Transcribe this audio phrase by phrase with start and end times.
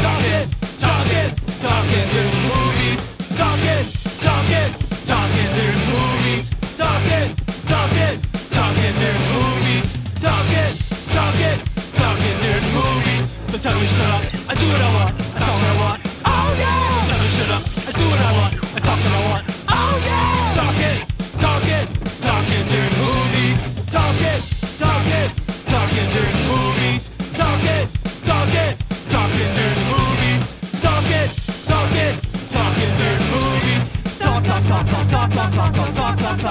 [0.00, 0.48] Talking,
[0.80, 1.28] talking,
[1.60, 3.02] talking during movies.
[3.36, 3.84] Talking,
[4.24, 4.72] talking,
[5.04, 6.56] talking during movies.
[6.80, 7.28] Talking,
[7.68, 8.16] talking,
[8.48, 9.92] talking during movies.
[10.16, 10.72] Talking,
[11.12, 11.58] talking,
[11.92, 13.36] talking during movies.
[13.52, 16.00] So tell me shut up, I do what I want, I talk what I want.
[16.24, 17.12] Oh yeah!
[17.12, 19.51] Tell me shut up, I do what I want, I talk what I want.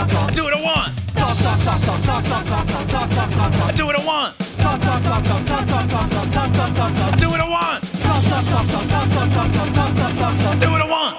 [0.01, 0.89] I do what I want.
[3.61, 4.33] I do what I want.
[4.59, 4.63] I
[7.19, 7.83] do what I want.
[10.49, 11.15] I do what I want.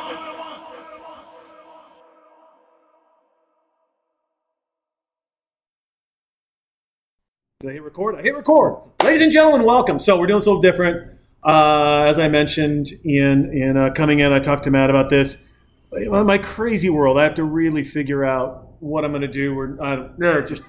[7.61, 8.17] Did I hit record?
[8.17, 8.83] I hit record.
[9.05, 10.01] Ladies and gentlemen, welcome.
[10.01, 11.21] So we're doing a little different.
[11.45, 15.45] Uh, as I mentioned in in uh, coming in, I talked to Matt about this.
[15.93, 19.55] In my crazy world, I have to really figure out what I'm going to do.
[19.55, 20.63] We're uh, yeah, just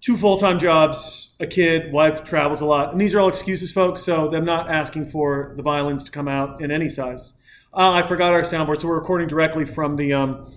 [0.00, 3.72] two full time jobs, a kid, wife travels a lot, and these are all excuses,
[3.72, 4.02] folks.
[4.02, 7.34] So I'm not asking for the violins to come out in any size.
[7.72, 10.52] Uh, I forgot our soundboard, so we're recording directly from the um,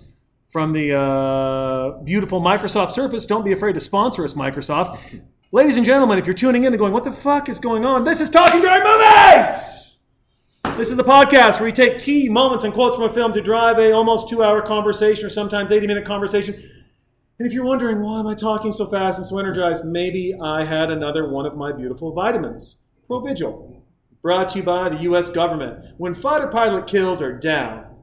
[0.50, 3.26] from the uh, beautiful Microsoft Surface.
[3.26, 4.98] Don't be afraid to sponsor us, Microsoft.
[5.50, 8.04] Ladies and gentlemen, if you're tuning in and going, what the fuck is going on?
[8.04, 9.77] This is Talking During Movies!
[10.78, 13.40] This is the podcast where we take key moments and quotes from a film to
[13.40, 16.54] drive a almost two hour conversation or sometimes 80 minute conversation.
[16.54, 19.84] And if you're wondering, why am I talking so fast and so energized?
[19.84, 22.78] Maybe I had another one of my beautiful vitamins.
[23.10, 23.80] Provigil.
[24.22, 25.28] Brought to you by the U.S.
[25.28, 25.84] government.
[25.96, 27.96] When fighter pilot kills are down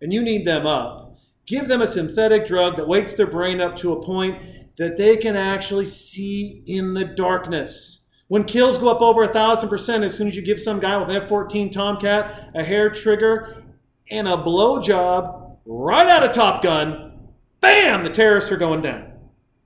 [0.00, 3.76] and you need them up, give them a synthetic drug that wakes their brain up
[3.76, 7.99] to a point that they can actually see in the darkness.
[8.30, 10.96] When kills go up over a thousand percent, as soon as you give some guy
[10.96, 13.64] with an F 14 Tomcat a hair trigger
[14.08, 19.14] and a blowjob right out of Top Gun, bam, the terrorists are going down.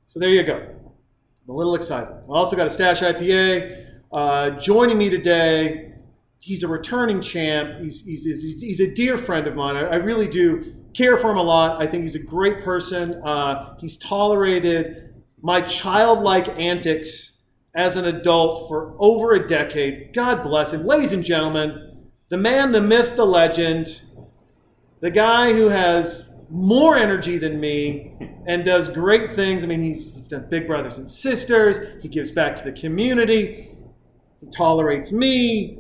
[0.06, 0.54] So there you go.
[0.56, 2.08] I'm a little excited.
[2.10, 3.86] I also got a Stash IPA.
[4.10, 5.92] Uh, joining me today,
[6.41, 7.81] he's a returning champ.
[7.81, 9.76] He's, he's, he's, he's a dear friend of mine.
[9.76, 11.82] I, I really do care for him a lot.
[11.82, 13.20] I think he's a great person.
[13.22, 17.33] Uh, he's tolerated my childlike antics
[17.74, 20.12] as an adult for over a decade.
[20.12, 20.84] God bless him.
[20.84, 24.02] Ladies and gentlemen, the man, the myth, the legend,
[25.00, 28.14] the guy who has more energy than me
[28.46, 29.64] and does great things.
[29.64, 33.76] I mean, he's, he's done Big Brothers and Sisters, he gives back to the community,
[34.40, 35.78] he tolerates me.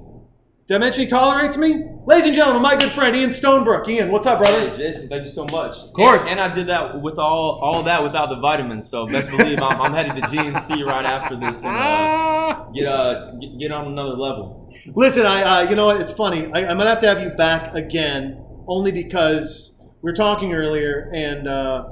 [0.66, 1.84] Did I mention he tolerates me?
[2.06, 3.86] Ladies and gentlemen, my good friend Ian Stonebrook.
[3.86, 4.70] Ian, what's up, brother?
[4.70, 5.76] Hey, Jason, thank you so much.
[5.76, 6.22] Of course.
[6.22, 8.88] And, and I did that with all all that without the vitamins.
[8.88, 13.32] So best believe I'm, I'm headed to GNC right after this and uh, get uh
[13.32, 14.72] get, get on another level.
[14.94, 16.00] Listen, I uh, you know what?
[16.00, 16.46] It's funny.
[16.46, 21.10] I, I'm gonna have to have you back again, only because we were talking earlier,
[21.12, 21.84] and uh,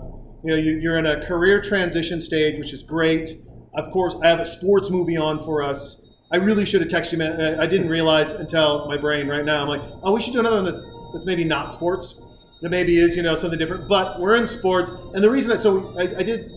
[0.44, 3.34] you know you, you're in a career transition stage, which is great.
[3.74, 6.01] Of course, I have a sports movie on for us.
[6.32, 7.18] I really should have texted you.
[7.18, 7.40] man.
[7.40, 9.62] I I didn't realize until my brain right now.
[9.62, 12.20] I'm like, oh, we should do another one that's that's maybe not sports.
[12.60, 13.88] That maybe is you know something different.
[13.88, 16.50] But we're in sports, and the reason that so I, I did.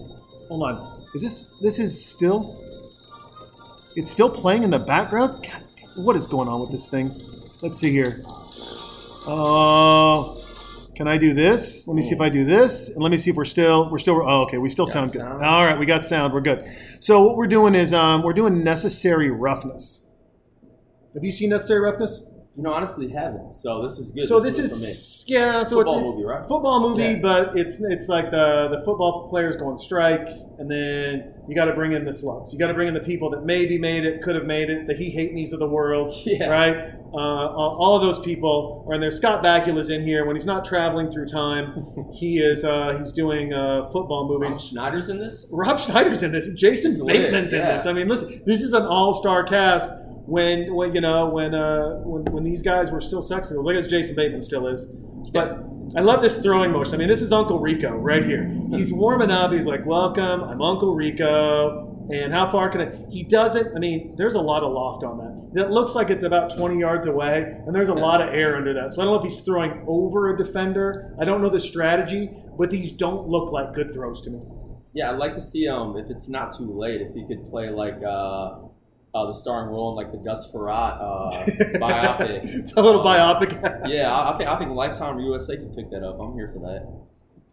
[0.47, 1.01] Hold on.
[1.13, 2.61] Is this this is still?
[3.95, 5.43] It's still playing in the background.
[5.43, 5.63] God,
[5.95, 7.13] what is going on with this thing?
[7.61, 8.21] Let's see here.
[9.27, 10.44] Oh,
[10.95, 11.87] can I do this?
[11.87, 13.97] Let me see if I do this, and let me see if we're still we're
[13.99, 14.21] still.
[14.23, 15.19] Oh, okay, we still sound good.
[15.21, 15.43] sound.
[15.43, 16.33] All right, we got sound.
[16.33, 16.65] We're good.
[16.99, 20.05] So what we're doing is um, we're doing necessary roughness.
[21.13, 22.31] Have you seen necessary roughness?
[22.57, 23.51] You know, honestly, haven't.
[23.51, 24.27] So this is good.
[24.27, 25.63] So this good is yeah.
[25.63, 26.47] So Football it's, it's movie, right?
[26.47, 27.19] football movie, Yeah.
[27.21, 31.65] but it's it's like the the football players go on strike, and then you got
[31.65, 32.51] to bring in the slugs.
[32.53, 34.87] You got to bring in the people that maybe made it, could have made it,
[34.87, 36.49] the he hate me's of the world, Yeah.
[36.49, 36.91] right?
[37.13, 39.11] Uh, all, those people are in there.
[39.11, 41.85] Scott Bakula's in here when he's not traveling through time.
[42.13, 44.55] he is uh, he's doing uh, football movies.
[44.55, 44.61] Rob.
[44.61, 45.47] Schneider's in this.
[45.51, 46.49] Rob Schneider's in this.
[46.55, 47.85] Jason He's lit, Bateman's in this.
[47.85, 49.89] I mean, listen, this is an all-star cast.
[50.27, 53.87] When, when you know, when, uh, when when these guys were still sexy, look as
[53.87, 54.87] Jason Bateman still is.
[55.31, 55.59] But
[55.95, 56.95] I love this throwing motion.
[56.95, 58.51] I mean, this is Uncle Rico right here.
[58.71, 59.51] He's warming up.
[59.51, 62.91] He's like, "Welcome, I'm Uncle Rico." And how far can I?
[63.09, 63.75] He doesn't.
[63.75, 65.63] I mean, there's a lot of loft on that.
[65.63, 68.73] It looks like it's about 20 yards away, and there's a lot of air under
[68.73, 68.93] that.
[68.93, 71.15] So I don't know if he's throwing over a defender.
[71.19, 74.39] I don't know the strategy, but these don't look like good throws to me.
[74.93, 77.69] Yeah, I'd like to see um if it's not too late if he could play
[77.69, 78.59] like uh,
[79.15, 82.73] uh the starring role in like the Gus Frerotte uh, biopic.
[82.75, 83.87] a little Um, biopic.
[83.87, 86.19] Yeah, I, I think I think Lifetime or USA can pick that up.
[86.19, 86.85] I'm here for that.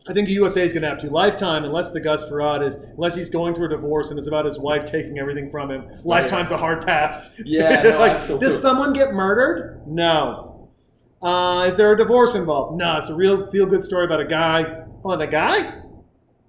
[0.08, 3.14] I think USA is going to have to lifetime, unless the Gus Frerotte is, unless
[3.14, 5.86] he's going through a divorce and it's about his wife taking everything from him.
[6.02, 7.40] Lifetime's a hard pass.
[7.44, 8.48] Yeah, no, like, absolutely.
[8.48, 9.80] does someone get murdered?
[9.86, 10.70] No.
[11.22, 12.80] Uh, is there a divorce involved?
[12.80, 12.98] No.
[12.98, 14.82] It's a real feel good story about a guy.
[15.04, 15.82] Oh, and a guy?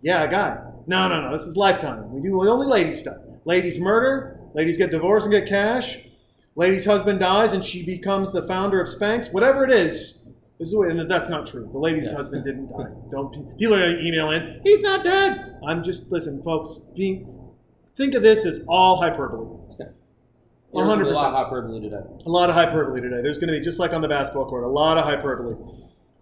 [0.01, 0.57] Yeah, a guy.
[0.88, 1.31] No, no, no.
[1.31, 2.12] This is lifetime.
[2.12, 3.18] We do only lady stuff.
[3.45, 4.32] Ladies murder.
[4.53, 6.00] Ladies get divorced and get cash.
[6.55, 9.31] Lady's husband dies and she becomes the founder of Spanx.
[9.33, 10.19] Whatever it is.
[10.59, 11.67] This is the way- and that's not true.
[11.71, 12.17] The lady's Yeah.
[12.17, 12.91] husband didn't die.
[13.11, 14.59] Don't people are email in?
[14.63, 15.57] He's not dead.
[15.65, 16.79] I'm just listen, folks.
[16.95, 17.27] Being
[17.95, 19.47] think of this as all hyperbole.
[19.77, 21.15] There's gonna A 100%.
[21.15, 22.01] lot of hyperbole today.
[22.25, 23.21] A lot of hyperbole today.
[23.21, 25.53] There's going to be just like on the basketball court, a lot of hyperbole,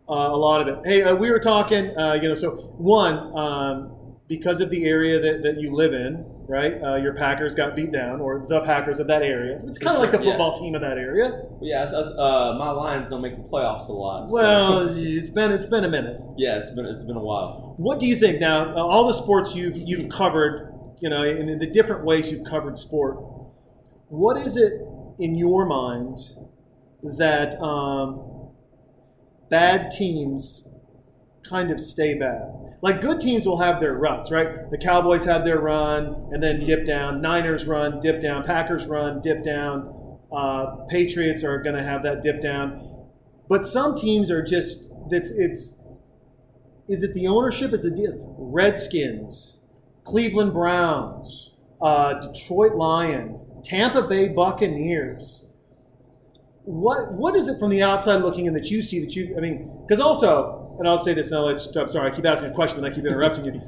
[0.09, 0.85] uh, a lot of it.
[0.85, 3.91] Hey, uh, we were talking, uh, you know, so one um,
[4.27, 6.73] because of the area that, that you live in, right?
[6.83, 9.61] Uh, your Packers got beat down, or the Packers of that area.
[9.65, 10.31] It's kind of like the Yeah.
[10.31, 11.43] football team of that area.
[11.61, 14.27] Yeah, it's, it's, uh, my Lions don't make the playoffs a lot.
[14.27, 16.19] so- Well, it's been it's been a minute.
[16.37, 17.75] yeah, it's been it's been a while.
[17.77, 18.65] What do you think now?
[18.75, 22.45] Uh, all the sports you've you've covered, you know, and in the different ways you've
[22.45, 23.17] covered sport.
[24.09, 24.73] What is it
[25.19, 26.19] in your mind
[27.17, 28.49] that um,
[29.49, 30.67] bad teams
[31.43, 32.51] kind of stay bad?
[32.81, 34.69] Like good teams will have their runs, right?
[34.71, 37.21] The Cowboys had their run and then dip down.
[37.21, 38.43] Niners run, dip down.
[38.43, 40.17] Packers run, dip down.
[40.31, 43.05] Uh, Patriots are going to have that dip down.
[43.47, 45.81] But some teams are just that's it's
[46.87, 47.73] is it the ownership?
[47.73, 48.35] Is the deal?
[48.37, 49.61] Redskins,
[50.03, 51.51] Cleveland Browns,
[51.81, 55.47] uh, Detroit Lions, Tampa Bay Buccaneers.
[56.63, 59.35] What what is it from the outside looking in that you see that you?
[59.37, 61.41] I mean, because also, and I'll say this now.
[61.41, 63.61] Let's, I'm sorry, I keep asking a question and I keep interrupting you.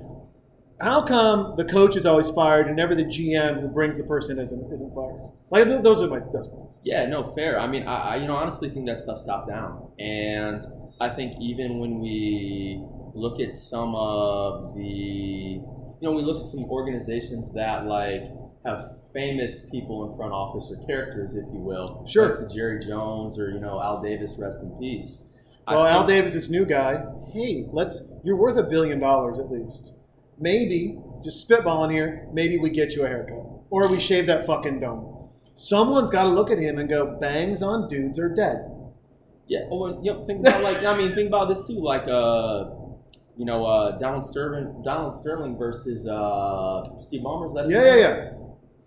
[0.81, 4.39] How come the coach is always fired and never the GM who brings the person
[4.39, 5.21] isn't isn't fired?
[5.51, 6.81] Like th- those are my that's points.
[6.83, 7.59] Yeah, no, fair.
[7.59, 10.65] I mean, I, I you know honestly think that stuff's top down, and
[10.99, 12.83] I think even when we
[13.13, 15.61] look at some of the, you
[16.01, 18.23] know, we look at some organizations that like
[18.65, 18.83] have
[19.13, 22.03] famous people in front office or characters, if you will.
[22.07, 22.29] Sure.
[22.29, 25.29] Like to Jerry Jones or you know Al Davis, rest in peace.
[25.67, 27.05] Well, Al Davis, this new guy.
[27.31, 28.01] Hey, let's.
[28.23, 29.93] You're worth a billion dollars at least.
[30.39, 32.27] Maybe just spitballing here.
[32.33, 35.29] Maybe we get you a haircut, or we shave that fucking dome.
[35.55, 38.69] Someone's got to look at him and go, "Bangs on dudes are dead."
[39.47, 42.07] Yeah, oh, and, you know, think about like I mean, think about this too, like
[42.07, 42.65] uh,
[43.37, 47.47] you know, uh, Donald Sterling, Donald Sterling versus uh, Steve Ballmer.
[47.47, 48.29] Is that Yeah, yeah, yeah.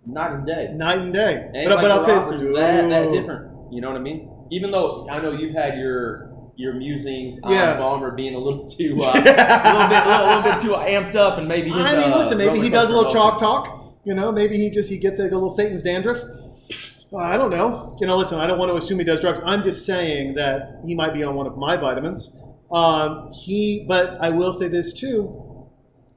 [0.05, 0.71] Night and day.
[0.73, 1.49] Night and day.
[1.53, 3.73] And but like but I'll tell you, that, that different.
[3.73, 4.31] You know what I mean?
[4.51, 6.26] Even though I know you've had your
[6.57, 7.77] your musings on Yeah.
[7.77, 11.37] Ballmer being a little too uh, a little bit a little, bit too amped up,
[11.37, 12.37] and maybe his, I mean, uh, listen.
[12.37, 13.95] Maybe he does a little chalk talk.
[14.03, 16.19] You know, maybe he just he gets like a little Satan's dandruff.
[17.17, 17.95] I don't know.
[18.01, 18.39] You know, listen.
[18.39, 19.39] I don't want to assume he does drugs.
[19.45, 22.35] I'm just saying that he might be on one of my vitamins.
[22.71, 25.43] Um, he, but I will say this too.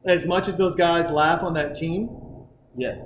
[0.05, 2.09] As much as those guys laugh on that team,
[2.77, 2.97] Yeah,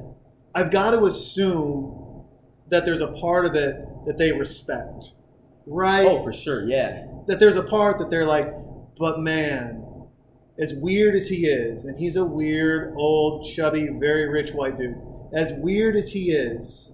[0.54, 2.24] I've got to assume
[2.68, 3.76] that there's a part of it
[4.06, 5.12] that they respect,
[5.66, 6.06] right?
[6.06, 8.52] oh for sure, yeah, that there's a part that they're like,
[8.98, 9.84] but man,
[10.58, 14.96] as weird as he is, and he's a weird, old, chubby, very rich white dude,
[15.34, 16.92] as weird as he is,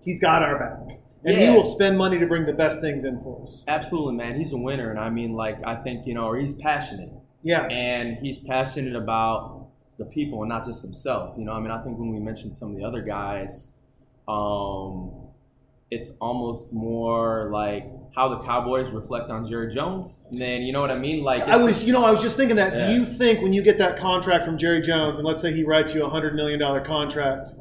[0.00, 0.98] he's got our back.
[1.24, 3.64] And he will spend money to bring the best things in for us.
[3.66, 4.36] absolutely, man.
[4.36, 7.10] He's a winner, and I mean, like I think you know, or he's passionate.
[7.42, 7.66] Yeah.
[7.66, 9.68] and he's passionate about
[9.98, 11.34] the people and not just himself.
[11.38, 13.72] You know, I mean, I think when we mentioned some of the other guys,
[14.28, 15.25] um,
[15.90, 20.26] it's almost more like how the Cowboys reflect on Jerry Jones.
[20.30, 21.22] And then you know what I mean?
[21.22, 22.78] Like I was, you know, I was just thinking that.
[22.78, 22.88] Yeah.
[22.88, 25.64] Do you think when you get that contract from Jerry Jones, and let's say he
[25.64, 27.52] writes you a hundred million dollar contract,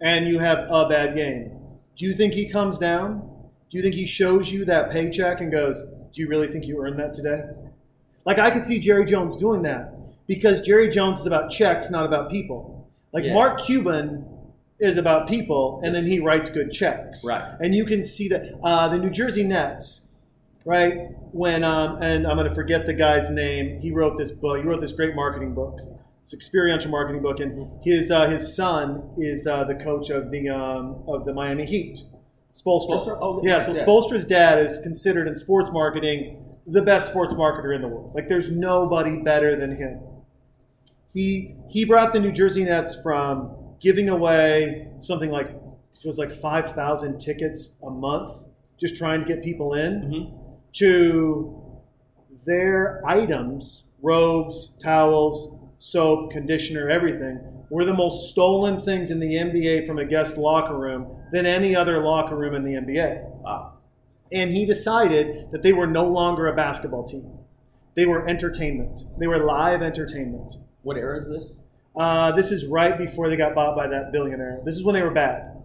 [0.00, 1.52] and you have a bad game,
[1.96, 3.20] do you think he comes down?
[3.70, 5.80] Do you think he shows you that paycheck and goes,
[6.12, 7.42] "Do you really think you earned that today?"
[8.24, 9.94] Like I could see Jerry Jones doing that
[10.26, 12.88] because Jerry Jones is about checks, not about people.
[13.12, 13.34] Like Yeah.
[13.34, 14.24] Mark Cuban
[14.80, 17.24] is about people, and then he writes good checks.
[17.24, 17.54] Right.
[17.60, 20.08] And you can see that uh, the New Jersey Nets,
[20.64, 21.08] right?
[21.32, 23.78] When um, and I'm going to forget the guy's name.
[23.78, 24.58] He wrote this book.
[24.58, 25.78] He wrote this great marketing book.
[26.24, 30.48] It's experiential marketing book, and his uh, his son is uh, the coach of the
[30.48, 32.00] um, of the Miami Heat.
[32.54, 33.04] Spolstra.
[33.06, 33.18] Spoelstra?
[33.20, 33.56] Oh, yeah.
[33.56, 33.84] yeah, So yeah.
[33.84, 38.14] Spoelstra's dad is considered in sports marketing the best sports marketer in the world.
[38.14, 40.00] Like there's nobody better than him.
[41.12, 46.32] He he brought the New Jersey Nets from giving away something like it was like
[46.32, 48.30] five thousand tickets a month,
[48.78, 50.32] just trying to get people in, Mhm.
[50.74, 51.56] to
[52.46, 59.86] their items, robes, towels, soap, conditioner, everything, were the most stolen things in the NBA
[59.86, 63.72] from a guest locker room than any other locker room in the NBA Wow.
[64.32, 67.30] and he decided that they were no longer a basketball team.
[67.96, 69.04] They were entertainment.
[69.18, 70.56] They were live entertainment.
[70.82, 71.60] What era is this?
[72.00, 74.58] Uh, this is right before they got bought by that billionaire.
[74.64, 75.62] This is when they were bad.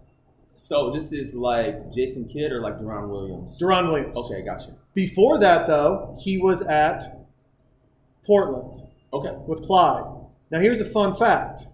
[0.54, 3.58] So this is like Jason Kidd or like Deron Williams?
[3.58, 4.14] Deron Williams.
[4.18, 4.74] Okay, gotcha.
[4.92, 7.26] Before that, though, he was at
[8.26, 8.82] Portland
[9.14, 9.34] Okay.
[9.46, 10.04] with Clyde.
[10.50, 11.68] Now, here's a fun fact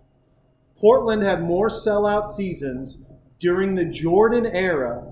[0.78, 2.98] Portland had more sellout seasons
[3.40, 5.04] during the Jordan era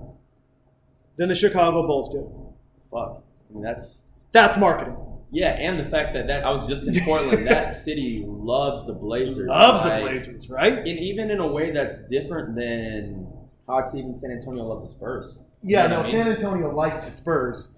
[1.16, 2.24] than the Chicago Bulls did.
[2.92, 3.24] Fuck.
[3.50, 4.96] I mean, that's That's marketing.
[5.32, 7.46] Yeah, and the fact that that I was just in Portland.
[7.46, 9.46] that city loves the Blazers.
[9.48, 10.78] Loves the Blazers, right?
[10.78, 13.26] and even in a way that's different than
[13.66, 15.42] how it's even San Antonio loves the Spurs.
[15.62, 16.12] Yeah, You know no, I mean?
[16.12, 17.76] San Antonio likes the Spurs.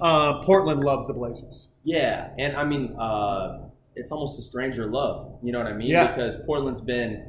[0.00, 1.68] Uh, Portland loves the Blazers.
[1.82, 5.38] Yeah, and I mean, uh, it's almost a stranger love.
[5.42, 5.88] You know what I mean?
[5.88, 6.06] Yeah.
[6.08, 7.26] Because Portland's been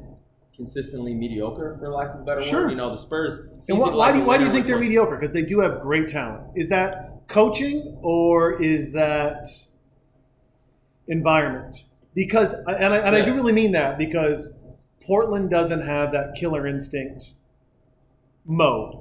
[0.54, 2.62] consistently mediocre, for lack of a better Sure.
[2.64, 2.70] word.
[2.70, 3.40] You know, the Spurs.
[3.40, 5.16] And seems why, do you, why do you think they're mediocre?
[5.16, 6.44] Because they do have great talent.
[6.54, 9.46] Is that coaching or is that
[11.08, 11.84] environment?
[12.14, 14.52] Because and I, and I do really mean that because
[15.04, 17.34] Portland doesn't have that killer instinct
[18.46, 19.00] mode.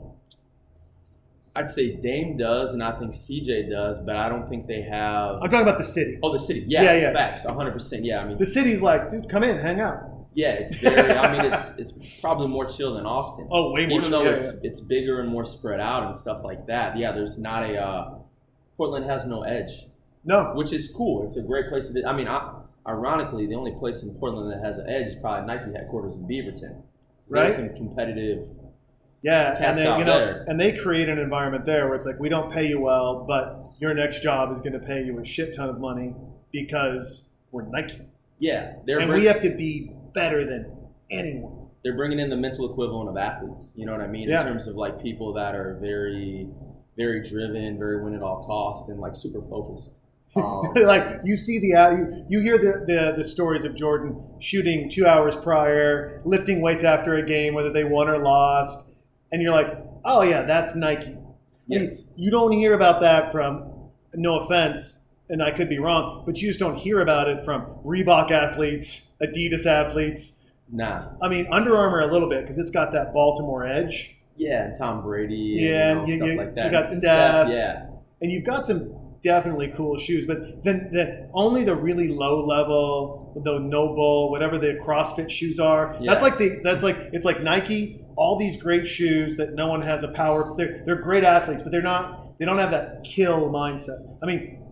[1.55, 5.35] I'd say Dame does, and I think CJ does, but I don't think they have.
[5.35, 6.17] I'm talking about the city.
[6.23, 6.63] Oh, the city.
[6.67, 7.13] Yeah, Yeah, yeah.
[7.13, 7.45] facts.
[7.45, 7.99] 100%.
[8.01, 9.99] Yeah, I mean, The city's like, dude, come in, hang out.
[10.35, 11.11] Yeah, it's very.
[11.11, 13.47] I mean, it's it's probably more chill than Austin.
[13.51, 16.15] Oh, way more Even chill, though yeah, it's it's bigger and more spread out and
[16.15, 16.97] stuff like that.
[16.97, 17.77] Yeah, there's not a.
[17.77, 18.15] Uh,
[18.77, 19.87] Portland has no edge.
[20.25, 21.23] No, which is cool.
[21.25, 22.05] It's a great place to be.
[22.05, 25.45] I mean, I, ironically, the only place in Portland that has an edge is probably
[25.53, 26.81] Nike headquarters in Beaverton.
[27.29, 27.53] Right.
[27.53, 28.47] Some competitive.
[29.21, 30.45] yeah, and out you know, there.
[30.47, 33.71] and they create an environment there where it's like, we don't pay you well, but
[33.79, 36.13] your next job is going to pay you a shit ton of money
[36.51, 38.01] because we're Nike,
[38.39, 40.71] Yeah, they're and bring- we have to be better than
[41.09, 41.67] anyone.
[41.83, 43.73] they're bringing in the mental equivalent of athletes.
[43.75, 44.29] You know what I mean?
[44.29, 44.41] Yeah.
[44.41, 46.47] In terms of like people that are very,
[46.97, 49.95] very driven, very win at all costs, and like super focused.
[50.35, 54.19] Um, like you see the uh, you, you hear the, the the stories of Jordan
[54.39, 58.89] shooting two hours prior, lifting weights after a game, whether they won or lost,
[59.31, 59.67] and you're like,
[60.03, 61.15] oh yeah, that's Nike.
[61.67, 62.01] yes.
[62.15, 66.47] You don't hear about that from, no offense, and I could be wrong, but you
[66.47, 70.39] just don't hear about it from Reebok athletes, Adidas athletes.
[70.71, 71.09] Nah.
[71.21, 74.75] I mean, Under Armour a little bit because it's got that Baltimore edge, Yeah, and
[74.77, 75.35] Tom Brady.
[75.35, 76.65] Yeah, and you you- know, stuff you- like that.
[76.65, 77.49] you got Steph.
[77.49, 77.85] Yeah.
[78.21, 80.25] and you've got some definitely cool shoes.
[80.25, 85.95] But then the only the really low level, the NOBULL, whatever the CrossFit shoes are.
[85.99, 86.11] Yeah.
[86.11, 87.99] That's like the that's like it's like Nike.
[88.15, 90.53] All these great shoes that no one has a power.
[90.57, 92.37] They're they're great athletes, but they're not.
[92.39, 93.99] They don't have that kill mindset.
[94.21, 94.62] I mean,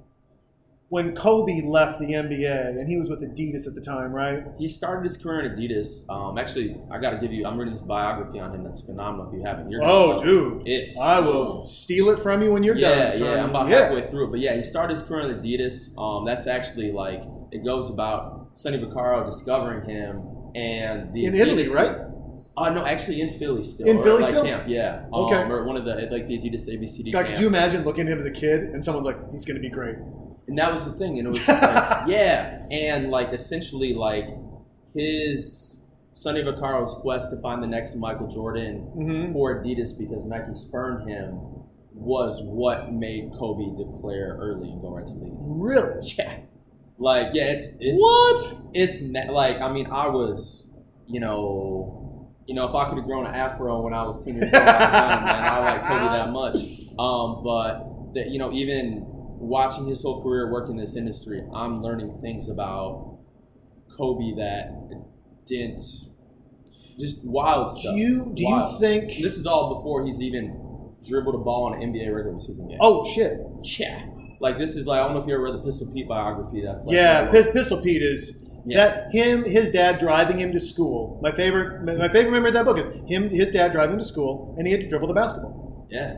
[0.91, 4.43] when Kobe left the NBA and he was with Adidas at the time, right?
[4.59, 6.03] He started his career in Adidas.
[6.09, 7.45] Um, actually, I got to give you.
[7.47, 8.61] I'm reading this biography on him.
[8.65, 9.29] That's phenomenal.
[9.29, 12.61] If you haven't, you're gonna Oh, dude, it's I will steal it from you when
[12.61, 13.11] you're yeah, done.
[13.13, 13.21] son.
[13.21, 13.43] yeah.
[13.43, 13.83] I'm about Yeah.
[13.85, 15.97] halfway through it, but yeah, he started his career in Adidas.
[15.97, 20.23] Um, that's actually like it goes about Sonny Vaccaro discovering him
[20.55, 21.73] and the In Adidas Italy, team.
[21.73, 21.97] right?
[22.57, 23.87] Uh, no, actually in Philly still.
[23.87, 24.43] In Philly like, still?
[24.43, 25.05] Camp, yeah.
[25.13, 25.35] Okay.
[25.35, 27.13] Um, or one of the like the Adidas ABCD.
[27.13, 27.27] God, camp.
[27.29, 29.61] could you imagine looking at him as a kid and someone's like, he's going to
[29.61, 29.95] be great?
[30.51, 34.27] And that was the thing, and it was like, yeah, and like essentially like
[34.93, 35.81] his
[36.11, 39.31] Sonny Vaccaro's quest to find the next Michael Jordan Mhm.
[39.33, 41.39] for Adidas because Nike spurned him
[41.93, 45.33] was what made Kobe declare early and go right to the league.
[45.37, 46.01] Really?
[46.17, 46.37] Yeah,
[46.97, 48.57] like yeah, it's it's What?
[48.73, 50.77] it's like I mean I was
[51.07, 54.35] you know you know if I could have grown an afro when I was ten
[54.35, 55.43] years old, I done, man.
[55.45, 56.57] I like Kobe that much.
[56.99, 59.07] Um, but that you know even
[59.41, 63.17] watching his whole career work in this industry, I'm learning things about
[63.97, 64.71] Kobe that
[65.45, 65.81] didn't
[66.99, 67.93] just wild stuff.
[67.95, 69.09] Do you do you think?
[69.21, 72.77] This is all before he's even dribbled a ball in an NBA regular season game.
[72.79, 73.39] Oh shit!
[73.79, 74.05] yeah.
[74.39, 76.61] Like this is like I don't know if you ever read the Pistol Pete biography.
[76.63, 78.77] That's like yeah, Pis- Pistol Pete is Yeah.
[78.77, 81.19] that him, his dad driving him to school.
[81.21, 84.05] My favorite, my favorite memory of that book is him, his dad driving him to
[84.05, 85.87] school, and he had to dribble the basketball.
[85.89, 86.17] yeah.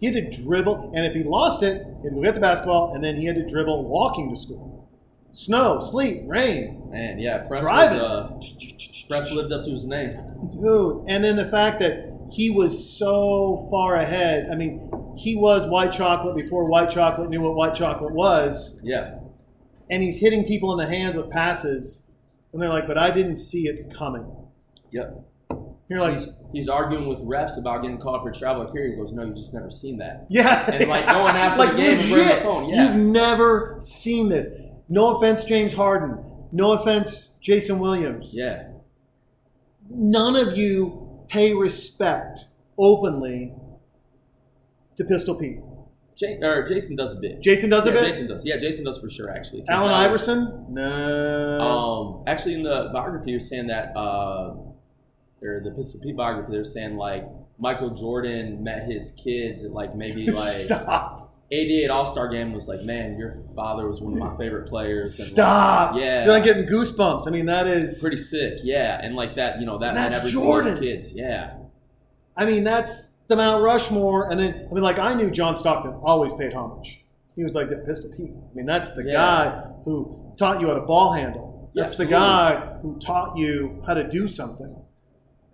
[0.00, 3.02] He had to dribble, and if he lost it, he'd go get the basketball, and
[3.02, 4.88] then he had to dribble walking to school.
[5.30, 7.98] Snow, sleet, rain, Man, yeah, Press Driving.
[7.98, 10.10] was uh, Press lived up to his name.
[10.58, 11.04] dude.
[11.06, 14.48] And then the fact that he was so far ahead.
[14.50, 18.80] I mean, he was white chocolate before white chocolate knew what white chocolate was.
[18.82, 19.18] Yeah,
[19.90, 22.10] and he's hitting people in the hands with passes,
[22.52, 24.26] and they're like, "But I didn't see it coming."
[24.90, 25.27] yep.
[25.88, 28.86] You're like, He's, he's arguing with refs about getting called for travel here.
[28.86, 31.98] He goes, "No, you've just never seen that." "Yeah," And, like, going after the game
[31.98, 32.86] and bringing the phone, yeah.
[32.86, 34.48] You've never seen this.
[34.88, 36.24] No offense, James Harden.
[36.52, 38.32] No offense, Jason Williams.
[38.34, 38.68] Yeah,
[39.90, 42.46] None of you pay respect
[42.78, 43.54] openly
[44.96, 45.58] to Pistol Pete.
[46.42, 47.40] Or Jason does a bit.
[47.40, 48.04] Jason does a bit.
[48.04, 48.44] Jason does.
[48.44, 49.30] Yeah, Jason does for sure.
[49.30, 50.66] Actually, Allen Iverson?
[50.68, 51.58] No.
[51.60, 54.54] Um, actually, in the biography, you're saying that, uh,
[55.42, 57.24] or the Pistol Pete biography, they're saying like
[57.58, 61.24] Michael Jordan met his kids at like maybe like Stop.
[61.50, 62.52] 88 All Star game.
[62.52, 65.18] Was like, man, your father was one of my favorite players.
[65.18, 65.96] and, like, Stop.
[65.96, 66.24] Yeah.
[66.24, 67.26] You're like getting goosebumps.
[67.26, 68.58] I mean, that is pretty sick.
[68.62, 70.72] Yeah, and like that, you know, that That's everything Jordan.
[70.72, 71.12] his kids.
[71.12, 71.54] Yeah,
[72.36, 74.30] I mean, that's the Mount Rushmore.
[74.30, 77.02] And then, I mean, like, I knew John Stockton always paid homage.
[77.34, 78.32] He was like the Pistol Pete.
[78.32, 79.12] I mean, that's the Yeah.
[79.12, 81.70] guy who taught you how to ball handle.
[81.72, 84.74] Yeah, That's the guy who taught you how to do something.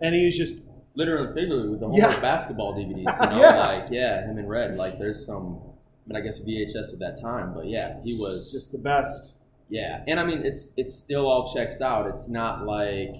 [0.01, 0.57] And he was just,
[0.97, 2.17] literally figuratively with the whole Yeah.
[2.21, 2.95] basketball DVDs.
[2.99, 3.67] You know, Yeah.
[3.67, 4.75] like yeah, him and Red.
[4.77, 5.59] Like there's some.
[6.05, 9.39] I mean, I guess VHS at that time, but yeah, he was just the best.
[9.69, 12.07] Yeah, and I mean it's it's still all checks out.
[12.07, 13.15] It's not like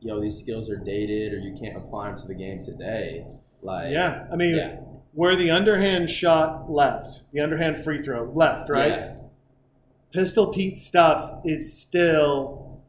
[0.00, 3.26] yo these skills are dated or you can't apply them to the game today.
[3.62, 4.26] Like Yeah.
[4.32, 4.76] I mean, yeah,
[5.12, 8.92] where the underhand shot left, the underhand free throw left, right?
[8.92, 9.14] Yeah,
[10.12, 12.80] Pistol Pete stuff is still,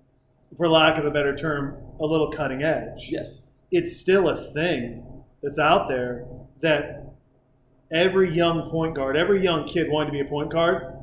[0.55, 3.09] for lack of a better term, a little cutting edge.
[3.09, 6.25] yes, It's still a thing that's out there
[6.61, 7.13] that
[7.91, 10.95] every young point guard, every young kid wanting to be a point guard,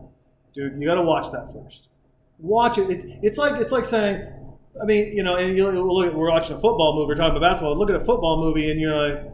[0.54, 1.88] dude, you got to watch that first.
[2.38, 2.90] Watch it.
[2.90, 4.28] It's, it's like it's like saying,
[4.80, 7.50] I mean, you know, and you look, we're watching a football movie, we're talking about
[7.50, 7.78] basketball.
[7.78, 9.24] Look at a football movie, and you're like,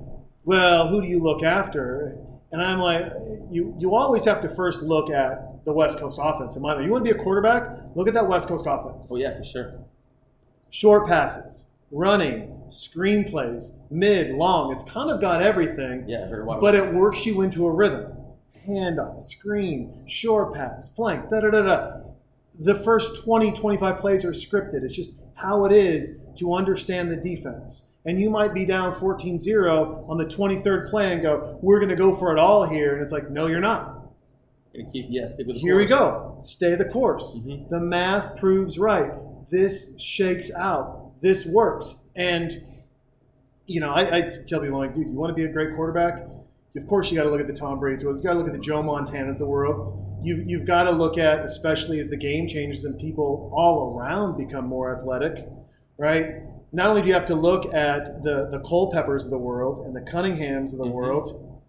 [0.45, 2.17] well, who do you look after?
[2.53, 3.13] And I'm like,
[3.51, 6.55] you you always have to first look at the West Coast offense.
[6.55, 6.89] In my opinion.
[6.89, 7.65] you want to be a quarterback?
[7.97, 9.09] Look at that West Coast offense.
[9.11, 9.85] oh yeah, for sure.
[10.75, 14.73] Short passes, running, screenplays, mid, long.
[14.73, 16.59] It's kind of got everything, Yeah, very well.
[16.63, 18.11] but it works you into a rhythm.
[18.67, 21.91] Handoff, screen, short pass, flank, da da da da.
[22.59, 24.83] The first 20, 25 plays are scripted.
[24.83, 27.89] It's just how it is to understand the defense.
[28.07, 31.91] And you might be down 14 0 on the 23rd play and go, we're going
[31.91, 32.95] to go for it all here.
[32.95, 33.99] And it's like, no, you're not.
[34.75, 36.37] Gonna keep yeah, stick with the Here we go.
[36.41, 37.37] Stay the course.
[37.39, 37.69] Mhm.
[37.69, 39.13] The math proves right.
[39.51, 41.13] This shakes out.
[41.21, 42.03] This works.
[42.15, 42.63] And,
[43.67, 46.27] you know, I, I tell people, like, dude, you want to be a great quarterback?
[46.77, 48.19] Of course, you got to look at the Tom Brady's world.
[48.19, 49.99] You got to look at the Joe Montanas of the world.
[50.25, 54.39] You've, you've got to look at, especially as the game changes and people all around
[54.39, 55.47] become more athletic,
[55.99, 56.43] right?
[56.73, 59.95] Not only do you have to look at the, the Culpeppers of the world and
[59.95, 60.93] the Cunninghams of the Mhm.
[60.93, 61.61] world,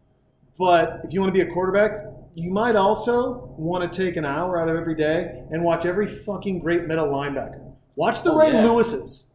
[0.57, 4.23] but if you want to be a quarterback, you might also want to take an
[4.25, 7.62] hour out of every day and watch every fucking great middle linebacker.
[7.95, 8.63] Watch the Oh, Ray yeah.
[8.65, 9.25] Lewises.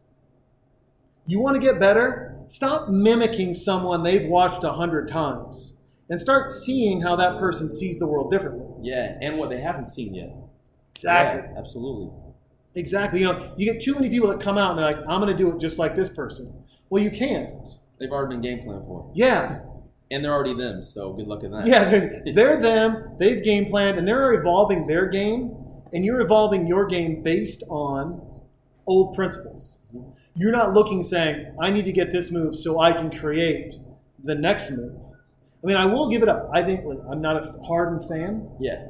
[1.25, 2.35] You want to get better?
[2.47, 5.73] Stop mimicking someone they've watched a hundred times
[6.09, 8.65] and start seeing how that person sees the world differently.
[8.81, 10.35] Yeah, and what they haven't seen yet.
[10.95, 11.49] Exactly.
[11.51, 12.09] Yeah, absolutely.
[12.75, 13.19] Exactly.
[13.21, 15.31] You know, you get too many people that come out and they're like, I'm going
[15.31, 16.51] to do it just like this person.
[16.89, 17.67] Well, you can't.
[17.99, 19.59] They've already been game plan for, Yeah.
[20.09, 20.81] and they're already them.
[20.81, 21.67] So good luck in that.
[21.67, 23.15] Yeah, they're, they're them.
[23.19, 25.55] They've game planned, and they're evolving their game,
[25.93, 28.21] and you're evolving your game based on
[28.89, 29.77] old principles.
[30.35, 33.75] You're not looking saying, "I need to get this move so I can create
[34.23, 34.95] the next move."
[35.63, 36.49] I mean, I will give it up.
[36.53, 38.49] I think like, I'm not a Harden fan.
[38.59, 38.87] yeah,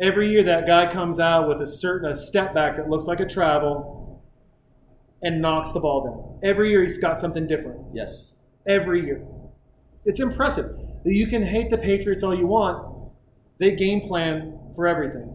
[0.00, 3.20] Every year, that guy comes out with a certain a step back that looks like
[3.20, 4.22] a travel
[5.22, 6.40] and knocks the ball down.
[6.42, 7.80] Every year, he's got something different.
[7.94, 8.32] yes,
[8.66, 9.24] every year.
[10.04, 10.66] It's impressive.
[11.04, 13.10] That you can hate the Patriots all you want.
[13.58, 15.33] They game plan for everything.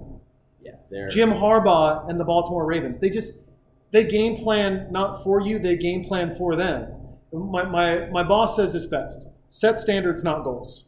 [0.89, 3.49] They're Jim Harbaugh and the Baltimore Ravens, they just
[3.91, 6.93] they game plan not for you, they game plan for them.
[7.31, 9.27] My, my, my boss says this best.
[9.49, 10.85] Set standards, not goals.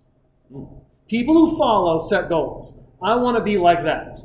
[0.51, 0.81] Mm.
[1.07, 2.79] People who follow set goals.
[3.01, 4.19] I want to be like that.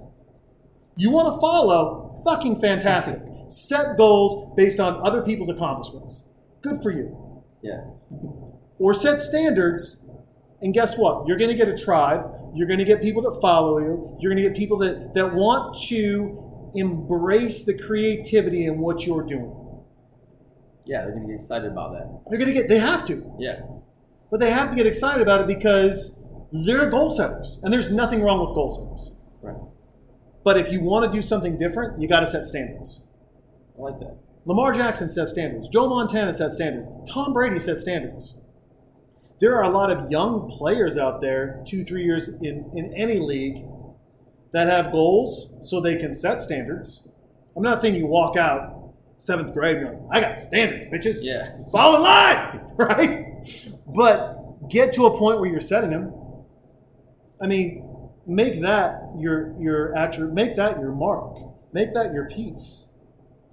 [0.96, 2.22] You want to follow?
[2.24, 3.20] Fucking fantastic.
[3.48, 6.24] set goals based on other people's accomplishments.
[6.62, 7.26] Good for you
[7.66, 7.84] yeah,
[8.78, 10.02] or set standards.
[10.62, 11.26] And guess what?
[11.26, 12.30] You're going to get a tribe.
[12.56, 14.16] You're going to get people that follow you.
[14.20, 19.22] You're going to get people that, that want to embrace the creativity in what you're
[19.22, 19.54] doing.
[20.84, 21.02] yeah.
[21.04, 22.30] They're gonna get excited about that.
[22.30, 23.60] They're going to get, they have to, Yeah,
[24.30, 26.18] but they have to get excited about it because
[26.52, 27.60] they're goal setters.
[27.62, 29.12] And there's nothing wrong with goal setters.
[29.42, 29.56] right.
[30.44, 33.02] But if you want to do something different, you got to set standards.
[33.78, 34.16] I like that.
[34.44, 35.68] Lamar Jackson set standards.
[35.68, 36.86] Joe Montana set standards.
[37.10, 38.36] Tom Brady set standards.
[39.40, 43.18] There are a lot of young players out there, two, three years in, in any
[43.18, 43.64] league,
[44.52, 47.06] that have goals so they can set standards.
[47.56, 51.18] I'm not saying you walk out seventh grade and you're like, I got standards, bitches.
[51.22, 53.26] Yeah, Fall in line, right?
[53.86, 56.12] But get to a point where you're setting them.
[57.42, 57.86] I mean,
[58.26, 61.36] make that your your attribute, make that your mark,
[61.72, 62.88] make that your piece,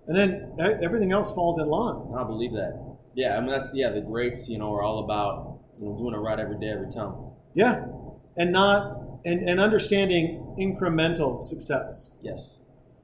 [0.07, 2.13] and then everything else falls in line.
[2.17, 2.79] I believe that.
[3.13, 3.89] Yeah, I mean that's yeah.
[3.89, 6.91] The greats, you know, are all about you know doing it right every day, every
[6.91, 7.13] time.
[7.53, 7.85] Yeah,
[8.37, 12.59] and not and, and understanding incremental success, Yes.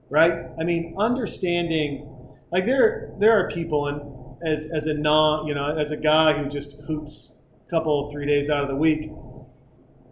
[0.09, 0.33] right?
[0.59, 2.07] I mean, understanding
[2.51, 4.01] like there there are people and
[4.45, 7.33] as as a non you know as a guy who just hoops
[7.65, 9.11] a couple three days out of the week,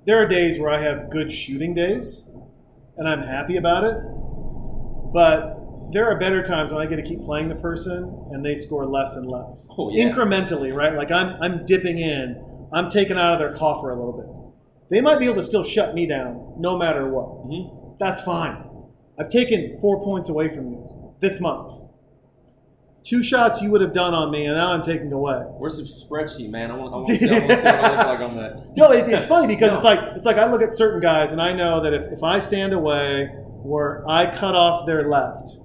[0.06, 2.30] there are days where I have good shooting days,
[2.98, 3.98] and I'm happy about it,
[5.14, 5.54] but.
[5.90, 8.86] There are better times when I get to keep playing the person and they score
[8.86, 9.70] less and less.
[9.78, 10.10] Oh, yeah.
[10.10, 10.94] Incrementally, right?
[10.94, 12.36] Like I'm I'm dipping in,
[12.72, 14.90] I'm taken out of their coffer a little bit.
[14.90, 17.26] They might be able to still shut me down no matter what.
[17.46, 18.64] hmm That's fine.
[19.20, 21.74] I've taken four points away from you this month.
[23.04, 25.36] Two shots you would have done on me, and now I'm taking away.
[25.58, 26.72] Where's the spreadsheet, man?
[26.72, 28.36] I want, I want to see, I want to see what I look like on
[28.36, 28.78] that.
[28.78, 29.76] No, it, it's funny because No.
[29.76, 32.24] it's like it's like I look at certain guys, and I know that if, if
[32.24, 33.28] I stand away
[33.64, 35.58] where I cut off their left,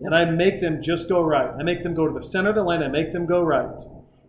[0.00, 2.56] and I make them just go right, I make them go to the center of
[2.56, 3.80] the lane, I make them go right,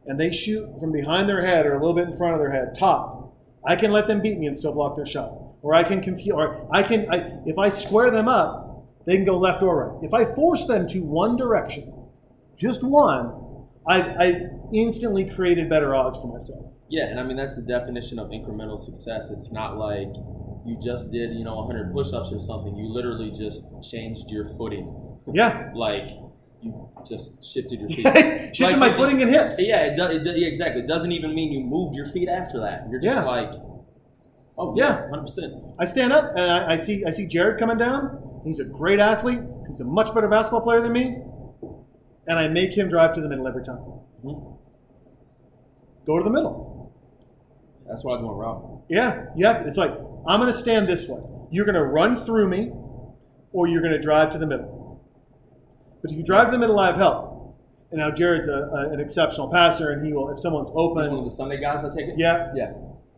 [0.10, 2.52] and they shoot from behind their head or a little bit in front of their
[2.52, 3.38] head, top.
[3.65, 6.34] I can let them beat me and still block their shot, or I can confuse,
[6.34, 10.04] or I can I, if I square them up, they can go left or right.
[10.04, 11.93] If I force them to one direction,
[12.58, 14.41] just one, I've, I've
[14.74, 16.74] instantly created better odds for myself.
[16.89, 19.30] Yeah, and I mean that's the definition of incremental success.
[19.30, 20.10] It's not like
[20.65, 22.76] you just did, you know, 100 push-ups or something.
[22.76, 25.19] You literally just changed your footing.
[25.32, 25.72] Yeah.
[25.76, 26.10] Like
[26.62, 28.56] you just shifted your feet.
[28.56, 29.58] Shifted Like, my footing and hips.
[29.65, 30.15] yeah, it does.
[30.15, 30.82] It, yeah, exactly.
[30.82, 32.88] It doesn't even mean you moved your feet after that.
[32.89, 33.24] You're just Yeah.
[33.24, 33.52] like,
[34.58, 34.84] oh Yeah.
[34.88, 35.22] yeah, 100.
[35.22, 38.41] percent I stand up and I, I see I see Jared coming down.
[38.43, 39.41] He's a great athlete.
[39.67, 41.17] He's a much better basketball player than me,
[42.28, 43.82] and I make him drive to the middle every time.
[44.26, 44.58] Mhm.
[46.06, 46.91] Go to the middle.
[47.88, 48.82] That's what I'm going route.
[48.89, 49.67] Yeah, you have to.
[49.67, 49.91] It's like
[50.28, 51.22] I'm going to stand this way.
[51.52, 52.72] You're going to run through me,
[53.52, 54.76] or you're going to drive to the middle.
[56.02, 57.58] But if you drive to the middle, I have help.
[57.92, 60.98] And now Jared's a, a, an exceptional passer, and he will if someone's He's one
[61.06, 61.14] open.
[61.18, 61.84] of the Sunday guys.
[61.84, 62.16] I take it.
[62.18, 62.74] Yeah, Yeah.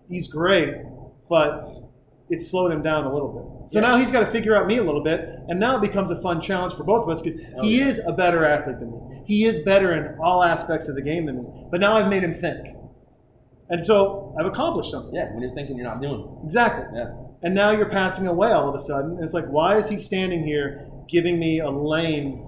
[0.10, 0.76] he's great,
[1.30, 1.64] but
[2.30, 3.28] it slowed him down a little
[3.60, 3.70] bit.
[3.70, 3.88] So Yeah.
[3.92, 6.16] now he's got to figure out me a little bit, and now it becomes a
[6.22, 7.88] fun challenge for both of us because Oh, he yeah.
[7.88, 9.22] is a better athlete than me.
[9.26, 11.66] He is better in all aspects of the game than me.
[11.70, 12.66] But now I've made him think,
[13.70, 15.14] and so I've accomplished something.
[15.14, 15.32] Yeah.
[15.34, 16.40] When you're thinking, you're not doing.
[16.46, 16.86] Exactly.
[16.98, 17.12] Yeah.
[17.44, 19.12] And now you're passing away all of a sudden.
[19.12, 22.46] And it's like, why is he standing here giving me a lane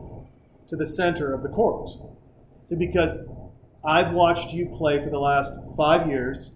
[0.67, 1.91] to the center of the court?
[2.69, 3.17] It because
[3.85, 6.53] I've watched you play for the last five years,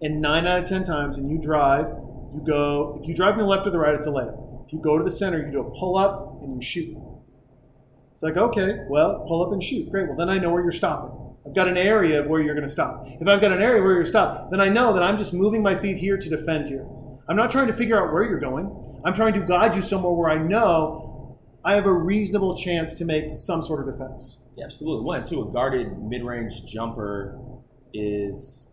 [0.00, 1.86] and nine out of ten times, and you drive,
[2.34, 4.66] you go, if you drive from the left or the right, it's a layup.
[4.66, 6.96] If you go to the center, you do a pull up and you shoot.
[8.12, 9.90] It's like, okay, well, pull up and shoot.
[9.90, 10.08] Great.
[10.08, 11.10] Well, then I know where you're stopping.
[11.46, 13.04] I've got an area where you're going to stop.
[13.06, 15.62] If I've got an area where you're stop, then I know that I'm just moving
[15.62, 16.86] my feet here to defend here.
[17.28, 19.00] I'm not trying to figure out where you're going.
[19.04, 21.13] I'm trying to guide you somewhere where I know
[21.64, 24.40] I have a reasonable chance to make some sort of defense.
[24.56, 25.04] Yeah, absolutely.
[25.04, 27.38] One, two, a guarded mid-range jumper
[27.92, 28.68] is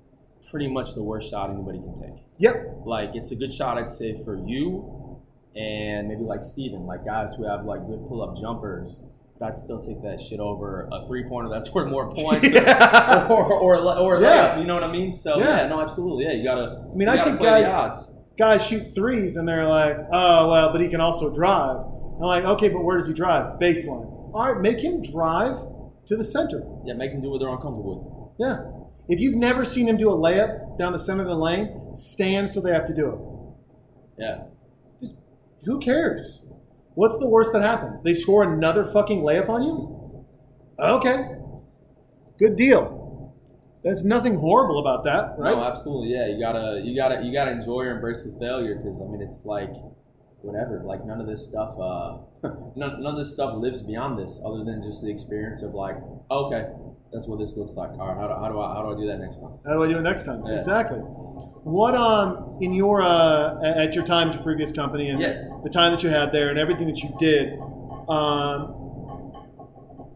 [0.49, 2.23] pretty much the worst shot anybody can take.
[2.39, 2.81] Yep.
[2.85, 5.19] Like, it's a good shot, I'd say, for you
[5.55, 9.05] and maybe like Steven, like guys who have like good pull-up jumpers.
[9.43, 13.27] I'd still take that shit over a three-pointer that's worth more points Yeah.
[13.29, 14.53] or or or, or Yeah.
[14.55, 14.61] layup.
[14.61, 15.11] You know what I mean?
[15.11, 15.63] So Yeah.
[15.63, 16.25] yeah, no, absolutely.
[16.25, 16.85] Yeah, you gotta.
[16.91, 20.87] I mean, I see guys- Guys shoot threes and they're like, oh, well, but he
[20.89, 21.77] can also drive.
[22.21, 23.59] I'm like, okay, but where does he drive?
[23.59, 24.05] Baseline.
[24.33, 25.57] All right, make him drive
[26.05, 26.63] to the center.
[26.85, 28.47] Yeah, make him do what they're uncomfortable with.
[28.47, 28.61] Yeah.
[29.09, 32.49] If you've never seen him do a layup down the center of the lane, stand
[32.51, 33.09] so they have to do
[34.17, 34.23] it.
[34.23, 34.43] Yeah.
[34.99, 35.19] Just
[35.65, 36.45] who cares?
[36.93, 38.03] What's the worst that happens?
[38.03, 40.25] They score another fucking layup on you?
[40.79, 41.35] Okay.
[42.37, 43.33] Good deal.
[43.83, 45.55] There's nothing horrible about that, right?
[45.55, 46.13] No, absolutely.
[46.13, 49.21] Yeah, you gotta, you gotta, you gotta enjoy or embrace the failure because I mean,
[49.21, 49.73] it's like
[50.41, 50.81] whatever.
[50.85, 52.17] Like none of this stuff, uh,
[52.75, 55.95] none, none of this stuff lives beyond this, other than just the experience of like,
[56.29, 56.67] okay,
[57.13, 57.89] that's what this looks like.
[57.91, 59.59] All right, how do, how do I, how do I do that next time?
[59.65, 60.43] How do I do it next time?
[60.45, 60.55] Yeah.
[60.55, 60.99] Exactly.
[60.99, 65.43] What um in your uh at your time at your previous company and Yeah.
[65.63, 67.59] the time that you had there and everything that you did,
[68.09, 68.73] um,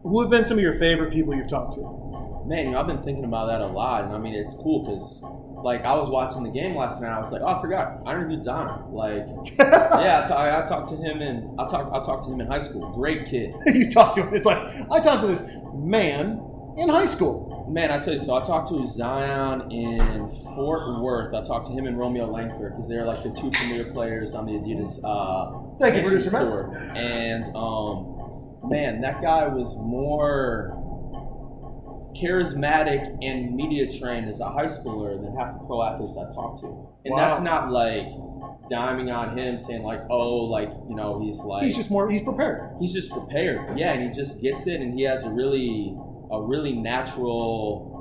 [0.02, 2.44] who have been some of your favorite people you've talked to?
[2.46, 4.84] Man, you know, I've been thinking about that a lot, and I mean, it's cool
[4.84, 5.24] because.
[5.62, 8.02] Like I was watching the game last night, I was like, "Oh, I forgot.
[8.06, 8.92] I interviewed Zion.
[8.92, 9.26] Like,
[9.58, 12.90] yeah, I, talked to him and I talked I talked to him in high school.
[12.92, 13.54] Great kid.
[13.66, 14.34] you talked to him.
[14.34, 14.58] It's like
[14.90, 15.42] I talked to this
[15.74, 16.40] man
[16.76, 17.66] in high school.
[17.68, 21.34] Man, I tell you, so I talked to Zion in Fort Worth.
[21.34, 24.46] I talked to him and Romeo Langford because they're like the two premier players on
[24.46, 25.00] the Adidas.
[25.02, 26.96] Uh, Thank you, producer Matt.
[26.96, 30.85] And um, man, that guy was more
[32.20, 36.60] charismatic and media trained as a high schooler than half the pro athletes I talked
[36.62, 36.66] to.
[37.04, 37.16] And Wow.
[37.30, 38.06] that's not like
[38.70, 42.10] diming on him, saying like, oh, like you know, he's like He's just more.
[42.10, 42.70] He's prepared.
[42.80, 43.78] he's just prepared.
[43.78, 45.96] Yeah, and he just gets it, and he has a really
[46.30, 47.94] a really natural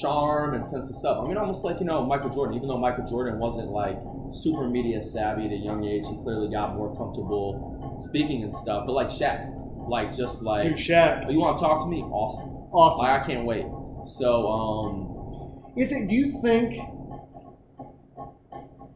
[0.00, 1.18] charm and sense of stuff.
[1.22, 2.56] I mean, almost like you know Michael Jordan.
[2.56, 3.98] Even though Michael Jordan wasn't like
[4.32, 8.84] super media savvy at a young age, he clearly got more comfortable speaking and stuff.
[8.86, 12.02] But like Shaq, like just like Dude, Shaq, you want to talk to me?
[12.02, 12.48] Awesome.
[12.72, 13.04] awesome.
[13.04, 13.66] Like I can't wait.
[14.04, 16.08] So um, Is it?
[16.08, 16.74] Do you think?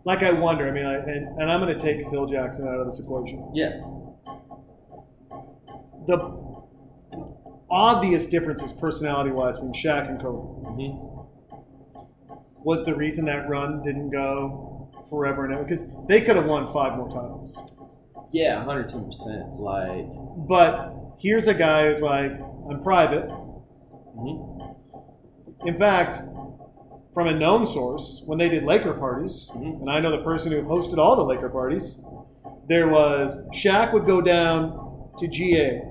[0.04, 0.66] Like I wonder.
[0.68, 3.50] I mean, I, and, and I'm going to take Phil Jackson out of this equation.
[3.54, 3.80] yeah,
[6.06, 6.18] The
[7.68, 11.12] obvious differences, personality-wise, between Shaq and Kobe hmm
[12.62, 16.66] was the reason that run didn't go forever and ever because they could have won
[16.66, 17.56] five more titles.
[18.32, 19.46] yeah, hundred ten percent.
[19.60, 20.04] Like,
[20.36, 22.32] But here's a guy who's like,
[22.70, 23.28] I'm private.
[24.16, 24.74] mhm.
[25.64, 26.20] In fact,
[27.12, 29.80] from a known source, when they did Laker parties, Mhm.
[29.80, 32.04] and I know the person who hosted all the Laker parties,
[32.68, 35.82] there was Shaq would go down to GA,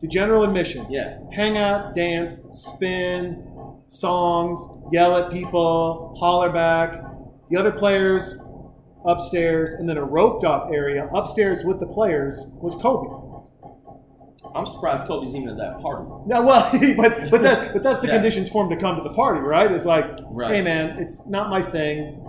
[0.00, 3.42] to general admission, yeah, hang out, dance, spin,
[3.86, 7.02] songs, yell at people, holler back.
[7.50, 8.38] The other players
[9.04, 13.08] upstairs, and then a roped off area upstairs with the players was Kobe.
[14.54, 16.04] I'm surprised Kobe's even at that party.
[16.26, 18.14] No, well, but but that but that's the Yeah.
[18.14, 19.70] conditions for him to come to the party, right?
[19.70, 20.54] It's like, Right.
[20.54, 22.22] hey man, it's not my thing.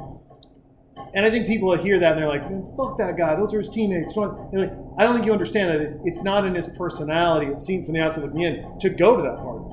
[1.14, 3.36] And I think people hear that and they're like, man, fuck that guy.
[3.36, 4.16] Those are his teammates.
[4.18, 4.32] Like,
[4.98, 7.48] I don't think you understand that it's, not in his personality.
[7.48, 9.64] It's seen from the outside looking in to go to that party.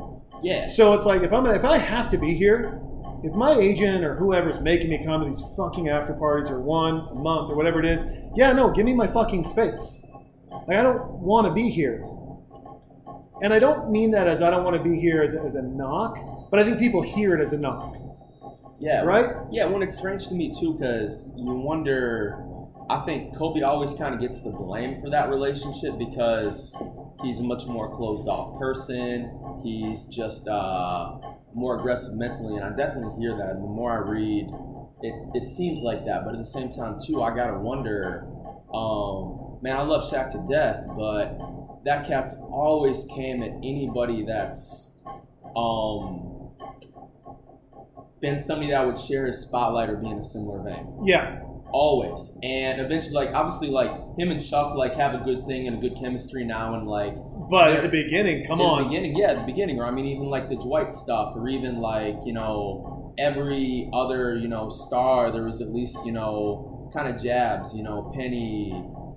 [0.43, 2.81] Yeah, So it's like if I'm if I have to be here,
[3.23, 7.09] if my agent or whoever's making me come to these fucking after parties or one
[7.11, 8.05] a month or whatever it is,
[8.37, 10.05] yeah, no, give me my fucking space.
[10.69, 12.07] Like I don't want to be here.
[13.43, 15.55] And I don't mean that as I don't want to be here as a, as
[15.55, 17.97] a knock, but I think people hear it as a knock,
[18.81, 19.35] yeah, right?
[19.51, 22.45] Yeah, when it's strange to me too, because you wonder.
[22.91, 26.77] I think Kobe always kind of gets the blame for that relationship because
[27.23, 29.33] he's a much more closed off person.
[29.65, 31.17] He's just uh,
[31.55, 33.53] more aggressive mentally, and I definitely hear that.
[33.53, 34.51] And the more I read,
[35.01, 36.27] it, it seems like that.
[36.27, 38.27] But at the same time, too, I gotta wonder.
[38.75, 41.39] Um, man, I love Shaq to death, but
[41.85, 44.97] that cat's always came at anybody that's
[45.57, 46.51] um,
[48.21, 51.01] been somebody that would share his spotlight or be in a similar vein.
[51.05, 51.41] Yeah.
[51.73, 52.39] Always.
[52.43, 55.81] And eventually, like, obviously, like, him and Chuck, like, have a good thing and a
[55.81, 56.75] good chemistry now.
[56.75, 57.15] And, like,
[57.51, 58.85] But at the beginning, come on.
[58.85, 61.81] the beginning, yeah, the beginning, or I mean, even, like, the Dwight stuff, or even,
[61.81, 67.13] like, you know, every other, you know, star, there was at least, you know, kind
[67.13, 68.73] of jabs, you know, Penny,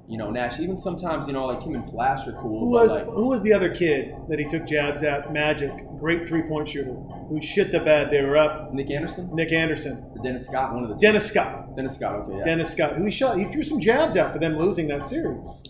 [0.08, 0.60] you know, Nash.
[0.60, 2.62] Even sometimes, you know, like, him and Flash are cool.
[2.62, 5.34] Who was like, who was the other kid that he took jabs at?
[5.34, 8.10] Magic, great three point shooter, who shit the bed.
[8.10, 8.74] They were up.
[8.74, 9.30] Nick Anderson?
[9.36, 10.74] Nick Anderson, Or Dennis Scott?
[10.74, 11.02] One of the two.
[11.02, 11.76] Dennis Scott.
[11.76, 12.44] Dennis Scott, okay, yeah.
[12.44, 13.38] Dennis Scott, who he shot.
[13.38, 15.66] He threw some jabs out for them losing that series.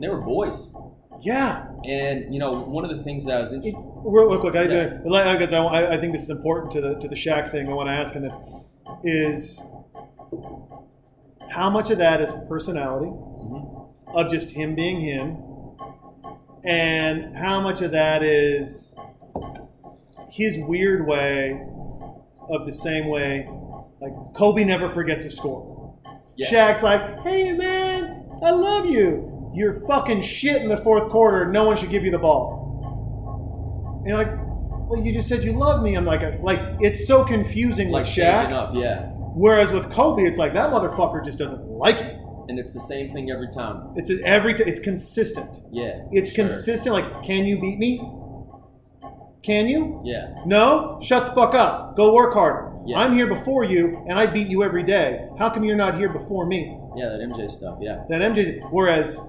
[0.00, 0.74] They were boys.
[1.20, 1.66] Yeah.
[1.84, 4.02] And, you know, one of the things that I was It, interesting.
[4.04, 4.98] real, real quick, I, Yeah.
[5.12, 7.68] I, I, guess I, I think this is important to the to the Shaq thing.
[7.68, 8.36] I want to ask in this
[9.02, 9.60] is
[11.50, 13.88] how much of that is personality Mhm.
[14.14, 15.38] of just him being him,
[16.64, 18.94] and how much of that is
[20.30, 21.60] his weird way
[22.50, 23.48] of the same way
[24.00, 25.94] like Kobe never forgets a score.
[26.36, 26.46] Yeah.
[26.48, 29.50] Shaq's like, hey man, I love you.
[29.54, 31.46] You're fucking shit in the fourth quarter.
[31.50, 33.98] No one should give you the ball.
[34.00, 34.30] And you're like,
[34.88, 35.96] well, you just said you love me.
[35.96, 38.52] I'm like, like it's so confusing Like with Shaq.
[38.52, 39.10] up, yeah.
[39.34, 42.17] Whereas with Kobe, it's like that motherfucker just doesn't like me.
[42.48, 43.92] And it's the same thing every time.
[43.96, 45.60] It's every t- it's consistent.
[45.70, 46.00] Yeah.
[46.12, 46.44] It's sure.
[46.44, 46.94] consistent.
[46.94, 47.98] Like, can you beat me?
[49.42, 50.00] Can you?
[50.04, 50.34] Yeah.
[50.46, 50.98] No.
[51.02, 51.96] Shut the fuck up.
[51.96, 52.72] Go work harder.
[52.86, 53.00] Yeah.
[53.00, 55.28] I'm here before you, and I beat you every day.
[55.38, 56.78] How come you're not here before me?
[56.96, 58.04] Yeah, that MJ stuff, yeah.
[58.08, 58.66] That MJ.
[58.70, 59.20] Whereas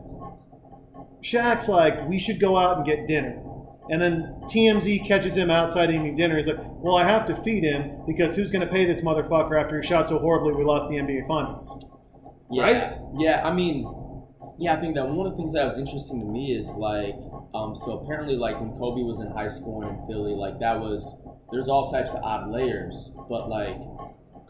[1.21, 3.43] Shaq's like, we should go out and get dinner.
[3.89, 6.37] And then TMZ catches him outside eating dinner.
[6.37, 9.61] He's like, well, I have to feed him because who's going to pay this motherfucker
[9.61, 11.85] after he shot so horribly we lost the NBA Finals?
[12.51, 12.63] Yeah.
[12.63, 12.97] Right?
[13.17, 13.83] Yeah, I mean,
[14.57, 17.15] yeah, I think that one of the things that was interesting to me is like,
[17.53, 20.79] um, so apparently, like when Kobe was in high school and in Philly, like that
[20.79, 23.75] was there's all types of odd layers, but like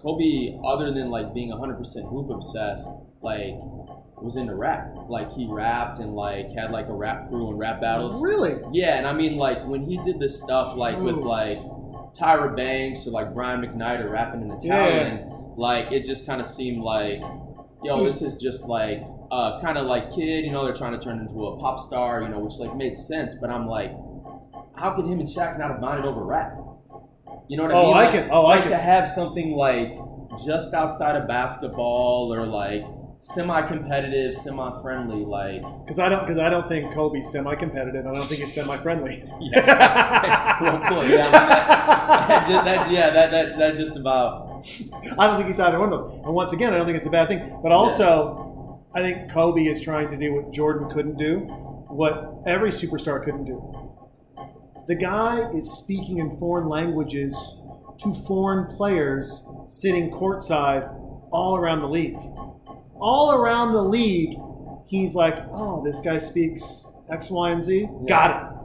[0.01, 2.89] Kobe, other than like being 100% hoop obsessed,
[3.21, 3.55] like
[4.21, 4.93] was into rap.
[5.07, 8.21] Like he rapped and like had like a rap crew and rap battles.
[8.21, 8.59] Really?
[8.71, 11.57] Yeah, and I mean, like when he did this stuff, like with like
[12.13, 16.47] Tyra Banks or like Brian McKnight or rapping in Italian, like it just kind of
[16.47, 17.21] seemed like,
[17.83, 20.99] yo, this is just like uh, kind of like kid, you know, they're trying to
[20.99, 23.35] turn into a pop star, you know, which like made sense.
[23.39, 23.91] But I'm like,
[24.77, 26.53] how can him and Shaq not have bonded over rap?
[27.47, 27.97] You know what I Oh, mean?
[27.97, 29.95] I Like- can- oh, I like can- to have something like
[30.45, 32.83] just outside of basketball or like
[33.21, 35.25] semi-competitive, semi-friendly.
[35.25, 38.05] Like, Because I don't, because I don't think Kobe's semi-competitive.
[38.05, 39.23] I don't think he's semi-friendly.
[39.41, 44.47] yeah, well, cool, yeah, that, just- that- yeah, that, that that just about.
[45.17, 46.13] I don't think he's either one of those.
[46.25, 47.59] And once again, I don't think it's a bad thing.
[47.61, 51.39] But also, I think Kobe is trying to do what Jordan couldn't do,
[51.87, 53.75] what every superstar couldn't do.
[54.87, 57.35] The guy is speaking in foreign languages
[57.99, 60.89] to foreign players sitting courtside
[61.31, 62.17] all around the league.
[62.99, 64.37] All around the league,
[64.87, 67.87] he's like, oh, this guy speaks X, Y, and Z.
[68.07, 68.57] Got it.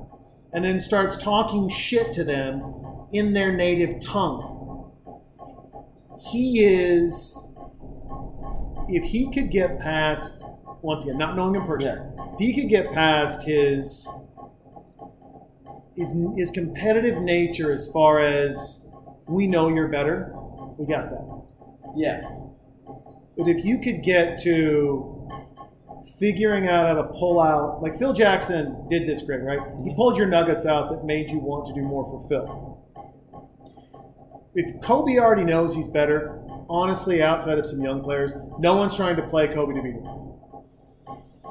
[0.54, 4.53] And then starts talking shit to them in their native tongue
[6.30, 7.48] he is
[8.88, 10.44] if he could get past
[10.82, 12.00] once again not knowing him personally
[12.34, 14.08] if he could get past his
[15.96, 18.84] his, his competitive nature as far as
[19.26, 20.32] we know you're better
[20.76, 21.42] we got that.
[21.96, 22.22] Yeah,
[23.36, 25.28] but if you could get to
[26.18, 29.58] figuring out how to pull out like phil jackson did this great right?
[29.58, 29.96] He mm-hmm.
[29.96, 32.73] pulled your nuggets out that made you want to do more for phil
[34.54, 36.38] if Kobe already knows he's better,
[36.68, 40.06] honestly, outside of some young players, no one's trying to play Kobe to beat him.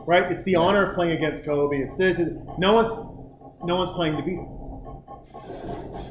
[0.06, 0.32] Right?
[0.32, 1.78] It's the honor of playing against Kobe.
[1.78, 2.20] It's this.
[2.58, 2.90] no one's
[3.64, 4.48] no one's playing to beat him.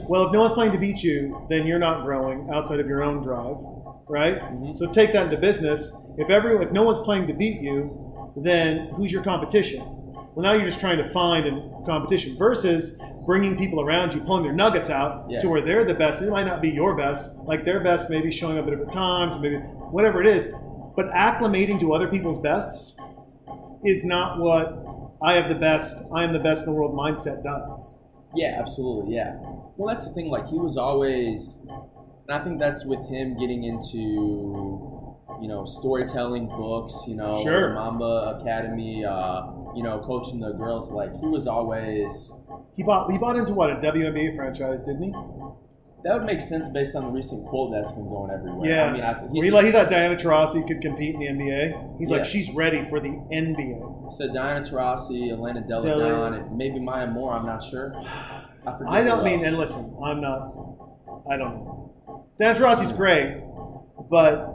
[0.09, 3.02] Well, if no one's playing to beat you, then you're not growing outside of your
[3.02, 3.57] own drive,
[4.09, 4.40] right?
[4.40, 4.72] Mm-hmm.
[4.72, 5.94] So take that into business.
[6.16, 9.83] If everyone, if no one's playing to beat you, then who's your competition?
[10.35, 14.42] Well, now you're just trying to find a competition versus bringing people around you, pulling
[14.42, 15.38] their nuggets out Yeah.
[15.40, 16.20] to where they're the best.
[16.22, 19.38] It might not be your best, like their best, maybe showing up at different times,
[19.38, 20.48] maybe whatever it is.
[20.96, 22.96] But acclimating to other people's bests
[23.85, 24.78] is not what
[25.22, 27.98] I have the best, I am the best in the world mindset does.
[28.35, 29.14] Yeah, absolutely.
[29.14, 29.37] Yeah.
[29.76, 30.28] Well, that's the thing.
[30.30, 33.98] Like he was always, and I think that's with him getting into,
[35.40, 37.04] you know, storytelling books.
[37.06, 37.74] You know, Sure.
[37.74, 39.04] Mamba Academy.
[39.04, 39.42] Uh,
[39.74, 40.90] you know, coaching the girls.
[40.90, 42.32] Like he was always.
[42.77, 45.12] He bought he bought into what a WNBA franchise, didn't he?
[46.05, 48.68] That would make sense based on the recent quote that's been going everywhere.
[48.68, 48.87] Yeah.
[48.87, 51.98] I mean, I, he, like, he thought Diana Taurasi could compete in the NBA.
[52.01, 52.16] He's Yeah.
[52.16, 54.12] like, she's ready for the NBA.
[54.12, 57.35] said Diana Taurasi, Elena Delle Donne, and maybe Maya Moore.
[57.35, 57.94] I'm not sure.
[58.66, 59.44] I, I don't mean, else.
[59.44, 60.53] and listen, I'm not,
[61.31, 62.25] I don't know.
[62.37, 63.40] Diana Taurasi's great,
[64.11, 64.48] but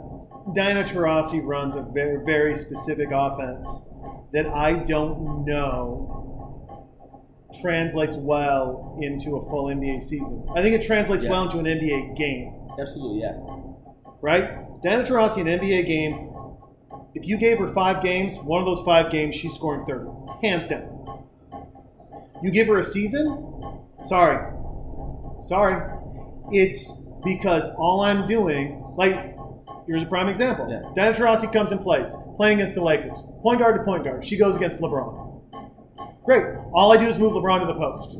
[0.54, 3.88] Diana Taurasi runs a very, very specific offense
[4.34, 6.27] that I don't know
[7.62, 10.46] translates well into a full NBA season.
[10.54, 11.30] I think it translates Yeah.
[11.30, 12.54] well into an NBA game.
[12.78, 13.36] Absolutely, yeah.
[14.20, 14.80] right?
[14.82, 16.30] Diana Taurasi, an NBA game,
[17.14, 20.06] if you gave her five games, one of those five games, she's scoring 30.
[20.42, 21.24] Hands down.
[22.42, 23.80] You give her a season?
[24.04, 24.52] Sorry.
[25.42, 25.90] Sorry.
[26.52, 26.92] It's
[27.24, 29.34] because all I'm doing, like,
[29.86, 30.68] here's a prime example.
[30.70, 30.82] Yeah.
[30.94, 33.24] Diana Taurasi comes and plays, playing against the Lakers.
[33.42, 34.24] Point guard to point guard.
[34.24, 35.27] She goes against LeBron.
[36.28, 36.44] Great.
[36.74, 38.18] All I do is move LeBron to the post.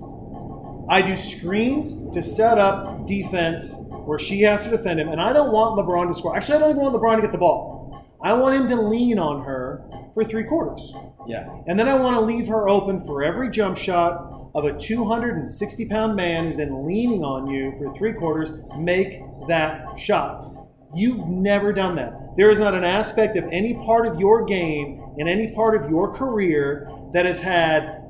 [0.88, 5.34] I do screens to set up defense where she has to defend him, and I
[5.34, 6.34] don't want LeBron to score.
[6.34, 8.08] Actually, I don't even want LeBron to get the ball.
[8.22, 10.94] I want him to lean on her for three quarters.
[11.26, 11.54] Yeah.
[11.66, 15.86] And then I want to leave her open for every jump shot of a 260
[15.90, 18.52] pound man who's been leaning on you for three quarters.
[18.78, 20.46] Make that shot.
[20.94, 22.14] You've never done that.
[22.38, 25.90] There is not an aspect of any part of your game in any part of
[25.90, 28.04] your career that has had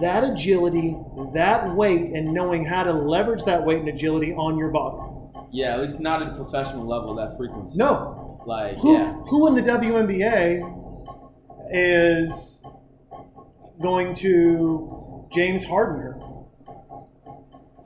[0.00, 0.96] that agility,
[1.34, 4.98] that weight, and knowing how to leverage that weight and agility on your body.
[5.52, 7.78] Yeah, at least not at a professional level, that frequency.
[7.78, 8.40] No.
[8.46, 9.12] Like, Who, yeah.
[9.28, 10.82] who in the WNBA
[11.70, 12.62] is
[13.80, 16.18] going to James Harden her?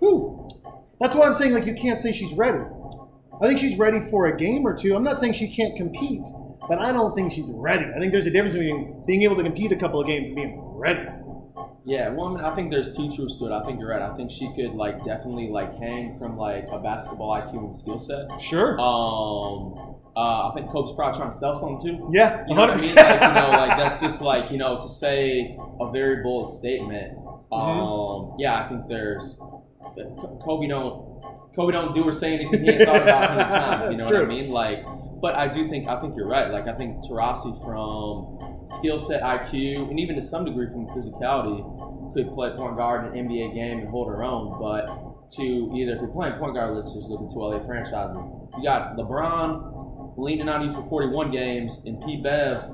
[0.00, 0.48] Who?
[1.00, 2.62] That's why I'm saying like you can't say she's ready.
[3.40, 4.96] I think she's ready for a game or two.
[4.96, 6.26] I'm not saying she can't compete,
[6.68, 7.84] but I don't think she's ready.
[7.84, 10.36] I think there's a difference between being able to compete a couple of games and
[10.36, 11.08] being ready.
[11.84, 13.52] Yeah, well, I, mean, I think there's two truths to it.
[13.52, 14.02] I think you're right.
[14.02, 17.96] I think she could like definitely like hang from like a basketball IQ and skill
[17.96, 18.38] set.
[18.38, 18.78] Sure.
[18.78, 22.10] Um, uh, I think Kobe's probably trying to sell something too.
[22.12, 22.94] yeah, You know what I mean?
[22.94, 27.16] Like, you know, like that's just like you know to say a very bold statement.
[27.16, 27.54] Mm-hmm.
[27.54, 29.40] Um, yeah, I think there's
[30.44, 31.22] Kobe don't
[31.54, 33.90] Kobe don't do or say anything he ain't thought about a hundred times.
[33.90, 34.50] You know what I mean?
[34.50, 34.84] Like,
[35.20, 36.50] but I do think I think you're right.
[36.50, 42.12] Like I think Taurasi from skill set, IQ, and even to some degree from physicality
[42.14, 44.58] could play point guard in an NBA game and hold her own.
[44.60, 45.42] But to
[45.74, 48.22] either if you're playing point guard, let's just look at two LA franchises.
[48.56, 52.70] You got LeBron leaning on you for 41 games, and Pete Bev,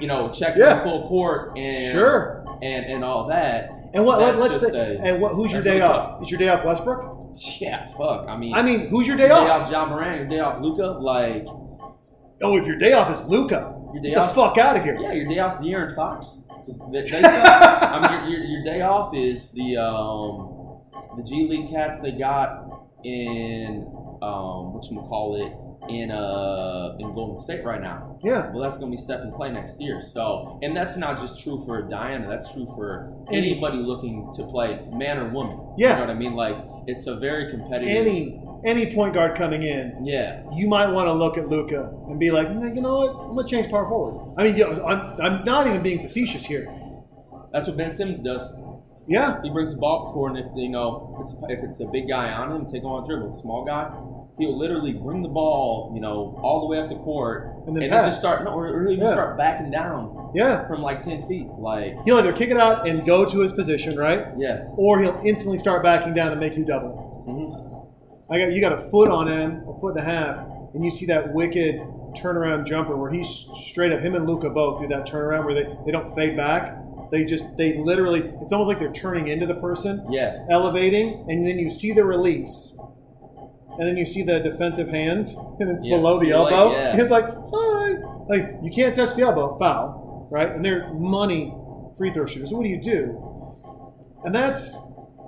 [0.00, 0.74] you know, checking Yeah.
[0.74, 2.44] the full court and Sure.
[2.62, 3.70] and and all that.
[3.92, 4.20] And what?
[4.20, 4.96] Let, let's say.
[4.96, 5.32] a- and what?
[5.34, 6.22] Who's your day really off?
[6.22, 7.16] Is your day off Westbrook?
[7.60, 8.26] Yeah, fuck.
[8.28, 9.46] I mean, I mean, who's your day off?
[9.46, 9.62] day off?
[9.66, 10.86] off Ja Morant, your day off Luka.
[10.86, 11.46] Like,
[12.42, 14.34] Oh, if your day off is Luka, Your day Get the off.
[14.34, 14.96] fuck out of here.
[14.98, 16.44] Yeah, your day off's De'Aaron Fox.
[16.90, 20.78] they- they- I mean, your, your, your day off is the um,
[21.16, 22.64] the G League cats they got
[23.04, 23.86] in
[24.22, 25.52] um, what you gonna call it
[25.88, 28.18] in uh in Golden State right now.
[28.22, 28.50] Yeah.
[28.50, 30.02] Well, that's gonna be Steph and Klay next year.
[30.02, 32.28] So, and that's not just true for Diana.
[32.28, 35.58] That's true for Any- anybody looking to play, man or woman.
[35.78, 35.90] Yeah.
[35.90, 36.34] You know what I mean?
[36.34, 36.56] Like
[36.86, 37.88] it's a very competitive.
[38.06, 40.42] Any any point guard coming in, Yeah.
[40.54, 43.10] you might want to look at Luka and be like, "Nah, you know what?
[43.30, 44.34] I'm gonna change power forward.
[44.36, 46.70] I mean, yeah, I'm, I'm not even being facetious here.
[47.52, 48.52] That's what Ben Simmons does.
[49.08, 51.80] Yeah, He brings the ball up court, and if you know if it's, if it's
[51.80, 53.32] a big guy on him, take him on a dribble.
[53.32, 53.90] Small guy,
[54.40, 57.82] he'll literally bring the ball, you know, all the way up the court, And then
[57.84, 58.06] then pass.
[58.06, 59.12] just start, no, or, or even Yeah.
[59.12, 60.66] start backing down yeah.
[60.66, 61.46] from like ten feet.
[61.58, 65.20] Like, He'll either kick it out and go to his position, right, yeah, or he'll
[65.24, 67.22] instantly start backing down and make you double.
[67.26, 70.38] hmm I got you got a foot on him, a foot and a half,
[70.74, 71.80] and you see that wicked
[72.14, 74.00] turnaround jumper where he's straight up.
[74.00, 76.76] Him and Luka both do that turnaround where they, they don't fade back.
[77.10, 81.44] They just they literally it's almost like they're turning into the person, yeah, elevating, and
[81.44, 82.76] then you see the release,
[83.80, 86.72] and then you see the defensive hand, and it's Yeah, below the it's like- elbow.
[86.72, 86.96] yeah.
[87.00, 87.94] It's like hi,
[88.28, 90.50] like you can't touch the elbow, foul, right?
[90.54, 91.52] And they're money
[91.98, 92.52] free throw shooters.
[92.52, 93.02] What do you do?
[94.24, 94.78] And that's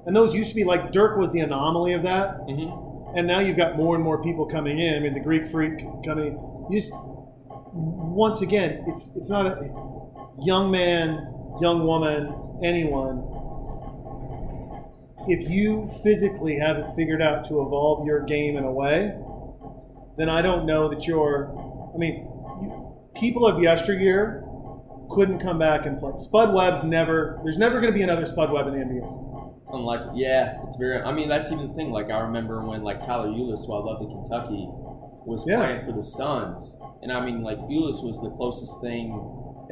[0.07, 2.71] and those used to be like Dirk was the anomaly of that hmm
[3.15, 4.95] and now you've got more and more people coming in.
[4.95, 6.33] I mean, the Greek Freak coming.
[6.71, 6.93] You just
[7.75, 9.71] once again, it's it's not a
[10.43, 11.27] young man,
[11.61, 12.33] young woman,
[12.65, 13.19] anyone.
[15.29, 19.15] If you physically haven't figured out to evolve your game in a way,
[20.19, 21.51] then I don't know that you're.
[21.95, 22.27] I mean,
[22.61, 24.45] you, people of yesteryear
[25.11, 26.13] couldn't come back and play.
[26.17, 27.39] Spud Webb's never.
[27.45, 29.65] There's never going to be another Spud Webb in the NBA.
[29.65, 31.01] something like, yeah, it's very.
[31.03, 31.91] I mean, that's even the thing.
[31.93, 34.67] Like, I remember when like Tyler Ulis, who I loved in Kentucky,
[35.25, 35.59] was Yeah.
[35.59, 39.13] playing for the Suns, and I mean, like Ulis was the closest thing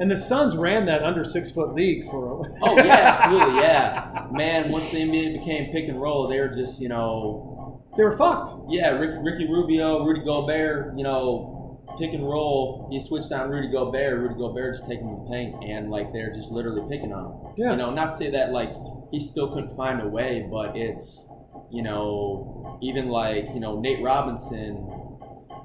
[0.01, 2.41] And the Suns ran that under six foot league for.
[2.63, 4.27] Oh yeah, absolutely, yeah.
[4.33, 8.17] Man, once the NBA became pick and roll, they were just, you know, They were
[8.17, 8.51] fucked.
[8.71, 12.89] yeah, Ricky, Ricky Rubio, Rudy Gobert, you know, pick and roll.
[12.91, 14.19] He switched on Rudy Gobert.
[14.19, 17.55] Rudy Gobert just taking the paint, and like they're just literally picking on him.
[17.59, 17.71] Yeah.
[17.73, 18.73] You know, not to say that like
[19.13, 21.29] he still couldn't find a way, but it's,
[21.71, 24.77] you know, even like you know Nate Robinson,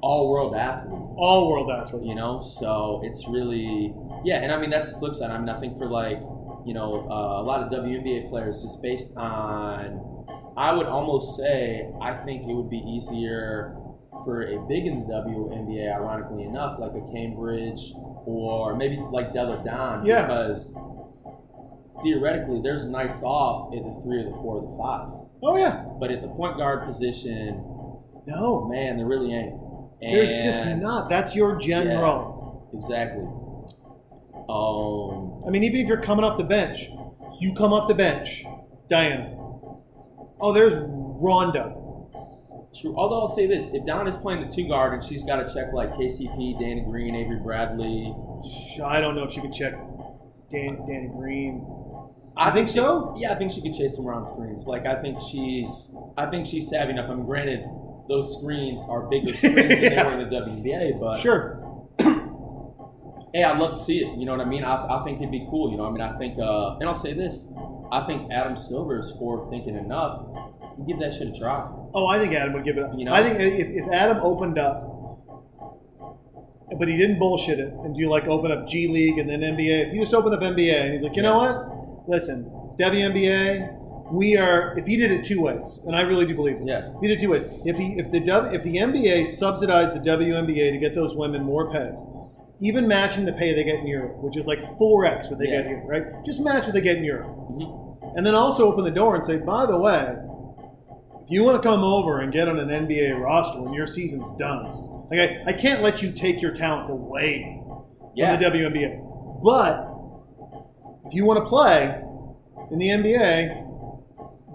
[0.01, 1.01] all world athlete.
[1.17, 2.03] All world athlete.
[2.05, 3.93] you know so it's really
[4.25, 6.19] yeah and i mean that's the flip side i mean i think for like
[6.65, 10.01] you know uh, a lot of WNBA players just based on
[10.57, 13.75] i would almost say i think it would be easier
[14.25, 17.81] for a big in the WNBA ironically enough like a Cambage
[18.25, 20.25] or maybe like Delle Donne Yeah.
[20.25, 20.73] because
[22.03, 25.07] theoretically there's nights off at the three or the four or the five.
[25.43, 25.85] Oh yeah.
[25.99, 27.61] but at the point guard position
[28.27, 29.59] No, man there really ain't
[30.01, 31.09] there's just not.
[31.09, 32.69] That's your general.
[32.73, 33.23] Exactly.
[34.49, 36.89] Um, I mean, even if you're coming off the bench,
[37.39, 38.43] you come off the bench,
[38.89, 39.31] Diana.
[40.39, 41.73] Oh, there's Rhonda.
[42.79, 42.93] true.
[42.95, 45.53] Although I'll say this: if Don is playing the two guard and she's got to
[45.53, 48.13] check like KCP, Danny Green, Avery Bradley,
[48.83, 49.73] I don't know if she could check
[50.49, 51.65] Dan, Danny Green.
[52.37, 53.15] I think she- so?
[53.17, 54.67] Yeah, I think she could chase them around screens.
[54.67, 57.09] Like I think she's, I think she's savvy enough.
[57.09, 57.65] I mean, granted,
[58.09, 61.61] those screens are bigger screens than they were in the WNBA, but Sure.
[63.35, 64.17] Hey, I'd love to see it.
[64.17, 64.63] You know what I mean?
[64.63, 65.69] I, I think it'd be cool.
[65.69, 67.51] You know, I mean, I think, uh, and I'll say this:
[67.91, 70.25] I think Adam Silver is forward thinking enough.
[70.77, 71.69] You give that shit a try.
[71.93, 72.93] Oh, I think Adam would give it up.
[72.97, 73.13] You know?
[73.13, 74.91] I think if, if Adam opened up,
[76.79, 79.41] but he didn't bullshit it and do you like open up G League and then
[79.41, 79.87] NBA.
[79.87, 82.09] If you just open up NBA and he's like, you know what?
[82.09, 82.45] Listen,
[82.79, 84.77] WNBA, we are.
[84.77, 86.69] If he did it two ways, and I really do believe this.
[86.69, 86.91] Yeah.
[86.95, 87.47] If he did it two ways.
[87.65, 91.43] If he if the W, if the NBA subsidized the WNBA to get those women
[91.43, 91.91] more pay,
[92.61, 95.49] even matching the pay they get in Europe, which is like four x what they
[95.49, 95.57] Yeah.
[95.61, 96.23] get here, right?
[96.25, 98.15] Just match what they get in Europe, Mhm.
[98.15, 100.15] and then also open the door and say, by the way,
[101.23, 104.29] if you want to come over and get on an NBA roster when your season's
[104.37, 107.61] done, like I, I can't let you take your talents away
[108.13, 108.31] Yeah.
[108.31, 108.99] from the WNBA.
[109.43, 109.87] But
[111.05, 112.01] if you want to play
[112.71, 113.63] in the NBA,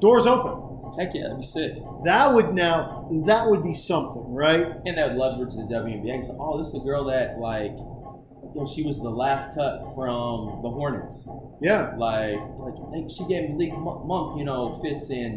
[0.01, 0.70] doors open.
[0.99, 1.75] Heck yeah, that'd be sick.
[2.05, 4.67] That would now that would be something, right?
[4.87, 6.25] And that would leverage the WNBA.
[6.27, 9.83] So, oh, this is the girl that like, you know, she was the last cut
[9.95, 11.29] from the Hornets.
[11.63, 11.95] Yeah.
[11.97, 15.37] Like, like she gave Malik Mon- Monk, you know, fits in,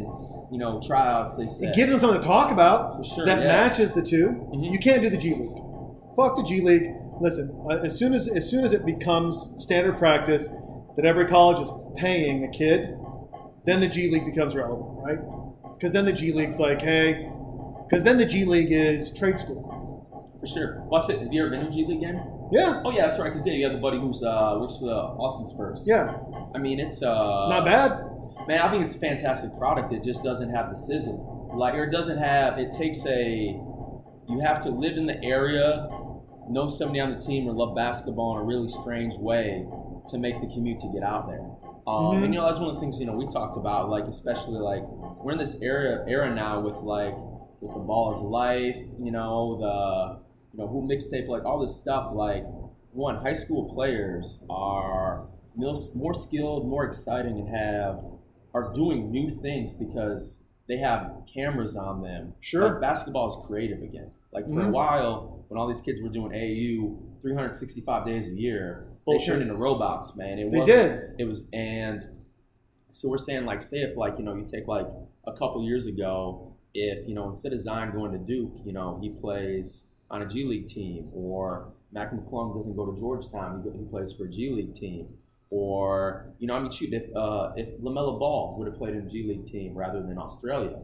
[0.50, 1.36] you know, tryouts.
[1.36, 3.46] They said It gives them something to talk about For sure, that yeah.
[3.46, 4.72] matches the 2 Mhm.
[4.72, 5.62] You can't do the G League.
[6.16, 6.90] Fuck the G League.
[7.20, 10.48] Listen, uh, as soon as as soon as it becomes standard practice
[10.96, 12.96] that every college is paying a kid,
[13.66, 15.18] then the G League becomes relevant, right?
[15.84, 17.30] Because then the G League's like, hey,
[17.86, 20.08] because then the G League is trade school.
[20.40, 20.80] for sure.
[20.84, 21.20] Watch it.
[21.20, 22.22] Have you ever been to a G League game?
[22.50, 23.30] Yeah, Oh yeah, that's right.
[23.30, 25.84] Because yeah, you have the buddy who's uh, works for the Austin Spurs.
[25.86, 26.16] yeah,
[26.54, 28.02] I mean, it's uh, not bad.
[28.48, 29.92] Man, I think it's a fantastic product.
[29.92, 31.52] It just doesn't have the sizzle.
[31.54, 32.58] Like, or it doesn't have.
[32.58, 33.60] It takes a.
[34.26, 35.86] You have to live in the area,
[36.48, 39.66] know somebody on the team, or love basketball in a really strange way
[40.08, 41.44] to make the commute to get out there.
[41.86, 42.24] Um, Mhm.
[42.24, 43.90] And you know, that's one of the things you know we talked about.
[43.90, 44.82] Like, especially like
[45.22, 47.14] we're in this era era now with like
[47.60, 48.76] with the ball is life.
[48.98, 50.20] You know the
[50.52, 52.12] you know who mixtape like all this stuff.
[52.14, 52.44] Like
[52.92, 55.26] one, high school players are
[55.56, 58.00] more more skilled, more exciting, and have
[58.54, 62.32] are doing new things because they have cameras on them.
[62.40, 62.70] Sure.
[62.70, 64.10] Like basketball is creative again.
[64.32, 64.72] Like for a Mhm.
[64.72, 69.54] while, when all these kids were doing AU 365 days a year, they turned into
[69.54, 70.38] robots, man.
[70.38, 71.00] It They did.
[71.18, 72.04] It was, and
[72.92, 74.86] so we're saying like, say if like you know you take like
[75.26, 78.98] a couple years ago, if you know instead of Zion going to Duke, you know
[79.02, 83.78] he plays on a G League team, or Mac McClung doesn't go to Georgetown, he,
[83.78, 85.08] he plays for a G League team,
[85.50, 89.06] or you know I mean shoot if uh, if Lamelo Ball would have played in
[89.06, 90.78] a G League team rather than Australia,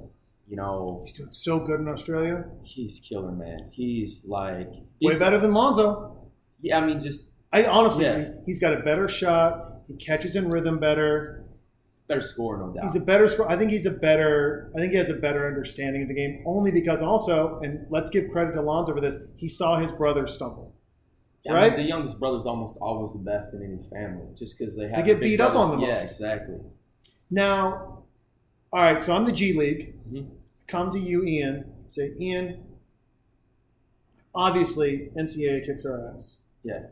[0.49, 2.45] you know He's doing so good in Australia.
[2.64, 3.71] he's killer man.
[3.73, 6.16] He's like Way he's, better than Lonzo.
[6.61, 8.18] Yeah, I mean just I honestly, Yeah.
[8.18, 9.82] he, he's got a better shot.
[9.88, 11.44] He catches in rhythm better.
[12.07, 12.84] better score no doubt.
[12.84, 13.51] He's a better scorer.
[13.51, 14.70] I think he's a better.
[14.74, 16.42] I think he has a better understanding of the game.
[16.46, 19.16] Only because also, and let's give credit to Lonzo for this.
[19.36, 20.74] He saw his brother stumble.
[21.44, 21.76] Yeah, I mean, right?
[21.78, 25.03] the youngest brother's almost always the best in any family, just because they have They
[25.03, 25.80] the get beat up on brothers.
[25.80, 26.05] the Yeah, most.
[26.05, 26.57] exactly.
[27.30, 28.03] Now,
[28.72, 29.01] all right.
[29.01, 29.94] So I'm the G League.
[30.12, 30.28] Mhm.
[30.66, 31.64] Come to you, Ian.
[31.86, 32.59] Say, Ian.
[34.34, 36.38] Obviously, NCAA kicks our ass.
[36.62, 36.86] Yeah.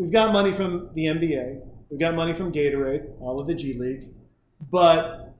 [0.00, 1.60] We've got money from the NBA.
[1.90, 4.08] We've got money from Gatorade, all of the G League,
[4.70, 5.34] but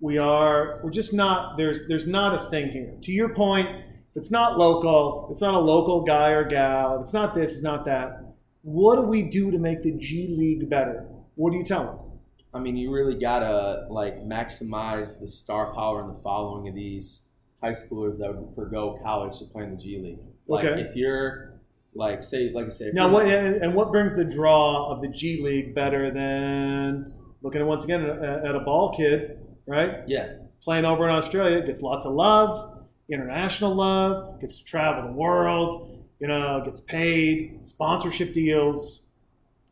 [0.00, 2.96] we are we're just not there's there's not a thing here.
[3.02, 6.96] To your point, if it's not local, it's not a local guy or gal.
[6.96, 8.34] If it's not this, it's not that.
[8.62, 11.06] What do we do to make the G League better?
[11.36, 11.98] What do you tell them?
[12.52, 17.28] I mean, you really gotta like maximize the star power and the following of these
[17.62, 20.18] high schoolers that would forego college to play in the G League.
[20.48, 20.80] Like, Okay.
[20.80, 21.53] if you're
[21.94, 25.08] like, say, like I say, Now, what and and what brings the draw of the
[25.08, 29.98] G League better than looking at once again at, at a ball kid, right?
[30.06, 35.12] Yeah, playing over in Australia, gets lots of love, international love, gets to travel the
[35.12, 39.08] world, you know, gets paid, sponsorship deals.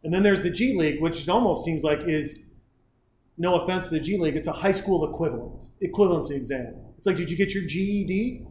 [0.05, 2.45] And then there's the G League, which almost seems like is,
[3.39, 6.75] no offense to the G League, it's a high school equivalent, equivalency exam.
[6.99, 8.47] It's like, did you get your GED?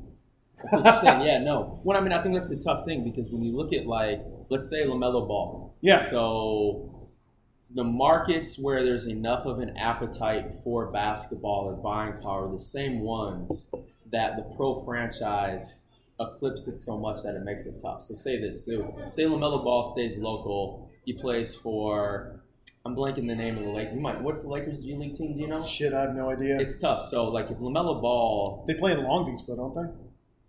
[0.63, 1.21] That's what you're saying.
[1.21, 1.79] Yeah, no.
[1.83, 4.21] Well, I mean, I think that's a tough thing because when you look at like,
[4.49, 5.75] let's say Lamelo Ball.
[5.81, 5.99] Yeah.
[5.99, 7.09] So
[7.73, 12.59] the markets where there's enough of an appetite for basketball or buying power, are the
[12.59, 13.73] same ones
[14.11, 15.85] that the pro franchise
[16.19, 18.01] eclipsed it so much that it makes it tough.
[18.01, 20.89] So say this: so say Lamelo Ball stays local.
[21.05, 22.37] He plays for.
[22.83, 23.89] I'm blanking the name of the Lake.
[23.93, 24.19] You might.
[24.21, 25.35] What's the Lakers G League team?
[25.35, 25.63] Do you know?
[25.65, 26.59] Shit, I have no idea.
[26.59, 27.03] It's tough.
[27.03, 28.65] So like if Lamelo Ball.
[28.67, 29.93] they play in Long Beach, though, don't they?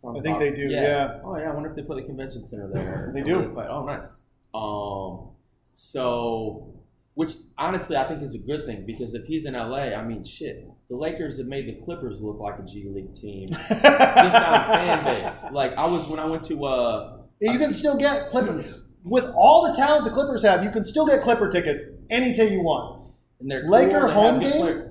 [0.04, 1.20] I think they do, yeah.
[1.24, 1.50] Oh yeah.
[1.50, 3.10] I wonder if they put the convention center there.
[3.14, 3.38] They do.
[3.50, 4.22] where Oh nice.
[4.54, 5.28] Um.
[5.74, 6.74] So,
[7.14, 10.24] which honestly I think is a good thing because if he's in LA, I mean
[10.24, 10.68] shit.
[10.90, 15.04] The Lakers have made the Clippers look like a G League team just on fan
[15.04, 15.44] base.
[15.52, 18.62] Like I was when I went to uh You can still get Clipper.
[19.04, 22.60] With all the talent the Clippers have, you can still get Clipper tickets anytime you
[22.62, 23.02] want.
[23.40, 24.52] and their Laker core, they home game?
[24.60, 24.88] player-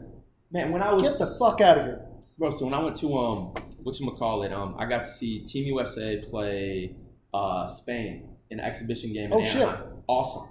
[0.53, 2.05] Man, when I was Get the fuck out of here.
[2.37, 3.53] Bro, so when I went to um,
[3.83, 6.95] what you call it, um, I got to see Team USA play
[7.33, 9.67] uh Spain in an exhibition game Oh, shit.
[10.07, 10.49] Awesome,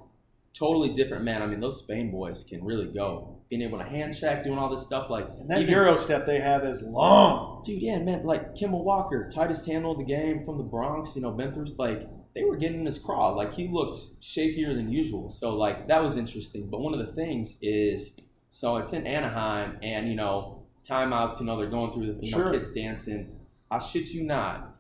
[0.55, 1.43] totally different, man.
[1.43, 3.37] I mean, those Spain boys can really go.
[3.51, 6.25] Being able to hand check, doing all this stuff, like And that even- Euro step
[6.25, 7.63] they have is long.
[7.65, 8.25] dude, yeah, man.
[8.25, 11.17] Like Kemba Walker, tightest handle of the game from the Bronx.
[11.17, 13.31] You know, been through like they were getting in his craw.
[13.35, 15.31] Like he looked shakier than usual.
[15.31, 16.69] So like that was interesting.
[16.71, 18.21] But one of the things is,
[18.51, 20.60] so it's in Anaheim, and you know,
[20.91, 21.41] timeouts.
[21.41, 22.47] You know, they're going through the you Sure.
[22.47, 23.29] know kids dancing.
[23.71, 24.77] I shit you not.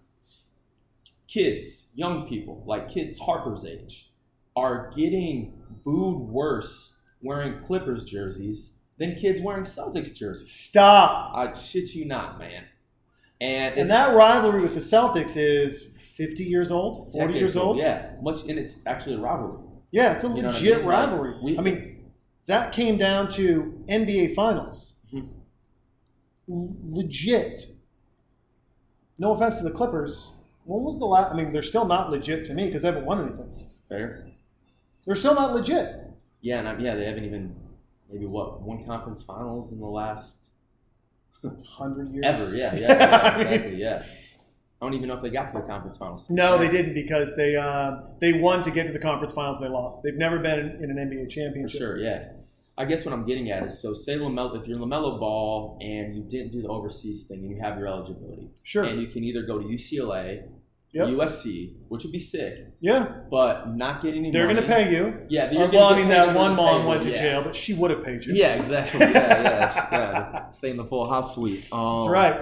[1.29, 4.11] Kids, young people, like kids Harper's age,
[4.57, 5.53] are getting
[5.85, 10.51] booed worse wearing Clippers jerseys than kids wearing Celtics jerseys.
[10.51, 11.31] Stop.
[11.35, 12.65] I shit you not, man.
[13.41, 17.79] And, And that rivalry with the Celtics is 50 years old, 40 years old.
[17.79, 19.63] Yeah, much, and it's actually a rivalry.
[19.93, 20.87] Yeah, it's a You what I legit mean?
[20.87, 21.35] Like, rivalry.
[21.43, 22.11] we- I mean,
[22.47, 24.89] that came down to NBA Finals.
[26.51, 27.66] Legit.
[29.18, 30.32] No offense to the Clippers.
[30.64, 31.32] When was the last?
[31.32, 33.68] I mean, they're still not legit to me because they haven't won anything.
[33.88, 34.26] Fair.
[35.07, 35.96] They're still not legit.
[36.40, 37.55] Yeah, and I, yeah, they haven't even
[38.11, 40.51] maybe what one conference finals in the last
[41.68, 42.55] Hundred years ever.
[42.55, 43.76] Yeah, yeah, yeah I exactly.
[43.76, 44.03] Yeah.
[44.80, 46.28] I don't even know if they got to the conference finals.
[46.30, 49.66] No, they didn't because they uh, they won to get to the conference finals and
[49.66, 50.03] they lost.
[50.03, 51.78] They've never been in, in an NBA For championship.
[51.78, 52.28] sure, yeah.
[52.81, 56.16] I guess what I'm getting at is so say Lamelo, if you're Lamelo Ball and
[56.16, 58.85] you didn't do the overseas thing and you have your eligibility, Sure.
[58.85, 60.45] and you can either go to UCLA,
[60.93, 61.07] Yep.
[61.09, 63.01] USC, which would be sick, yeah,
[63.31, 64.61] but not get any they're money.
[64.62, 65.03] to pay you.
[65.28, 67.16] Yeah, Uh, you're gonna well, I mean, that one mom went to yeah.
[67.22, 68.35] jail, but she would have paid you.
[68.35, 68.99] Yeah, exactly.
[69.01, 70.51] Yeah, yeah, yeah.
[70.51, 71.68] Stay in the full house suite.
[71.70, 72.41] Um, That's right.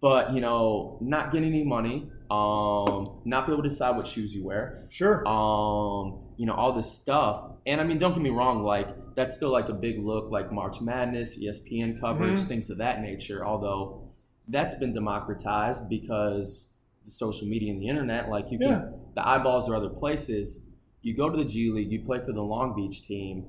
[0.00, 4.34] But you know, not getting any money, um, not be able to decide what shoes
[4.34, 5.22] you wear, Sure.
[5.28, 7.52] um, you know, all this stuff.
[7.66, 10.50] And I mean, don't get me wrong, like that's still like a big look, like
[10.50, 12.48] March Madness, ESPN coverage, Mhm.
[12.48, 13.46] things of that nature.
[13.46, 14.08] Although
[14.48, 16.74] that's been democratized because
[17.04, 18.88] the social media and the internet, like you can, Yeah.
[19.14, 20.66] the eyeballs are other places.
[21.02, 23.44] You go to the G League, you play for the Long Beach team.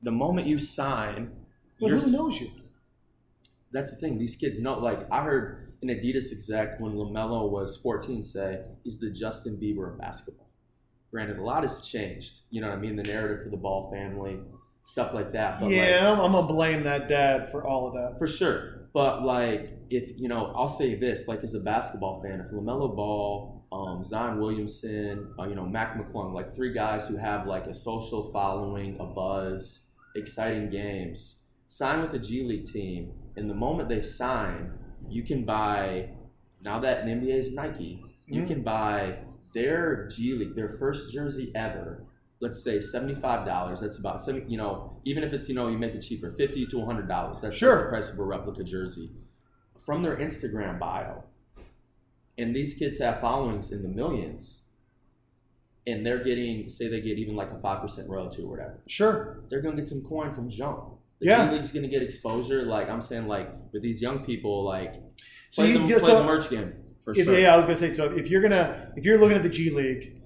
[0.00, 1.32] The moment you sign,
[1.80, 2.50] but you're who knows you?
[3.72, 4.18] that's the thing.
[4.18, 4.78] These kids know.
[4.78, 9.90] Like I heard an Adidas exec when Lamelo was 14 say he's the Justin Bieber
[9.92, 10.46] of basketball.
[11.10, 12.40] Granted, a lot has changed.
[12.50, 12.96] You know what I mean?
[12.96, 14.38] The narrative for the Ball family,
[14.84, 15.60] stuff like that.
[15.60, 18.18] But Yeah, I'm, I'm gonna blame that dad for all of that.
[18.18, 18.88] for sure.
[18.92, 22.94] But like, if you know, I'll say this: like as a basketball fan, if Lamelo
[22.94, 27.66] Ball, um, Zion Williamson, uh, you know, Mac McClung, like three guys who have like
[27.66, 33.54] a social following, a buzz, exciting games, sign with a G League team, and the
[33.54, 34.72] moment they sign,
[35.08, 36.10] you can buy.
[36.62, 38.46] Now that the NBA is Nike, you Mhm.
[38.46, 39.18] can buy
[39.52, 42.04] their G League, their first jersey ever.
[42.40, 43.80] Let's say seventy-five dollars.
[43.80, 44.48] That's about seven.
[44.48, 47.40] You know, even if it's you know you make it cheaper, fifty to hundred dollars.
[47.42, 47.82] That's Sure.
[47.84, 49.10] the price of a replica jersey
[49.78, 51.24] from their Instagram bio.
[52.38, 54.62] And these kids have followings in the millions,
[55.86, 58.78] and they're getting say they get even like a five percent royalty or whatever.
[58.88, 59.44] Sure.
[59.50, 60.84] They're gonna get some coin from jump.
[61.18, 61.46] The Yeah.
[61.50, 62.62] G League's gonna get exposure.
[62.62, 64.94] Like I'm saying, like with these young people, like
[65.50, 66.72] So play, you the, just play so, the merch game
[67.02, 67.38] for if, sure.
[67.38, 68.10] yeah, I was gonna say so.
[68.12, 70.20] If you're gonna if you're looking at the G League,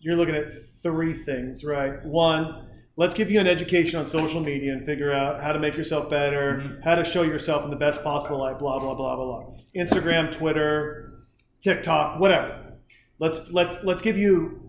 [0.00, 0.52] you're looking at
[0.82, 2.04] three things, right?
[2.04, 2.66] One,
[2.96, 6.08] let's give you an education on social media and figure out how to make yourself
[6.10, 6.84] better, Mhm.
[6.84, 8.58] how to show yourself in the best possible light.
[8.58, 9.54] Blah blah blah blah blah.
[9.76, 11.14] Instagram, Twitter,
[11.60, 12.58] TikTok, whatever.
[13.18, 14.60] Let's let's let's give you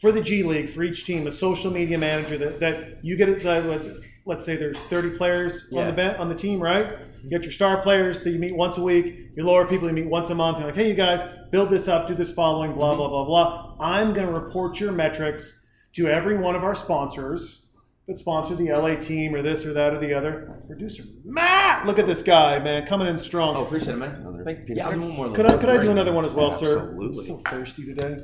[0.00, 3.28] for the G League for each team a social media manager that, that you get
[3.28, 3.42] it.
[3.44, 6.98] That, let's say there's 30 players on the bench on the team, right?
[7.22, 9.30] You get your star players that you meet once a week.
[9.36, 10.58] Your lower people you meet once a month.
[10.58, 13.76] You're like, hey, you guys, build this up, do this following, blah blah blah blah.
[13.80, 15.64] I'm going to report your metrics
[15.94, 17.66] to every one of our sponsors
[18.08, 20.60] that sponsor the LA team or this or that or the other.
[20.66, 23.56] Producer Matt, look at this guy, man, coming in strong.
[23.56, 24.42] oh, appreciate it, man.
[24.44, 24.74] Thank you.
[24.74, 25.30] Yeah, I'll do one more.
[25.32, 26.80] Could I, could I do another one as well, sir?
[26.80, 27.06] Absolutely.
[27.06, 28.22] I'm so thirsty today.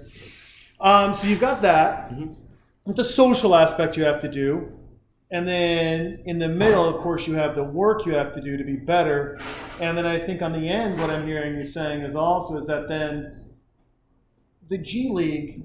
[0.81, 2.11] Um, so you've got that.
[2.11, 2.35] Mhm.
[2.87, 4.73] The social aspect you have to do.
[5.31, 8.57] And then in the middle, of course, you have the work you have to do
[8.57, 9.39] to be better.
[9.81, 12.65] And then I think on the end, what I'm hearing you saying is also is
[12.67, 13.45] that then
[14.69, 15.63] the G League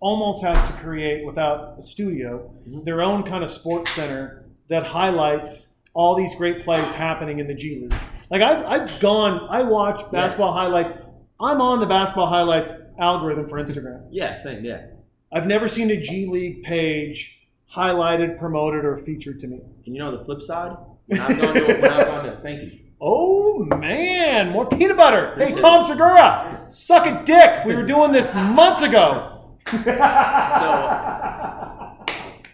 [0.00, 2.84] almost has to create, without a studio, Mhm.
[2.84, 7.54] their own kind of sports center that highlights all these great plays happening in the
[7.54, 7.94] G League.
[8.30, 10.92] Like I've, I've gone, I watch basketball highlights.
[11.40, 14.02] I'm on the basketball highlights algorithm for Instagram.
[14.10, 14.64] Yeah, same.
[14.64, 14.86] Yeah.
[15.32, 17.43] I've never seen a G League page
[17.74, 19.60] highlighted, promoted, or featured to me.
[19.86, 20.76] And you know the flip side?
[21.06, 22.80] When I've gone to, when I've gone to, thank you.
[23.00, 25.34] Oh man, more peanut butter.
[25.36, 27.64] Hey Tom Segura, suck a dick.
[27.66, 29.56] We were doing this months ago.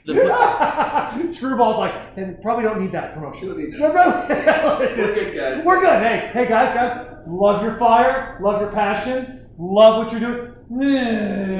[0.07, 3.49] The flip, Screwball's like, and probably don't need that promotion.
[3.49, 4.89] Don't need that.
[4.97, 5.65] We're good, guys.
[5.65, 6.03] We're good.
[6.03, 10.55] Hey, hey guys, guys, love your fire, love your passion, love what you're doing.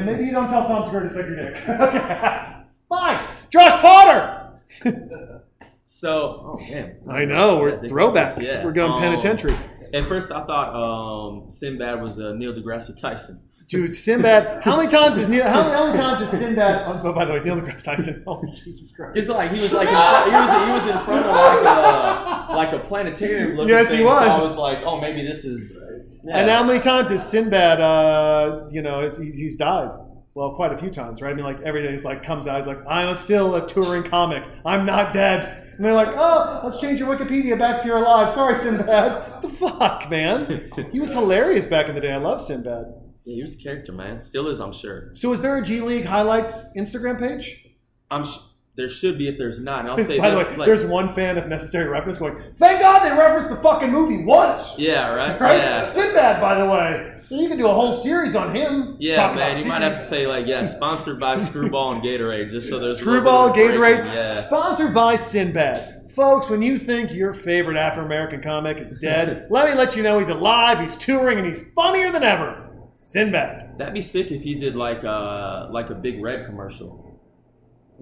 [0.07, 1.69] Maybe you don't tell Tom Segura to suck your dick.
[1.69, 2.47] okay.
[2.89, 3.21] Fine.
[3.51, 4.61] Josh Potter.
[5.85, 6.97] so, oh man.
[7.09, 8.43] I know we're throwbacks.
[8.43, 8.65] yeah.
[8.65, 9.57] We're going Um, penitentiary.
[9.93, 13.43] At first, I thought um, Sinbad was uh, Neil deGrasse Tyson.
[13.69, 14.63] Dude, Sinbad.
[14.65, 15.47] How many times is Neil?
[15.47, 17.03] How, how many times is Sinbad?
[17.05, 18.23] Oh, by the way, Neil deGrasse Tyson.
[18.27, 19.17] Oh, Jesus Christ.
[19.17, 21.65] It's like he was like in front, he was he was in front of like
[21.65, 24.07] a like a planetarium looking Yes, he thing.
[24.07, 24.29] So was.
[24.41, 25.79] I was like, oh, maybe this is.
[26.25, 26.39] Yeah.
[26.39, 27.81] And how many times has Sinbad?
[27.81, 29.91] Uh, you know, he's, he's died.
[30.35, 31.31] Well, quite a few times, right?
[31.31, 34.05] I mean, like every day, he's like comes out, he's like, "I'm still a touring
[34.05, 34.45] comic.
[34.65, 38.33] I'm not dead." And they're like, "Oh, let's change your Wikipedia back to you're alive."
[38.33, 39.43] Sorry, Sinbad.
[39.43, 40.71] the fuck, man.
[40.93, 42.13] He was hilarious back in the day.
[42.13, 42.87] I love Sinbad.
[43.25, 44.21] yeah, he was a character, man.
[44.21, 45.11] Still is, I'm sure.
[45.15, 47.67] So, is there a G League highlights Instagram page?
[48.11, 48.39] I'm sh-
[48.77, 49.81] there should be if there's not.
[49.81, 52.81] And I'll say By the way, like, there's one fan of Necessary Reference going, "Thank
[52.81, 55.57] God they referenced the fucking movie once." yeah, right, Right?
[55.59, 55.85] yeah.
[55.85, 57.17] Sinbad, by the way.
[57.31, 58.97] You can do a whole series on him.
[58.99, 62.69] Yeah, man, you might have to say like, yeah, sponsored by Screwball and Gatorade, just
[62.69, 66.11] so there's Screwball, little bit of Gatorade, Yeah, sponsored by Sinbad.
[66.11, 70.03] Folks, when you think your favorite Afro American comic is dead, let me let you
[70.03, 72.69] know he's alive, he's touring, and he's funnier than ever.
[72.91, 73.79] Sinbad.
[73.79, 77.10] That'd be sick if he did like a like a big red commercial.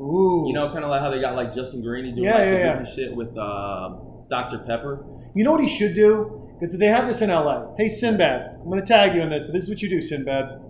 [0.01, 0.45] Ooh.
[0.47, 2.51] You know, kind of like how they got like Justin Greeny doing Yeah, like yeah,
[2.51, 2.69] the yeah.
[2.69, 3.97] different shit with uh,
[4.29, 5.05] Dr Pepper.
[5.35, 6.49] You know what he should do?
[6.55, 7.75] Because they have this in LA.
[7.77, 10.03] Hey, Sinbad, I'm going to tag you in this, but this is what you do,
[10.03, 10.61] Sinbad.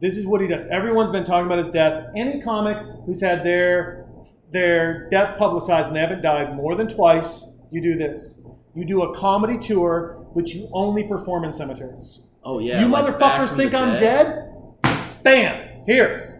[0.00, 0.66] This is what he does.
[0.66, 2.10] Everyone's been talking about his death.
[2.16, 4.06] Any comic who's had their
[4.50, 8.38] their death publicized and they haven't died more than twice, you do this.
[8.74, 12.22] You do a comedy tour, which you only perform in cemeteries.
[12.44, 14.50] Oh yeah, you like motherfuckers think I'm dead?
[15.22, 15.84] Bam!
[15.86, 16.31] Here.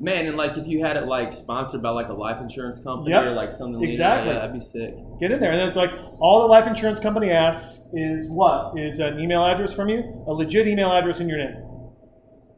[0.00, 3.10] Man, and like if you had it like sponsored by like a life insurance company
[3.10, 3.24] Yep.
[3.26, 4.94] or like something like that, that'd be sick.
[5.18, 5.50] Get in there.
[5.50, 5.90] And then it's like
[6.20, 8.78] all the life insurance company asks is what?
[8.78, 9.98] Is an email address from you?
[10.28, 11.56] A legit email address in your name.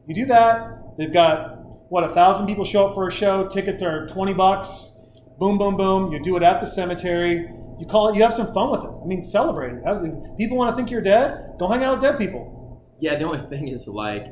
[0.07, 0.97] You do that.
[0.99, 1.57] They've got
[1.89, 3.47] what a thousand people show up for a show.
[3.47, 4.99] Tickets are twenty bucks.
[5.39, 6.11] Boom, boom, boom.
[6.11, 7.49] You do it at the cemetery.
[7.79, 8.15] You call it.
[8.15, 8.91] You have some fun with it.
[9.03, 10.37] I mean, celebrate it.
[10.37, 11.53] People want to think you're dead.
[11.57, 12.83] Go hang out with dead people.
[12.99, 14.27] Yeah, the only thing is like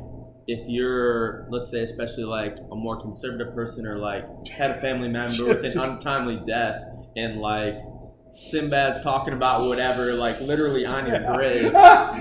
[0.52, 5.08] if you're let's say especially like a more conservative person or like had a family
[5.20, 6.82] member with an untimely death
[7.16, 7.76] and like
[8.32, 11.64] Sinbad's talking about whatever, like literally on your grave.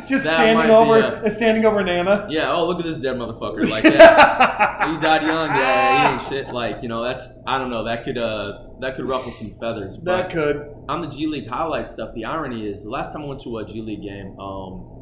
[0.08, 2.26] Just That standing over, a- uh, standing over Nana.
[2.30, 3.68] Yeah, oh look at this dead motherfucker.
[3.68, 6.48] Like yeah, he died young, yeah, he ain't shit.
[6.48, 9.98] Like, you know, that's I don't know, that could uh that could ruffle some feathers.
[9.98, 10.74] But That could.
[10.88, 13.58] on the G League highlight stuff, the irony is the last time I went to
[13.58, 14.97] a G League game, um,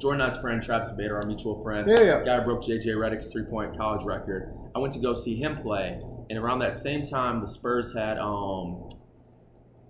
[0.00, 2.24] Jordan and friend Travis Bader, our mutual friend, Yeah, yeah.
[2.24, 4.52] guy broke JJ Redick's three point college record.
[4.74, 8.18] I went to go see him play, and around that same time, the Spurs had
[8.18, 8.88] um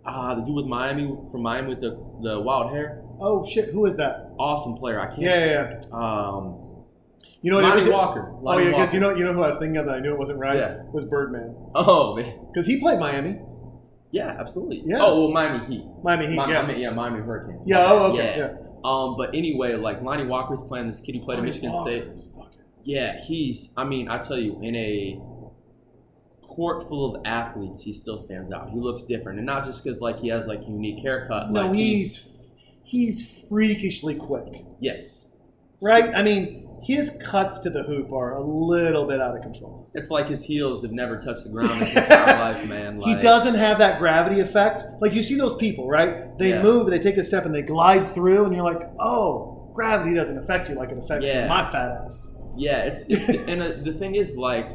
[0.04, 1.90] ah the dude with Miami from Miami with the
[2.22, 3.70] the wild hair, Oh shit!
[3.70, 4.26] Who is that?
[4.38, 4.98] awesome player.
[5.00, 5.20] I can't.
[5.20, 5.80] Yeah, yeah.
[5.82, 5.96] yeah.
[5.96, 6.56] Um,
[7.42, 7.64] You know what?
[7.76, 8.34] Lonnie Walker.
[8.46, 10.12] Oh yeah, because you know, you know who I was thinking of that I knew
[10.12, 10.56] it wasn't right.
[10.56, 10.82] Yeah.
[10.92, 12.38] Was Birdman Oh man.
[12.46, 13.38] because he played Miami,
[14.12, 14.82] Yeah, absolutely.
[14.86, 14.98] Yeah.
[15.02, 15.84] Oh well, Miami Heat.
[16.02, 16.36] Miami Heat.
[16.36, 16.70] Yeah.
[16.70, 17.64] Yeah, Miami Hurricanes.
[17.66, 17.84] yeah.
[17.86, 18.34] Oh, okay.
[18.38, 18.52] Yeah.
[18.85, 22.05] Um, but anyway, like Lonnie Walker's playing this kid who played at Michigan Walker State.
[22.37, 22.51] fucking-
[22.85, 23.72] Yeah, he's.
[23.76, 25.20] I mean, I tell you, in a
[26.43, 28.70] court full of athletes, he still stands out.
[28.70, 31.51] He looks different, and not just because like he has like unique haircut.
[31.51, 32.53] No, like, he's
[32.83, 35.28] he's freakishly quick, yes,
[35.83, 36.12] right?
[36.14, 39.91] I mean, his cuts to the hoop are a little bit out of control.
[39.95, 43.01] It's like his heels have never touched the ground in his entire life, man.
[43.01, 44.83] he doesn't have that gravity effect.
[45.01, 46.37] Like you see those people, right?
[46.39, 46.62] They Yeah.
[46.62, 50.39] move, they take a step, and they glide through, and you're like, oh, gravity doesn't
[50.39, 51.47] affect you like it affects Yeah.
[51.49, 52.35] my fat ass.
[52.57, 54.70] Yeah, it's, it's and uh, the thing is, like,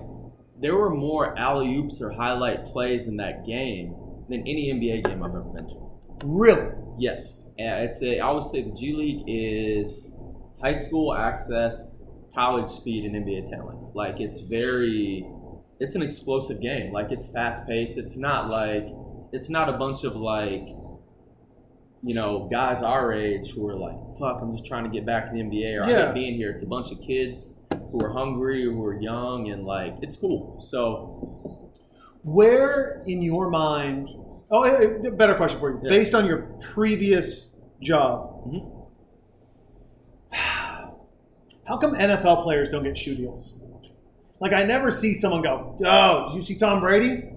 [0.62, 3.94] there were more alley oops or highlight plays in that game
[4.30, 5.92] than any NBA game I've ever been to.
[6.24, 6.72] Really?
[6.98, 8.20] Yes, it's a.
[8.22, 10.15] I would say the G League is
[10.62, 12.00] high school access,
[12.34, 13.96] college speed, and NBA talent.
[13.96, 15.26] Like it's very,
[15.80, 16.92] it's an explosive game.
[16.92, 17.98] Like it's fast paced.
[17.98, 18.88] It's not like
[19.32, 20.68] it's not a bunch of like,
[22.04, 25.26] you know, guys our age who are like, "Fuck, I'm just trying to get back
[25.28, 26.06] to the NBA," or "I Yeah.
[26.08, 27.60] hate being here." It's a bunch of kids
[27.92, 30.60] who are hungry, who are young, and like it's cool.
[30.60, 31.22] So
[32.24, 34.10] Where in your mind?
[34.50, 35.80] Oh, eh, eh, better question for you.
[35.84, 35.90] Yeah.
[35.92, 38.75] Based on your previous job, Mhm.
[41.68, 43.54] how come NFL players don't get shoe deals?
[44.40, 47.30] Like I never see someone go, "Oh, did you see Tom Brady?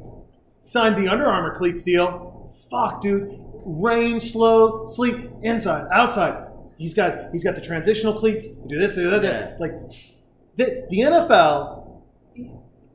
[0.64, 2.52] Signed the Under Armour cleats deal.
[2.70, 3.38] Fuck, dude.
[3.64, 6.46] Range, slow, sleep, inside, outside.
[6.76, 8.46] He's got he's got the transitional cleats.
[8.46, 9.22] You do this, you do that.
[9.22, 9.56] Yeah.
[9.58, 9.72] Like
[10.56, 12.02] the, the NFL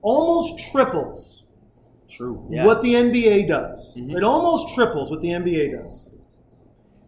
[0.01, 1.43] almost triples
[2.09, 2.45] true.
[2.49, 2.65] Yeah.
[2.65, 3.97] what the NBA does.
[3.97, 4.15] Mhm.
[4.17, 6.13] It almost triples what the NBA does.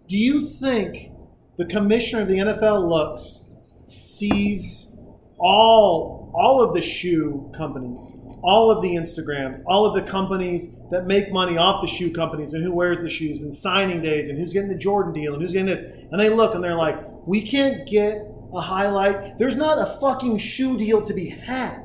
[0.07, 1.11] Do you think
[1.57, 3.45] the commissioner of the NFL looks,
[3.87, 4.95] sees
[5.37, 11.05] all all of the shoe companies, all of the Instagrams, all of the companies that
[11.07, 14.37] make money off the shoe companies and who wears the shoes and signing days and
[14.37, 15.81] who's getting the Jordan deal and who's getting this.
[15.81, 18.17] And they look and they're like, we can't get
[18.53, 19.37] a highlight.
[19.37, 21.83] There's not a fucking shoe deal to be had.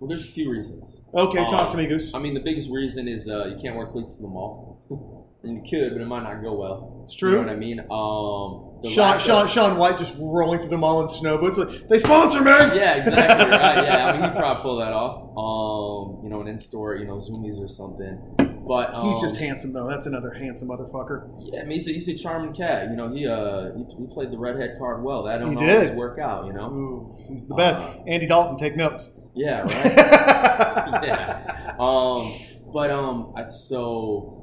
[0.00, 1.04] Well, there's a few reasons.
[1.14, 2.14] Okay, talk Um, to me, Goose.
[2.14, 4.80] I mean, the biggest reason is uh, you can't wear cleats to the mall.
[5.44, 6.97] I mean, you could, but it might not go well.
[7.08, 7.30] It's true.
[7.30, 7.80] You know what I mean?
[7.80, 11.38] Um, the Sean, lack of- Sean, Shaun White just rolling through the mall in snow
[11.38, 11.56] boots.
[11.56, 12.50] Like, they sponsor me.
[12.50, 13.48] Yeah, exactly.
[13.50, 13.82] right.
[13.82, 15.22] Yeah, I mean, he probably pull that off.
[15.38, 18.20] Um, you know, an in-store, you know, Zoomies or something.
[18.68, 19.88] But um, He's just handsome though.
[19.88, 21.30] That's another handsome motherfucker.
[21.40, 22.90] Yeah, I mean, he's a, he's a charming cat.
[22.90, 25.22] You know, he uh he, he played the redhead card well.
[25.22, 25.98] That don't He always did.
[25.98, 26.44] work out.
[26.46, 26.70] You know.
[26.70, 27.78] Ooh, he's the best.
[27.78, 29.08] Uh, Andy Dalton, take notes.
[29.34, 29.64] Yeah.
[29.74, 31.04] Right.
[31.06, 31.74] yeah.
[31.78, 32.30] Um,
[32.72, 34.37] but um, I, so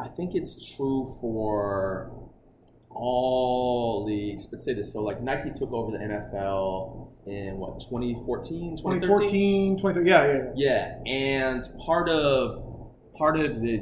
[0.00, 2.12] I think it's true for
[2.90, 4.48] all leagues.
[4.52, 4.92] Let's say this.
[4.92, 8.76] So like Nike took over the NFL in what 2014, 2013?
[8.76, 10.06] 2014, 2013.
[10.06, 10.98] Yeah, yeah, yeah.
[11.04, 12.64] Yeah, and part of
[13.14, 13.78] part of the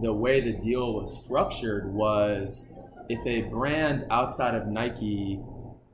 [0.00, 2.72] the way the deal was structured was
[3.08, 5.40] if a brand outside of Nike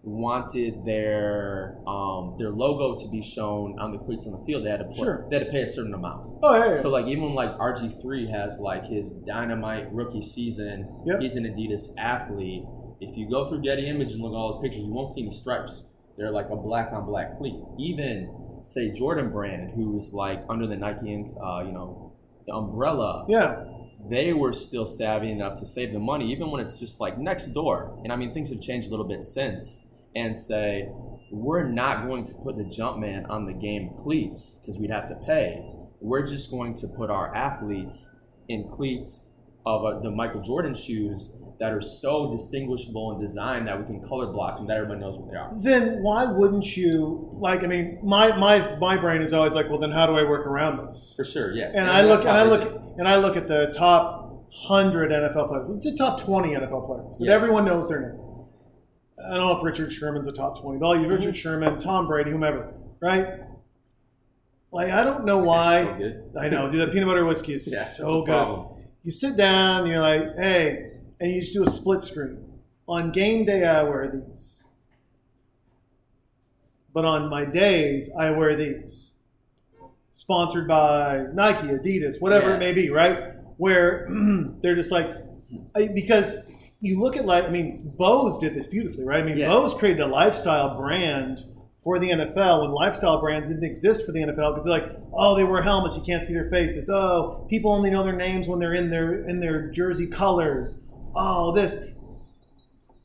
[0.06, 4.70] wanted their um, their logo to be shown on the cleats on the field, they
[4.70, 5.26] had to put, Sure.
[5.30, 6.38] they had to pay a certain amount.
[6.42, 6.74] Oh yeah, yeah.
[6.76, 11.20] So like even like RG three has like his dynamite rookie season, Yep.
[11.20, 12.64] he's an Adidas athlete.
[13.00, 15.22] If you go through Getty Images and look at all those pictures, you won't see
[15.22, 15.86] any stripes.
[16.16, 17.56] They're like a black on black cleat.
[17.78, 18.32] Even
[18.62, 22.12] say Jordan Brand, who's like under the Nike, uh, you know,
[22.46, 23.64] the umbrella, yeah.
[24.08, 27.48] they were still savvy enough to save the money, even when it's just like next
[27.48, 27.98] door.
[28.02, 29.85] And I mean, things have changed a little bit since.
[30.16, 30.88] And say,
[31.30, 35.14] we're not going to put the Jumpman on the game cleats because we'd have to
[35.26, 35.62] pay.
[36.00, 38.16] We're just going to put our athletes
[38.48, 39.34] in cleats
[39.66, 44.06] of uh, the Michael Jordan shoes that are so distinguishable in design that we can
[44.06, 45.50] color block them that everybody knows what they are.
[45.60, 47.64] Then why wouldn't you like?
[47.64, 50.46] I mean, my my my brain is always like, well, then how do I work
[50.46, 51.14] around this?
[51.16, 51.72] For sure, yeah.
[51.74, 55.68] And I look and I look and I look at the top hundred NFL players,
[55.82, 57.32] the top twenty NFL players that Yeah.
[57.34, 58.20] everyone knows their name.
[59.26, 61.14] I don't know if Richard Sherman's a top twenty, but I'll use Mm-hmm.
[61.14, 63.40] Richard Sherman, Tom Brady, whomever, right?
[64.72, 65.84] Like I don't know why.
[65.84, 66.30] So good.
[66.38, 66.80] I know, dude.
[66.80, 68.26] That peanut butter whiskey is Yeah, it's so good.
[68.32, 68.68] problem.
[69.04, 72.42] You sit down, and you're like, hey, and you just do a split screen.
[72.88, 74.64] On game day, I wear these.
[76.92, 79.12] But on my days, I wear these.
[80.12, 82.56] Sponsored by Nike, Adidas, whatever Yeah.
[82.56, 83.34] it may be, right?
[83.58, 84.08] Where
[84.62, 85.08] they're just like,
[85.94, 86.50] because
[86.80, 89.22] you look at like, I mean, Bose did this beautifully, right?
[89.22, 89.48] I mean, Yeah.
[89.48, 91.44] Bose created a lifestyle brand
[91.82, 95.36] for the NFL when lifestyle brands didn't exist for the NFL because they're like, oh,
[95.36, 96.88] they wear helmets, you can't see their faces.
[96.88, 100.78] Oh, people only know their names when they're in their in their jersey colors.
[101.14, 101.78] Oh, this.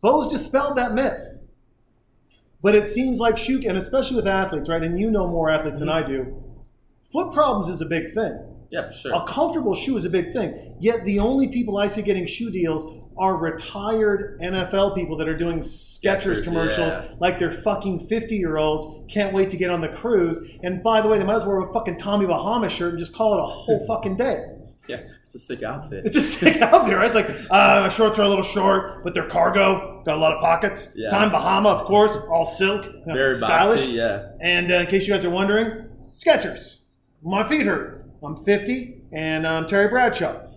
[0.02, 1.40] Bose dispelled that myth.
[2.64, 4.84] But it seems like shoe, and especially with athletes, right?
[4.84, 6.06] And you know more athletes than mm-hmm.
[6.06, 6.44] I do.
[7.12, 8.40] Foot problems is a big thing.
[8.72, 9.14] Yeah, for sure.
[9.14, 10.76] A comfortable shoe is a big thing.
[10.80, 15.38] Yet the only people I see getting shoe deals are retired NFL people that are
[15.38, 17.14] doing Skechers Skechers, commercials yeah.
[17.20, 20.40] like they're fucking 50 year olds, can't wait to get on the cruise.
[20.64, 23.00] And by the way, they might as well wear a fucking Tommy Bahama shirt and
[23.00, 24.46] just call it a whole fucking day.
[24.88, 26.08] Yeah, it's a sick outfit.
[26.08, 27.06] It's a sick outfit, right?
[27.06, 30.34] It's like, uh, my shorts are a little short, but they're cargo, got a lot
[30.34, 30.90] of pockets.
[30.96, 31.10] Yeah.
[31.10, 33.82] Tommy Bahama, of course, all silk, Very stylish.
[33.82, 34.32] boxy, yeah.
[34.42, 36.80] And uh, in case you guys are wondering, Skechers.
[37.22, 38.10] My feet hurt.
[38.24, 40.51] I'm 50, and I'm Terry Bradshaw.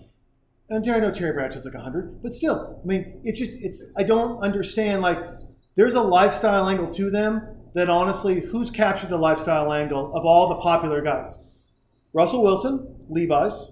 [0.75, 4.03] And I know Terry Bradshaw's like 100, but still, I mean, it's just, it's, I
[4.03, 5.03] don't understand.
[5.03, 5.19] Like,
[5.77, 10.49] there's a lifestyle angle to them that honestly, who's captured the lifestyle angle of all
[10.49, 11.39] the popular guys?
[12.13, 13.71] Russell Wilson, Levi's.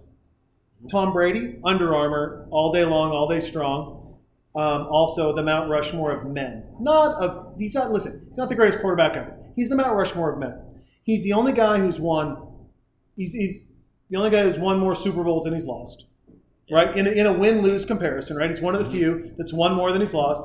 [0.92, 4.18] Tom Brady, Under Armour, all day long, all day strong.
[4.54, 6.64] Um, also, the Mount Rushmore of men.
[6.78, 7.90] Not of he's not.
[7.90, 9.36] Listen, he's not the greatest quarterback ever.
[9.56, 10.60] He's the Mount Rushmore of men.
[11.02, 12.48] He's the only guy who's won.
[13.16, 13.64] He's, he's
[14.08, 16.06] the only guy who's won more Super Bowls than he's lost.
[16.70, 18.36] Right in a, in a win lose comparison.
[18.36, 19.24] Right, he's one of the mm-hmm.
[19.24, 20.42] few that's won more than he's lost.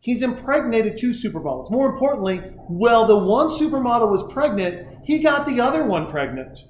[0.00, 1.70] He's impregnated two supermodels.
[1.70, 4.86] More importantly, well, the one supermodel was pregnant.
[5.04, 6.60] He got the other one pregnant.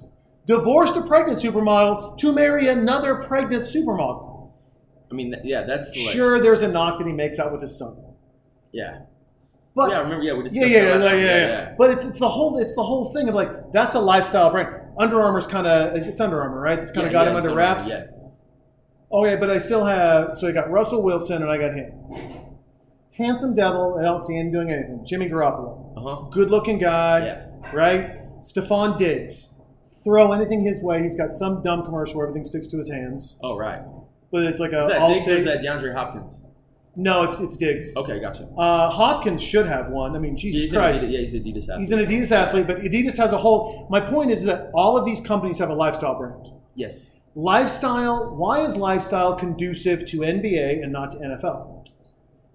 [0.47, 4.51] Divorced a pregnant supermodel to marry another pregnant supermodel.
[5.11, 7.77] I mean, yeah, that's like, Sure, there's a knock that he makes out with his
[7.77, 7.97] son,
[8.71, 9.01] yeah.
[9.75, 12.19] but yeah, I remember, yeah, we yeah, discussed yeah, yeah, yeah, yeah, But it's it's
[12.19, 14.75] the whole it's the whole thing of like that's a lifestyle brand.
[14.97, 16.77] Under Armour's kind of it's Under Armour, right?
[16.77, 17.91] It's kind of got him under wraps.
[19.11, 21.93] Oh yeah, but I still have so I got Russell Wilson and I got him.
[23.17, 23.97] Handsome devil.
[23.99, 25.03] I don't see him doing anything.
[25.05, 26.15] Jimmy Garoppolo, Uh huh.
[26.29, 27.45] good looking guy, Yeah.
[27.73, 28.39] right?
[28.41, 29.55] Stefon Diggs.
[30.05, 31.01] Throw anything his way.
[31.03, 33.81] He's got some dumb commercial where everything sticks to his hands, Oh, right.
[34.31, 36.41] but it's like a Is that all Diggs or is that DeAndre Hopkins?
[36.95, 37.95] No, it's it's Diggs.
[37.95, 38.47] Okay, gotcha.
[38.57, 40.15] Uh, Hopkins should have one.
[40.15, 41.03] I mean, Jesus he's Christ.
[41.03, 41.79] Adidas, yeah, he's an Adidas athlete.
[41.79, 43.87] He's an Adidas athlete, but Adidas has a whole.
[43.89, 46.47] My point is that all of these companies have a lifestyle brand.
[46.75, 47.11] Yes.
[47.43, 48.35] Lifestyle.
[48.35, 51.87] Why is lifestyle conducive to NBA and not to NFL?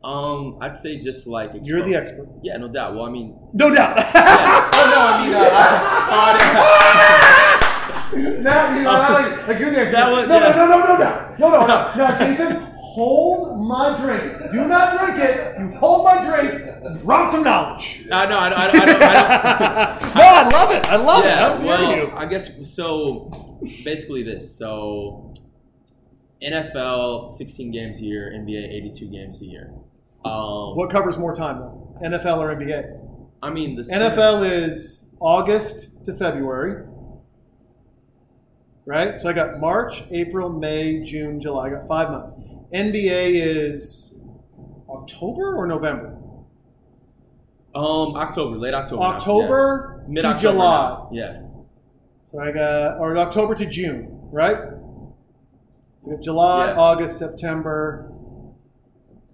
[0.04, 2.94] Um, I'd say just like You're the expert, Yeah, no doubt.
[2.94, 3.96] Well, I mean, no doubt.
[4.14, 4.70] yeah.
[4.74, 5.50] oh no, I mean, uh, I,
[6.10, 6.20] oh,
[8.12, 8.44] I didn't-
[8.84, 9.92] Not like, like you're the expert.
[9.92, 10.54] That was- no, yeah.
[10.54, 11.08] no, no, no, no, no,
[11.38, 11.94] no, no, no.
[11.96, 14.52] Now, Jason, hold my drink.
[14.52, 15.58] Do not drink it.
[15.58, 17.00] You hold my drink.
[17.00, 18.06] Drop some knowledge.
[18.10, 18.58] Uh, no, I don't.
[18.58, 20.86] I don't, I don't, I don't no, I love it.
[20.86, 21.30] I love it.
[21.32, 22.12] How dare well, you?
[22.14, 23.58] I guess so.
[23.84, 24.56] Basically, this.
[24.56, 25.34] So,
[26.40, 29.72] NFL 16 games a year, NBA 82 games a year.
[30.24, 31.98] Um, What covers more time though?
[32.02, 33.00] NFL or NBA?
[33.42, 36.86] I mean, the NFL is August to February.
[38.86, 39.16] Right?
[39.18, 41.66] So I got March, April, May, June, July.
[41.66, 42.34] I got five months.
[42.74, 44.18] NBA is
[44.88, 46.18] October or November?
[47.74, 49.02] Um, October, late October.
[49.02, 50.32] October yeah.
[50.32, 51.06] to July.
[51.12, 51.42] Yeah.
[52.32, 54.56] So I got, or October to June, right?
[54.58, 55.14] So
[56.02, 56.76] we July, Yeah.
[56.76, 58.10] August, September.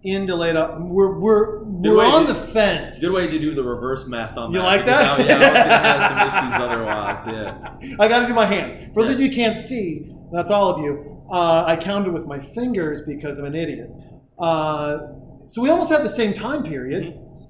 [0.03, 0.55] into late.
[0.55, 3.01] We're we're Good we're on to- the fence.
[3.03, 4.65] Good way to do the reverse math on You that.
[4.65, 5.21] You like that?
[5.21, 7.27] I, yeah, I was gonna have some issues otherwise.
[7.91, 7.97] Yeah.
[7.99, 8.95] I got to do my hand.
[8.95, 11.10] For those of you who can't see, that's all of you.
[11.31, 13.91] Uh, I counted with my fingers because I'm an idiot.
[14.39, 14.99] Uh,
[15.47, 17.05] so we almost have the same time period.
[17.05, 17.45] Mm-hmm.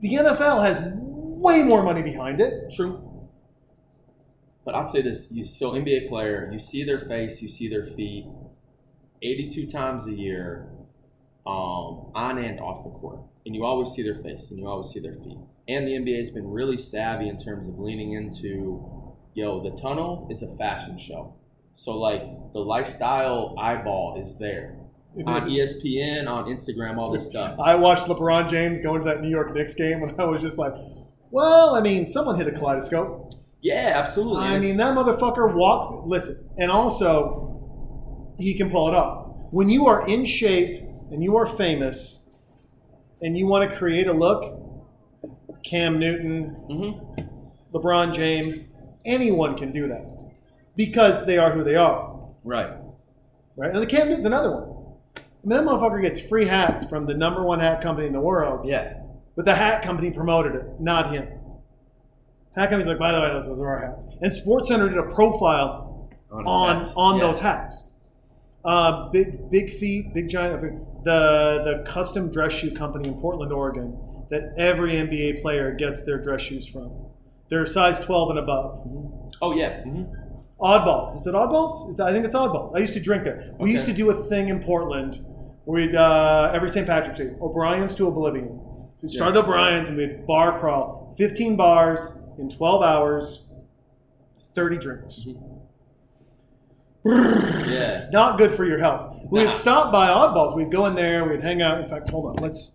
[0.00, 2.72] The NFL has way more money behind it.
[2.74, 3.30] True.
[4.64, 7.84] But I'll say this: you so NBA player, you see their face, you see their
[7.84, 8.26] feet,
[9.22, 10.68] eighty-two times a year,
[11.46, 14.88] um, on and off the court, and you always see their face and you always
[14.88, 15.38] see their feet.
[15.68, 20.28] And the NBA has been really savvy in terms of leaning into, yo, the tunnel
[20.30, 21.34] is a fashion show.
[21.74, 22.22] So like
[22.52, 24.76] the lifestyle eyeball is there
[25.26, 27.58] on ESPN, on Instagram, all this stuff.
[27.60, 30.56] I watched LeBron James go into that New York Knicks game, and I was just
[30.58, 30.72] like,
[31.30, 33.32] "Well, I mean, someone hit a kaleidoscope.
[33.60, 34.44] Yeah, absolutely.
[34.44, 36.06] I mean, that motherfucker walked.
[36.06, 39.34] Listen, and also, he can pull it off.
[39.50, 42.28] When you are in shape and you are famous,
[43.22, 44.60] and you want to create a look,
[45.64, 47.28] Cam Newton, Mhm.
[47.72, 48.66] LeBron James,
[49.06, 50.13] anyone can do that
[50.76, 52.70] because they are who they are, right.
[53.56, 53.70] right?
[53.72, 54.70] And the Cam Newton's another one.
[55.16, 58.20] I mean, that motherfucker gets free hats from the number one hat company in the
[58.20, 58.94] world, Yeah.
[59.36, 61.28] but the hat company promoted it, not him.
[62.56, 64.06] Hat company's like, by the way, those are our hats.
[64.20, 66.92] And SportsCenter did a profile his on hats.
[66.96, 67.26] on Yeah.
[67.26, 67.90] those hats.
[68.64, 70.62] Uh, big big feet, big giant.
[71.04, 73.98] The the custom dress shoe company in Portland, Oregon,
[74.30, 76.90] that every NBA player gets their dress shoes from.
[77.50, 78.80] They're size 12 and above.
[79.42, 79.82] Oh yeah.
[79.82, 80.04] hmm
[80.60, 81.14] Oddballs.
[81.16, 81.90] Is it Oddballs?
[81.90, 82.74] Is that, I think it's Oddballs.
[82.74, 83.52] I used to drink there.
[83.58, 83.72] We Okay.
[83.72, 85.18] used to do a thing in Portland
[85.66, 86.86] we'd, uh, every St.
[86.86, 88.60] Patrick's Day, O'Brien's to Oblivion.
[89.02, 89.40] We'd start Yeah.
[89.42, 93.46] O'Brien's and we'd bar crawl 15 bars in 12 hours,
[94.54, 95.26] 30 drinks.
[97.04, 98.06] Yeah.
[98.12, 99.16] Not good for your health.
[99.30, 100.56] We'd stop by Oddballs.
[100.56, 101.28] We'd go in there.
[101.28, 101.80] We'd hang out.
[101.80, 102.36] In fact, hold on.
[102.36, 102.72] Let's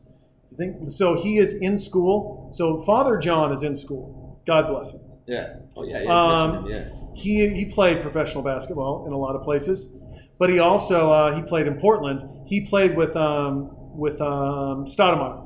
[0.57, 0.91] think.
[0.91, 2.49] So he is in school.
[2.51, 4.39] So Father John is in school.
[4.45, 5.01] God bless him.
[5.25, 5.55] Yeah.
[5.75, 6.01] Oh yeah.
[6.01, 6.09] Yeah.
[6.41, 6.83] Um, him, yeah.
[7.15, 9.93] He he played professional basketball in a lot of places,
[10.37, 12.47] but he also uh, he played in Portland.
[12.47, 15.45] He played with um, with um, Stoudemire.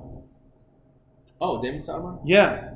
[1.41, 2.21] Oh, Damon Stoudemire.
[2.25, 2.71] Yeah,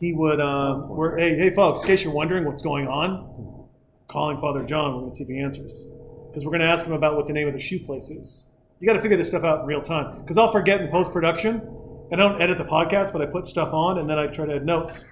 [0.00, 0.40] he would.
[0.40, 3.68] Um, we're, hey hey folks, in case you're wondering what's going on,
[4.08, 4.94] calling Father John.
[4.94, 5.86] We're going to see if he answers
[6.28, 8.44] because we're going to ask him about what the name of the shoe place is.
[8.80, 11.12] You got to figure this stuff out in real time because I'll forget in post
[11.12, 11.62] production.
[12.12, 14.56] I don't edit the podcast, but I put stuff on and then I try to
[14.56, 15.04] add notes.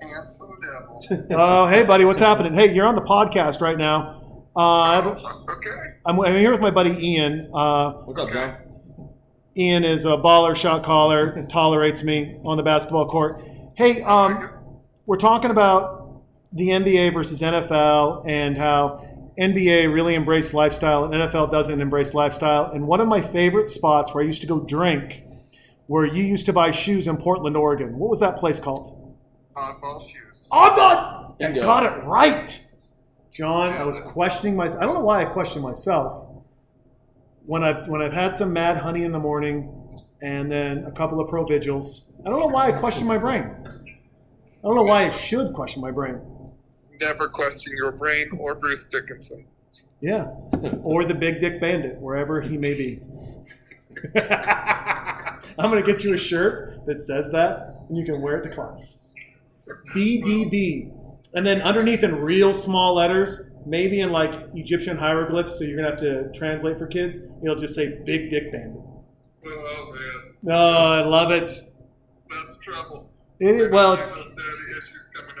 [0.00, 0.33] Handsome
[0.74, 1.26] devil.
[1.30, 2.54] Oh, hey, buddy, what's happening?
[2.54, 4.46] Hey, you're on the podcast right now.
[4.56, 5.70] Uh, oh, okay.
[6.06, 7.50] I'm, I'm here with my buddy Ian.
[7.52, 8.56] Uh, What's up, John?
[9.56, 13.42] Ian is a baller, shot caller, and tolerates me on the basketball court.
[13.76, 14.50] Hey, um,
[15.06, 16.22] we're talking about
[16.52, 22.70] the NBA versus NFL and how NBA really embraced lifestyle and NFL doesn't embrace lifestyle.
[22.70, 25.24] And one of my favorite spots where I used to go drink,
[25.86, 27.98] where you used to buy shoes in Portland, Oregon.
[27.98, 29.03] What was that place called?
[29.56, 30.48] Oddball shoes.
[30.52, 31.32] Oddball.
[31.32, 31.62] I Bingo.
[31.62, 32.60] got it right.
[33.32, 34.66] John, I was questioning my.
[34.66, 36.28] I don't know why I question myself.
[37.46, 39.84] When I've when I've had some mad honey in the morning,
[40.22, 42.10] and then a couple of Provigils.
[42.24, 43.42] I don't know why I question my brain.
[43.44, 46.20] I don't know why I should question my brain.
[47.00, 49.44] Never question your brain or Bruce Dickinson.
[50.00, 50.24] Yeah,
[50.82, 53.00] or the Big Dick Bandit, wherever he may be.
[55.58, 58.54] I'm gonna get you a shirt that says that, and you can wear it to
[58.54, 59.00] class.
[59.94, 60.90] BDB,
[61.34, 65.90] and then underneath in real small letters, maybe in like Egyptian hieroglyphs, so you're gonna
[65.90, 67.18] have to translate for kids.
[67.42, 68.80] It'll just say Big Dick Bandit.
[69.46, 71.50] Oh man, Oh, I love it.
[72.30, 73.10] that's trouble.
[73.40, 75.36] It is, well, it's Those daddy issues coming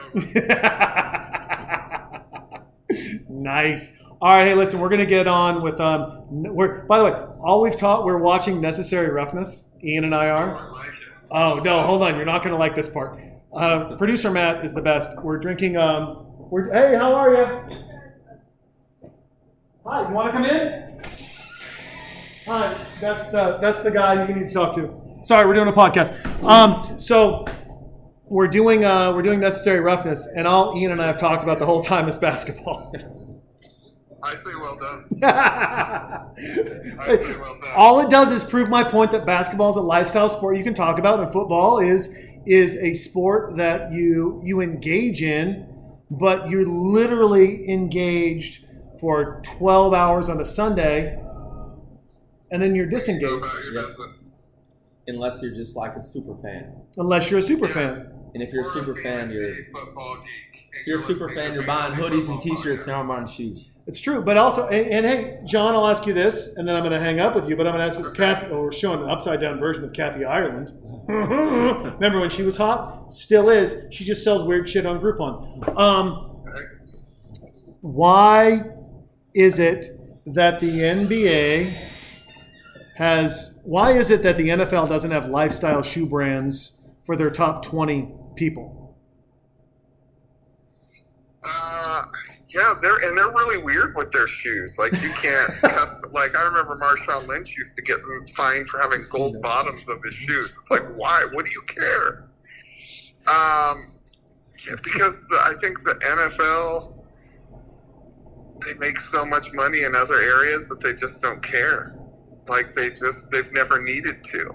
[2.90, 3.24] over.
[3.28, 3.92] nice.
[4.20, 6.22] All right, hey, listen, we're gonna get on with um.
[6.30, 7.12] We're by the way,
[7.42, 9.70] all we've taught, we're watching Necessary Roughness.
[9.82, 10.56] Ian and I are.
[10.56, 10.90] I like.
[11.30, 13.18] Oh no, hold on, you're not gonna like this part.
[13.54, 15.16] Uh, Producer Matt is the best.
[15.22, 15.76] We're drinking.
[15.76, 17.78] Um, we're hey, how are you?
[19.86, 21.02] Hi, you want to come in?
[22.46, 25.00] Hi, that's the that's the guy you need to talk to.
[25.22, 26.12] Sorry, we're doing a podcast.
[26.42, 27.44] Um, so
[28.24, 31.60] we're doing uh, we're doing necessary roughness, and all Ian and I have talked about
[31.60, 32.92] the whole time is basketball.
[34.20, 35.20] I say well done.
[35.22, 37.70] I say well done.
[37.76, 40.74] all it does is prove my point that basketball is a lifestyle sport you can
[40.74, 42.08] talk about, and football is
[42.46, 45.66] is a sport that you you engage in,
[46.10, 48.66] but you're literally engaged
[49.00, 51.18] for 12 hours on a Sunday,
[52.50, 54.30] and then you're disengaged Yes.
[55.06, 58.10] Unless you're just like a super fan, unless you're a super fan.
[58.32, 60.60] and if you're a Or super fan, you're football geek.
[60.86, 63.78] You're a super fan, you're buying hoodies and t-shirts, now I'm buying shoes.
[63.86, 66.82] It's true, but also, and, and hey, John, I'll ask you this, and then I'm
[66.82, 67.54] going to hang up with you.
[67.56, 70.24] But I'm going to ask you, Kathy, or showing an upside down version of Kathy
[70.24, 70.72] Ireland.
[71.08, 73.12] Remember when she was hot?
[73.12, 73.92] Still is.
[73.94, 75.78] She just sells weird shit on Groupon.
[75.78, 76.42] Um,
[77.82, 78.62] why
[79.34, 80.00] is it
[80.32, 81.74] that the NBA
[82.96, 83.58] has?
[83.64, 86.72] Why is it that the NFL doesn't have lifestyle shoe brands
[87.04, 88.96] for their top 20 people?
[91.46, 92.02] Uh,
[92.54, 94.78] yeah, they're and they're really weird with their shoes.
[94.78, 96.12] Like you can't custom.
[96.12, 97.96] Like I remember Marshawn Lynch used to get
[98.36, 100.56] fined for having gold bottoms of his shoes.
[100.60, 101.24] It's like why?
[101.32, 102.24] What do you care?
[103.26, 103.90] Um,
[104.68, 106.94] yeah, because the, I think the NFL
[108.64, 111.96] they make so much money in other areas that they just don't care.
[112.46, 114.54] Like they just they've never needed to.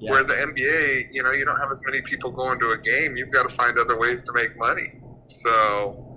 [0.00, 0.10] Yeah.
[0.10, 3.16] Where the NBA, you know, you don't have as many people going to a game.
[3.16, 5.00] You've got to find other ways to make money.
[5.26, 6.07] So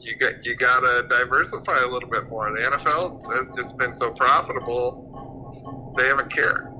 [0.00, 2.50] you got you got to diversify a little bit more.
[2.50, 6.72] The NFL has just been so profitable; they haven't cared.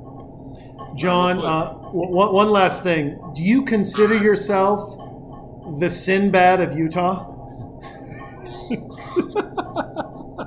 [0.96, 3.20] John, uh, one, one last thing.
[3.34, 4.96] Do you consider yourself
[5.78, 7.34] the Sinbad of Utah?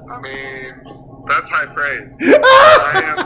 [0.10, 0.74] I mean,
[1.26, 2.22] that's high praise.
[2.26, 3.20] I am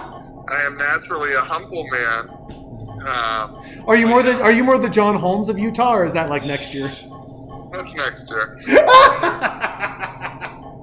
[0.48, 2.30] I am naturally a humble man.
[2.96, 6.14] Um, Are you more the Are you more the John Holmes of Utah, or is
[6.14, 6.88] that like next year?
[7.96, 8.58] next year.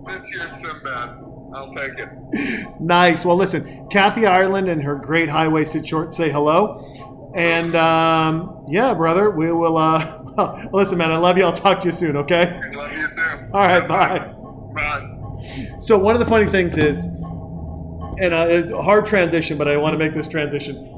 [0.06, 1.18] this year's Sinbad.
[1.54, 2.08] I'll take it.
[2.80, 3.24] Nice.
[3.24, 6.82] Well, listen, Kathy Ireland and her great high waisted shorts say hello.
[7.34, 9.76] And um, yeah, brother, we will.
[9.76, 11.44] Uh, listen, man, I love you.
[11.44, 12.16] I'll talk to you soon.
[12.16, 12.60] Okay.
[12.62, 13.50] I love you too.
[13.52, 13.86] All right.
[13.86, 14.34] Bye.
[14.74, 15.78] Bye.
[15.80, 19.94] So one of the funny things is, and uh, a hard transition, but I want
[19.94, 20.88] to make this transition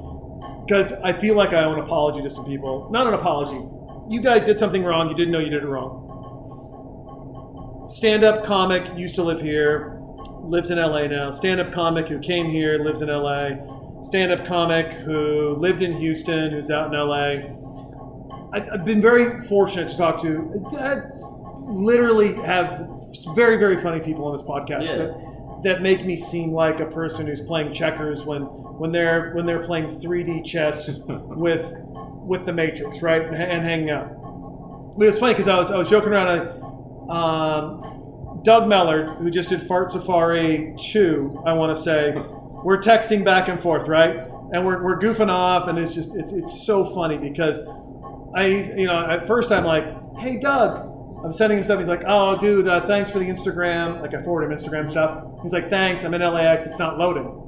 [0.66, 2.88] because I feel like I owe an apology to some people.
[2.90, 3.60] Not an apology.
[4.08, 5.08] You guys did something wrong.
[5.08, 6.02] You didn't know you did it wrong.
[7.88, 9.98] Stand-up comic used to live here,
[10.42, 11.30] lives in LA now.
[11.30, 13.50] Stand-up comic who came here lives in LA.
[14.02, 17.50] Stand-up comic who lived in Houston, who's out in LA.
[18.52, 20.50] I've, I've been very fortunate to talk to.
[20.78, 21.00] I
[21.66, 22.88] literally have
[23.34, 24.96] very very funny people on this podcast Yeah.
[24.96, 29.46] that, that make me seem like a person who's playing checkers when when they're when
[29.46, 31.74] they're playing 3D chess with
[32.26, 34.08] with the Matrix, right, and, hanging out.
[34.96, 36.28] But it's funny because I was I was joking around.
[36.28, 36.64] I,
[37.10, 37.84] um,
[38.44, 43.48] Doug Mellard, who just did Fart Safari 2, I want to say, we're texting back
[43.48, 44.16] and forth, right?
[44.52, 47.62] And we're, we're goofing off, and it's just, it's, it's so funny because
[48.34, 48.46] I,
[48.76, 49.86] you know, at first I'm like,
[50.20, 50.90] hey, Doug.
[51.24, 51.78] I'm sending him stuff.
[51.78, 54.02] He's like, oh, dude, uh, thanks for the Instagram.
[54.02, 55.24] Like, I forward him Instagram stuff.
[55.42, 56.04] He's like, thanks.
[56.04, 56.66] I'm in LAX.
[56.66, 57.43] It's not loading.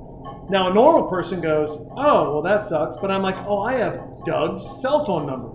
[0.49, 2.97] Now, a normal person goes, oh, well, that sucks.
[2.97, 5.51] But I'm like, oh, I have Doug's cell phone number.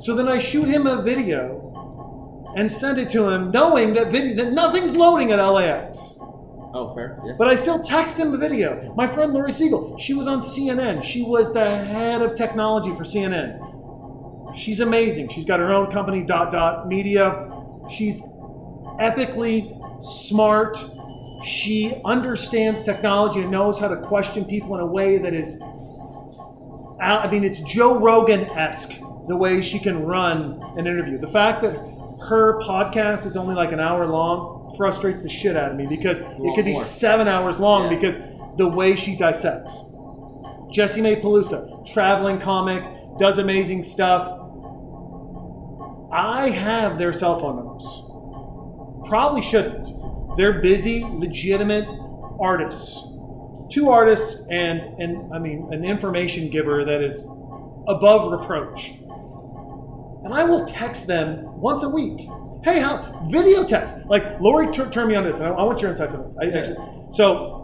[0.00, 4.36] So then I shoot him a video and send it to him, knowing that video
[4.36, 6.16] that nothing's loading at LAX.
[6.20, 7.18] Oh, fair.
[7.24, 7.32] Yeah.
[7.38, 8.92] But I still text him the video.
[8.94, 11.02] My friend Lori Siegel, she was on CNN.
[11.02, 14.54] She was the head of technology for CNN.
[14.54, 15.28] She's amazing.
[15.28, 17.50] She's got her own company, Dot Dot Media.
[17.90, 18.22] She's
[19.00, 19.72] epically
[20.04, 20.78] smart.
[21.44, 27.20] She understands technology and knows how to question people in a way that is, uh,
[27.24, 31.18] I mean, it's Joe Rogan esque the way she can run an interview.
[31.18, 31.74] The fact that
[32.28, 36.20] her podcast is only like an hour long frustrates the shit out of me because
[36.20, 36.82] it could be more.
[36.82, 37.90] seven hours long Yeah.
[37.90, 38.18] because
[38.56, 39.84] the way she dissects.
[40.70, 42.82] Jesse May Pelusa, traveling comic,
[43.18, 44.32] does amazing stuff.
[46.12, 49.08] I have their cell phone numbers.
[49.08, 49.88] Probably shouldn't.
[50.36, 51.88] They're busy, legitimate
[52.38, 53.02] artists.
[53.70, 57.24] Two artists and and I mean an information giver that is
[57.88, 58.92] above reproach.
[60.24, 62.28] And I will text them once a week.
[62.62, 63.96] Hey, how video text?
[64.06, 66.36] Like Lori turned me on this, and I, I want your insights on this.
[66.38, 66.76] I, actually,
[67.10, 67.62] so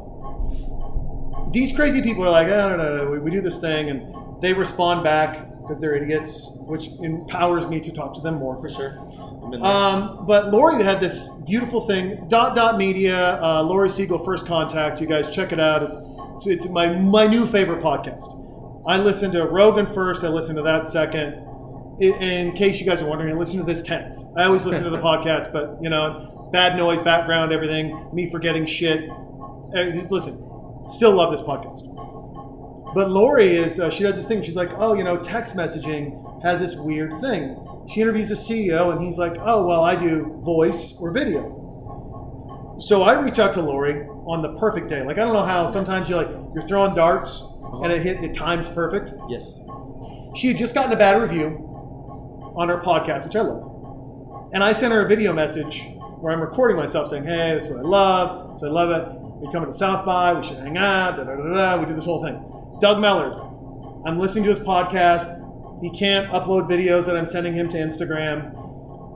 [1.53, 4.41] these crazy people are like, oh, no, no, no, we, we do this thing, and
[4.41, 8.69] they respond back because they're idiots, which empowers me to talk to them more For
[8.69, 8.97] sure.
[9.55, 9.71] I've been there.
[9.71, 12.29] um, but Lori had this beautiful thing.
[12.29, 15.01] Dot Dot Media, uh, Lori Siegel, First Contact.
[15.01, 15.83] You guys check it out.
[15.83, 15.97] It's
[16.35, 18.39] it's, it's my my new favorite podcast.
[18.87, 20.25] I listen to Rogan first.
[20.25, 21.35] I listen to that second.
[22.01, 24.17] In, in case you guys are wondering, I listen to this tenth.
[24.37, 28.67] I always listen to the podcast, but you know, bad noise, background, everything, me forgetting
[28.67, 29.09] shit.
[29.75, 30.43] Eh, Listen,
[30.87, 31.89] still love this podcast.
[32.95, 34.43] But Lori is, uh, she does this thing.
[34.43, 37.57] She's like, oh, you know, text messaging has this weird thing.
[37.89, 42.77] She interviews a CEO, and he's like, oh, well, I do voice or video.
[42.81, 45.03] So I reach out to Lori on the perfect day.
[45.03, 47.45] Like, I don't know how sometimes you're like, you're throwing darts
[47.83, 49.13] and it hit, the time's perfect.
[49.29, 49.59] yes.
[50.35, 51.69] She had just gotten a bad review
[52.57, 54.49] on her podcast, which I love.
[54.55, 55.87] And I sent her a video message
[56.21, 58.59] where I'm recording myself saying, "Hey, this is what I love.
[58.61, 59.09] So I love it.
[59.41, 60.33] We coming to South by.
[60.33, 61.17] We should hang out.
[61.17, 61.81] Da da da da.
[61.81, 62.35] We do this whole thing."
[62.81, 64.03] Doug Mellard.
[64.07, 65.39] I'm listening to his podcast.
[65.83, 68.59] He can't upload videos that I'm sending him to Instagram.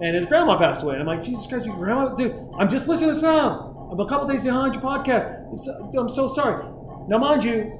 [0.03, 0.95] And his grandma passed away.
[0.95, 2.37] And I'm like, Jesus Christ, your grandma, dude.
[2.59, 3.89] I'm just listening to this now.
[3.91, 5.27] I'm a couple days behind your podcast.
[5.53, 6.67] It's- I'm so sorry.
[7.09, 7.73] Now, mind you,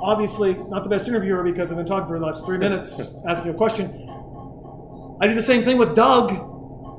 [0.00, 3.50] obviously not the best interviewer because I've been talking for the last three minutes asking
[3.50, 4.08] a question.
[5.20, 6.32] I do the same thing with Doug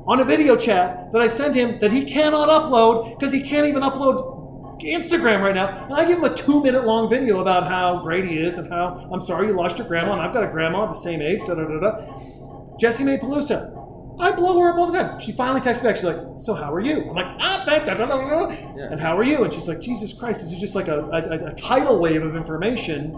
[0.06, 3.66] on a video chat that I send him that he cannot upload because he can't
[3.66, 4.33] even upload
[4.80, 5.84] Instagram right now.
[5.84, 8.68] And I give him a two minute long video about how great he is and
[8.68, 11.40] how I'm sorry you lost your grandma and I've got a grandma the same age.
[11.46, 12.76] Da da da da.
[12.78, 13.80] Jessie Mae Pelusa.
[14.18, 15.18] I blow her up all the time.
[15.18, 15.96] She finally texts back.
[15.96, 18.54] She's like, "So how are you?" I'm like, "Ah, thank da, da, da, da, da."
[18.76, 18.88] Yeah.
[18.92, 19.42] And how are you?
[19.42, 22.36] And she's like, "Jesus Christ, this is just like a, a, a tidal wave of
[22.36, 23.12] information,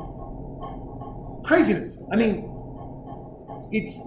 [1.44, 2.48] craziness." I mean,
[3.72, 4.00] it's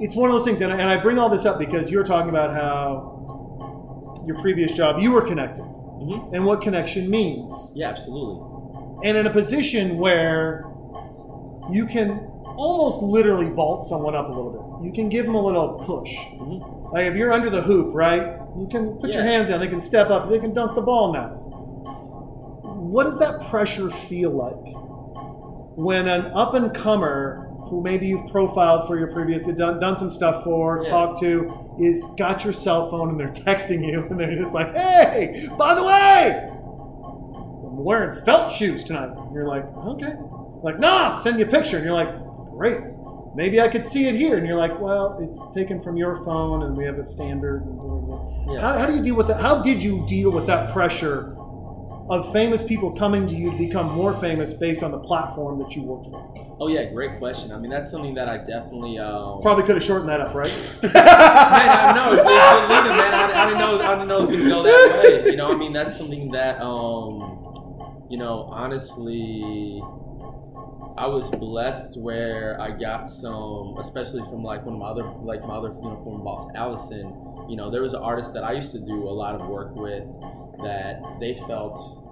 [0.00, 2.04] it's one of those things, and I, and I bring all this up because you're
[2.04, 5.64] talking about how your previous job you were connected,
[6.00, 6.32] Mhm.
[6.32, 8.40] and what connection means, Yeah, absolutely.
[9.04, 10.64] and in a position where
[11.70, 12.20] you can
[12.56, 14.50] almost literally vault someone up a little
[14.80, 14.86] bit.
[14.86, 16.16] You can give them a little push.
[16.40, 16.92] Mhm.
[16.92, 18.36] Like if you're under the hoop, right?
[18.58, 19.60] You can put your hands down.
[19.60, 20.28] They can step up.
[20.28, 21.28] They can dunk the ball now.
[22.64, 24.74] What does that pressure feel like
[25.76, 30.10] when an up and comer who maybe you've profiled for your previous, done, done some
[30.10, 30.90] stuff for, Yeah.
[30.90, 34.74] talked to, is got your cell phone and they're texting you and they're just like,
[34.74, 40.14] "Hey, by the way, I'm wearing felt shoes tonight." And you're like, "Okay."
[40.62, 42.12] Like, "No, I'm sending you a picture," and you're like,
[42.50, 42.80] "Great."
[43.34, 46.64] Maybe I could see it here, and you're like, "Well, it's taken from your phone,
[46.64, 47.62] and we have a standard."
[48.50, 48.60] Yeah.
[48.60, 49.40] How, how do you deal with that?
[49.40, 51.36] How did you deal with that pressure
[52.08, 55.76] of famous people coming to you to become more famous based on the platform that
[55.76, 56.47] you worked for?
[56.60, 57.52] Oh yeah, great question.
[57.52, 58.98] I mean, that's something that I definitely.
[58.98, 60.48] Um, Probably could have shortened that up, right?
[60.82, 63.14] man, I know it's, it's leading, man.
[63.14, 63.80] I, I didn't know.
[63.80, 65.30] I didn't know it was gonna go that way.
[65.30, 69.80] You know, I mean, that's something that, um, you know, honestly,
[70.96, 75.42] I was blessed where I got some, especially from like one of my other, like
[75.42, 77.06] my other, you know, former boss, Allison.
[77.48, 79.76] You know, there was an artist that I used to do a lot of work
[79.76, 80.02] with
[80.64, 82.07] that they felt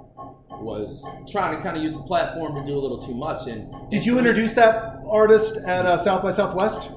[0.61, 3.47] was trying to kind of use the platform to do a little too much.
[3.47, 6.91] And Did you introduce that artist at uh, South by Southwest?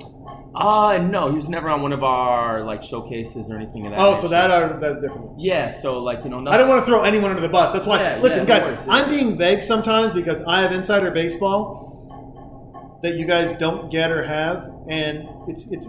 [0.56, 4.00] Uh no, he was never on one of our like showcases or anything of that.
[4.00, 5.40] Oh, so that are that's different.
[5.40, 7.72] Yeah, so like you know, I don't want to throw anyone under the bus.
[7.72, 8.02] That's why.
[8.02, 8.94] Yeah, listen, yeah, guys, worries, yeah.
[8.94, 14.24] I'm being vague sometimes because I have insider baseball that you guys don't get or
[14.24, 15.88] have, and it's it's.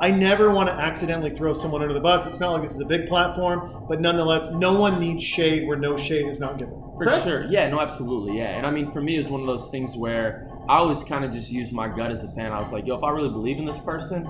[0.00, 2.26] I never want to accidentally throw someone under the bus.
[2.26, 5.76] It's not like this is a big platform, but nonetheless, no one needs shade where
[5.76, 6.81] no shade is not given.
[7.02, 7.22] For Correct?
[7.24, 7.44] sure.
[7.48, 8.38] Yeah, no, absolutely.
[8.38, 8.56] Yeah.
[8.56, 11.24] And I mean, for me, it was one of those things where I always kind
[11.24, 12.52] of just used my gut as a fan.
[12.52, 14.26] I was like, yo, if I really believe in this person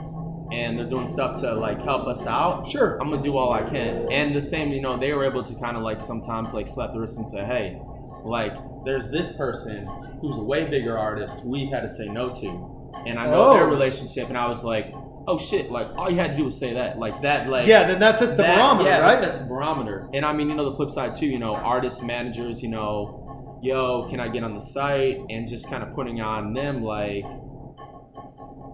[0.52, 2.98] and they're doing stuff to like help us out, Sure.
[3.00, 4.10] I'm going to do all I can.
[4.10, 6.92] And the same, you know, they were able to kind of like sometimes like slap
[6.92, 7.80] the wrist and say, hey,
[8.24, 8.54] like,
[8.84, 9.86] there's this person
[10.20, 13.02] who's a way bigger artist we've had to say no to.
[13.06, 13.54] And I know Oh.
[13.54, 14.28] their relationship.
[14.28, 14.94] And I was like,
[15.28, 16.98] oh shit, like, all you had to do was say that.
[16.98, 19.20] Like, that, like, Yeah, then that sets the that- barometer, yeah, right?
[19.20, 20.08] that's the barometer.
[20.14, 23.58] And I mean, you know, the flip side too, you know, artists, managers, you know,
[23.62, 25.20] yo, can I get on the site?
[25.30, 27.24] And just kind of putting on them like,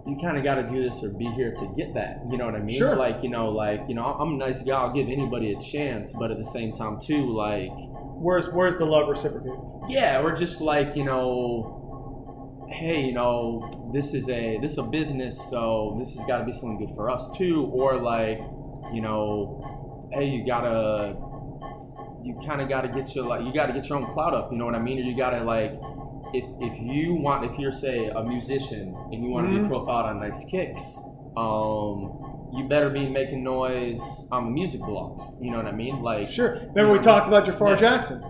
[0.07, 2.21] you kind of got to do this or be here to get that.
[2.31, 2.79] You know what I mean?
[2.79, 2.97] Sure.
[2.97, 4.81] Like, you know, like, you know, I'm a nice guy.
[4.81, 6.15] I'll give anybody a chance.
[6.15, 7.71] But at the same time, too, like,
[8.21, 9.61] Where's where's the love reciprocated?
[9.89, 11.78] yeah, or just like, you know,
[12.71, 16.45] hey, you know, this is a this is a business, so this has got to
[16.45, 17.65] be something good for us too.
[17.73, 18.39] Or like,
[18.93, 21.17] you know, hey, you gotta,
[22.23, 24.35] you kind of got to get your like, you got to get your own clout
[24.35, 24.51] up.
[24.53, 24.99] You know what I mean?
[24.99, 25.73] Or you got to like,
[26.35, 29.63] if if you want, if you're say a musician and you want to Mhm.
[29.63, 31.01] be profiled on Nice Kicks,
[31.37, 32.25] um.
[32.51, 35.21] You better be making noise on the music blogs.
[35.39, 36.01] You know what I mean?
[36.01, 36.55] Like, Sure.
[36.75, 37.77] Remember we talked about Jafar Yeah.
[37.77, 38.25] Jackson.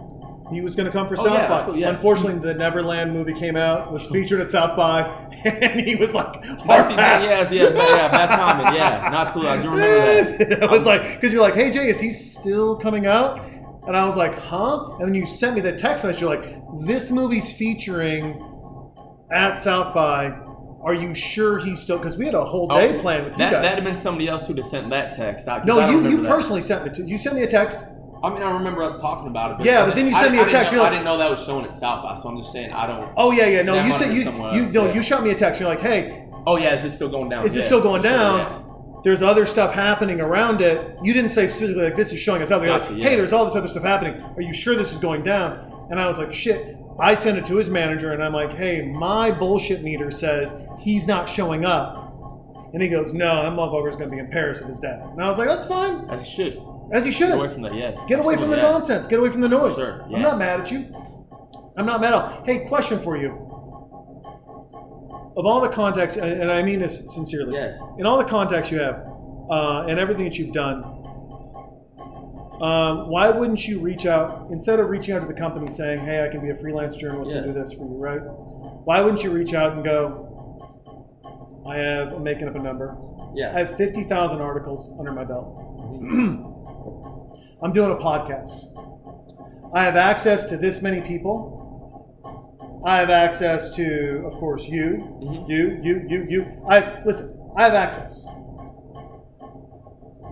[0.50, 1.76] He was going to come for Oh, South yeah, by.
[1.76, 1.90] yeah.
[1.90, 5.02] Unfortunately, the Neverland movie came out, was featured at South by,
[5.44, 7.22] and he was like, hard pass.
[7.22, 8.74] Yes, yeah, yeah, bad timing.
[8.74, 9.52] Yeah, absolutely.
[9.52, 10.62] I do remember that.
[10.62, 13.40] it was um, like because you're like, hey Jay, is he still coming out?
[13.86, 14.96] And I was like, huh?
[14.98, 16.20] And then you sent me the text message.
[16.20, 18.44] You're like, this movie's featuring
[19.30, 20.38] at South by.
[20.80, 21.98] Are you sure he's still?
[21.98, 23.62] Because we had a whole oh, day Oh, planned with you that, guys.
[23.62, 25.48] That'd have been somebody else who'd have sent that text.
[25.48, 26.28] I, no, I you you that.
[26.28, 26.90] personally sent me.
[26.94, 27.80] To, you sent me a text.
[28.22, 29.66] I mean, I remember us talking about it.
[29.66, 31.18] Yeah, I but then you sent me a I text, know- you're I didn't know
[31.18, 33.12] that was showing at South by, so I'm just saying I don't.
[33.16, 33.62] Oh yeah, yeah.
[33.62, 34.94] No, you said you you else, no yeah.
[34.94, 35.60] you shot me a text.
[35.60, 37.44] You're like, hey, Oh yeah, is it still going down?
[37.44, 38.38] is it still going down?
[38.38, 38.62] yeah.
[39.04, 40.98] There's other stuff happening around it.
[41.02, 42.68] You didn't say specifically like this is showing us something.
[42.68, 43.10] You're Gotcha, like, yeah.
[43.10, 44.20] hey, there's all this other stuff happening.
[44.36, 45.86] Are you sure this is going down?
[45.90, 46.76] And I was like, shit.
[46.98, 51.06] I sent it to his manager, and I'm like, hey, my bullshit meter says he's
[51.06, 52.70] not showing up.
[52.72, 55.00] And he goes, no, that motherfucker's going to be in Paris with his dad.
[55.02, 56.62] And I was like, that's fine, As you should.
[56.92, 57.28] As you should.
[57.28, 57.94] Get away from that, yeah.
[58.06, 58.62] Get away from the yeah.
[58.70, 59.06] nonsense.
[59.06, 59.74] Get away from the noise.
[59.74, 60.94] Sure, I'm not mad at you.
[61.76, 62.42] I'm not mad at all.
[62.44, 63.30] Hey, question for you.
[65.36, 67.78] Of all the contacts, and I mean this sincerely, Yeah.
[67.96, 69.06] in all the contacts you have,
[69.48, 70.82] uh, and everything that you've done,
[72.60, 76.24] um, why wouldn't you reach out instead of reaching out to the company saying, "Hey,
[76.24, 78.20] I can be a freelance journalist and do this for you," right?
[78.20, 82.96] Why wouldn't you reach out and go, "I have I'm making up a number.
[83.36, 83.52] Yeah.
[83.54, 85.46] I have fifty thousand articles under my belt.
[86.00, 86.54] Mhm.
[87.62, 88.66] I'm doing a podcast.
[89.74, 91.56] I have access to this many people.
[92.86, 95.48] I have access to, of course, you, Mhm.
[95.48, 96.46] you, you, you, you.
[96.68, 97.34] I listen.
[97.56, 98.26] I have access.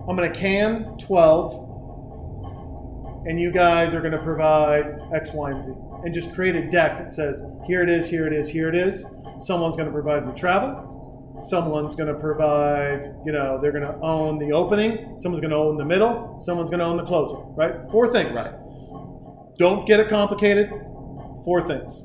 [0.07, 1.53] I'm going to can 12,
[3.25, 5.73] and you guys are going to provide X, Y, and Z,
[6.05, 8.75] and just create a deck that says, here it is, here it is, here it
[8.75, 9.05] is.
[9.39, 10.93] Someone's going to provide me travel.
[11.39, 15.17] Someone's going to provide, you know, they're going to own the opening.
[15.17, 16.39] Someone's going to own the middle.
[16.39, 17.53] Someone's going to own the closing.
[17.55, 17.75] Right?
[17.91, 18.35] Four things.
[18.35, 18.53] Right.
[19.57, 20.69] Don't get it complicated.
[21.45, 22.03] Four things.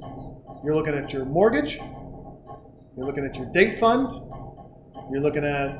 [0.65, 1.77] You're looking at your mortgage.
[1.77, 4.11] You're looking at your date fund.
[5.11, 5.71] You're looking at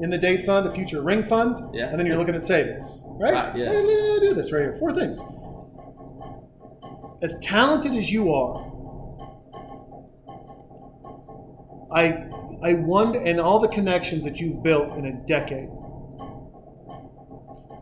[0.00, 1.58] in the date fund a future ring fund.
[1.72, 1.88] Yeah.
[1.88, 3.00] And then you're looking at savings.
[3.04, 3.32] Right?
[3.32, 3.70] Right, yeah.
[3.70, 4.76] Let me do this right here.
[4.78, 5.20] Four things.
[7.22, 8.70] As talented as you are,
[11.92, 12.28] I
[12.62, 15.68] I wonder, and all the connections that you've built in a decade.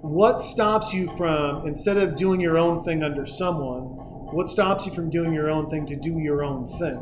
[0.02, 3.82] What stops you from instead of doing your own thing under someone?
[4.34, 7.00] What stops you from doing your own thing to do your own thing?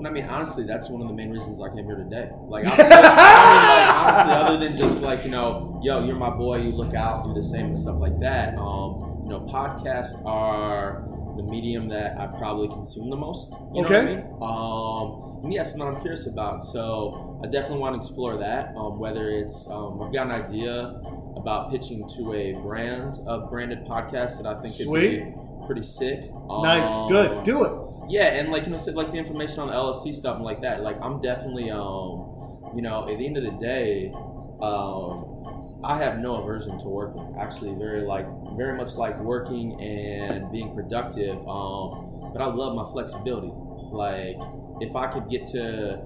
[0.00, 2.30] And I mean, honestly, that's one of the main reasons I came here today.
[2.44, 6.30] Like, honestly, I mean, like, honestly, other than just like you know, yo, you're my
[6.30, 8.56] boy, you look out, do the same and stuff like that.
[8.56, 11.06] Um, you know, podcasts are
[11.40, 13.52] the medium that I probably consume the most.
[13.74, 14.04] You know Okay.
[14.04, 14.24] what I mean?
[14.42, 16.60] Um, and yeah, something I'm curious about.
[16.62, 18.74] So I definitely want to explore that.
[18.76, 21.00] Um, whether it's um, I've got an idea
[21.36, 25.32] about pitching to a brand, a branded podcast that I think could be
[25.66, 26.30] pretty sick.
[26.62, 27.72] Nice, Um, good, do it.
[28.08, 30.60] yeah, and like you know, said like the information on the LLC stuff and like
[30.62, 30.82] that.
[30.82, 32.26] Like I'm definitely, um,
[32.74, 34.12] you know, at the end of the day,
[34.60, 37.34] um, I have no aversion to working.
[37.40, 41.36] Actually, very like very much like working and being productive.
[41.48, 43.50] Um, but I love my flexibility.
[43.92, 44.36] Like
[44.80, 46.00] if I could get to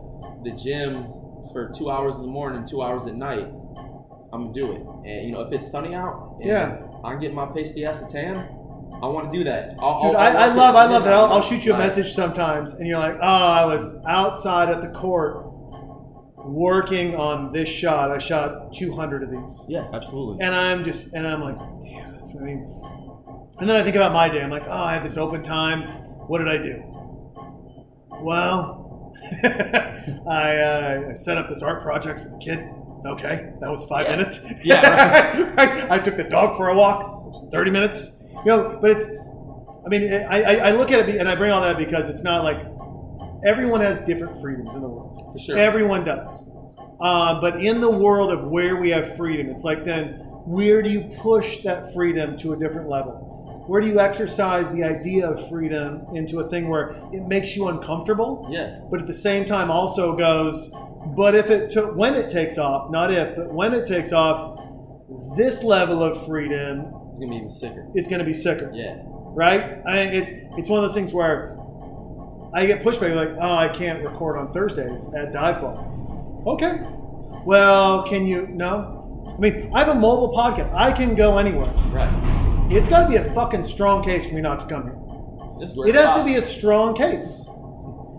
[0.45, 1.05] the gym
[1.53, 3.47] for two hours in the morning, two hours at night,
[4.33, 4.81] I'm gonna do it.
[5.09, 6.79] And you know, if it's sunny out, and Yeah.
[7.05, 8.61] I can get my pasty acetane.
[9.03, 9.75] I want to do that.
[9.81, 11.13] I'll, Dude, I'll- I, I love, I love that.
[11.13, 14.81] I'll, I'll shoot you a message sometimes, and you're like, "Oh, I was outside at
[14.81, 15.45] the court
[16.37, 18.11] working on this shot.
[18.11, 20.45] I shot 200 of these." Yeah, absolutely.
[20.45, 22.04] And I'm just, and I'm like, damn, that's what
[22.39, 22.81] I mean.
[23.61, 24.43] And then I think about my day.
[24.43, 25.83] I'm like, oh, I had this open time.
[26.27, 26.83] What did I do?
[28.21, 29.13] Well,
[29.45, 32.69] I, uh, I set up this art project for the kid.
[33.07, 34.17] Okay, that was five Yeah.
[34.17, 34.41] minutes.
[34.65, 35.91] Yeah, Right?
[35.91, 37.03] I took the dog for a walk.
[37.03, 38.19] It was 30 minutes.
[38.45, 41.51] You know, but it's, I mean, I, I, I look at it and I bring
[41.53, 42.59] all that because it's not like
[43.47, 45.31] everyone has different freedoms in the world.
[45.33, 45.59] For sure.
[45.59, 46.45] Everyone does.
[47.01, 50.91] Uh, but in the world of where we have freedom, it's like then where do
[50.91, 53.65] you push that freedom to a different level?
[53.67, 57.69] Where do you exercise the idea of freedom into a thing where it makes you
[57.69, 60.71] uncomfortable, Yeah, but at the same time also goes,
[61.17, 64.61] but if it took when it takes off, not if, but when it takes off,
[65.37, 67.87] this level of freedom it's gonna be even sicker.
[67.95, 69.79] It's going to be sicker Yeah, right?
[69.87, 71.57] I mean, it's it's one of those things where
[72.53, 75.79] I get pushback like, oh, I can't record on Thursdays at Dive Bar.
[76.47, 76.81] Okay,
[77.45, 78.49] well, can you?
[78.49, 79.04] No,
[79.35, 80.73] I mean, I have a mobile podcast.
[80.73, 81.73] I can go anywhere.
[81.91, 82.09] right.
[82.71, 84.97] It's got to be a fucking strong case for me not to come here.
[85.87, 87.47] It has to be a strong case.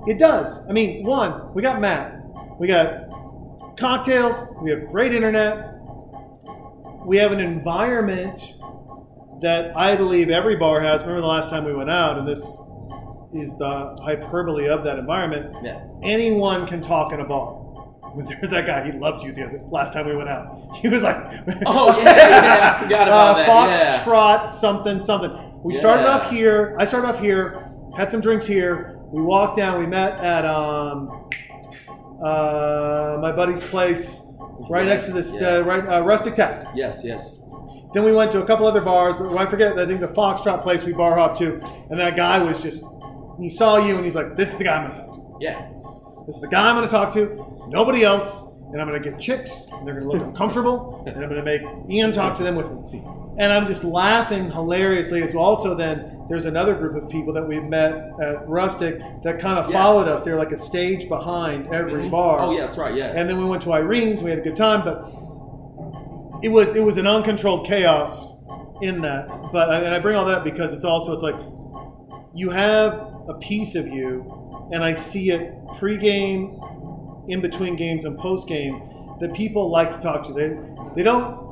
[0.07, 0.65] It does.
[0.69, 2.21] I mean, one, we got Matt.
[2.59, 4.41] We got cocktails.
[4.61, 5.71] We have great internet.
[7.05, 8.55] We have an environment
[9.41, 11.01] that I believe every bar has.
[11.01, 12.41] Remember the last time we went out, and this
[13.33, 15.53] is the hyperbole of that environment.
[15.63, 17.61] Yeah, Anyone can talk in a bar.
[18.17, 18.83] But there's that guy.
[18.85, 20.75] He loved you the other last time we went out.
[20.81, 21.17] He was like,
[21.65, 24.03] Oh, yeah, yeah, I forgot about uh, that, Fox yeah.
[24.03, 25.31] Trot something something.
[25.63, 26.75] We started off here.
[26.79, 27.69] I started off here.
[27.97, 28.99] Had some drinks here.
[29.11, 29.79] We walked down.
[29.79, 31.29] We met at um,
[32.23, 34.23] uh, my buddy's place,
[34.69, 35.47] right next to this, Yeah.
[35.57, 36.63] uh, right uh, Rustic Tap.
[36.75, 37.39] yes, yes.
[37.93, 39.77] Then we went to a couple other bars, but I forget.
[39.79, 42.83] I think the Foxtrot place we bar hopped to, and that guy was just.
[43.39, 45.37] He saw you, and he's like, "This is the guy I'm going to talk to.
[45.39, 45.67] Yeah,
[46.25, 47.45] This is the guy I'm going to talk to.
[47.67, 51.15] Nobody else." And I'm going to get chicks, and they're going to look uncomfortable, and
[51.23, 53.01] I'm going to make Ian talk to them with me.
[53.37, 55.45] And I'm just laughing hilariously as well.
[55.45, 59.69] Also, then there's another group of people that we've met at Rustic that kind of
[59.69, 59.81] Yeah.
[59.81, 60.23] followed us.
[60.23, 62.11] They're like a stage behind every Mhm.
[62.11, 62.37] bar.
[62.41, 62.93] Oh yeah, that's right.
[62.95, 63.13] Yeah.
[63.15, 64.23] And then we went to Irene's.
[64.23, 65.05] We had a good time, but
[66.43, 68.43] it was it was an uncontrolled chaos
[68.81, 69.27] in that.
[69.53, 71.35] But and I bring all that because it's also it's like
[72.33, 76.59] you have a piece of you, and I see it pre-game,
[77.27, 78.81] in between games, and post-game
[79.19, 80.33] that people like to talk to.
[80.33, 80.57] They
[80.95, 81.43] they don't.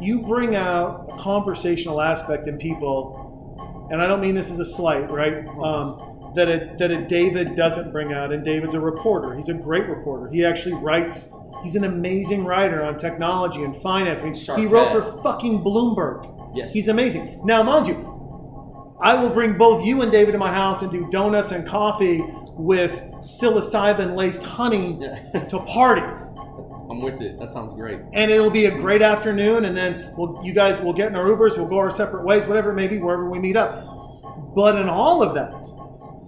[0.00, 4.64] You bring out a conversational aspect in people, and I don't mean this as a
[4.64, 5.46] slight, right?
[5.48, 9.34] Um, that a, that a David doesn't bring out, and David's a reporter.
[9.34, 10.28] He's a great reporter.
[10.30, 11.32] He actually writes.
[11.62, 14.20] He's an amazing writer on technology and finance.
[14.20, 15.02] I mean, Sharp he wrote head.
[15.02, 16.52] for fucking Bloomberg.
[16.54, 16.72] yes.
[16.72, 17.40] He's amazing.
[17.44, 21.08] Now, mind you, I will bring both you and David to my house and do
[21.10, 22.22] donuts and coffee
[22.58, 25.44] with psilocybin laced honey Yeah.
[25.48, 26.02] to party.
[26.02, 27.38] I'm with it.
[27.38, 27.98] That sounds great.
[28.12, 31.24] And it'll be a great afternoon, and then we'll, you guys will get in our
[31.24, 34.54] Ubers, we'll go our separate ways, whatever it may be, wherever we meet up.
[34.54, 35.52] But in all of that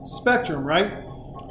[0.05, 0.93] spectrum, right?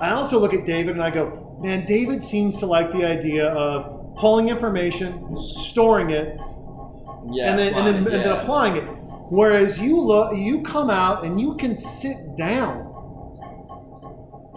[0.01, 3.47] I also look at David and I go, man, David seems to like the idea
[3.47, 6.37] of pulling information, storing it,
[7.31, 7.49] Yeah.
[7.49, 8.83] and then and then, fine, and then applying it.
[9.29, 12.86] Whereas you look, you come out and you can sit down,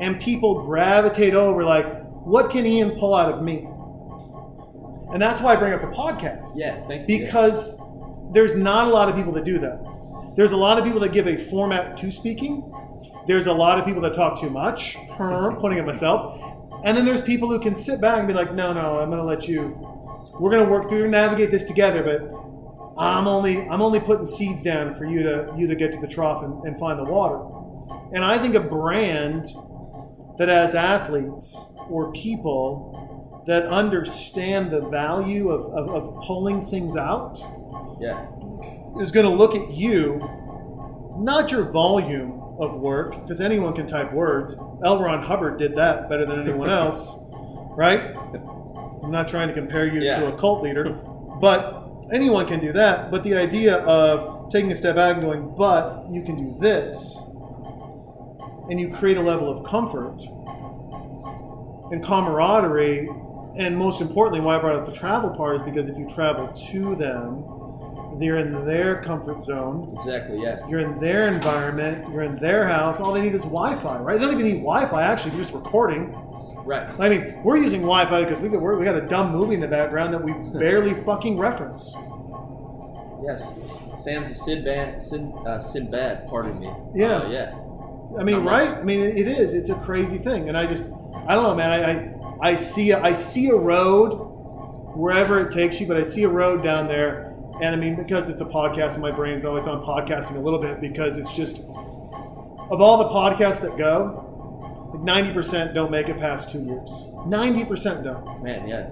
[0.01, 1.86] and people gravitate over like,
[2.24, 3.66] what can Ian pull out of me?
[5.12, 6.86] And that's why I bring up the podcast Yeah.
[6.86, 7.18] Thank you.
[7.18, 7.81] because
[8.32, 10.35] there's not a lot of people that do that.
[10.36, 12.72] There's a lot of people that give a format to speaking.
[13.27, 15.56] There's a lot of people that talk too much, uh-huh.
[15.60, 16.40] pointing at myself.
[16.85, 19.20] And then there's people who can sit back and be like, no, no, I'm going
[19.20, 19.77] to let you,
[20.39, 22.22] we're going to work through and navigate this together, but
[22.98, 26.09] I'm only, I'm only putting seeds down for you to, you to get to the
[26.09, 27.44] trough and, and find the water.
[28.14, 29.47] And I think a brand
[30.40, 37.38] that as athletes or people that understand the value of, of, of pulling things out
[38.00, 38.26] yeah.
[38.98, 40.18] is going to look at you,
[41.18, 44.56] not your volume of work, because anyone can type words.
[44.82, 45.02] L.
[45.02, 47.18] Ron Hubbard did that better than anyone else,
[47.76, 48.16] right?
[49.02, 50.20] I'm not trying to compare you Yeah.
[50.20, 50.84] to a cult leader,
[51.38, 53.10] but anyone can do that.
[53.10, 57.18] But the idea of taking a step back and going, but you can do this,
[58.70, 60.22] and you create a level of comfort
[61.92, 63.09] and camaraderie.
[63.59, 66.48] And most importantly, why I brought up the travel part is because if you travel
[66.70, 67.44] to them,
[68.18, 69.90] they're in their comfort zone.
[69.94, 70.40] Exactly.
[70.40, 70.66] Yeah.
[70.68, 72.09] You're in their environment.
[72.12, 73.01] You're in their house.
[73.01, 74.20] All they need is Wi-Fi, right?
[74.20, 75.30] They don't even need Wi-Fi actually.
[75.30, 76.14] If you're just recording.
[76.64, 76.88] Right.
[77.01, 80.14] I mean, we're using Wi-Fi because we we got a dumb movie in the background
[80.14, 81.92] that we barely fucking reference.
[83.24, 83.55] Yes.
[83.97, 85.02] Sam's a Sinbad.
[85.02, 86.28] Sin, uh, Sinbad.
[86.28, 86.70] Pardon me.
[86.94, 87.16] Yeah.
[87.16, 87.60] Uh, yeah.
[88.19, 88.69] I mean, right?
[88.69, 89.55] I mean, it is.
[89.55, 90.85] It's a crazy thing, and I just,
[91.27, 91.70] I don't know, man.
[91.70, 94.15] I, I, I see, a, I see a road
[94.97, 98.28] wherever it takes you, but I see a road down there, and I mean, because
[98.28, 101.59] it's a podcast, and my brain's always on podcasting a little bit because it's just,
[101.61, 107.07] of all the podcasts that go, like ninety percent don't make it past two years.
[107.27, 108.43] Ninety percent don't.
[108.43, 108.66] Man.
[108.66, 108.89] Yeah.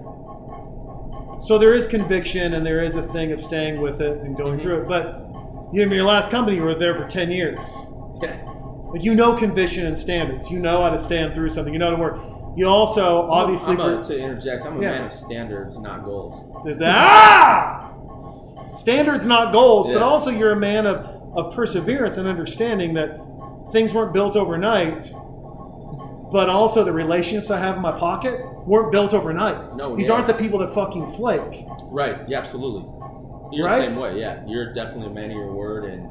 [1.41, 4.59] So there is conviction, and there is a thing of staying with it and going
[4.59, 4.61] Mhm.
[4.61, 4.87] through it.
[4.87, 5.25] But
[5.73, 7.65] you, in your last company, you were there for ten years.
[8.21, 8.35] Yeah.
[8.91, 10.49] Like you know conviction and standards.
[10.49, 11.73] You know how to stand through something.
[11.73, 12.19] You know how to work.
[12.57, 14.65] You also obviously I'm a, to interject.
[14.65, 14.91] I'm a Yeah.
[14.91, 16.45] man of standards, not goals.
[16.65, 17.85] That- ah
[18.67, 21.05] standards not goals, but also you're a man of
[21.35, 23.19] of perseverance and understanding that
[23.71, 25.13] things weren't built overnight.
[26.31, 29.75] But also the relationships I have in my pocket weren't built overnight.
[29.75, 30.13] No, These yeah.
[30.15, 31.65] aren't the people that fucking flake.
[31.85, 32.17] Right.
[32.27, 32.37] Yeah.
[32.39, 32.83] Absolutely.
[33.51, 33.79] You're Right?
[33.79, 34.19] the same way.
[34.19, 34.41] Yeah.
[34.45, 36.07] You're definitely a man of your word and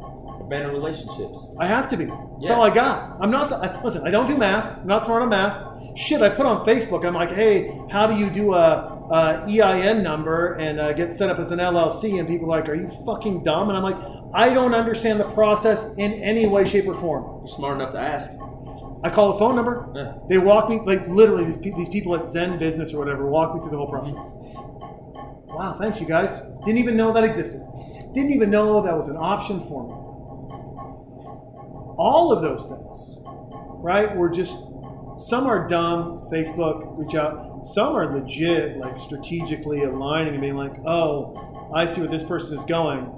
[0.49, 1.49] man of relationships.
[1.59, 2.07] I have to be.
[2.07, 2.55] That's Yeah.
[2.55, 3.17] all I got.
[3.21, 3.51] I'm not.
[3.51, 4.79] The, I, listen, I don't do math.
[4.79, 5.63] I'm not smart on math.
[5.97, 7.05] Shit, I put on Facebook.
[7.05, 11.29] I'm like, hey, how do you do a, a EIN number and uh, get set
[11.29, 12.19] up as an LLC?
[12.19, 13.69] And people are like, are you fucking dumb?
[13.69, 13.99] And I'm like,
[14.35, 17.41] I don't understand the process in any way, shape, or form.
[17.41, 18.31] You're smart enough to ask.
[19.03, 19.89] I call the phone number.
[19.95, 20.15] Yeah.
[20.29, 23.61] They walk me like literally these, pe- these people at ZenBusiness or whatever walk me
[23.61, 24.33] through the whole process.
[25.51, 26.41] Wow, thanks you guys.
[26.65, 27.65] Didn't even know that existed.
[28.13, 29.98] Didn't even know that was an option for me.
[31.99, 33.19] All of those things,
[33.83, 34.15] right?
[34.17, 34.57] We're just
[35.19, 36.29] some are dumb.
[36.33, 37.67] Facebook reach out.
[37.67, 42.57] Some are legit, like strategically aligning and being like, "Oh, I see where this person
[42.57, 43.13] is going.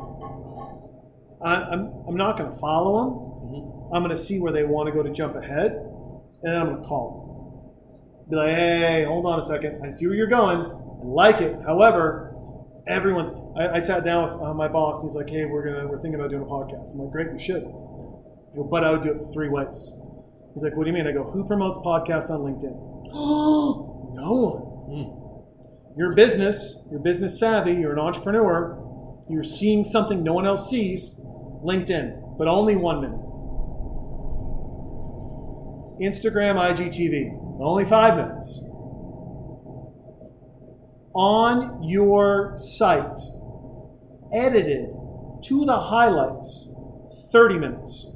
[1.43, 3.11] I, I'm I'm not going to follow them.
[3.53, 3.91] Mhm.
[3.95, 6.67] I'm going to see where they want to go to jump ahead, and then I'm
[6.69, 8.31] going to call them.
[8.31, 9.85] Be like, hey, hold on a second.
[9.85, 10.59] I see where you're going.
[10.61, 11.57] I like it.
[11.67, 12.33] However,
[12.87, 13.31] everyone's.
[13.59, 16.01] I, I sat down with uh, my boss, and he's like, hey, we're gonna we're
[16.01, 16.93] thinking about doing a podcast.
[16.95, 17.65] I'm like, great, you should.
[18.55, 19.93] Go, but I would do it three ways.
[20.55, 21.07] He's like, what do you mean?
[21.07, 22.73] I go, who promotes podcasts on LinkedIn?
[23.13, 24.63] no one.
[24.91, 25.97] Hmm.
[25.97, 28.79] You're business, you're business savvy, you're an entrepreneur,
[29.29, 31.21] you're seeing something no one else sees,
[31.65, 33.21] LinkedIn, but only one minute.
[36.01, 37.61] Instagram, IGTV.
[37.61, 38.61] Only five minutes.
[41.15, 43.19] On your site,
[44.33, 44.89] edited
[45.43, 46.69] to the highlights,
[47.33, 48.07] 30 minutes.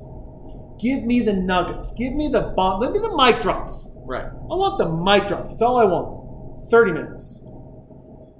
[0.84, 1.94] Give me the nuggets.
[1.94, 2.82] Give me the bomb.
[2.82, 3.90] Give me the mic drops.
[4.04, 4.26] Right.
[4.26, 5.52] I want the mic drops.
[5.52, 6.70] That's all I want.
[6.70, 7.40] 30 minutes.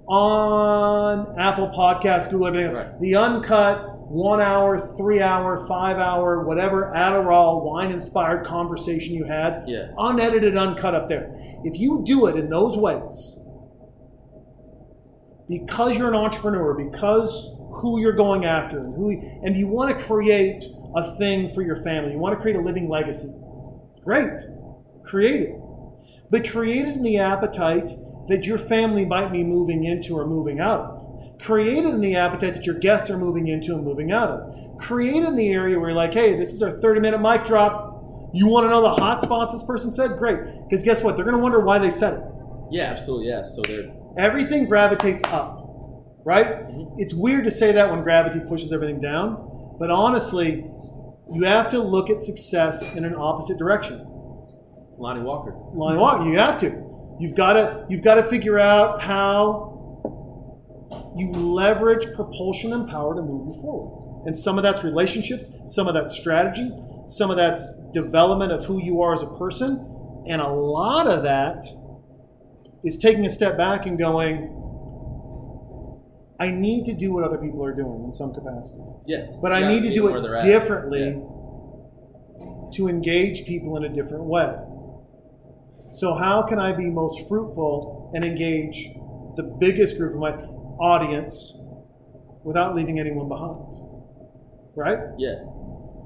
[0.06, 2.74] On Apple Podcasts, Google, everything else.
[2.74, 3.00] Right.
[3.00, 9.64] The uncut, one hour, three hour, five hour, whatever Adderall, wine inspired conversation you had.
[9.66, 9.92] Yeah.
[9.96, 11.34] Unedited, uncut up there.
[11.64, 13.40] If you do it in those ways,
[15.48, 19.12] because you're an entrepreneur, because who you're going after, and who,
[19.42, 20.62] and you want to create
[20.96, 23.32] a thing for your family, you want to create a living legacy.
[24.02, 24.38] Great,
[25.04, 25.56] create it,
[26.30, 27.90] but create it in the appetite
[28.28, 31.40] that your family might be moving into or moving out of.
[31.40, 34.78] Create it in the appetite that your guests are moving into and moving out of.
[34.78, 37.44] Create it in the area where you're like, hey, this is our 30 minute mic
[37.44, 38.30] drop.
[38.32, 40.16] You want to know the hot spots this person said?
[40.16, 40.38] Great.
[40.62, 41.16] Because guess what?
[41.16, 42.24] They're going to wonder why they said it.
[42.70, 43.28] Yeah, absolutely.
[43.28, 43.42] Yeah.
[43.42, 45.58] So they're Everything gravitates up,
[46.24, 46.46] right?
[46.46, 47.00] Mm-hmm.
[47.00, 50.64] It's weird to say that when gravity pushes everything down, but honestly,
[51.32, 54.04] you have to look at success in an opposite direction.
[54.98, 55.54] Lonnie Walker.
[55.72, 56.26] line walk.
[56.26, 57.16] You have to.
[57.18, 57.86] You've got to.
[57.88, 59.72] You've got to figure out how
[61.16, 64.26] you leverage propulsion and power to move you forward.
[64.26, 65.48] And some of that's relationships.
[65.66, 66.70] Some of that's strategy.
[67.06, 70.24] Some of that's development of who you are as a person.
[70.26, 71.66] And a lot of that
[72.82, 74.63] is taking a step back and going,
[76.44, 78.82] I need to do what other people are doing in some capacity.
[79.06, 79.26] Yeah.
[79.40, 82.70] But I need to do it differently Yeah.
[82.72, 84.54] to engage people in a different way.
[85.92, 88.90] So, how can I be most fruitful and engage
[89.36, 90.32] the biggest group of my
[90.78, 91.56] audience
[92.42, 93.74] without leaving anyone behind?
[94.74, 94.98] Right?
[95.16, 95.36] Yeah.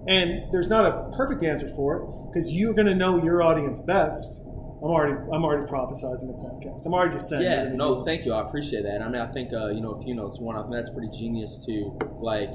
[0.07, 2.03] And there's not a perfect answer for it
[2.33, 4.45] because you're going to know your audience best.
[4.79, 6.87] I'm already, I'm already prophesizing the podcast.
[6.87, 7.43] I'm already just saying.
[7.43, 8.33] Yeah, no, thank you.
[8.33, 9.03] I appreciate that.
[9.03, 10.39] I mean, I think uh, you know a few notes.
[10.39, 11.99] One, I think that's pretty genius too.
[12.21, 12.49] Like,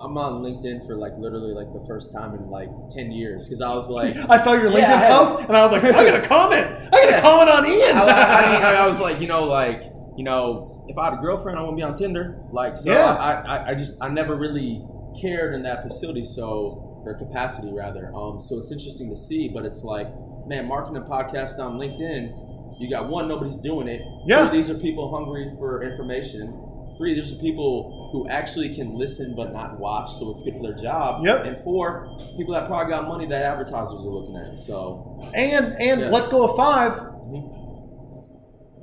[0.00, 3.60] I'm on LinkedIn for like literally like the first time in like ten years because
[3.60, 6.22] I was like, I saw your LinkedIn Yeah, post and I was like, I got
[6.22, 6.66] to comment.
[6.66, 7.20] I got to Yeah.
[7.20, 7.96] comment on Ian.
[7.96, 9.82] I, I, mean, I was like, you know, like
[10.16, 12.38] you know, if I had a girlfriend, I wouldn't be on Tinder.
[12.52, 13.14] Like, so Yeah.
[13.14, 14.84] I, I, I just I never really
[15.20, 18.12] cared in that facility, so or capacity rather.
[18.14, 20.06] Um, so it's interesting to see, but it's like,
[20.46, 24.02] man, marketing a podcast on LinkedIn, you got one, nobody's doing it.
[24.26, 24.46] Yeah.
[24.46, 26.68] Two, these are people hungry for information.
[26.98, 30.74] Three, there's people who actually can listen but not watch, so it's good for their
[30.74, 31.24] job.
[31.24, 31.46] Yep.
[31.46, 34.56] And four, people that probably got money that advertisers are looking at.
[34.56, 36.10] So And and Yeah.
[36.10, 36.92] let's go a 5
[37.28, 37.58] Mhm.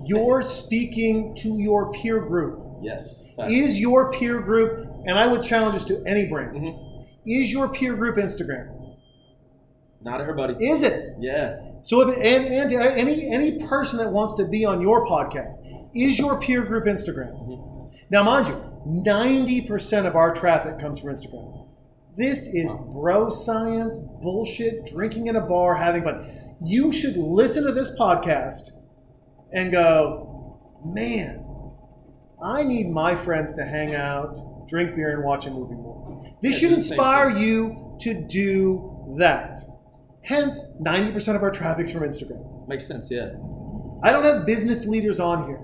[0.05, 2.61] You're speaking to your peer group.
[2.81, 3.51] yes, facts.
[3.51, 6.77] Is your peer group, and I would challenge this to any brand, Mhm.
[7.27, 8.69] is your peer group Instagram?
[10.01, 10.53] Not everybody.
[10.65, 11.15] Is it?
[11.19, 11.59] Yeah.
[11.81, 15.53] So if and, and any any person that wants to be on your podcast,
[15.93, 17.31] is your peer group Instagram?
[17.47, 17.91] Mhm.
[18.11, 18.55] Now, mind you,
[18.87, 21.67] 90% of our traffic comes from Instagram.
[22.17, 26.25] This is bro science, bullshit, drinking in a bar, having fun.
[26.59, 28.71] You should listen to this podcast
[29.53, 31.45] and go, man,
[32.43, 36.25] I need my friends to hang out, drink beer, and watch a movie more.
[36.41, 39.59] This should do the same inspire you to do that.
[40.21, 42.67] Hence, 90% of our traffic's from Instagram.
[42.67, 43.31] Makes sense, yeah.
[44.03, 45.59] I don't have business leaders on here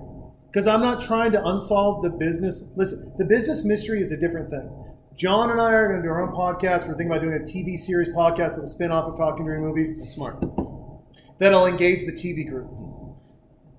[0.48, 2.68] because I'm not trying to unsolve the business.
[2.76, 4.70] Listen, the business mystery is a different thing.
[5.16, 6.88] John and I are going to do our own podcast.
[6.88, 9.62] We're thinking about doing a TV series podcast that will spin off of Talking During
[9.62, 10.44] Movies That's smart.
[11.38, 12.70] that'll engage the TV group.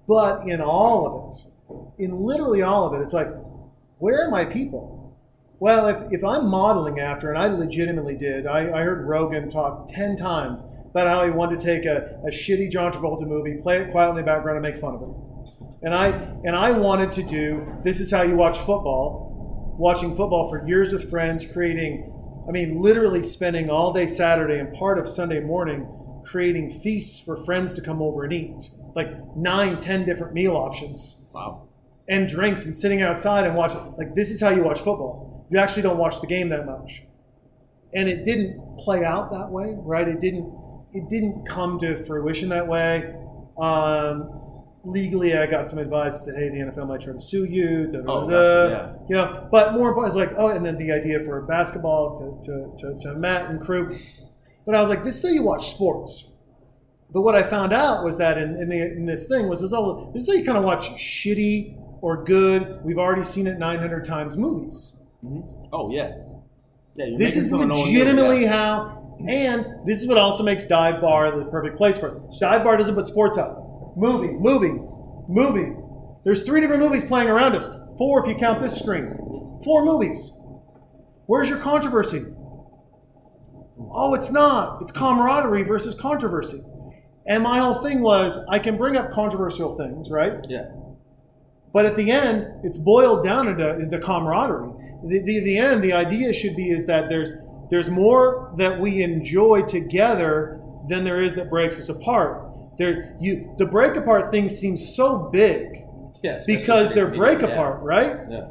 [0.08, 3.28] But in all of it, in literally all of it, it's like,
[3.98, 4.95] where are my people?
[5.58, 9.88] Well, if, if I'm modeling after, and I legitimately did, I, I heard Rogan talk
[9.88, 13.78] 10 times about how he wanted to take a, a shitty John Travolta movie, play
[13.80, 15.08] it quietly in the background, and make fun of it.
[15.82, 16.08] And I,
[16.44, 20.92] and I wanted to do this is how you watch football, watching football for years
[20.92, 22.12] with friends, creating,
[22.48, 25.86] I mean, literally spending all day Saturday and part of Sunday morning
[26.24, 28.70] creating feasts for friends to come over and eat.
[28.94, 31.68] Like nine, ten different meal options Wow.
[32.08, 35.25] and drinks and sitting outside and watch like this is how you watch football.
[35.50, 37.02] You actually don't watch the game that much.
[37.94, 40.06] And it didn't play out that way, right?
[40.06, 40.52] It didn't
[40.92, 43.14] it didn't come to fruition that way.
[43.58, 47.44] Um, legally I got some advice that said, hey, the NFL might try to sue
[47.44, 47.86] you.
[47.86, 50.76] Da, da, Oh, da, gotcha, You know, but more important, it's like, oh, and then
[50.76, 53.94] the idea for basketball to, to, to, to Matt and crew.
[54.64, 56.28] But I was like, this is how you watch sports.
[57.12, 59.72] But what I found out was that in, in, the, in this thing was this
[59.72, 62.80] all this is how you kind of watch shitty or good.
[62.82, 64.95] We've already seen it 900 times movies.
[65.26, 65.40] Hmm
[65.72, 66.16] Oh, yeah.
[66.94, 68.52] Yeah, This is someone no one knew, legitimately yeah.
[68.52, 72.16] how, and this is what also makes Dive Bar the perfect place for us.
[72.38, 73.58] Dive Bar doesn't put sports up.
[73.96, 74.80] Movie, movie,
[75.28, 75.74] movie.
[76.24, 77.68] There's three different movies playing around us.
[77.98, 79.14] Four if you count this screen.
[79.64, 80.32] Four movies.
[81.26, 82.22] Where's your controversy?
[83.78, 84.80] Oh, it's not.
[84.82, 86.62] It's camaraderie versus controversy.
[87.26, 90.44] And my whole thing was I can bring up controversial things, right?
[90.48, 90.70] Yeah.
[91.72, 94.70] But at the end, it's boiled down into, into camaraderie.
[95.08, 97.34] The, the, the end, the idea should be is that there's
[97.70, 102.42] there's more that we enjoy together than there is that breaks us apart.
[102.78, 105.82] There, you the break apart thing seems so big
[106.22, 106.38] Yeah.
[106.46, 107.54] because they're break media, yeah.
[107.54, 108.16] apart, right?
[108.30, 108.46] Yeah.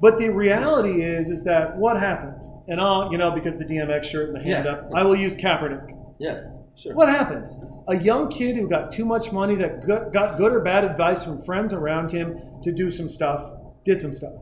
[0.00, 2.42] But the reality is is that what happened?
[2.68, 4.72] And I'll you know because the DMX shirt and the hand Yeah.
[4.72, 5.96] up, I will use Kaepernick.
[6.18, 6.40] Yeah.
[6.76, 6.94] Sure.
[6.94, 7.46] What happened?
[7.88, 11.42] A young kid who got too much money that got good or bad advice from
[11.42, 13.50] friends around him to do some stuff,
[13.84, 14.34] did some stuff.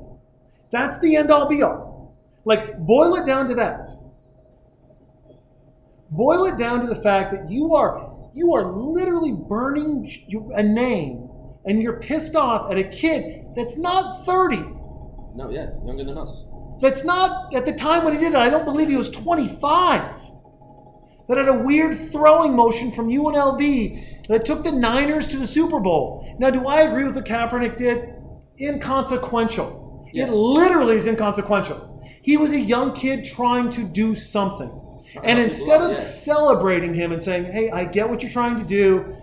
[0.70, 2.16] That's the end all be all.
[2.44, 3.90] Like, boil it down to that.
[6.10, 10.08] Boil it down to the fact that you are you are literally burning
[10.54, 11.28] a name
[11.64, 14.58] and you're pissed off at a kid that's not 30
[15.34, 15.50] No.
[15.50, 15.70] Yeah.
[15.84, 16.46] Younger than us.
[16.80, 18.38] that's not at the time when he did it.
[18.38, 20.30] I don't believe he was 25.
[21.28, 25.78] That had a weird throwing motion from UNLV that took the Niners to the Super
[25.80, 26.34] Bowl.
[26.38, 28.14] Now, do I agree with what Kaepernick did?
[28.58, 29.87] Inconsequential.
[30.18, 30.26] Yeah.
[30.26, 32.02] It literally is inconsequential.
[32.22, 34.70] He was a young kid trying to do something.
[35.24, 35.98] And instead of yeah.
[35.98, 39.16] celebrating him and saying, hey, I get what you're trying to do,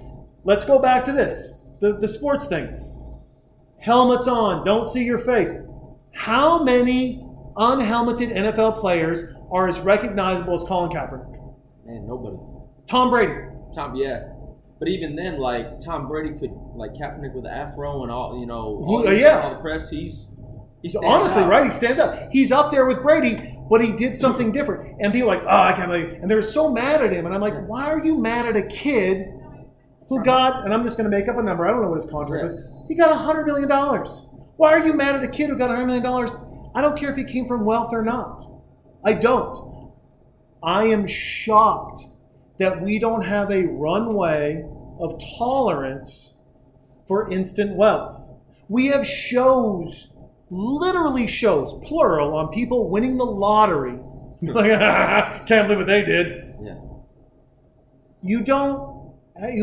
[0.44, 2.82] let's go back to this the, the sports thing.
[3.80, 5.54] Helmets on, don't see your face.
[6.14, 7.24] How many
[7.58, 11.32] unhelmeted NFL players are as recognizable as Colin Kaepernick?
[11.86, 12.38] Man, nobody.
[12.88, 13.34] Tom Brady.
[13.74, 14.30] Tom, yeah.
[14.80, 18.46] But even then, like Tom Brady could like Kaepernick with the afro and all, you
[18.46, 19.42] know, all, yeah.
[19.42, 19.90] all the press.
[19.90, 20.40] He's
[20.86, 21.49] he stands Honestly, out.
[21.49, 21.66] right?
[21.66, 22.30] He stands up.
[22.32, 25.02] He's up there with Brady, but he did something different.
[25.02, 26.22] And people are like, oh, I can't believe.
[26.22, 27.26] And they're so mad at him.
[27.26, 29.34] And I'm like, why are you mad at a kid
[30.10, 30.64] who got?
[30.64, 31.66] And I'm just going to make up a number.
[31.66, 32.57] I don't know what his contract is.
[32.88, 34.28] He got hundred million dollars.
[34.57, 36.36] Why are you mad at a kid who got hundred million dollars?
[36.76, 38.48] I don't care if he came from wealth or not.
[39.03, 39.91] I don't.
[40.62, 42.02] I am shocked
[42.60, 44.64] that we don't have a runway
[44.99, 46.36] of tolerance
[47.07, 48.30] for instant wealth.
[48.70, 50.15] We have shows,
[50.50, 54.00] literally shows, plural, on people winning the lottery.
[54.46, 56.56] Can't believe what they did.
[56.62, 56.76] Yeah.
[58.22, 59.14] You don't.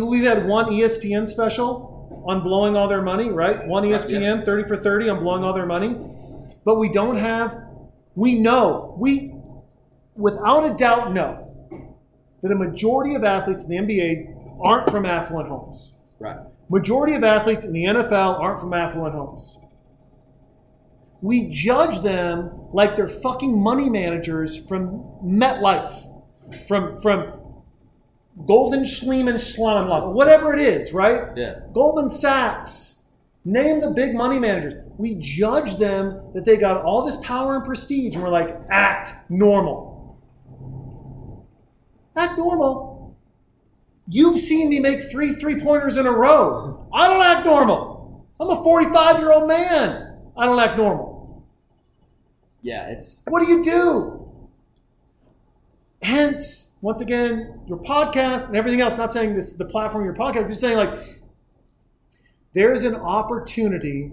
[0.04, 3.66] We've had one ESPN special on blowing all their money, right?
[3.66, 5.96] One ESPN, 30 for 30 on blowing all their money.
[6.64, 7.56] But we don't have,
[8.14, 9.34] we know, we
[10.14, 11.48] without a doubt know
[12.42, 15.94] that a majority of athletes in the NBA aren't from affluent homes.
[16.18, 16.36] Right.
[16.68, 19.58] Majority of athletes in the NFL aren't from affluent homes.
[21.22, 27.32] We judge them like they're fucking money managers from MetLife, from from
[28.46, 31.28] Golden Schliemann Schliemann, whatever it is, right?
[31.36, 31.60] Yeah.
[31.72, 32.98] Goldman Sachs.
[33.44, 34.74] Name the big money managers.
[34.98, 39.12] We judge them that they got all this power and prestige, and we're like, act
[39.28, 40.20] normal.
[42.14, 43.16] Act normal.
[44.08, 46.86] You've seen me make three three pointers in a row.
[46.92, 48.26] I don't act normal.
[48.38, 50.18] I'm a 45 year old man.
[50.36, 51.11] I don't act normal.
[52.62, 52.88] Yeah.
[52.88, 54.28] It's What do you do?
[56.02, 60.06] Hence, once again, your podcast and everything else, not saying this is the platform of
[60.06, 61.22] your podcast, but saying like
[62.54, 64.12] there's an opportunity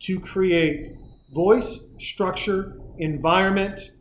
[0.00, 0.92] to create
[1.32, 3.92] voice, structure, environment,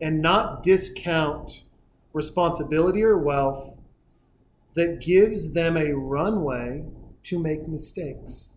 [0.00, 1.64] and not discount
[2.12, 3.78] responsibility or wealth
[4.74, 6.84] that gives them a runway
[7.22, 8.50] to make mistakes.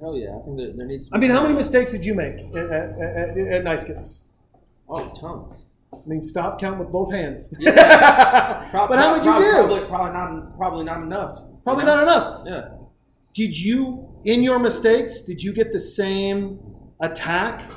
[0.00, 0.36] Hell yeah.
[0.36, 1.08] I think there, there needs.
[1.08, 4.24] To I mean, how many mistakes did you make at, at, at, at Nice Kicks?
[4.88, 5.66] Oh, tons.
[5.92, 7.52] I mean, stop count with both hands.
[7.58, 8.68] Yeah.
[8.70, 9.52] Prob- but how would you prob- do?
[9.52, 10.56] Probably, probably not.
[10.56, 11.42] Probably not enough.
[11.64, 12.42] Probably not enough.
[12.46, 12.68] Yeah.
[13.34, 16.60] Did you, in your mistakes, did you get the same
[17.00, 17.70] attack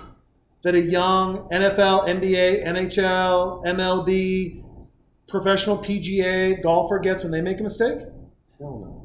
[0.64, 4.64] that a young NFL, NBA, NHL, MLB,
[5.28, 8.00] professional PGA golfer gets when they make a mistake?
[8.60, 8.97] Hell no.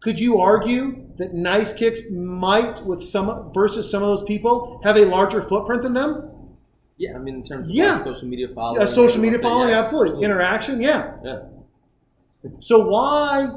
[0.00, 4.96] Could you argue that Nice Kicks might, with some versus some of those people, have
[4.96, 6.30] a larger footprint than them?
[6.96, 7.14] Yeah.
[7.16, 7.94] I mean, in terms of Yeah.
[7.94, 8.82] like, social media following.
[8.82, 10.24] A social media following, yeah, absolutely.
[10.24, 11.14] Interaction, yeah.
[11.24, 11.38] Yeah.
[12.60, 13.50] So why,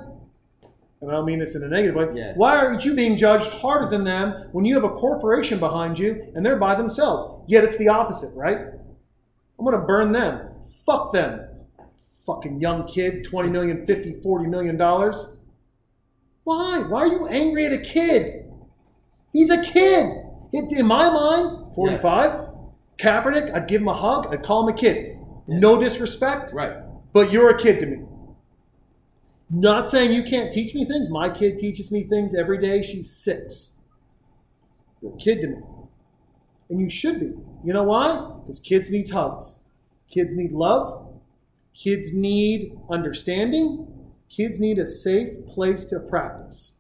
[1.02, 2.34] and I don't mean this in a negative way, Yeah.
[2.36, 6.28] why aren't you being judged harder than them when you have a corporation behind you
[6.36, 7.26] and they're by themselves?
[7.48, 8.58] Yet it's the opposite, right?
[8.58, 10.48] I'm going to burn them.
[10.88, 11.42] Fuck them.
[12.26, 15.38] Fucking young kid, 20 million, 50, 40 million dollars.
[16.44, 16.80] Why?
[16.88, 18.46] Why are you angry at a kid?
[19.34, 20.18] He's a kid.
[20.54, 22.50] In my mind, 45,
[22.98, 24.28] Kaepernick, I'd give him a hug.
[24.28, 25.18] I'd call him a kid.
[25.48, 26.74] No disrespect, Right.
[27.14, 28.06] but you're a kid to me.
[29.50, 31.10] Not saying you can't teach me things.
[31.10, 32.82] My kid teaches me things every day.
[32.82, 33.76] She's six.
[35.02, 35.58] You're a kid to me.
[36.70, 37.34] And you should be.
[37.64, 38.30] You know why?
[38.42, 39.60] Because kids need hugs.
[40.10, 41.08] Kids need love.
[41.74, 43.88] Kids need understanding.
[44.32, 46.76] Kids need a safe place to practice.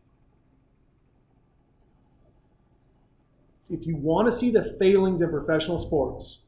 [3.69, 6.39] If you want to see the failings in professional sports,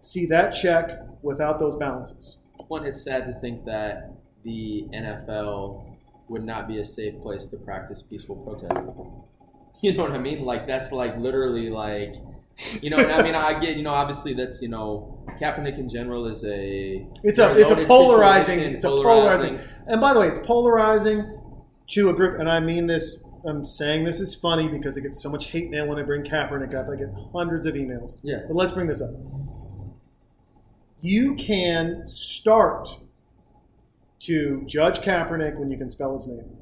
[0.00, 0.90] see that check
[1.22, 2.36] without those balances.
[2.68, 4.12] One, it's sad to think that
[4.44, 5.84] the NFL
[6.28, 8.88] would not be a safe place to practice peaceful protest.
[9.80, 10.44] You know what I mean?
[10.44, 12.16] Like that's like literally like,
[12.82, 12.96] you know.
[12.96, 13.92] I mean, I get you know.
[13.92, 18.84] Obviously, that's you know, Kaepernick in general is a It's a it's a polarizing it's
[18.84, 19.58] a polarizing.
[19.86, 21.38] And by the way, it's polarizing
[21.88, 22.38] to a group.
[22.38, 23.18] And I mean this.
[23.44, 26.22] I'm saying this is funny because it gets so much hate mail when I bring
[26.22, 26.88] Kaepernick up.
[26.88, 28.18] I get hundreds of emails.
[28.22, 28.40] Yeah.
[28.46, 29.10] But let's bring this up.
[31.00, 32.88] You can start
[34.20, 36.56] to judge Kaepernick when you can spell his name.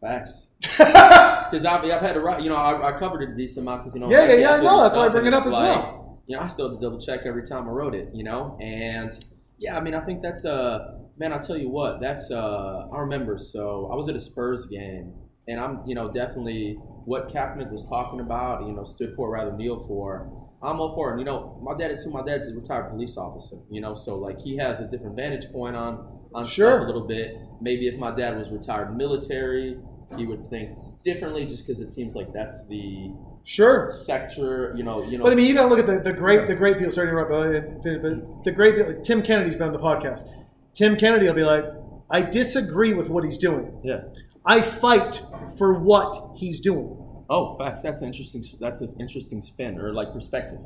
[0.00, 0.48] Facts.
[1.50, 3.82] Because I've, I've had to write, you know, I, I covered it a decent amount
[3.82, 4.82] because, you know, Yeah, yeah, yeah, I know.
[4.82, 6.03] That's why I bring it up it's as well.
[6.26, 8.56] You know, I still double check every time I wrote it, you know?
[8.60, 9.12] And
[9.58, 12.98] yeah, I mean, I think that's, uh, man, I'll tell you what, that's, uh, I
[13.00, 13.38] remember.
[13.38, 15.12] So I was at a Spurs game
[15.46, 16.74] and I'm, you know, definitely
[17.04, 20.30] what Kaepernick was talking about, you know, stood for, rather kneel for.
[20.62, 21.18] I'm all for it.
[21.18, 24.16] You know, my dad is who my dad's a retired police officer, you know, so
[24.16, 26.70] like he has a different vantage point on, on Sure.
[26.70, 27.36] stuff a little bit.
[27.60, 29.78] Maybe if my dad was retired military,
[30.16, 30.70] he would think
[31.04, 33.12] differently just because it seems like that's the
[33.44, 33.90] Sure.
[33.90, 35.24] sector, you know, you know.
[35.24, 36.92] But I mean, you got to look at the, the great the great people.
[36.92, 39.02] Sorry to interrupt, but, but the great people.
[39.02, 40.26] Tim Kennedy's been on the podcast.
[40.74, 41.64] Tim Kennedy will be like,
[42.10, 43.80] I disagree with what he's doing.
[43.84, 44.04] yeah.
[44.46, 45.22] I fight
[45.56, 46.98] for what he's doing.
[47.30, 47.82] Oh, facts.
[47.82, 48.42] That's an interesting.
[48.60, 50.58] That's an interesting spin or like perspective.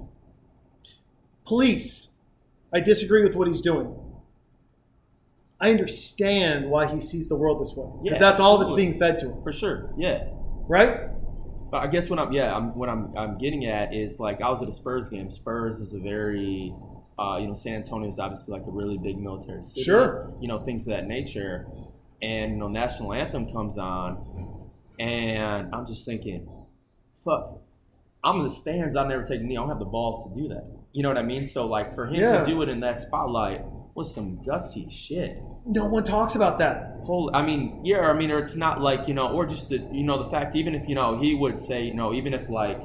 [1.46, 2.14] Police,
[2.72, 3.94] I disagree with what he's doing.
[5.60, 9.18] I understand why he sees the world this way Yeah, that's all that's being fed
[9.20, 9.92] to him, For sure.
[9.96, 10.28] Yeah.
[10.68, 11.10] right?
[11.70, 14.48] But I guess what I'm yeah I'm what I'm I'm getting at is like I
[14.48, 15.30] was at a Spurs game.
[15.30, 16.74] Spurs is a very
[17.18, 19.82] uh, you know San Antonio is obviously like a really big military city.
[19.84, 20.32] Sure.
[20.40, 21.66] You know things of that nature,
[22.22, 24.24] and you know national anthem comes on,
[24.98, 26.48] and I'm just thinking,
[27.24, 27.58] fuck,
[28.24, 28.96] I'm in the stands.
[28.96, 29.56] I'll never take a knee.
[29.56, 30.64] I don't have the balls to do that.
[30.92, 31.44] You know what I mean?
[31.46, 32.40] So like for him Yeah.
[32.40, 33.62] to do it in that spotlight
[33.94, 35.38] was some gutsy shit.
[35.68, 36.96] No one talks about that.
[37.04, 39.78] Whole, I mean, yeah, I mean, or it's not like you know, or just the
[39.92, 42.48] you know the fact, even if you know he would say you know, even if
[42.48, 42.80] like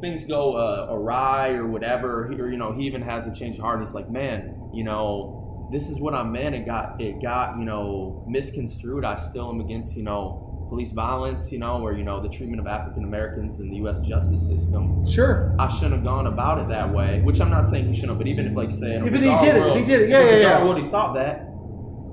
[0.00, 3.62] things go uh, awry or whatever, or you know, he even has a change of
[3.62, 3.78] heart.
[3.78, 6.54] And he's like, man, you know, this is what I'm in.
[6.54, 9.04] It got it got you know misconstrued.
[9.04, 12.60] I still am against you know police violence, you know, or you know the treatment
[12.60, 14.00] of African Americans in the U.S.
[14.00, 15.04] justice system.
[15.06, 15.54] Sure.
[15.58, 17.20] I shouldn't have gone about it that way.
[17.22, 19.20] Which I'm not saying he shouldn't have, but even if like say a If he
[19.20, 20.64] did it, if he did it, yeah, yeah, yeah.
[20.64, 21.49] world he thought that,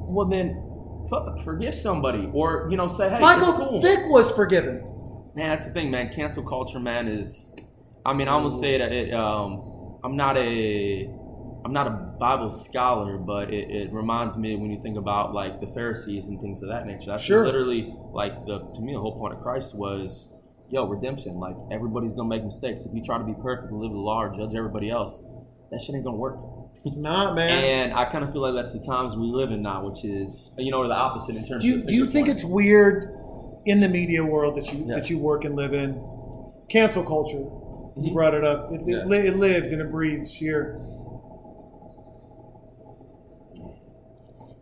[0.08, 0.64] well then,
[1.10, 3.82] fuck, forgive somebody, or you know, say, hey, Michael cool.
[3.82, 4.84] Vick was forgiven.
[5.36, 6.10] Man, that's the thing, man.
[6.12, 7.56] Cancel culture, man, is.
[8.06, 9.14] I mean, I almost say that it.
[9.14, 11.10] Um, I'm not a.
[11.66, 15.60] I'm not a Bible scholar, but it, it reminds me when you think about like
[15.60, 17.08] the Pharisees and things of that nature.
[17.12, 17.44] That's Sure.
[17.46, 20.34] literally like the to me the whole point of Christ was,
[20.70, 21.36] yo, redemption.
[21.40, 22.86] Like everybody's gonna make mistakes.
[22.86, 25.28] If you try to be perfect and live the law or judge everybody else,
[25.72, 26.40] that shit ain't gonna work.
[26.86, 27.64] It's not, man.
[27.64, 30.54] And I kind of feel like that's the times we live in now, which is
[30.58, 31.64] you know the opposite in terms.
[31.64, 33.14] do you, of do you think it's weird
[33.66, 34.96] in the media world that you Yeah.
[34.96, 36.02] that you work and live in?
[36.70, 37.38] Cancel culture.
[38.00, 38.14] You Mhm.
[38.14, 38.72] brought it up.
[38.72, 40.80] It, it, li- it lives and it breathes here.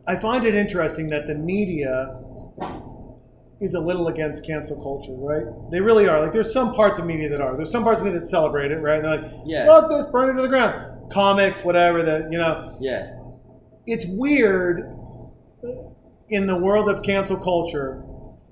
[0.08, 2.20] I find it interesting that the media
[3.60, 5.46] is a little against cancel culture, right?
[5.72, 6.20] They really are.
[6.22, 7.56] Like, there's some parts of media that are.
[7.56, 9.04] There's some parts of media that celebrate it, right?
[9.04, 9.66] And they're like, Yeah.
[9.66, 12.02] "Fuck this, burn it to the ground." Comics, whatever.
[12.04, 13.18] That you know, Yeah.
[13.86, 14.92] it's weird
[16.30, 18.04] in the world of cancel culture.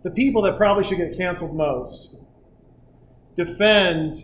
[0.03, 2.15] The people that probably should get canceled most
[3.35, 4.15] defend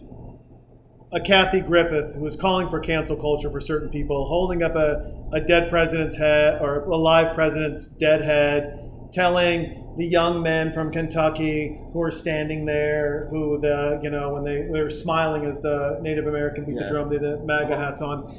[1.11, 5.11] a Kathy Griffith who is calling for cancel culture for certain people, holding up a,
[5.34, 8.77] a dead president's head or a live president's dead head,
[9.11, 14.45] telling the young men from Kentucky who are standing there, who the you know when
[14.45, 18.34] they they're smiling as the Native American beat the drum, they the MAGA hats on.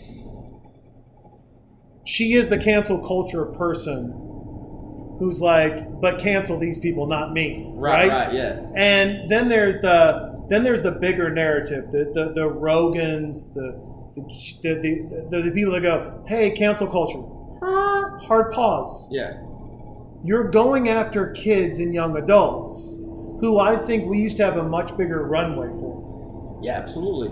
[2.07, 4.11] She is the cancel culture person
[5.19, 8.09] who's like, but cancel these people, not me, Right.
[8.09, 8.32] Right.
[8.32, 8.66] yeah.
[8.74, 13.78] and then there's the then there's the bigger narrative, the the, the Rogans, the
[14.16, 17.20] the, the, the the people that go, hey, cancel culture,
[18.27, 19.09] hard pause.
[19.11, 19.43] Yeah.
[20.23, 22.97] You're going after kids and young adults,
[23.41, 26.61] who I think we used to have a much bigger runway for.
[26.63, 26.79] Yeah.
[26.79, 27.31] Absolutely.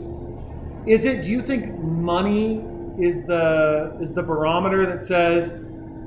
[0.87, 1.23] is it?
[1.23, 2.65] Do you think money
[2.99, 5.53] is the is the barometer that says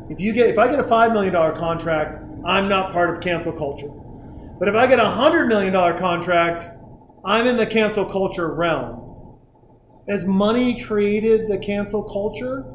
[0.10, 3.22] if you get if I get a five million dollar contract, I'm not part of
[3.22, 3.90] cancel culture.
[4.60, 6.68] But if I get a hundred million dollar contract,
[7.24, 9.38] I'm in the cancel culture realm.
[10.10, 12.66] Has money created the cancel culture?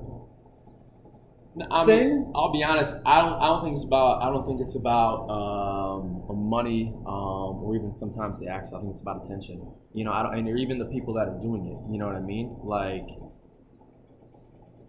[1.71, 2.97] I mean, I'll be honest.
[3.07, 3.41] I don't.
[3.41, 4.23] I don't think it's about.
[4.23, 8.73] I don't think it's about um, money, um, or even sometimes the acts.
[8.75, 9.67] I think it's about attention.
[9.95, 11.91] You know, I don't, and even the people that are doing it.
[11.91, 12.57] You know what I mean?
[12.63, 13.09] Like,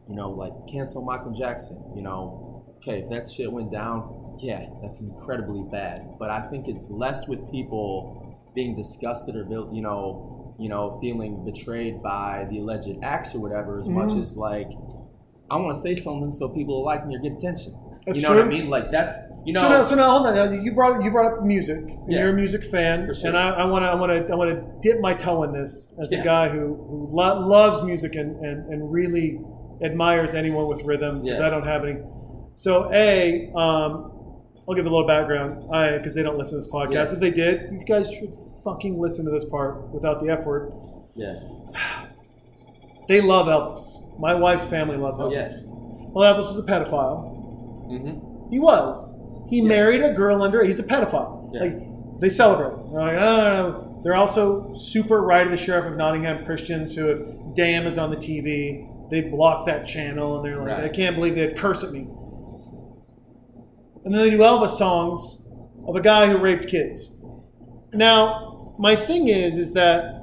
[0.09, 1.81] you know, like cancel Michael Jackson.
[1.95, 6.17] You know, okay, if that shit went down, yeah, that's incredibly bad.
[6.19, 10.97] But I think it's less with people being disgusted or vil- you know, you know,
[10.99, 14.21] feeling betrayed by the alleged acts or whatever, as much Mhm.
[14.21, 14.71] as like.
[15.49, 17.75] I want to say something so people will like me or get attention.
[18.05, 18.69] That's you know what I mean?
[18.69, 19.13] Like that's
[19.45, 19.61] you know.
[19.63, 20.35] so now, so now, hold on.
[20.35, 22.21] Now, you brought you brought up music, and Yeah.
[22.21, 23.27] you're a music fan, For sure.
[23.29, 25.93] and I want to I want to I want to dip my toe in this
[25.99, 29.41] as a guy who, who lo- loves music and, and and really
[29.81, 31.47] admires anyone with rhythm because Yeah.
[31.47, 31.97] I don't have any.
[32.55, 34.11] So a, um,
[34.67, 36.91] I'll give a little background, I because they don't listen to this podcast.
[37.09, 37.13] Yeah.
[37.13, 38.33] If they did, you guys should
[38.63, 40.71] fucking listen to this part without the F word.
[41.15, 41.35] yeah.
[43.07, 44.03] They love Elvis.
[44.19, 45.63] My wife's family loves Oh, Elvis.
[45.65, 47.87] Well, Elvis was a pedophile.
[47.89, 48.49] Mm-hmm.
[48.51, 49.13] He was.
[49.49, 49.67] He Yeah.
[49.67, 50.63] married a girl under.
[50.63, 51.49] He's a pedophile.
[51.53, 51.61] Yeah.
[51.61, 52.91] Like they celebrate.
[52.91, 53.83] They're like, oh.
[54.03, 57.19] They're also super right of the sheriff of Nottingham Christians who, if
[57.55, 60.83] Damn is on the TV, they block that channel and they're like, Right.
[60.85, 62.07] I can't believe they'd curse at me.
[64.05, 65.45] And then they do Elvis songs
[65.87, 67.11] of a guy who raped kids.
[67.93, 70.21] Now, my thing is, is that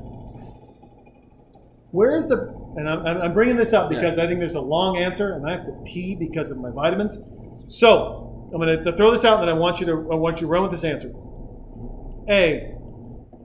[1.90, 3.98] where's the and I'm, I'm- bringing this up Yeah.
[3.98, 6.70] because I think there's a long answer and I have to pee because of my
[6.70, 7.18] vitamins.
[7.68, 10.40] So I'm going to throw this out, and then I want you to I want
[10.40, 11.08] you to run with this answer.
[12.28, 12.70] A.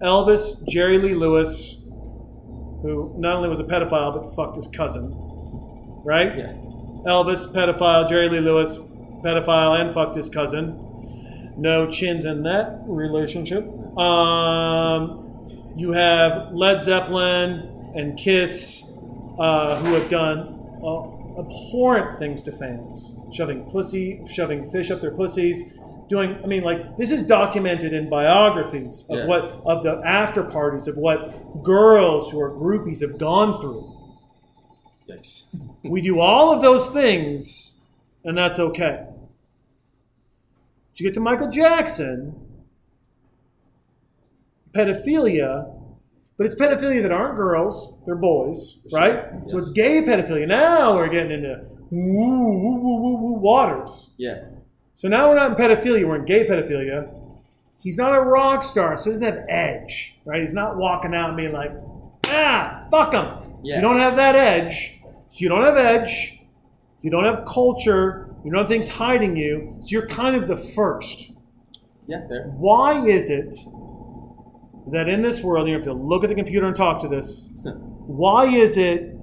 [0.01, 1.81] Elvis Jerry Lee Lewis,
[2.81, 5.11] who not only was a pedophile but fucked his cousin,
[6.05, 6.37] right?
[6.37, 6.53] Yeah.
[7.05, 8.77] Elvis pedophile, Jerry Lee Lewis
[9.23, 11.53] pedophile, and fucked his cousin.
[11.57, 13.65] No chins in that relationship.
[13.97, 15.43] Um,
[15.75, 18.88] you have Led Zeppelin and Kiss,
[19.39, 20.37] uh, who have done
[20.83, 25.77] uh, abhorrent things to fans, shoving pussy, shoving fish up their pussies,
[26.09, 26.37] doing.
[26.43, 29.25] I mean, like this is documented in biographies of Yeah.
[29.25, 33.95] what of the after parties of what girls who are groupies have gone through.
[35.07, 35.43] Yikes.
[35.83, 37.75] We do all of those things,
[38.23, 39.05] and that's okay.
[40.91, 42.35] But you get to Michael Jackson,
[44.73, 45.78] pedophilia,
[46.39, 49.25] but it's pedophilia that aren't girls, they're boys, right?
[49.47, 50.47] So it's gay pedophilia.
[50.47, 54.11] Now we're getting into woo, woo, woo, woo, woo waters.
[54.17, 54.45] Yeah.
[54.95, 57.13] So now we're not in pedophilia, we're in gay pedophilia.
[57.81, 60.39] He's not a rock star, so he doesn't have edge, right?
[60.39, 61.73] He's not walking out and being like,
[62.27, 63.59] ah, fuck him.
[63.61, 63.75] Yeah.
[63.75, 65.01] You don't have that edge.
[65.27, 66.39] So you don't have edge.
[67.01, 68.33] You don't have culture.
[68.45, 69.75] You don't have things hiding you.
[69.81, 71.33] So you're kind of the first.
[72.07, 72.25] Yeah.
[72.29, 72.45] Fair.
[72.55, 73.57] Why is it
[74.91, 77.49] that in this world, you have to look at the computer and talk to this?
[77.63, 79.13] Why is it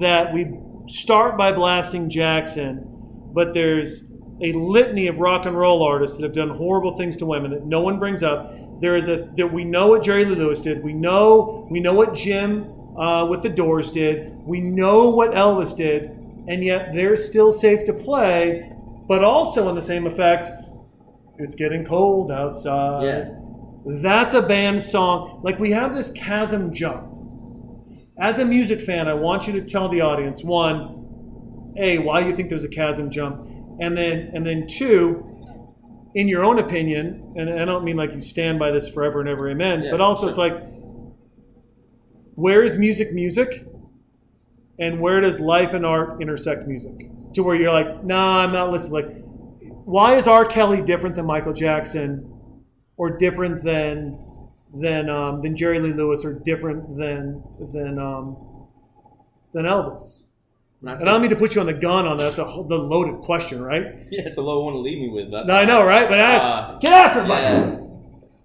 [0.00, 0.52] that we
[0.86, 2.86] start by blasting Jackson,
[3.34, 4.04] but there's
[4.40, 7.64] a litany of rock and roll artists that have done horrible things to women that
[7.64, 8.52] no one brings up?
[8.80, 10.82] There is a that we know what Jerry Lee Lewis did.
[10.82, 12.64] We know we know what Jim
[12.96, 14.32] uh, with the Doors did.
[14.44, 16.10] We know what Elvis did,
[16.48, 18.72] and yet they're still safe to play.
[19.08, 20.48] But also, in the same effect,
[21.38, 23.04] it's getting cold outside.
[23.04, 23.41] Yeah.
[23.84, 25.40] That's a band song.
[25.42, 27.08] Like we have this chasm jump.
[28.18, 32.34] As a music fan, I want you to tell the audience one, a why you
[32.34, 33.48] think there's a chasm jump,
[33.80, 35.24] and then and then two,
[36.14, 39.28] in your own opinion, and I don't mean like you stand by this forever and
[39.28, 39.82] ever, amen.
[39.82, 40.28] Yeah, but also, sure.
[40.28, 40.62] it's like,
[42.34, 43.66] where is music music,
[44.78, 47.08] and where does life and art intersect music?
[47.34, 48.92] To where you're like, nah, I'm not listening.
[48.92, 49.24] Like,
[49.84, 50.44] why is R.
[50.44, 52.31] Kelly different than Michael Jackson?
[52.96, 54.18] Or different than
[54.74, 57.42] than um, than Jerry Lee Lewis, or different than
[57.72, 58.36] than um,
[59.52, 60.24] than Elvis.
[60.80, 62.24] And I don't mean to put you on the gun on that.
[62.24, 63.82] That's a whole, the loaded question, right?
[64.10, 65.30] yeah, it's a low one to leave me with.
[65.30, 66.08] That's No, I know, right?
[66.08, 67.78] But I, Uh, get after it, Yeah.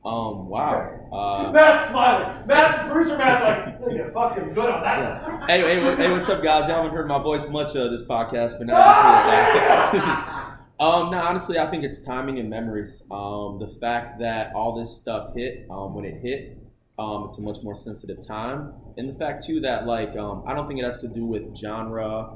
[0.05, 0.47] Um.
[0.47, 0.93] Wow.
[1.11, 2.45] Uh, Matt's smiling.
[2.47, 5.49] Matt, producer Matt's like, "Oh, you fucking good on that one.
[5.49, 6.67] hey, hey, hey, what's up, guys?
[6.67, 8.77] Y'all haven't heard my voice much uh, this podcast, but now
[9.93, 10.43] you can.
[10.79, 13.03] um, no, honestly, I think it's timing and memories.
[13.09, 16.57] Um, the fact that all this stuff hit um, when it hit,
[16.99, 20.53] um, it's a much more sensitive time, and the fact too that like um, I
[20.53, 22.31] don't think it has to do with genre,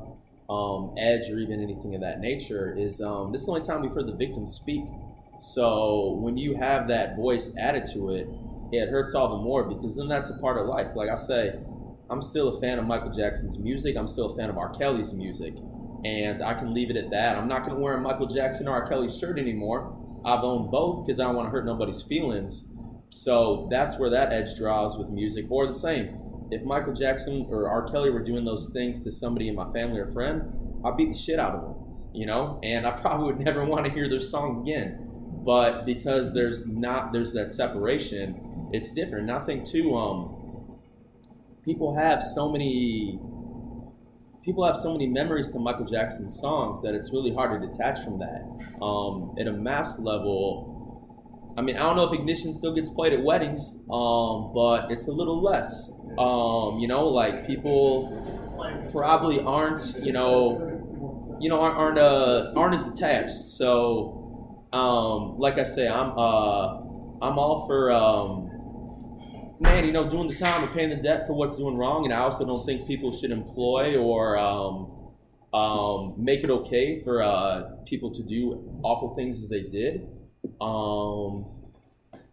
[0.49, 2.75] um, edge, or even anything of that nature.
[2.77, 4.85] Is um, this is the only time we've heard the victim speak.
[5.39, 8.27] So when you have that voice added to it,
[8.71, 10.95] it hurts all the more because then that's a part of life.
[10.95, 11.59] Like I say,
[12.09, 13.97] I'm still a fan of Michael Jackson's music.
[13.97, 14.69] I'm still a fan of R.
[14.69, 15.55] Kelly's music,
[16.03, 17.37] and I can leave it at that.
[17.37, 18.87] I'm not going to wear a Michael Jackson or R.
[18.87, 19.97] Kelly shirt anymore.
[20.25, 22.69] I've owned both because I don't want to hurt nobody's feelings.
[23.09, 26.17] So that's where that edge draws with music, or the same.
[26.49, 27.89] If Michael Jackson or R.
[27.89, 31.17] Kelly were doing those things to somebody in my family or friend, I'd beat the
[31.17, 31.75] shit out of them,
[32.13, 35.07] you know, and I probably would never want to hear their song again.
[35.45, 39.29] But because there's not there's that separation, it's different.
[39.29, 40.79] And I think too, um,
[41.65, 43.19] people have so many
[44.43, 48.03] people have so many memories to Michael Jackson's songs that it's really hard to detach
[48.03, 48.41] from that.
[48.81, 53.13] Um, at a mass level, I mean, I don't know if Ignition still gets played
[53.13, 55.91] at weddings, um, but it's a little less.
[56.17, 58.09] Um, you know, like people
[58.91, 63.31] probably aren't, you know, you know, aren't aren't, uh, aren't as attached.
[63.31, 66.77] So, um, like I say, I'm uh,
[67.21, 67.91] I'm all for.
[69.61, 72.03] Man, you know, doing the time and paying the debt for what's doing wrong.
[72.05, 75.13] And I also don't think people should employ or um,
[75.53, 80.07] um, make it okay for uh, people to do awful things as they did.
[80.59, 81.45] Um,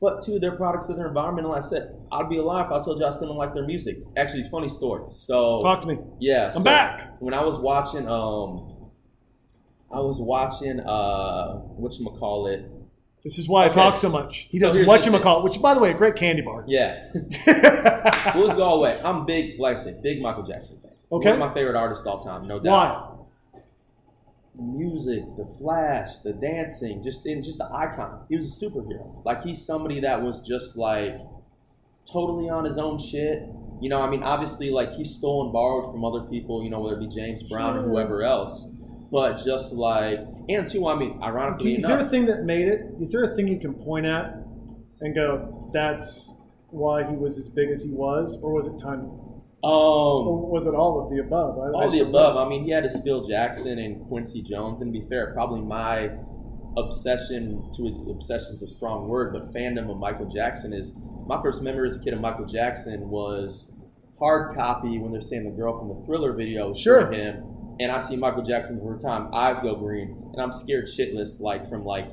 [0.01, 1.47] but two, they're products of their environment.
[1.47, 3.53] And like I said, I'd be alive if I told you I still don't like
[3.53, 3.99] their music.
[4.17, 5.05] Actually, funny story.
[5.11, 5.99] So Talk to me.
[6.21, 7.21] yeah, I'm so back.
[7.21, 8.91] When I was watching, um,
[9.93, 12.71] I was watching, uh, what you call it?
[13.29, 14.49] This is why I talk so much.
[14.51, 16.41] He So does here's what the you call, which by the way, a great candy
[16.41, 16.65] bar.
[16.67, 17.05] Yeah.
[18.35, 18.99] Well, let's go away.
[19.05, 20.93] I'm big, like I said, big Michael Jackson fan.
[21.13, 21.33] Okay.
[21.33, 22.73] One of my favorite artists all time, no doubt.
[23.53, 23.61] why?
[24.57, 28.25] The music, the flash, the dancing, just in just the icon.
[28.31, 29.23] He was a superhero.
[29.27, 31.19] Like he's somebody that was just like
[32.11, 33.43] totally on his own shit.
[33.83, 36.65] You know, I mean, obviously, like he stole and borrowed from other people.
[36.65, 38.73] You know, whether it be James Brown or whoever else.
[39.11, 42.83] But just like, and two, I mean, ironically Is there a thing that made it?
[43.01, 44.35] Is there a thing you can point at
[45.01, 46.35] and go, "That's
[46.71, 49.11] why he was as big as he was," or was it timing?
[49.65, 51.59] um, Or was it all of the above?
[51.59, 52.35] I, I All just the above.
[52.35, 52.45] know.
[52.45, 55.63] I mean, he had his Phil Jackson and Quincy Jones, and to be fair, probably
[55.63, 56.11] my
[56.77, 60.93] obsession to obsession's a strong word, but fandom of Michael Jackson is
[61.27, 63.73] my first memory as a kid of Michael Jackson was
[64.19, 67.11] hard copy when they're saying the girl from the Thriller video was Sure.
[67.11, 67.43] him,
[67.81, 71.41] and I see Michael Jackson for the time, eyes go green, and I'm scared shitless,
[71.41, 72.11] like from like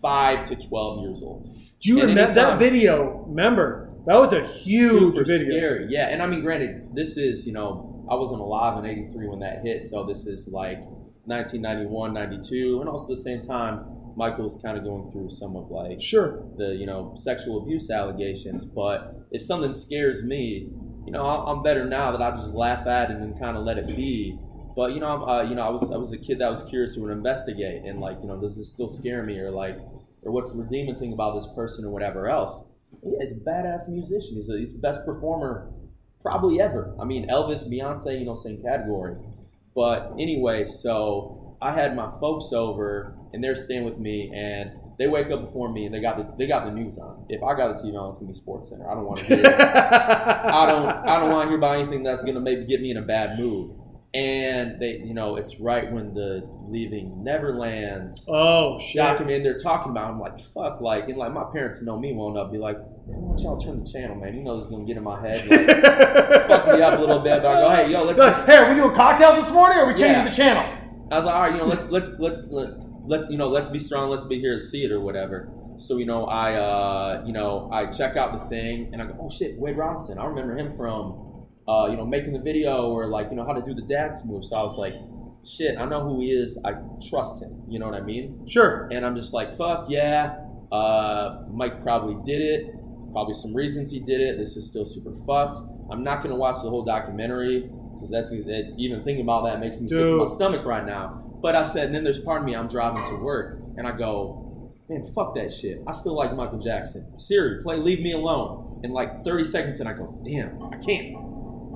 [0.00, 1.44] five to twelve years old.
[1.80, 3.24] Do you and remember that video?
[3.26, 5.56] Remember that was a huge super video.
[5.56, 5.86] scary.
[5.88, 9.40] Yeah, and I mean, granted, this is you know I wasn't alive in '83 when
[9.40, 10.78] that hit, so this is like
[11.24, 13.84] 1991, 92, and also at the same time,
[14.16, 16.42] Michael's kind of going through some of like Sure.
[16.56, 18.64] the you know sexual abuse allegations.
[18.64, 20.68] But if something scares me,
[21.06, 23.78] you know, I'm better now that I just laugh at it and kind of let
[23.78, 24.38] it be.
[24.76, 26.94] But you know, uh, you know, I was I was a kid that was curious
[26.94, 29.76] to investigate and like, you know, does this still scare me or like,
[30.22, 32.68] or what's the redeeming thing about this person or whatever else?
[33.02, 34.36] Yeah, he's a badass musician.
[34.36, 35.72] He's, a, he's the best performer
[36.20, 36.94] probably ever.
[37.00, 39.16] I mean, Elvis, Beyonce, you know, same category.
[39.74, 45.08] But anyway, so I had my folks over and they're staying with me and they
[45.08, 47.24] wake up before me and they got the they got the news on.
[47.28, 48.90] If I got the TV on, it's gonna be Sports Center.
[48.90, 49.46] I don't want to hear.
[49.46, 52.98] I don't I don't want to hear about anything that's gonna maybe get me in
[52.98, 53.79] a bad mood.
[54.12, 58.96] And they, you know, it's right when the leaving Neverland Oh shit.
[58.96, 60.10] document they're talking about.
[60.10, 62.86] I'm like, fuck, like, and like my parents know me well enough, be like, man,
[63.06, 64.34] why don't y'all turn the channel, man?
[64.34, 65.66] You know this is gonna get in my head, like,
[66.48, 67.40] fuck me up a little bit.
[67.40, 68.18] But I go, hey, yo, let's.
[68.18, 70.28] Like, hey, are we doing cocktails this morning, or are we changing Yeah.
[70.28, 70.78] the channel?
[71.12, 72.70] I was like, all right, you know, let's let's let's let,
[73.06, 75.52] let's you know, let's be strong, let's be here to see it or whatever.
[75.76, 79.16] So you know, I uh, you know, I check out the thing and I go,
[79.20, 80.18] oh shit, Wade Robinson.
[80.18, 81.29] I remember him from,
[81.70, 84.24] uh, you know, making the video or like you know how to do the dance
[84.24, 84.44] move.
[84.44, 84.94] So I was like,
[85.46, 86.58] shit, I know who he is.
[86.64, 86.72] I
[87.08, 87.62] trust him.
[87.68, 88.44] You know what I mean?
[88.48, 88.88] Sure.
[88.90, 90.36] And I'm just like, fuck yeah.
[90.72, 92.74] Uh, Mike probably did it.
[93.12, 94.36] Probably some reasons he did it.
[94.36, 95.60] This is still super fucked.
[95.92, 99.80] I'm not gonna watch the whole documentary because that's it, even thinking about that makes
[99.80, 101.22] me sick to my stomach right now.
[101.40, 103.92] But I said, and then there's part of me I'm driving to work and I
[103.92, 105.82] go, man, fuck that shit.
[105.86, 107.16] I still like Michael Jackson.
[107.16, 111.29] Siri, play "Leave Me Alone" in like 30 seconds, and I go, damn, I can't.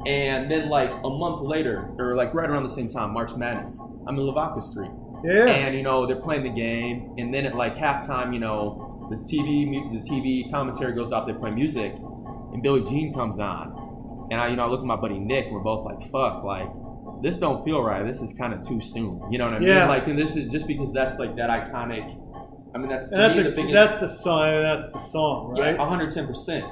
[0.06, 3.80] And then like a month later, or like right around the same time, March Madness,
[4.06, 4.90] I'm in Lavaca Street
[5.24, 5.46] Yeah.
[5.46, 9.16] and you know they're playing the game, and then at like halftime, you know the
[9.16, 11.26] TV the TV commentary goes off.
[11.26, 11.94] They play music,
[12.52, 15.50] and Billie Jean comes on, and I you know I look at my buddy Nick.
[15.50, 16.68] We're both like, "Fuck, like
[17.22, 18.02] this don't feel right.
[18.04, 19.68] This is kind of too soon." You know what I mean?
[19.68, 19.88] Yeah.
[19.88, 22.20] Like, and this is just because that's like that iconic.
[22.74, 23.72] I mean, that's and that's me a, the biggest.
[23.72, 24.62] that's the song.
[24.62, 25.74] That's the song, right?
[25.74, 26.64] Yeah, 110 percent.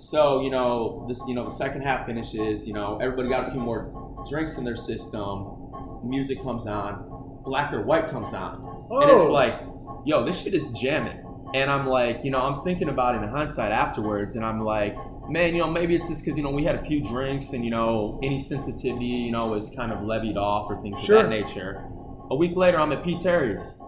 [0.00, 2.66] So you know this, you know the second half finishes.
[2.66, 5.56] You know everybody got a few more drinks in their system.
[6.02, 7.04] Music comes on,
[7.44, 9.30] black or white comes on, and it's Oh.
[9.32, 9.60] like,
[10.06, 11.22] yo, this shit is jamming.
[11.52, 14.96] And I'm like, you know, I'm thinking about it in hindsight afterwards, and I'm like,
[15.28, 17.62] man, you know, maybe it's just because you know we had a few drinks and
[17.62, 21.18] you know any sensitivity, you know, is kind of levied off or things Sure.
[21.18, 21.84] of that nature.
[22.30, 23.18] A week later, I'm at P.
[23.18, 23.82] Terry's.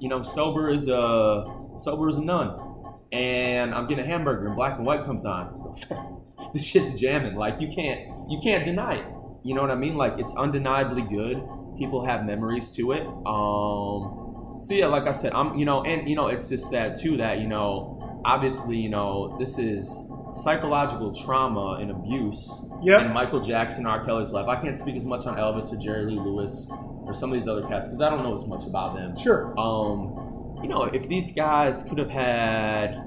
[0.00, 1.44] You know, sober as a
[1.76, 2.67] sober as a nun,
[3.12, 5.76] and I'm getting a hamburger and black and white comes on.
[6.54, 7.36] this shit's jamming.
[7.36, 9.06] Like you can't you can't deny it.
[9.44, 9.96] You know what I mean?
[9.96, 11.42] Like it's undeniably good.
[11.78, 13.06] People have memories to it.
[13.26, 16.96] Um, so yeah, like I said, I'm you know, and you know, it's just sad
[17.00, 23.06] too that you know, obviously, you know, this is psychological trauma and abuse Yep.
[23.06, 24.04] in Michael Jackson, R.
[24.04, 24.46] Kelly's life.
[24.46, 26.70] I can't speak as much on Elvis or Jerry Lee Lewis
[27.04, 29.16] or some of these other cats because I don't know as much about them.
[29.16, 29.58] Sure.
[29.58, 30.17] Um,
[30.62, 33.02] you know, if these guys could have had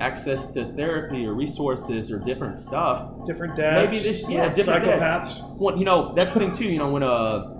[0.00, 3.86] access to therapy or resources or different stuff, Different dads.
[3.86, 5.00] Maybe this- yeah, different psychopaths.
[5.00, 5.42] dads.
[5.58, 6.66] well, you know, that's the thing too.
[6.66, 7.52] You know, when uh,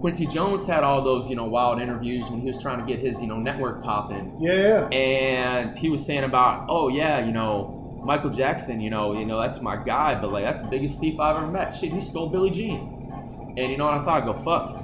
[0.00, 2.98] Quincy Jones had all those you know wild interviews when he was trying to get
[3.00, 4.88] his you know network popping, Yeah, yeah.
[4.88, 7.78] and he was saying about, oh yeah, you know.
[8.04, 11.20] Michael Jackson, you know, you know that's my guy, but like that's the biggest thief
[11.20, 11.70] I've ever met.
[11.72, 14.22] Shit, he stole Billie Jean, and you know what I thought?
[14.24, 14.81] I go fuck.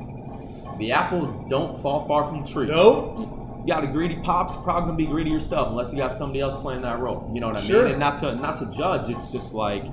[0.78, 2.66] The apple don't fall far from the tree.
[2.68, 3.18] Nope.
[3.60, 6.56] You got a greedy pops, probably gonna be greedy yourself unless you got somebody else
[6.56, 7.28] playing that role.
[7.34, 7.82] You know what I Sure.
[7.82, 7.92] mean?
[7.92, 9.84] And not to not to judge, it's just like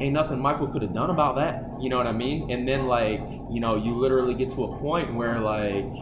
[0.00, 1.64] ain't nothing Michael could have done about that.
[1.80, 2.50] You know what I mean?
[2.50, 5.92] And then like, you know, you literally get to a point where like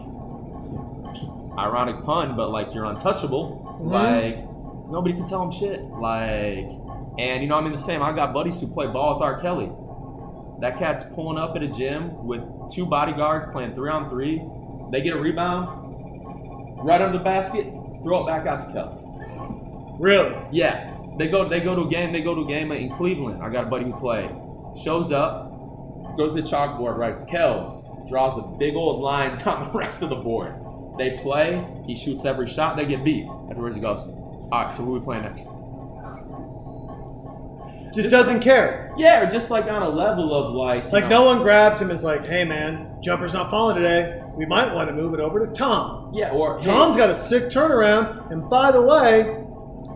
[1.57, 3.77] ironic pun, but like you're untouchable.
[3.81, 3.91] Mhm.
[3.91, 5.83] Like nobody can tell him shit.
[5.99, 6.71] Like
[7.19, 8.01] and you know, I mean the same.
[8.01, 9.39] I got buddies who play ball with R.
[9.39, 9.69] Kelly.
[10.61, 14.43] That cat's pulling up at a gym with two bodyguards playing three on three.
[14.91, 17.65] They get a rebound, right under the basket,
[18.03, 19.99] throw it back out to Kels.
[19.99, 20.35] Really?
[20.51, 22.11] Yeah, they go they go to a game.
[22.11, 23.41] They go to a game in Cleveland.
[23.41, 24.29] I got a buddy who played.
[24.75, 29.77] Shows up, goes to the chalkboard, writes Kels, draws a big old line down the
[29.77, 30.53] rest of the board.
[30.97, 31.65] They play.
[31.87, 32.77] He shoots every shot.
[32.77, 33.25] They get beat.
[33.49, 35.47] Afterwards, he goes, "All right, so who we playing next?"
[37.93, 38.93] Just doesn't care.
[38.97, 41.89] Yeah, or just like on a level of like, Like know- no one grabs him
[41.89, 44.21] and is like, "Hey man, jumper's not falling today.
[44.35, 47.15] We might want to move it over to Tom." Yeah, or hey, Tom's got a
[47.15, 49.37] sick turnaround, and by the way,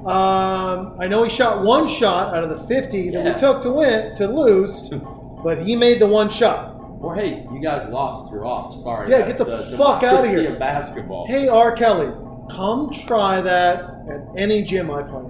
[0.05, 3.71] um, I know he shot one shot out of the 50 that we took to
[3.71, 4.89] win to lose,
[5.43, 6.73] but he made the one shot.
[6.99, 8.31] Or hey, you guys lost.
[8.31, 8.73] You're off.
[8.75, 9.09] Sorry.
[9.09, 10.53] Yeah, get the the fuck out of here.
[10.53, 11.27] Of basketball.
[11.27, 11.71] Hey R.
[11.71, 12.11] Kelly,
[12.49, 15.23] come try that at any gym I play.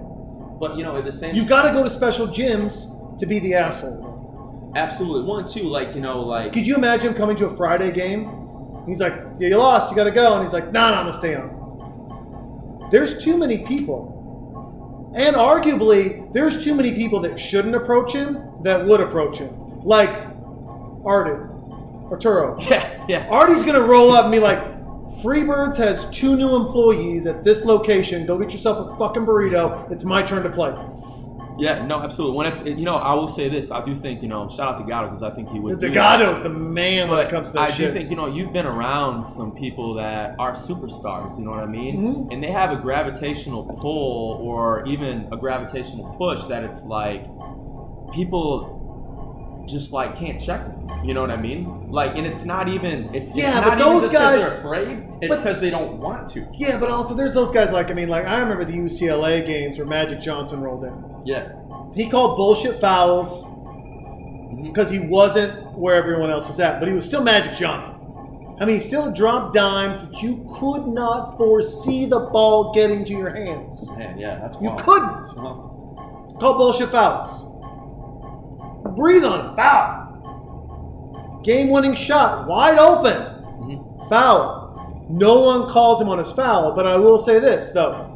[0.58, 3.38] But you know, at the same You've got to go to special gyms to be
[3.38, 4.72] the asshole.
[4.74, 5.64] absolutely one too.
[5.64, 8.44] Like you know, like Could you imagine him coming to a Friday game?
[8.86, 10.34] He's like, yeah, you lost, you got to go.
[10.34, 12.88] And he's like, no, no, I'm to stay on.
[12.92, 15.12] There's too many people.
[15.16, 19.80] And arguably, there's too many people that shouldn't approach him that would approach him.
[19.82, 20.10] Like
[21.04, 21.42] Artie,
[22.10, 22.56] Arturo.
[22.70, 23.26] yeah, yeah.
[23.28, 24.58] Artie's going to roll up and be like,
[25.22, 28.26] Freebirds has two new employees at this location.
[28.26, 29.90] Go get yourself a fucking burrito.
[29.90, 30.74] It's my turn to play.
[31.58, 32.36] Yeah, no, absolutely.
[32.36, 33.70] When it's you know, I will say this.
[33.70, 35.80] I do think you know, shout out to Gatto because I think he would.
[35.80, 35.88] The.
[35.88, 37.94] Gatto's the man when it comes to that I shit.
[37.94, 41.38] do think you know you've been around some people that are superstars.
[41.38, 41.96] You know what I mean?
[42.26, 42.32] Mhm.
[42.32, 47.24] And they have a gravitational pull or even a gravitational push that it's like
[48.12, 48.75] people
[49.66, 50.82] just like can't check them.
[51.04, 51.90] You know what I mean?
[51.90, 53.14] Like, and it's not even.
[53.14, 55.06] It's it's Yeah, not but even those guys- they're afraid.
[55.20, 56.46] It's because they don't want to.
[56.54, 59.78] Yeah, but also there's those guys like I mean, like I remember the UCLA games
[59.78, 61.04] where Magic Johnson rolled in.
[61.24, 61.52] Yeah.
[61.94, 63.44] He called bullshit fouls
[64.62, 67.94] because he wasn't where everyone else was at, but he was still Magic Johnson.
[68.58, 73.12] I mean, he still dropped dimes that you could not foresee the ball getting to
[73.12, 73.90] your hands.
[73.96, 76.38] Man, yeah, that's what You couldn't Uh-huh.
[76.38, 77.42] call bullshit fouls.
[78.88, 81.40] Breathe on him, foul.
[81.44, 83.14] Game-winning shot, wide open.
[83.60, 84.08] Mhm.
[84.08, 85.06] Foul.
[85.08, 88.12] No one calls him on his foul, but I will say this though.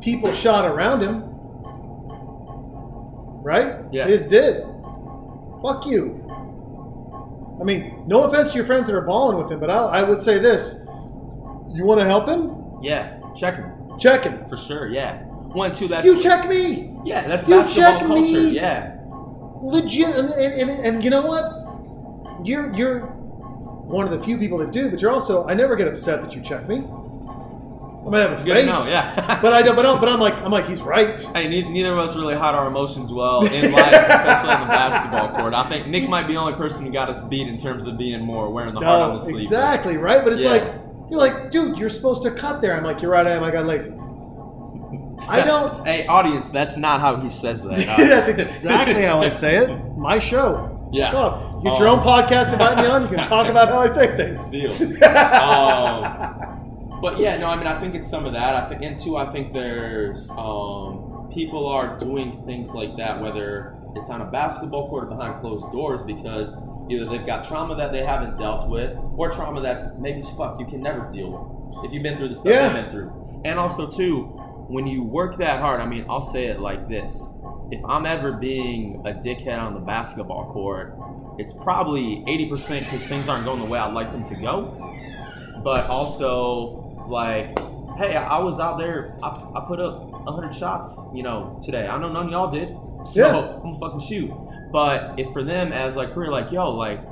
[0.00, 1.24] People shot around him.
[3.42, 3.76] Right?
[3.92, 4.06] Yeah.
[4.06, 4.64] His did.
[5.62, 6.22] Fuck you.
[7.60, 10.02] I mean, no offense to your friends that are balling with him, but I, I
[10.02, 10.80] would say this.
[11.72, 12.52] You want to help him?
[12.80, 14.44] Yeah, check him Check him.
[14.46, 14.88] for sure.
[14.88, 15.22] Yeah,
[15.56, 15.88] one, two.
[15.88, 16.94] That's You check me.
[17.04, 18.22] Yeah, that's You basketball check culture.
[18.22, 18.50] me.
[18.50, 18.96] Yeah,
[19.62, 24.58] legit and, and, and, and you know what you're you're one of the few people
[24.58, 28.18] that do but you're also i never get upset that you check me i might
[28.20, 29.40] have to face know, yeah.
[29.40, 31.92] but i don't but, I'm, but i'm like i'm like he's right Hey, neither, neither
[31.92, 35.54] of us really hide our emotions well in life, especially on the basketball court.
[35.54, 37.96] I think Nick might be the only person who got us beat in terms of
[37.96, 39.44] being more wearing the heart on the sleeve.
[39.44, 40.50] exactly right but it's Yeah.
[40.50, 40.64] like
[41.10, 43.50] you're like dude you're supposed to cut there i'm like you're right i am i
[43.50, 43.92] got lazy
[45.28, 47.76] i don't Hey, audience, that's not how he says that.
[47.98, 51.10] that's exactly how i say it my show Yeah.
[51.58, 54.16] you get your own podcast invite me on you can talk about how i say
[54.20, 54.72] things Deal.
[55.06, 58.54] Um, But yeah, no, I mean, I think it's some of that.
[58.54, 63.76] I think, and two, I think there's um, people are doing things like that, whether
[63.94, 66.56] it's on a basketball court or behind closed doors, because
[66.88, 70.64] either they've got trauma that they haven't dealt with, or trauma that's maybe fuck you
[70.66, 72.68] can never deal with if you've been through the stuff Yeah.
[72.72, 73.42] they've been through.
[73.44, 77.32] And also too, when you work that hard, I mean, I'll say it like this:
[77.70, 80.96] if I'm ever being a dickhead on the basketball court,
[81.38, 84.76] it's probably 80% because things aren't going the way I'd like them to go.
[85.62, 87.56] But also like
[87.98, 91.86] hey i was out there i, I put up 100 shots you know today.
[91.86, 93.36] I know none of y'all did so Yeah.
[93.54, 94.32] i'm gonna fucking shoot.
[94.72, 97.02] But if for them as like career like yo like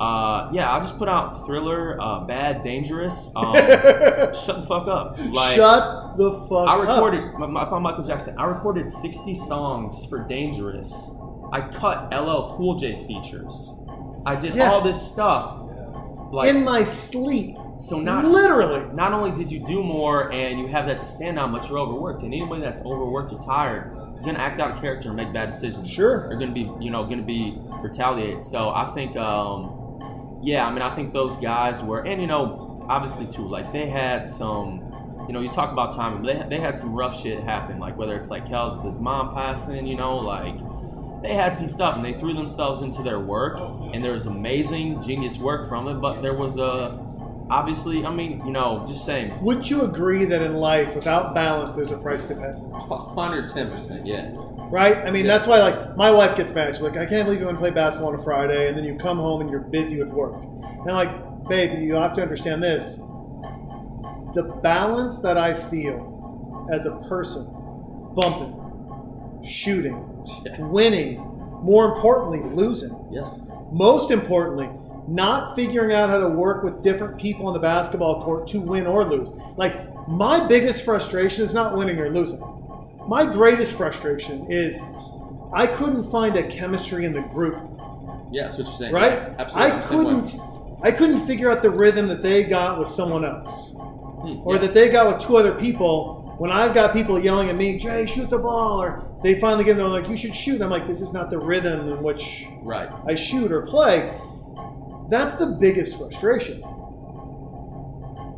[0.00, 3.54] uh yeah i just put out thriller uh bad dangerous um
[4.34, 6.68] shut the fuck up like Shut the fuck up.
[6.68, 6.88] I up.
[6.88, 7.34] recorded.
[7.38, 8.34] My, my, I found Michael Jackson.
[8.38, 11.12] I recorded 60 songs for Dangerous.
[11.52, 13.78] I cut LL Cool J features.
[14.26, 14.70] I did Yeah.
[14.72, 15.56] all this stuff.
[16.32, 17.56] Like in my sleep.
[17.78, 18.92] so, not Literally.
[18.92, 21.78] not only did you do more and you have that to stand on, but you're
[21.78, 22.22] overworked.
[22.22, 25.50] And anybody that's overworked or tired, you're gonna act out of character and make bad
[25.50, 25.88] decisions.
[25.90, 26.26] Sure.
[26.30, 28.42] You're gonna be, you know, gonna be retaliated.
[28.42, 29.76] So I think, um,
[30.42, 33.88] yeah, I mean, I think those guys were, and you know, obviously too, like they
[33.88, 34.86] had some.
[35.28, 36.24] You know, you talk about time.
[36.24, 39.32] They, they had some rough shit happen, like whether it's like Kel's with his mom
[39.32, 40.56] passing, you know, like
[41.22, 43.60] they had some stuff and they threw themselves into their work
[43.92, 46.98] and there was amazing genius work from it but there was a
[47.50, 51.74] obviously i mean you know just saying Wouldn't you agree that in life, without balance,
[51.74, 52.52] there's a price to pay?
[52.88, 54.34] 110% yeah
[54.70, 54.96] Right?
[55.04, 55.32] I mean, Yeah.
[55.32, 56.74] that's why, like, my wife gets mad.
[56.76, 58.84] She's like, I can't believe you want to play basketball on a Friday, and then
[58.84, 60.34] you come home and you're busy with work.
[60.40, 63.00] And I'm like, baby, you have to understand this.
[64.34, 67.48] The balance that I feel as a person,
[68.14, 68.54] bumping,
[69.42, 70.04] shooting,
[70.46, 70.60] Yeah.
[70.66, 71.20] winning,
[71.62, 72.96] more importantly, losing.
[73.10, 74.68] yes Most importantly,
[75.08, 78.86] not figuring out how to work with different people on the basketball court to win
[78.86, 79.32] or lose.
[79.56, 79.74] Like,
[80.08, 82.40] my biggest frustration is not winning or losing.
[83.10, 84.78] My greatest frustration is
[85.52, 87.56] I couldn't find a chemistry in the group,
[88.32, 89.14] yeah that's what you're saying right?
[89.14, 90.04] Yeah, absolutely I I'm the same way.
[90.04, 94.54] couldn't I couldn't figure out the rhythm that they got with someone else Hmm, or
[94.54, 94.60] yeah.
[94.60, 96.36] that they got with two other people.
[96.38, 99.76] When I've got people yelling at me, Jay, shoot the ball, or they finally give
[99.76, 100.60] them like, you should shoot.
[100.62, 104.16] I'm like, this is not the rhythm in which right I shoot or play,
[105.10, 106.62] that's the biggest frustration.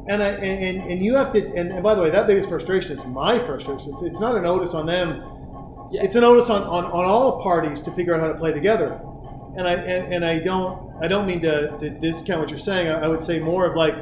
[0.08, 2.98] And I and, and you have to and, and by the way, that biggest frustration
[2.98, 3.94] is my frustration.
[3.94, 5.22] It's, it's not an onus on them.
[5.92, 6.02] Yeah.
[6.02, 9.00] It's an onus on, on, on all parties to figure out how to play together.
[9.56, 12.88] And I and, and I don't I don't mean to, to discount what you're saying.
[12.88, 13.94] I, I would say more of like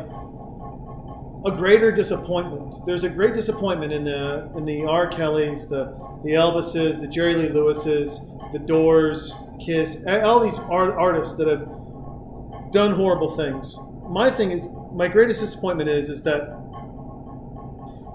[1.45, 2.85] a greater disappointment.
[2.87, 5.07] There's a great disappointment in the in the R.
[5.09, 5.87] Kellys, the
[6.25, 8.21] the Elvises, the Jerry Lee Lewises,
[8.53, 11.67] the Doors, Kiss, all these art, artists that have
[12.73, 13.77] done horrible things.
[14.09, 16.49] My thing is, my greatest disappointment is is that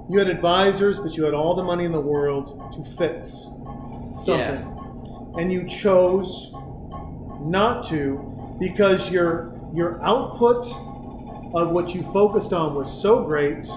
[0.10, 3.48] you had advisors, but you had all the money in the world to fix
[4.16, 4.64] something,
[5.40, 6.52] and you chose
[7.44, 10.66] not to because your your output
[11.54, 13.68] of what you focused on was so great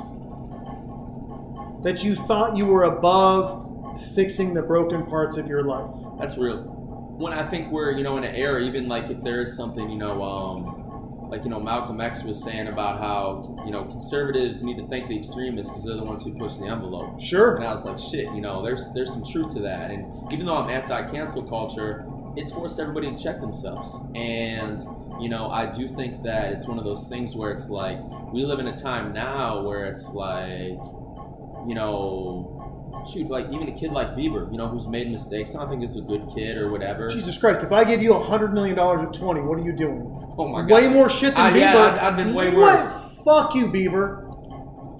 [1.82, 3.64] that you thought you were above
[4.14, 5.90] fixing the broken parts of your life.
[6.18, 6.62] That's real.
[7.18, 9.88] When I think we're, you know, in an era, even like if there is something,
[9.90, 10.77] you know, um,
[11.28, 15.08] like you know, Malcolm X was saying about how you know conservatives need to thank
[15.08, 17.20] the extremists because they're the ones who push the envelope.
[17.20, 17.56] Sure.
[17.56, 19.90] And I was like, shit, you know, there's there's some truth to that.
[19.90, 22.06] And even though I'm anti-cancel culture,
[22.36, 24.00] it's forced everybody to check themselves.
[24.14, 24.80] And
[25.20, 27.98] you know, I do think that it's one of those things where it's like
[28.32, 30.78] we live in a time now where it's like,
[31.66, 32.57] you know,
[33.06, 35.54] shoot, like even a kid like Bieber, you know, who's made mistakes.
[35.54, 37.08] I don't think it's a good kid or whatever.
[37.08, 39.72] Jesus Christ, if I give you a hundred million dollars at twenty, what are you
[39.72, 40.14] doing?
[40.38, 40.70] oh my god.
[40.70, 41.58] Way more shit than Bieber.
[41.58, 42.78] yeah, I've, I'd been way What?
[42.78, 43.20] worse.
[43.24, 44.24] Fuck you, Bieber.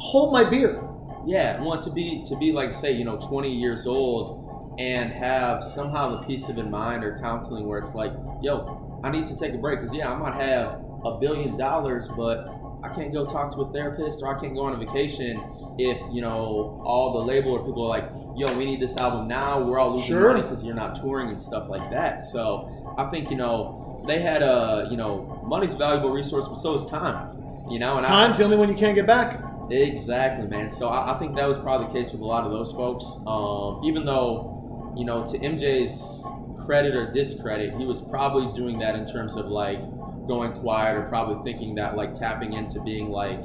[0.01, 0.85] Hold my beer.
[1.27, 5.65] Yeah, want to be to be like say you know 20 years old and have
[5.65, 8.13] somehow the peace of mind or counseling where it's like,
[8.43, 12.09] yo, I need to take a break because yeah, I might have a billion dollars,
[12.09, 12.47] but
[12.83, 15.43] I can't go talk to a therapist or I can't go on a vacation
[15.79, 19.27] if you know all the label or people are like, yo, we need this album
[19.29, 19.61] now.
[19.61, 20.29] We're all losing Sure.
[20.33, 22.21] money because you're not touring and stuff like that.
[22.21, 26.57] So I think you know they had a you know money's a valuable resource, but
[26.57, 27.37] so is time.
[27.71, 29.43] You know, and I, Time's the only one you can't get back.
[29.71, 30.71] Exactly, man.
[30.71, 33.05] So I, I think that was probably the case with a lot of those folks.
[33.27, 36.25] Um, even though, you know, to MJ's
[36.65, 39.81] credit or discredit, he was probably doing that in terms of like
[40.29, 43.41] going quiet or probably thinking that like tapping into being like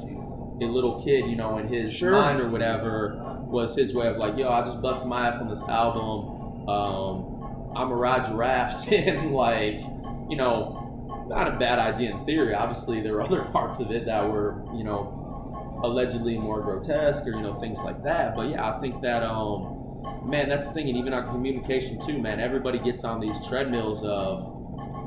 [0.60, 2.12] a little kid, you know, in his Sure.
[2.12, 5.48] mind or whatever was his way of like, yo, I just busted my ass on
[5.48, 6.68] this album.
[6.68, 9.80] Um, I'm a ride giraffes and like,
[10.28, 12.54] you know, not a bad idea in theory.
[12.54, 17.32] Obviously, there were other parts of it that were, you know, allegedly more grotesque or
[17.32, 18.34] you know things like that.
[18.34, 22.18] But yeah, I think that um, man, that's the thing, and even our communication too,
[22.18, 22.40] man.
[22.40, 24.53] Everybody gets on these treadmills of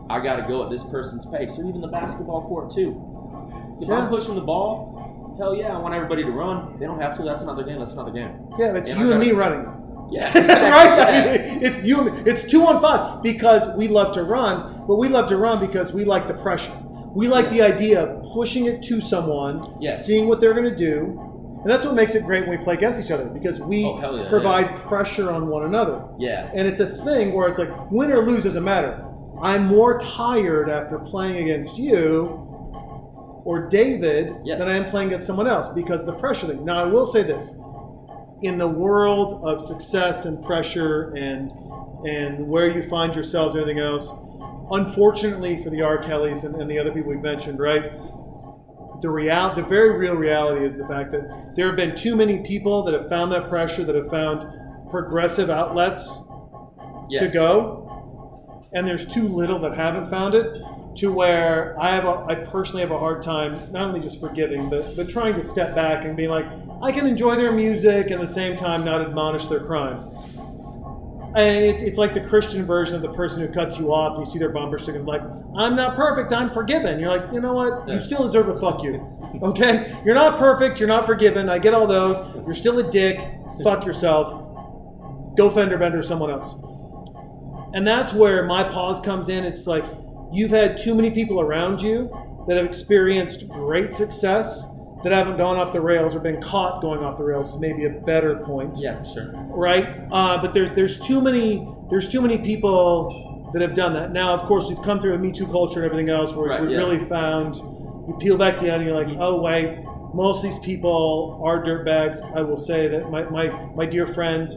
[0.09, 3.01] I got to go at this person's pace, or even the basketball court too.
[3.81, 3.95] If Yeah.
[3.95, 6.75] I'm pushing the ball, hell yeah, I want everybody to run.
[6.77, 7.23] They don't have to.
[7.23, 7.79] That's another game.
[7.79, 8.31] That's another game.
[8.57, 9.73] Yeah, it's And you and me running.
[10.09, 10.35] Yeah, right?
[10.38, 11.61] exactly.
[11.61, 11.67] yeah.
[11.69, 12.07] It's you.
[12.25, 15.91] It's two on five because we love to run, but we love to run because
[15.91, 16.71] we like the pressure.
[17.13, 19.95] We like the idea of pushing it to someone, Yeah.
[19.95, 21.19] seeing what they're going to do,
[21.61, 24.15] and that's what makes it great when we play against each other because we Oh,
[24.23, 26.01] yeah, provide pressure on one another.
[26.19, 26.51] Yeah.
[26.53, 29.03] And it's a thing where it's like win or lose doesn't matter.
[29.41, 32.43] I'm more tired after playing against you
[33.45, 34.59] or David Yes.
[34.59, 36.65] than I am playing against someone else because of the pressure thing.
[36.65, 37.55] Now I will say this.
[38.41, 41.51] In the world of success and pressure and
[42.05, 44.11] and where you find yourselves and everything else,
[44.72, 45.97] unfortunately for the R.
[45.97, 47.91] Kellys and, and the other people we've mentioned, right?
[49.01, 52.39] The real the very real reality is the fact that there have been too many
[52.39, 54.45] people that have found that pressure, that have found
[54.89, 56.19] progressive outlets
[57.09, 57.22] Yeah.
[57.22, 57.86] to go,
[58.73, 60.61] and there's too little that haven't found it.
[60.98, 64.68] To where I have, a, I personally have a hard time not only just forgiving,
[64.68, 66.48] but but trying to step back and be like,
[66.81, 70.03] I can enjoy their music and at the same time not admonish their crimes.
[71.35, 74.18] And it's, it's like the Christian version of the person who cuts you off.
[74.18, 75.22] And you see their bumper sticker, like,
[75.56, 76.34] "I'm not perfect.
[76.34, 77.88] I'm forgiven." You're like, you know what?
[77.88, 78.95] You still deserve a fuck you.
[79.44, 80.80] Okay, you're not perfect.
[80.80, 81.48] You're not forgiven.
[81.48, 82.18] I get all those.
[82.38, 83.19] You're still a dick.
[83.64, 84.30] Fuck yourself.
[85.35, 86.56] Go fender bender someone else.
[87.73, 89.44] And that's where my pause comes in.
[89.44, 89.84] It's like
[90.31, 92.10] you've had too many people around you
[92.48, 94.64] that have experienced great success
[95.03, 97.85] that haven't gone off the rails or been caught going off the rails is maybe
[97.85, 99.31] a better point Yeah, sure.
[99.49, 100.02] right?
[100.11, 104.11] Uh, but there's there's too many there's too many people that have done that.
[104.11, 106.61] Now, of course, we've come through a Me Too culture and everything else, where Right,
[106.61, 106.77] we've yeah.
[106.80, 109.80] really found you peel back the onion, you're like, oh wait,
[110.14, 112.22] most of these people are dirtbags.
[112.35, 114.49] I will say that my my, my dear friend,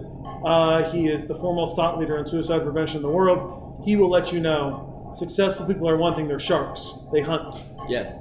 [0.45, 3.83] uh, he is the foremost thought leader in suicide prevention in the world.
[3.85, 6.93] He will let you know, successful people are one thing; they're sharks.
[7.13, 7.63] They hunt.
[7.89, 8.13] Yeah.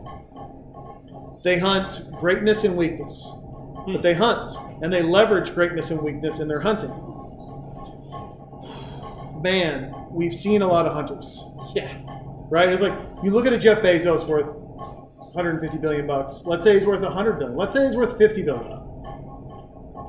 [1.44, 3.32] They hunt greatness and weakness,
[3.88, 4.52] but they hunt
[4.82, 6.92] and they leverage greatness and weakness in their hunting.
[9.42, 11.94] Man, we've seen a lot of hunters, Yeah.
[12.50, 12.68] right?
[12.70, 12.94] It's like
[13.24, 16.44] you look at a Jeff Bezos worth 150 billion bucks.
[16.46, 17.56] Let's say he's worth 100 billion.
[17.58, 18.82] Let's say he's worth 50 billion.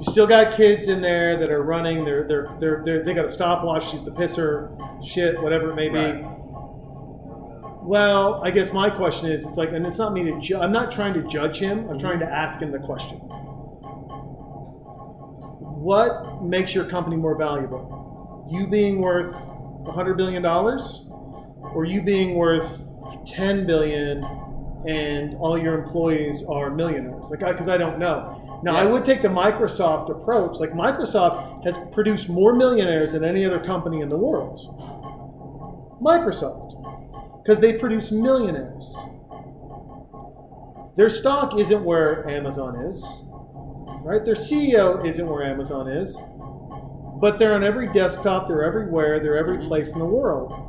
[0.00, 2.04] You still got kids in there that are running.
[2.04, 3.90] They're they're they're, they're they got a stopwatch.
[3.90, 4.70] She's the pisser,
[5.04, 5.98] shit, whatever it may be.
[5.98, 6.24] Right.
[7.82, 10.38] Well, I guess my question is, it's like, and it's not me to.
[10.40, 11.88] Ju- I'm not trying to judge him.
[11.90, 13.18] I'm trying to ask him the question.
[15.80, 18.48] What makes your company more valuable?
[18.50, 21.06] You being worth 100 billion dollars,
[21.74, 22.86] or you being worth
[23.26, 24.24] 10 billion,
[24.86, 27.30] and all your employees are millionaires?
[27.30, 28.49] Like, because I don't know.
[28.62, 30.58] Now, I would take the Microsoft approach.
[30.58, 34.58] Like, Microsoft has produced more millionaires than any other company in the world.
[36.02, 36.80] Microsoft
[37.42, 38.94] because they produce millionaires.
[40.96, 43.04] Their stock isn't where Amazon is,
[44.02, 44.24] right?
[44.24, 46.18] Their CEO isn't where Amazon is,
[47.20, 50.66] but they're on every desktop, they're everywhere, they're every place in the world.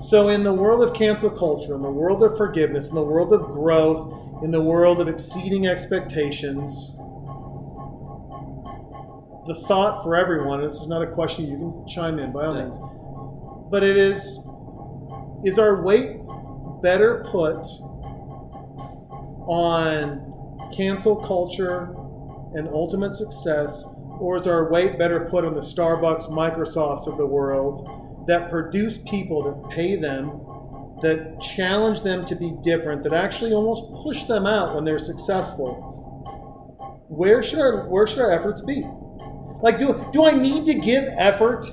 [0.00, 3.32] So, in the world of cancel culture, in the world of forgiveness, in the world
[3.32, 6.96] of growth, in the world of exceeding expectations,
[9.46, 12.44] the thought for everyone, and this is not a question you can chime in by
[12.46, 12.64] all Yeah.
[12.64, 12.80] means,
[13.70, 14.44] but it is
[15.44, 16.20] is our weight
[16.82, 17.64] better put
[19.46, 20.20] on
[20.72, 21.94] cancel culture
[22.54, 23.84] and ultimate success,
[24.18, 27.88] or is our weight better put on the Starbucks, Microsofts of the world
[28.26, 30.40] that produce people that pay them,
[31.02, 35.94] that challenge them to be different, that actually almost push them out when they're successful?
[37.08, 38.84] Where should our where should our efforts be?
[39.62, 41.66] Like, do do I need to give effort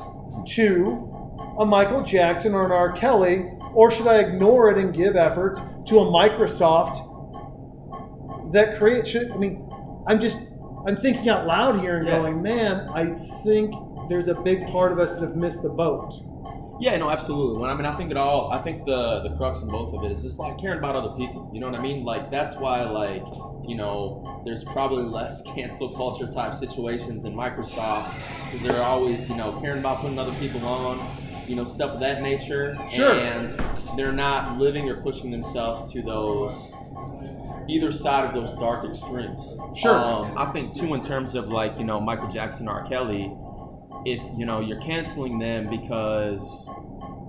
[0.49, 1.11] to
[1.59, 2.91] a Michael Jackson or an R.
[2.91, 7.01] Kelly, or should I ignore it and give effort to a Microsoft
[8.51, 9.09] that creates?
[9.09, 9.67] Should, I mean,
[10.07, 10.39] I'm just
[10.87, 12.17] I'm thinking out loud here and Yeah.
[12.17, 13.07] going, man, I
[13.43, 13.73] think
[14.09, 16.13] there's a big part of us that have missed the boat.
[16.79, 17.59] Yeah, no, absolutely.
[17.61, 18.51] When I mean, I think it all.
[18.51, 21.15] I think the the crux in both of it is just like caring about other
[21.15, 21.49] people.
[21.53, 22.03] You know what I mean?
[22.03, 23.25] Like that's why, like
[23.67, 28.13] you know, there's probably less cancel culture type situations in Microsoft
[28.45, 30.99] because they're always you know caring about putting other people on,
[31.47, 32.77] you know, stuff of that nature.
[32.91, 33.13] Sure.
[33.13, 33.57] And
[33.97, 36.73] they're not living or pushing themselves to those
[37.67, 39.57] either side of those dark extremes.
[39.75, 39.95] Sure.
[39.95, 42.85] Um, I think too in terms of like you know Michael Jackson, R.
[42.85, 43.33] Kelly
[44.05, 46.69] if you know you're canceling them because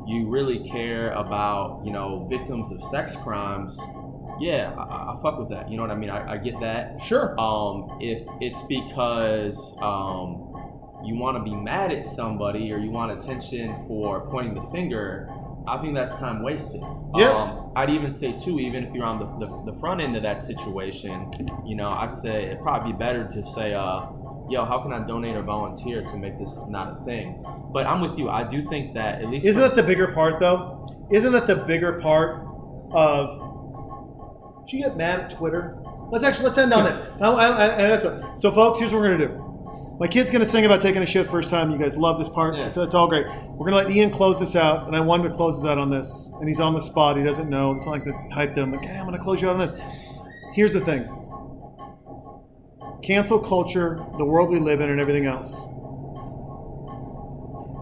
[0.07, 3.81] you really care about you know victims of sex crimes
[4.39, 5.71] yeah, I, I fuck with that.
[5.71, 6.11] You know what I mean?
[6.11, 7.01] I, I get that.
[7.01, 7.39] Sure.
[7.41, 10.53] Um, if it's because um,
[11.05, 15.31] you want to be mad at somebody or you want attention for pointing the finger,
[15.67, 16.83] I think that's time wasted.
[17.15, 17.31] Yeah.
[17.31, 20.23] Um, I'd even say too, even if you're on the, the, the front end of
[20.23, 21.31] that situation,
[21.65, 24.07] you know, I'd say it'd probably be better to say, uh,
[24.49, 27.45] yo, how can I donate or volunteer to make this not a thing?
[27.73, 28.29] But I'm with you.
[28.31, 30.87] I do think that at least Isn't for- that the bigger part, though?
[31.11, 32.47] Isn't that the bigger part
[32.93, 34.67] of?
[34.69, 35.77] Should you get mad at Twitter?
[36.11, 37.01] Let's actually let's end on this.
[37.21, 39.43] I, I, I, what, so, folks, here's what we're gonna do.
[39.99, 41.71] My kid's gonna sing about taking a shit first time.
[41.71, 42.55] You guys love this part.
[42.55, 42.67] Yeah.
[42.67, 43.27] It's, it's all great.
[43.27, 45.91] We're gonna let Ian close this out, and I wanted to close this out on
[45.91, 46.31] this.
[46.39, 47.17] And he's on the spot.
[47.17, 47.73] He doesn't know.
[47.73, 48.73] It's not like the type them.
[48.73, 49.75] Like, hey, I'm gonna close you out on this.
[50.55, 51.03] Here's the thing.
[53.03, 55.67] Cancel culture, the world we live in, and everything else.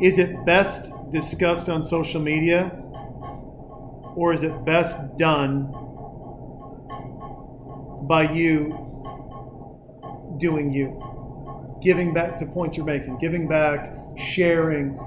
[0.02, 2.70] Is it best discussed on social media
[4.16, 5.72] or is it best done
[8.02, 8.76] by you
[10.38, 11.00] doing you?
[11.80, 14.98] Giving back to points you're making, giving back, sharing,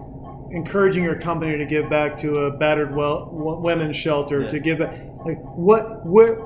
[0.51, 4.47] encouraging your company to give back to a battered well, women's shelter, Yeah.
[4.49, 4.93] to give back.
[5.25, 6.05] Like what?
[6.05, 6.39] Where?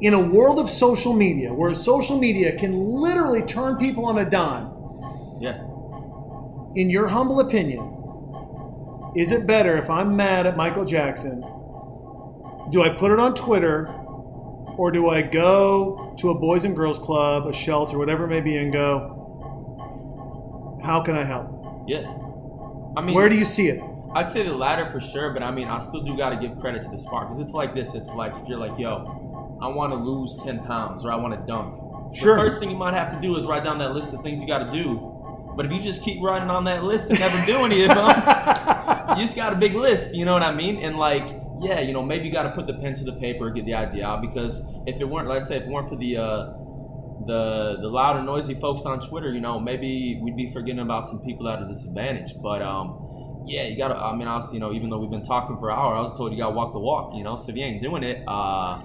[0.00, 4.24] In a world of social media, where social media can literally turn people on a
[4.28, 4.72] dime,
[5.40, 5.60] yeah.
[6.74, 7.90] in your humble opinion,
[9.14, 11.40] is it better if I'm mad at Michael Jackson?
[12.70, 13.86] Do I put it on Twitter
[14.76, 18.40] or do I go to a Boys and Girls Club, a shelter, whatever it may
[18.40, 19.20] be, and go,
[20.82, 21.84] how can I help?
[21.86, 22.10] Yeah.
[22.96, 23.82] I mean, Where do you see it?
[24.14, 26.58] I'd say the latter for sure, but I mean, I still do got to give
[26.58, 27.94] credit to the spark because it's like this.
[27.94, 31.34] It's like if you're like, yo, I want to lose 10 pounds or I want
[31.34, 31.83] to dunk.
[32.14, 32.36] Sure.
[32.36, 34.40] The first thing you might have to do is write down that list of things
[34.40, 35.10] you got to do.
[35.56, 39.18] But if you just keep writing on that list and never do any of them,
[39.18, 40.14] you just got a big list.
[40.14, 40.78] You know what I mean?
[40.78, 43.50] And like, yeah, you know, maybe you got to put the pen to the paper,
[43.50, 44.20] get the idea out.
[44.20, 46.52] Because if it weren't, let's say, if it weren't for the uh,
[47.26, 51.06] the the loud and noisy folks on Twitter, you know, maybe we'd be forgetting about
[51.06, 52.34] some people at a disadvantage.
[52.42, 53.96] But um, yeah, you gotta.
[53.96, 56.00] I mean, I was, you know, even though we've been talking for an hour, I
[56.00, 57.14] was told you gotta walk the walk.
[57.16, 58.80] You know, so if you ain't doing it, uh,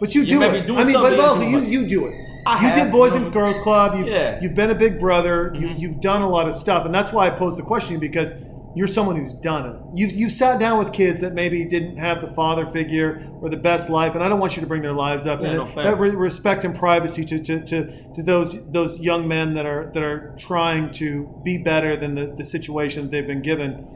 [0.00, 0.66] But you You do may be it.
[0.66, 2.14] doing I mean, but something you also you, doing you do it.
[2.46, 3.94] I you have, did Boys and Girls Club.
[3.96, 4.38] You've, Yeah.
[4.40, 5.52] you've been a big brother.
[5.54, 5.78] You, Mhm.
[5.78, 8.34] you've done a lot of stuff, and that's why I posed the question because
[8.74, 9.76] you're someone who's done it.
[9.94, 13.56] You've, you've sat down with kids that maybe didn't have the father figure or the
[13.58, 15.40] best life, and I don't want you to bring their lives up.
[15.42, 15.82] And no, fair.
[15.84, 19.90] that re- respect and privacy to, to, to, to those those young men that are
[19.92, 23.86] that are trying to be better than the, the situation that they've been given.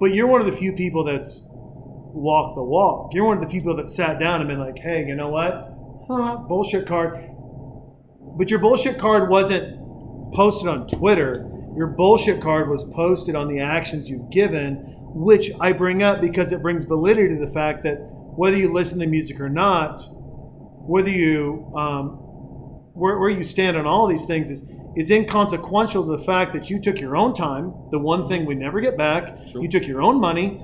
[0.00, 1.42] But you're one of the few people that's
[2.14, 3.14] walk the walk.
[3.14, 5.28] You're one of the few people that sat down and been like, hey, you know
[5.28, 5.74] what?
[6.08, 7.14] Huh, bullshit card.
[8.36, 9.78] But your bullshit card wasn't
[10.34, 11.46] posted on Twitter.
[11.76, 14.76] Your bullshit card was posted on the actions you've given,
[15.14, 17.98] which I bring up because it brings validity to the fact that
[18.36, 20.02] whether you listen to music or not,
[20.86, 22.10] whether you um,
[22.94, 26.68] where, where you stand on all these things is is inconsequential to the fact that
[26.68, 29.46] you took your own time, the one thing we never get back.
[29.48, 29.62] True.
[29.62, 30.60] You took your own money,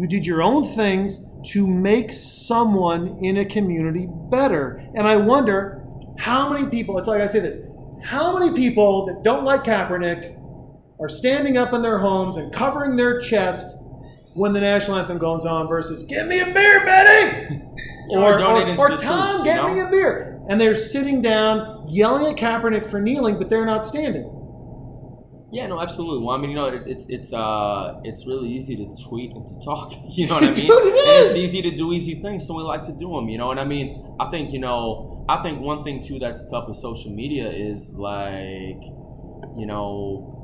[0.00, 1.20] you did your own things
[1.52, 4.82] to make someone in a community better.
[4.94, 5.84] And I wonder
[6.18, 7.58] how many people, it's like I say this,
[8.02, 10.38] how many people that don't like Kaepernick
[10.98, 13.76] are standing up in their homes and covering their chest
[14.32, 17.56] when the national anthem goes on versus give me a beer, Betty!
[18.08, 18.40] You know, or
[18.78, 19.74] or Tom, troops, you get know?
[19.74, 20.40] me a beer.
[20.48, 24.39] And they're sitting down yelling at Kaepernick for kneeling, but they're not standing.
[25.52, 26.24] Yeah, no, absolutely.
[26.24, 29.46] Well, I mean, you know, it's it's it's uh it's really easy to tweet and
[29.48, 29.92] to talk.
[30.10, 30.54] You know what I mean?
[30.54, 33.28] Dude, it And It's easy to do easy things, so we like to do them.
[33.28, 36.48] You know, and I mean, I think you know, I think one thing too that's
[36.50, 38.82] tough with social media is like,
[39.56, 40.42] you know,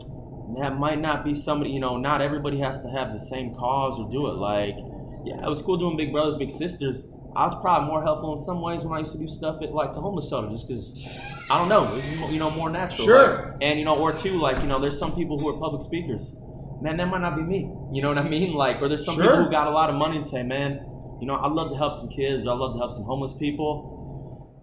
[0.60, 1.70] that might not be somebody.
[1.70, 4.34] You know, not everybody has to have the same cause or do it.
[4.34, 4.76] Like,
[5.24, 7.08] yeah, it was cool doing Big Brothers Big Sisters.
[7.36, 9.72] I was probably more helpful in some ways when I used to do stuff at
[9.72, 11.06] like the homeless shelter, just because
[11.50, 13.06] I don't know, it's just, you know more natural.
[13.06, 13.28] Sure.
[13.52, 15.82] Like, and you know, or two, like you know, there's some people who are public
[15.82, 16.36] speakers.
[16.80, 17.70] Man, that might not be me.
[17.92, 18.52] You know what I mean?
[18.54, 19.24] Like, or there's some Sure.
[19.24, 20.80] people who got a lot of money and say, man,
[21.20, 23.32] you know, I'd love to help some kids, or I'd love to help some homeless
[23.32, 23.92] people.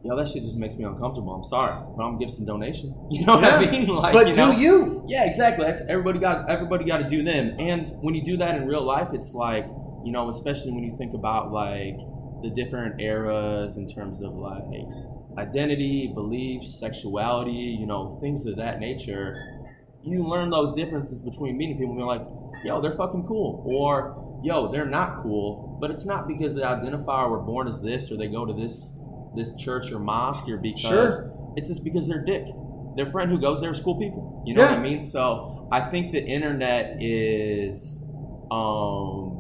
[0.04, 1.34] Yo, that shit just makes me uncomfortable.
[1.34, 2.94] I'm sorry, but I'm gonna give some donation.
[3.12, 3.88] You know what I mean?
[3.96, 5.06] Like, but you do you?
[5.08, 5.66] yeah, exactly.
[5.66, 7.56] That's everybody got everybody got to do them.
[7.60, 9.66] And when you do that in real life, it's like
[10.04, 11.98] you know, especially when you think about like
[12.44, 14.64] the different eras in terms of like
[15.38, 19.36] identity, beliefs, sexuality, you know, things of that nature.
[20.04, 22.28] You learn those differences between meeting people and you're like,
[22.66, 23.64] yo, they're fucking cool.
[23.66, 25.78] Or yo, they're not cool.
[25.80, 28.54] But it's not because they identify or were born as this or they go to
[28.54, 29.00] this
[29.36, 31.54] this church or mosque or because Sure.
[31.56, 32.46] it's just because they're dick.
[32.96, 34.44] Their friend who goes there is cool people.
[34.46, 35.02] You know what I mean?
[35.02, 38.06] So I think the internet is
[38.52, 39.33] um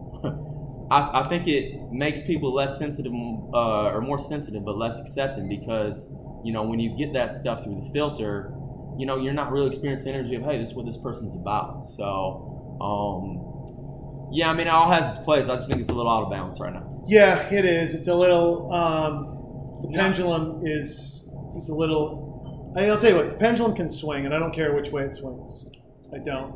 [0.94, 5.48] I, I think it makes people less sensitive uh, or more sensitive, but less accepting
[5.50, 5.96] because
[6.44, 8.54] you know when you get that stuff through the filter,
[8.98, 11.34] you know you're not really experiencing the energy of hey, this is what this person's
[11.36, 11.86] about.
[11.86, 15.50] So, um, yeah, I mean, it all has its place.
[15.50, 17.04] I just think it's a little out of balance right now.
[17.08, 17.94] Yeah, it is.
[17.94, 18.72] It's a little.
[18.72, 20.02] Um, the Yeah.
[20.04, 22.72] pendulum is is a little.
[22.76, 23.30] I- I'll tell you what.
[23.32, 25.68] The pendulum can swing, and I don't care which way it swings.
[26.14, 26.54] I don't.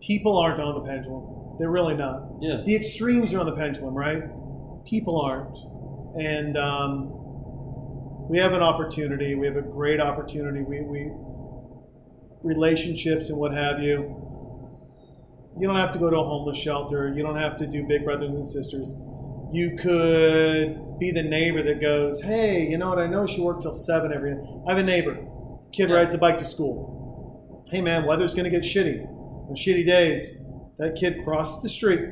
[0.00, 1.33] People aren't on the pendulum.
[1.58, 2.22] They're really not.
[2.40, 4.22] Yeah, The extremes are on the pendulum, right?
[4.84, 5.56] People aren't,
[6.20, 7.10] and um,
[8.28, 9.34] we have an opportunity.
[9.34, 10.62] We have a great opportunity.
[10.62, 11.10] We we
[12.42, 14.20] relationships and what have you.
[15.58, 17.12] You don't have to go to a homeless shelter.
[17.14, 18.92] You don't have to do Big Brothers and Sisters.
[19.52, 22.98] You could be the neighbor that goes, "Hey, you know what?
[22.98, 24.40] I know she worked till seven every day.
[24.66, 25.16] I have a neighbor.
[25.72, 25.96] Kid Yeah.
[25.96, 27.64] rides a bike to school.
[27.70, 29.06] Hey, man, weather's gonna get shitty.
[29.08, 30.36] On shitty days,
[30.78, 32.10] that kid crosses the street,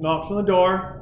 [0.00, 0.96] knocks on the door,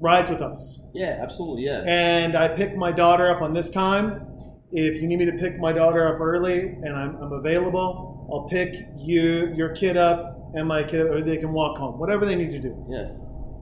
[0.00, 0.80] rides with us.
[0.92, 4.26] yeah, absolutely, yeah, And I pick my daughter up on this time.
[4.72, 8.48] If you need me to pick my daughter up early and I'm, I'm available, I'll
[8.48, 11.98] pick you, your kid up, and my kid, or they can walk home.
[11.98, 12.86] Whatever they need to do.
[12.88, 13.10] yeah,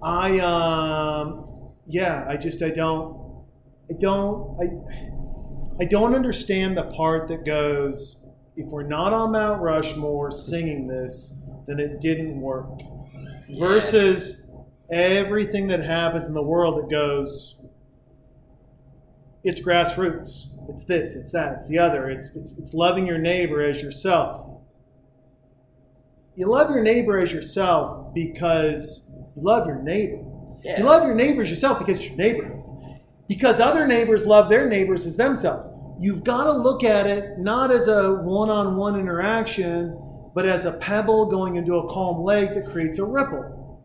[0.02, 3.44] I um, yeah, I just I don't,
[3.90, 8.23] I don't, I, I don't understand the part that goes.
[8.56, 11.34] If we're not on Mount Rushmore singing this,
[11.66, 12.68] then it didn't work.
[13.48, 13.58] Yeah.
[13.66, 14.42] Versus
[14.90, 17.60] everything that happens in the world that goes,
[19.42, 20.46] it's grassroots.
[20.68, 21.14] It's this.
[21.14, 21.54] It's that.
[21.54, 22.08] It's the other.
[22.08, 24.46] It's it's it's loving your neighbor as yourself.
[26.36, 29.06] You love your neighbor as yourself because
[29.36, 30.24] you love your neighbor.
[30.62, 30.78] yeah.
[30.78, 32.62] You love your neighbors yourself because it's your neighborhood.
[33.28, 35.68] Because other neighbors love their neighbors as themselves.
[36.00, 39.98] You've got to look at it not as a one on one interaction,
[40.34, 43.82] but as a pebble going into a calm lake that creates a ripple.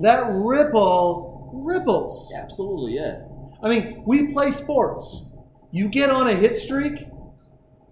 [0.00, 2.32] That ripple ripples.
[2.36, 3.20] Absolutely, yeah,
[3.62, 5.28] I mean, we play sports.
[5.70, 7.08] You get on a hit streak,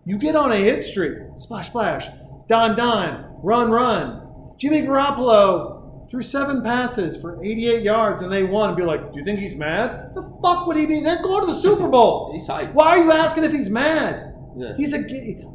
[0.05, 1.19] you get on a hit streak.
[1.35, 2.09] Splash, splash,
[2.49, 4.23] dime, dime, run, run.
[4.57, 5.76] Jimmy Garoppolo
[6.09, 8.69] threw seven passes for 88 yards and they won.
[8.71, 10.15] And be like, do you think he's mad?
[10.15, 11.01] The fuck would he be?
[11.01, 12.33] They're going to the Super Bowl.
[12.35, 12.73] he's hype.
[12.73, 14.35] Why are you asking if he's mad?
[14.57, 14.75] Yeah.
[14.77, 15.03] He's a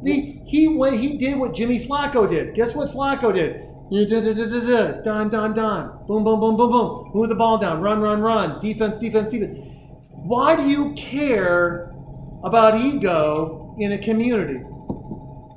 [0.04, 2.54] he he when he did what Jimmy Flacco did.
[2.54, 3.68] Guess what Flacco did?
[3.90, 5.02] You da- da- da- da- da.
[5.02, 5.90] Dime, dime, dime.
[6.06, 7.10] Boom, boom, boom, boom, boom.
[7.12, 7.80] Move the ball down.
[7.80, 8.60] Run, run, run.
[8.60, 9.66] Defense, defense, defense.
[10.10, 11.92] Why do you care
[12.44, 14.60] about ego in a community?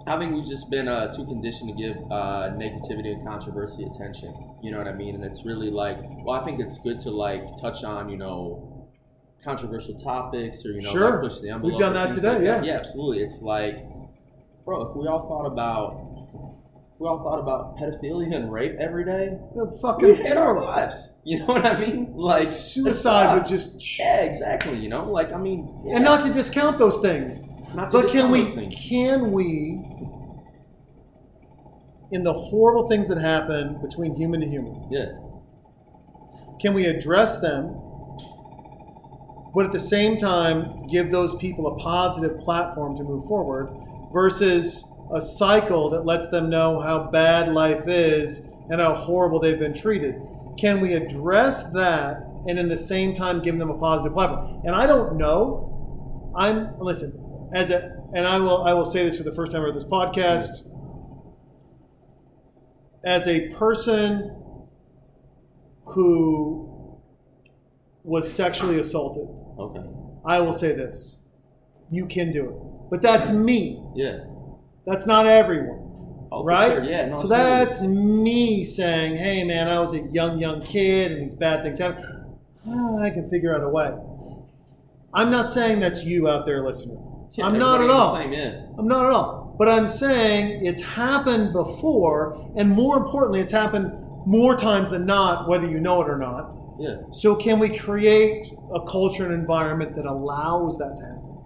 [0.07, 4.33] I think we've just been uh, too conditioned to give uh, negativity and controversy attention.
[4.61, 5.15] You know what I mean?
[5.15, 8.87] And it's really like, well, I think it's good to like touch on, you know,
[9.43, 11.11] controversial topics or you know, Sure.
[11.11, 11.73] like push the envelope.
[11.73, 12.63] We've done that today, like that.
[12.65, 12.73] yeah.
[12.73, 13.23] Yeah, absolutely.
[13.23, 13.83] It's like,
[14.63, 16.01] bro, if we all thought about,
[16.93, 21.13] if we all thought about pedophilia and rape every day, The fucking hate our lives.
[21.27, 22.13] You know what I mean?
[22.15, 23.97] Like Suicide would just.
[23.97, 24.77] Yeah, exactly.
[24.77, 27.41] You know, like I mean, yeah, And not to discount those things.
[27.75, 28.87] Not But can we things.
[28.89, 29.83] can we
[32.11, 35.13] in the horrible things that happen between human to human, Yeah,
[36.61, 37.81] can we address them
[39.55, 43.69] but at the same time give those people a positive platform to move forward
[44.13, 44.83] versus
[45.13, 49.73] a cycle that lets them know how bad life is and how horrible they've been
[49.73, 50.15] treated?
[50.59, 54.61] Can we address that and in the same time give them a positive platform?
[54.65, 56.31] And i don't know.
[56.35, 57.13] I'm listen
[57.55, 59.83] as a and i will i will say this for the first time on this
[59.83, 60.67] podcast
[63.03, 64.35] as a person
[65.85, 66.99] who
[68.03, 69.27] was sexually assaulted
[69.57, 69.85] okay,
[70.25, 71.19] I will say this.
[71.91, 72.89] You can do it.
[72.89, 73.81] But that's me.
[73.95, 74.25] yeah.
[74.85, 76.27] That's not everyone.
[76.31, 76.71] Oh, right?
[76.71, 76.83] sure.
[76.83, 81.21] Yeah, no, so that's me saying, hey, man, I was a young, young kid and
[81.21, 82.37] these bad things happen.
[82.67, 83.95] Ah, I can figure out a way.
[85.13, 86.97] I'm not saying that's you out there listening.
[87.37, 88.15] Yeah, I'm not at all.
[88.15, 88.33] Same.
[88.77, 89.55] I'm not at all.
[89.57, 93.91] But I'm saying it's happened before, and more importantly, it's happened
[94.25, 96.55] more times than not, whether you know it or not.
[96.77, 96.97] Yeah.
[97.11, 101.43] So, can we create a culture and environment that allows that to happen?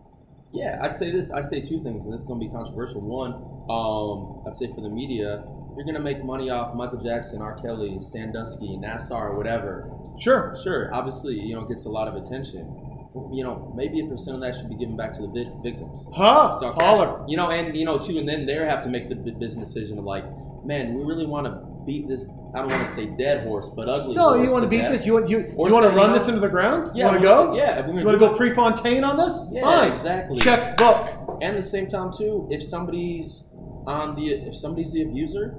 [0.51, 1.31] Yeah, I'd say this.
[1.31, 3.01] I'd say two things, and this is going to be controversial.
[3.01, 3.33] One,
[3.69, 5.43] um, I'd say for the media,
[5.75, 7.61] you're going to make money off Michael Jackson, R.
[7.61, 9.91] Kelly, Sandusky, Nassar, whatever.
[10.19, 10.55] Sure.
[10.63, 12.88] Sure, obviously, you know, it gets a lot of attention.
[13.15, 16.07] You know, maybe a percent of that should be given back to the vic- victims.
[16.13, 16.57] Huh?
[16.59, 17.25] So, Holler.
[17.27, 19.97] You know, and you know, too, and then they have to make the business decision
[19.97, 20.25] of like,
[20.63, 21.51] man, we really want to
[21.85, 22.29] beat this.
[22.53, 24.15] I don't want to say dead horse, but ugly.
[24.15, 24.97] No, you want to beat death.
[24.97, 25.05] this?
[25.07, 26.91] You want you, you want to run this into the ground?
[26.95, 27.55] Yeah, you want to go?
[27.55, 29.39] yeah, if we're gonna you want to go Prefontaine on this?
[29.51, 29.91] Yeah, Fine.
[29.91, 30.39] exactly.
[30.39, 31.39] Check book.
[31.41, 33.45] And the same time, too, if somebody's
[33.87, 35.57] on the if somebody's the abuser,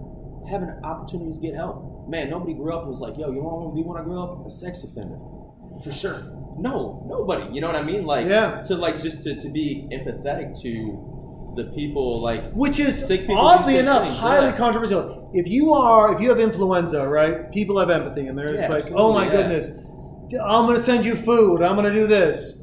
[0.48, 2.08] have an opportunity to get help.
[2.08, 4.22] man, nobody grew up and was like, yo, you want to be when I grow
[4.22, 4.46] up?
[4.46, 5.18] A sex offender.
[5.82, 6.36] For sure.
[6.58, 7.52] No, nobody.
[7.54, 8.04] You know what I mean?
[8.04, 8.62] Like, Yeah.
[8.66, 13.38] to like just to, to be empathetic to the people, like, Which is Sick people
[13.38, 15.30] oddly enough things, highly controversial.
[15.34, 17.50] If you are, if you have influenza, right?
[17.52, 19.30] People have empathy, and they're Yeah, just like, "Oh my yeah.
[19.32, 19.70] goodness,
[20.42, 21.62] I'm going to send you food.
[21.62, 22.56] I'm going to do this."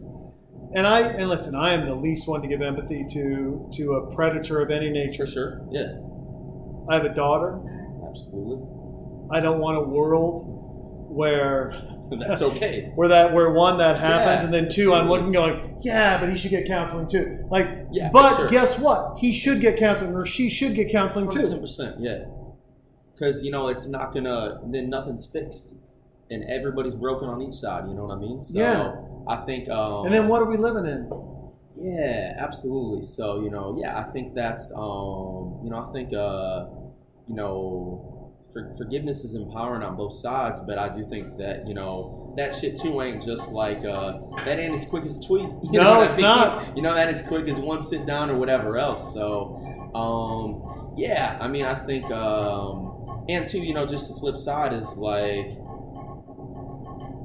[0.73, 4.15] And I and listen, I am the least one to give empathy to to a
[4.15, 5.25] predator of any nature.
[5.25, 5.61] for sure.
[5.71, 5.93] Yeah,
[6.89, 7.59] I have a daughter.
[8.07, 8.59] absolutely.
[9.31, 10.43] I don't want a world
[11.09, 11.73] where
[12.27, 12.91] That's okay.
[12.95, 16.29] where that where one that happens Yeah, and then two I'm looking going yeah but
[16.29, 18.47] he should get counseling too like Yeah, but sure.
[18.49, 21.47] guess what he should get counseling or she should get counseling too.
[21.49, 22.25] Ten percent, yeah.
[23.13, 24.59] Because you know it's not gonna.
[24.65, 25.73] Then nothing's fixed,
[26.29, 27.87] and everybody's broken on each side.
[27.87, 28.41] You know what I mean?
[28.41, 28.95] So Yeah.
[29.27, 29.67] I think.
[29.69, 31.09] Um, and then what are we living in
[31.75, 33.03] Yeah, absolutely.
[33.03, 34.71] So you know, yeah, I think that's.
[34.71, 36.13] Um, you know, I think.
[36.13, 36.67] Uh,
[37.27, 38.16] you know,
[38.57, 42.53] for, forgiveness is empowering on both sides, but I do think that you know that
[42.55, 45.43] shit too ain't just like uh, that ain't as quick as a tweet.
[45.71, 46.25] You No, know what I it's mean?
[46.25, 46.75] not.
[46.77, 49.13] You know that as quick as one sit down or whatever else.
[49.13, 49.57] So,
[49.95, 54.73] um, yeah, I mean, I think, um, and two, you know, just the flip side
[54.73, 55.57] is like,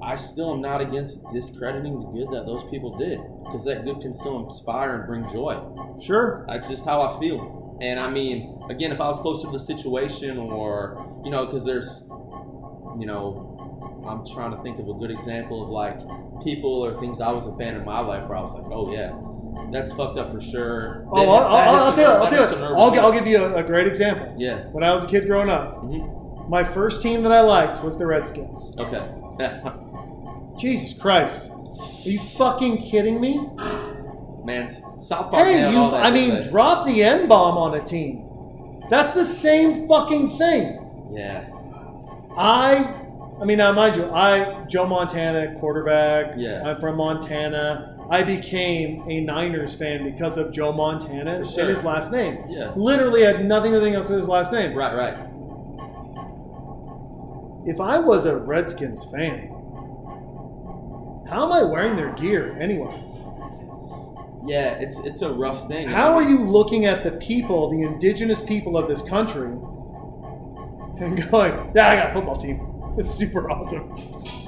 [0.03, 4.01] I still am not against discrediting the good that those people did because that good
[4.01, 5.55] can still inspire and bring joy.
[6.01, 7.79] sure That's just how I feel.
[7.81, 11.65] And I mean, again, if I was closer to the situation or, you know, because
[11.65, 12.09] there's,
[12.99, 13.49] you know,
[14.07, 16.01] I'm trying to think of a good example of like
[16.45, 18.93] people or things I was a fan in my life where I was like, oh
[18.93, 19.13] yeah,
[19.71, 21.07] that's fucked up for sure.
[21.13, 22.65] oh I'll, I'll, I'll tell you I'll tell you.
[22.65, 24.35] I'll, I'll give you a, a great example.
[24.37, 24.65] Yeah.
[24.73, 26.09] when I was a kid growing up hmm
[26.49, 28.77] my first team that I liked was the Redskins.
[28.77, 29.09] Okay.
[30.59, 31.51] Jesus Christ.
[31.51, 33.39] Are you fucking kidding me?
[34.45, 35.79] Man, S- South Park hey you.
[35.79, 38.29] I mean drop the N bomb on a team.
[38.91, 40.82] That's the same fucking thing
[41.13, 41.49] yeah.
[42.37, 42.95] I,
[43.41, 46.35] I mean, now mind you, I Joe Montana quarterback.
[46.37, 46.63] Yeah.
[46.65, 47.93] I'm from Montana.
[48.11, 51.63] I became a Niners fan because of Joe Montana sure.
[51.63, 52.45] and his last name.
[52.49, 52.73] Yeah.
[52.77, 54.75] Literally had nothing to do else with his last name.
[54.75, 55.15] Right, right.
[57.65, 59.49] If I was a Redskins fan,
[61.29, 62.93] how am I wearing their gear anyway?
[64.45, 65.89] Yeah, it's it's a rough thing.
[65.89, 69.57] How are you looking at the people, the indigenous people of this country,
[71.03, 72.69] and going, "Yeah, I got a football team.
[72.99, 73.95] It's super awesome."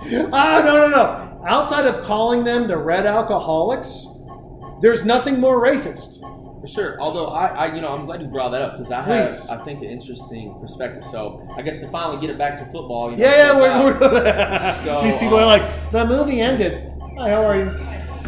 [0.35, 1.43] Ah, no, no, no.
[1.47, 4.07] Outside of calling them the red alcoholics,
[4.83, 6.21] there's nothing more racist.
[6.61, 7.01] For sure.
[7.01, 9.49] Although I, I, you know, I'm glad you brought that up because I have, Please.
[9.49, 11.05] I think, an interesting perspective.
[11.07, 13.11] So I guess to finally get it back to football.
[13.11, 13.83] You know, Yeah, yeah.
[13.83, 16.93] We're, we're So, these people are um, like, the movie ended.
[17.19, 17.71] Hi, how are you?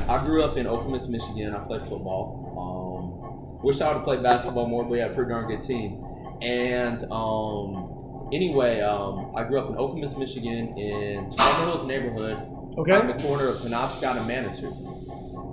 [0.08, 1.54] I grew up in Okemos, Michigan.
[1.54, 2.44] I played football.
[2.56, 5.62] Um, wish I would have played basketball more, but we had a pretty darn good
[5.62, 6.04] team.
[6.42, 7.95] And um,
[8.32, 12.38] anyway, um, I grew up in Okemos, Michigan, in Toronto Hills neighborhood,
[12.78, 12.92] Okay.
[12.92, 14.72] on the corner of Penobscot and Manitou.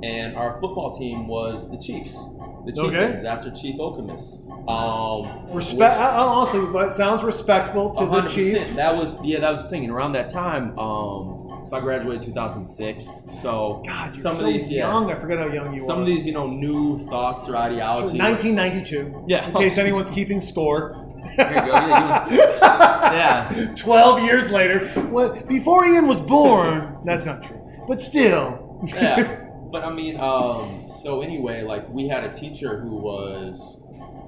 [0.03, 2.13] And our football team was the Chiefs,
[2.65, 3.25] the Okay.
[3.25, 4.41] After Chief Okemos.
[4.69, 5.93] Um, Respect.
[5.93, 8.29] which- I- I Also, that sounds respectful to the 100%.
[8.67, 8.75] chief.
[8.75, 9.83] That was yeah, that was the thing.
[9.83, 13.23] And around that time, um, so I graduated 2006.
[13.29, 15.09] So God, you're some so of these, yeah, young.
[15.11, 16.01] I forget how young you were some are.
[16.01, 18.19] of these, you know, new thoughts or So ideologies.
[18.19, 19.23] 1992.
[19.27, 19.47] Yeah.
[19.47, 21.02] In case anyone's keeping score.
[21.35, 21.65] Here you go.
[21.65, 22.27] Yeah,
[23.51, 23.73] Yeah.
[23.75, 24.89] 12 years later.
[25.09, 26.97] Well, before Ian was born.
[27.03, 27.61] That's not true.
[27.87, 28.81] But still.
[28.87, 29.39] yeah.
[29.73, 33.83] But I mean, um, so anyway, like we had a teacher who was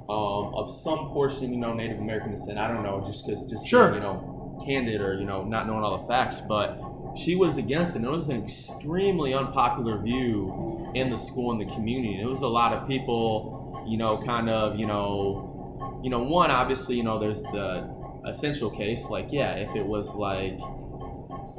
[0.09, 2.57] um, of some portion, you know, Native American descent.
[2.57, 3.90] I don't know, just because, just Sure.
[3.91, 6.41] being, you know, candid or you know, not knowing all the facts.
[6.41, 6.82] But
[7.15, 7.98] she was against it.
[7.98, 12.15] And it was an extremely unpopular view in the school and the community.
[12.15, 15.55] And it was a lot of people, you know, kind of, you know,
[16.03, 17.90] you know, one obviously, you know, there's the
[18.25, 20.57] essential case, like yeah, if it was like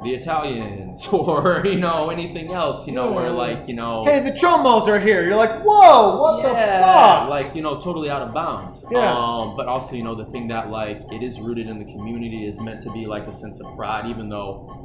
[0.03, 3.31] the Italians or you know anything else, you know, where Yeah.
[3.31, 5.23] like you know, hey, the Chomos are here.
[5.23, 7.29] You're like, whoa, what the fuck?
[7.29, 8.85] like you know, totally out of bounds.
[8.91, 9.11] Yeah.
[9.17, 12.47] Um, but also, you know, the thing that like it is rooted in the community
[12.47, 14.83] is meant to be like a sense of pride, even though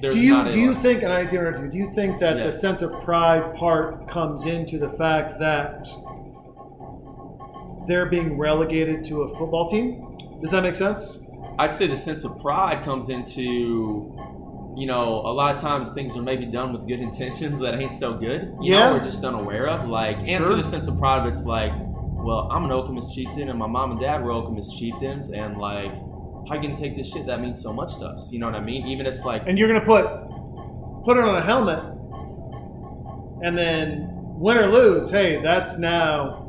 [0.00, 2.20] there's do you not a, do you think, and I interrupt you, do you think
[2.20, 2.44] that Yeah.
[2.44, 5.84] the sense of pride part comes into the fact that
[7.86, 10.06] they're being relegated to a football team?
[10.40, 11.18] Does that make sense?
[11.58, 14.12] I'd say the sense of pride comes into,
[14.76, 17.94] you know, a lot of times things are maybe done with good intentions that ain't
[17.94, 18.54] so good.
[18.60, 18.88] You Yeah.
[18.88, 19.88] know, we're just unaware of.
[19.88, 21.72] Like, and to the sense of pride, it's like,
[22.22, 25.92] well, I'm an Okemos chieftain, and my mom and dad were Okemos chieftains, and like,
[26.48, 28.30] how you gonna take this shit that means so much to us?
[28.32, 28.86] You know what I mean?
[28.86, 30.06] Even it's like, And you're gonna put
[31.04, 31.82] put it on a helmet,
[33.42, 34.08] and then
[34.38, 36.45] win or lose, hey, that's now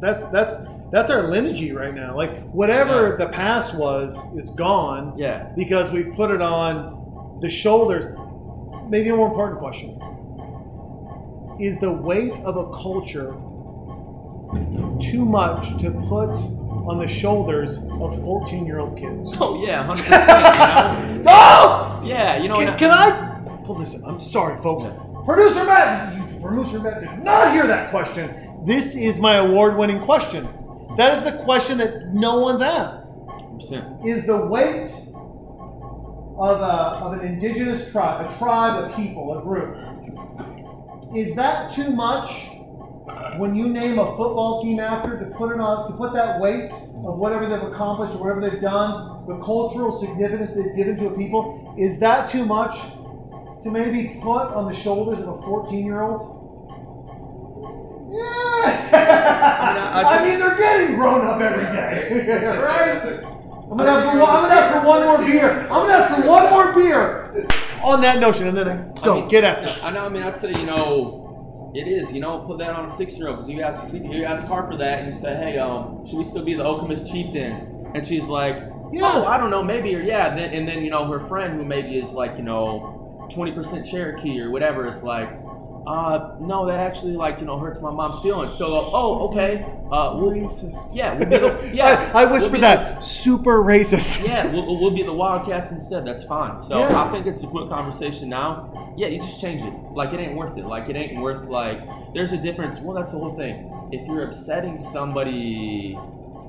[0.00, 0.56] that's that's
[0.92, 2.14] that's our lineage right now.
[2.14, 3.16] Like whatever Yeah.
[3.16, 5.48] the past was is gone Yeah.
[5.56, 8.06] because we've put it on the shoulders.
[8.88, 9.98] Maybe a more important question:
[11.58, 13.34] Is the weight of a culture
[15.00, 16.36] too much to put
[16.88, 19.32] on the shoulders of fourteen-year-old kids?
[19.40, 21.26] Oh yeah, hundred percent.
[21.26, 21.82] Oh!
[22.06, 22.58] Yeah, you know.
[22.60, 23.62] Can, and- can I?
[23.66, 24.84] Listen, I'm sorry, folks.
[25.24, 28.45] Producer Matt, you, producer Matt did not hear that question.
[28.66, 30.48] This is my award-winning question.
[30.96, 32.98] That is the question that no one's asked.
[32.98, 34.04] 100%.
[34.04, 34.90] Is the weight
[36.36, 39.78] of, a, of an indigenous tribe, a tribe, a people, a group,
[41.14, 42.48] is that too much
[43.36, 46.72] when you name a football team after to put it on to put that weight
[46.72, 51.16] of whatever they've accomplished or whatever they've done, the cultural significance they've given to a
[51.16, 52.74] people, is that too much
[53.62, 56.35] to maybe put on the shoulders of a 14 year old?
[58.08, 58.92] Yeah.
[59.94, 63.22] I- mean, they're getting grown up every day, right?
[63.68, 65.60] I'm gonna, ask for one, I'm gonna ask for one more beer.
[65.62, 67.46] I'm gonna ask for one more beer
[67.82, 69.66] on that notion, and then I go I mean, get after.
[69.66, 69.84] it.
[69.84, 70.04] I know.
[70.04, 72.12] I mean, I'd say you know, it is.
[72.12, 75.12] You know, put that on a six-year-old because you ask you ask Harper that and
[75.12, 77.70] you say, hey, um, should we still be the Okemos Chieftains?
[77.94, 78.56] And she's like,
[78.92, 79.00] Yeah.
[79.02, 80.28] oh, I don't know, maybe or yeah.
[80.28, 83.50] And then and then you know her friend who maybe is like you know, twenty
[83.50, 85.28] percent Cherokee or whatever is like.
[85.86, 88.52] Uh, no, that actually like you know hurts my mom's feelings.
[88.52, 89.64] So, oh, okay.
[89.90, 90.92] Uh, we'll, Racist.
[90.92, 92.10] yeah, we'll be the, yeah.
[92.12, 93.04] I, I we'll whispered be that.
[93.04, 94.26] Super racist.
[94.26, 96.04] yeah, we'll, we'll be the Wildcats instead.
[96.04, 96.58] That's fine.
[96.58, 97.04] So Yeah.
[97.04, 98.94] I think it's a quick conversation now.
[98.96, 99.72] Yeah, you just change it.
[99.92, 100.64] Like it ain't worth it.
[100.66, 101.80] Like it ain't worth like.
[102.14, 102.80] There's a difference.
[102.80, 103.88] Well, that's the whole thing.
[103.92, 105.96] If you're upsetting somebody,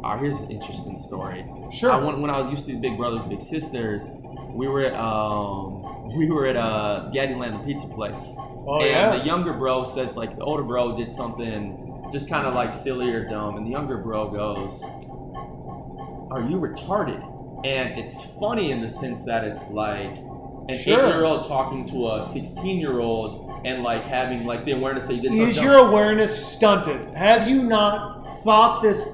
[0.04, 1.46] uh, here's an interesting story.
[1.72, 1.92] Sure.
[1.92, 4.16] I, when, when I was used to Big Brothers Big Sisters,
[4.50, 8.36] we were um we were at uh Gattiland, the pizza place.
[8.70, 9.18] Oh, and yeah.
[9.18, 13.10] the younger bro says like the older bro did something just kind of like silly
[13.12, 14.84] or dumb, and the younger bro goes,
[16.32, 17.22] "Are you retarded?"
[17.66, 20.16] And it's funny in the sense that it's like
[20.70, 21.06] an Sure.
[21.06, 25.48] eight-year-old talking to a sixteen-year-old and like having like the awareness that you did something.
[25.50, 25.66] Is dumb.
[25.66, 27.14] your awareness stunted?
[27.14, 29.08] Have you not thought this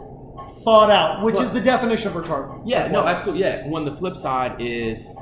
[0.63, 2.61] thought out, which But- is the definition of retarded?
[2.65, 3.43] Yeah, no, absolutely.
[3.43, 3.67] Yeah.
[3.67, 5.15] When the flip side is,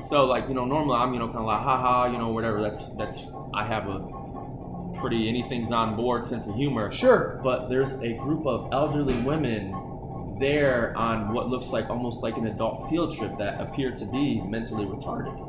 [0.00, 2.62] so like you know, normally I'm you know kind of like haha, you know, whatever.
[2.62, 4.16] That's that's I have a
[5.00, 6.90] pretty anything's on board sense of humor.
[6.90, 7.40] Sure.
[7.42, 12.46] But there's a group of elderly women there on what looks like almost like an
[12.46, 15.42] adult field trip that appear to be mentally retarded.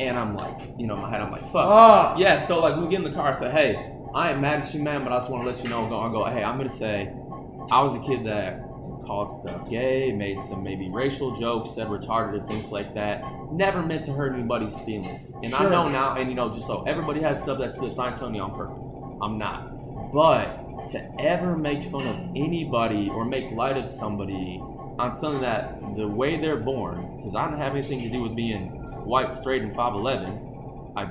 [0.00, 1.66] And I'm like, you know, in my head, I'm like, fuck.
[1.66, 2.16] Ah.
[2.16, 4.74] Yeah, so like we get in the car, I say, hey, I am mad at
[4.74, 5.88] you, man, but I just want to let you know.
[5.88, 7.12] Go, I go, hey, I'm gonna say,
[7.70, 8.60] I was a kid that
[9.04, 13.22] called stuff gay, made some maybe racial jokes, said retarded or things like that.
[13.52, 15.32] Never meant to hurt anybody's feelings.
[15.42, 17.98] And I know now, and you know, just so everybody has stuff that slips.
[17.98, 18.78] I ain't telling you I'm perfect.
[19.20, 20.12] I'm not.
[20.12, 24.60] But to ever make fun of anybody or make light of somebody
[24.98, 28.34] on something that the way they're born, because I don't have anything to do with
[28.34, 28.68] being
[29.04, 30.94] white, straight, and 5'11.
[30.96, 31.04] I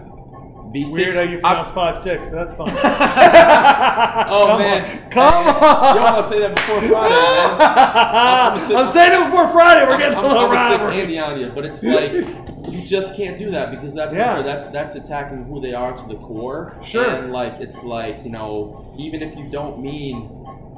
[0.72, 1.16] be Weird six.
[1.16, 2.70] how you I- pronounce five six, but that's fine.
[4.30, 5.10] Oh Come man, on.
[5.12, 5.96] come Hey, on.
[5.96, 7.58] You don't want to say that before Friday, man.
[7.60, 9.86] I'm gonna sit- I'm saying it before Friday.
[9.88, 11.02] We're getting I'm, a little I'm gonna rivalry.
[11.02, 14.38] Andy on you, but it's like you just can't do that because that's Yeah.
[14.38, 14.44] unfair.
[14.44, 16.76] that's that's attacking who they are to the core.
[16.84, 17.06] Sure.
[17.10, 20.34] And like it's like you know, even if you don't mean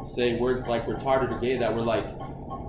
[0.05, 2.05] say words like retarded or gay that were like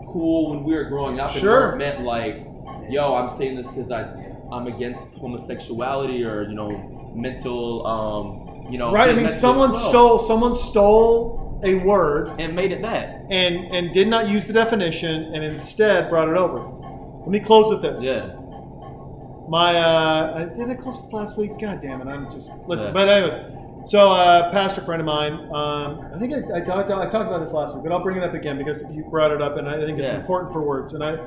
[0.08, 1.70] cool when we were growing up, Sure.
[1.70, 2.46] and meant like,
[2.88, 4.02] yo, I'm saying this because I
[4.50, 9.10] I'm against homosexuality or you know mental um you know Right.
[9.10, 13.26] I mean, someone stole someone stole a word and made it that.
[13.30, 16.60] and and did not use the definition and instead brought it over.
[17.20, 18.02] Let me close with this.
[18.02, 18.26] Yeah.
[19.48, 21.58] My uh, I- did I close with last week?
[21.58, 22.06] God damn it!
[22.08, 22.86] I'm just listen.
[22.88, 22.92] Yeah.
[22.92, 25.32] But anyways, so uh, pastor friend of mine.
[25.52, 28.16] Um, I think I, I, talked, I talked about this last week, but I'll bring
[28.16, 30.18] it up again because you brought it up, and I think it's Yeah.
[30.20, 30.92] important for words.
[30.94, 31.18] And I,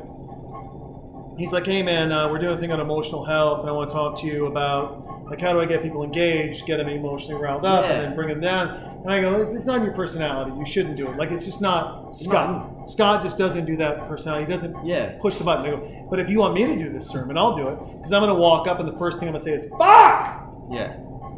[1.37, 3.89] he's like, "Hey man, uh, we're doing a thing on emotional health, and I want
[3.89, 7.41] to talk to you about like how do I get people engaged, get them emotionally
[7.41, 7.91] riled up, Yeah.
[7.91, 8.69] and then bring them down."
[9.03, 10.51] And I go, it's, "It's not your personality.
[10.57, 11.17] You shouldn't do it.
[11.17, 12.87] Like it's just not Scott.
[12.87, 14.45] Scott just doesn't do that personality.
[14.45, 15.13] He doesn't Yeah.
[15.19, 15.65] push the button.
[15.65, 17.77] I go, but if you want me to do this sermon, I'll do it.
[17.97, 19.65] Because I'm going to walk up and the first thing I'm going to say is,
[19.77, 20.43] fuck!
[20.71, 20.93] Yeah.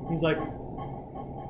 [0.10, 0.38] He's like,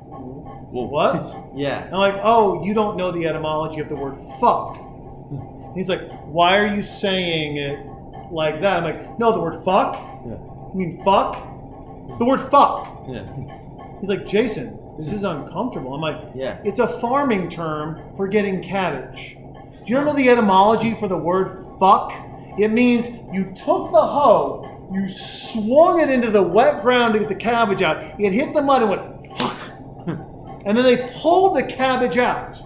[0.08, 1.34] Well, what?
[1.54, 1.86] Yeah.
[1.92, 4.76] I'm like, oh, you don't know the etymology of the word fuck.
[5.74, 7.78] He's like, why are you saying it
[8.30, 8.78] like that?
[8.78, 9.94] I'm like, no, the word fuck?
[10.26, 10.32] Yeah.
[10.32, 11.36] You mean fuck?
[12.18, 13.04] The word fuck.
[13.08, 13.26] Yeah.
[14.00, 15.94] He's like, Jason, this is uncomfortable.
[15.94, 16.58] I'm like, Yeah.
[16.64, 19.36] it's a farming term for getting cabbage.
[19.84, 22.12] Do you know the etymology for the word fuck?
[22.58, 27.28] It means you took the hoe, you swung it into the wet ground to get
[27.28, 28.02] the cabbage out.
[28.20, 29.56] It hit the mud and went fuck.
[30.64, 32.60] and then they pulled the cabbage out.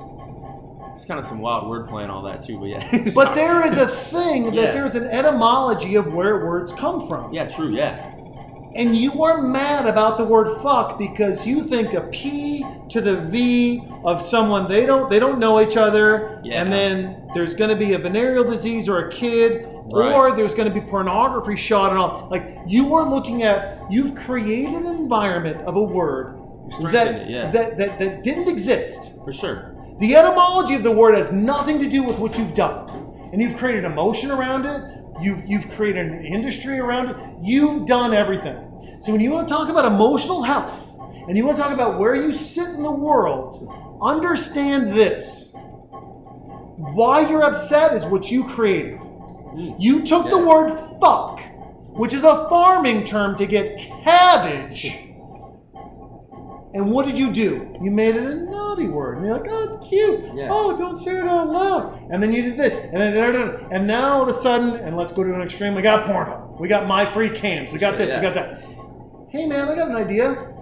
[0.95, 3.09] It's kind of some wild wordplay and all that too, but yeah.
[3.15, 4.71] But there is a thing that Yeah.
[4.73, 7.33] there's an etymology of where words come from.
[7.33, 7.71] Yeah, true.
[7.71, 8.15] Yeah.
[8.75, 13.17] And you are mad about the word fuck because you think a P to the
[13.17, 16.63] V of someone they don't they don't know each other, Yeah.
[16.63, 20.13] and then there's going to be a venereal disease or a kid, Right.
[20.15, 22.29] or there's going to be pornography shot and all.
[22.31, 26.37] Like you are looking at you've created an environment of a word
[26.93, 27.51] that, it, yeah.
[27.51, 29.15] that that that didn't exist.
[29.25, 29.75] For sure.
[29.99, 32.89] The etymology of the word has nothing to do with what you've done.
[33.33, 34.81] And you've created emotion around it.
[35.21, 37.17] You've, you've created an industry around it.
[37.43, 38.57] You've done everything.
[39.01, 41.99] So when you want to talk about emotional health and you want to talk about
[41.99, 43.69] where you sit in the world,
[44.03, 45.53] understand this.
[45.55, 48.97] Why you're upset is what you created.
[48.99, 49.75] Hmm.
[49.79, 51.41] You took the word fuck,
[51.91, 54.97] which is a farming term to get cabbage.
[56.73, 57.77] And what did you do?
[57.83, 59.17] You made it a naughty word.
[59.17, 60.21] And you're like, oh, it's cute.
[60.35, 60.49] Yeah.
[60.51, 62.01] Oh, don't say it out loud.
[62.11, 62.73] And then you did this.
[62.73, 65.83] And then and now all of a sudden, and let's go to an extreme, we
[65.83, 66.61] got Pornhub.
[66.61, 67.73] We got MyFreeCams.
[67.73, 68.19] We got Sure, this, yeah.
[68.19, 68.65] we got that.
[69.31, 70.53] Hey man, I got an idea.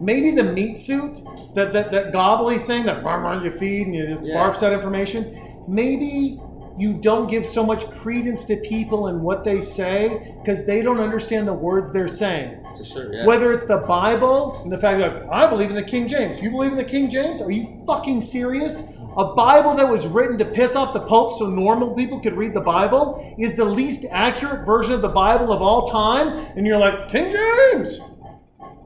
[0.00, 1.22] Maybe the meat suit,
[1.54, 4.36] that that, that gobbly thing that rah, rah, you feed and you Yeah.
[4.36, 5.36] barfs that information.
[5.66, 6.40] Maybe
[6.78, 11.00] you don't give so much credence to people and what they say because they don't
[11.00, 12.64] understand the words they're saying.
[12.76, 13.12] For sure.
[13.12, 13.26] Yeah.
[13.26, 16.40] Whether it's the Bible and the fact that I believe in the King James.
[16.40, 17.40] You believe in the King James?
[17.40, 18.84] Are you fucking serious?
[19.16, 22.54] A Bible that was written to piss off the Pope so normal people could read
[22.54, 26.28] the Bible is the least accurate version of the Bible of all time.
[26.56, 28.00] And you're like, King James!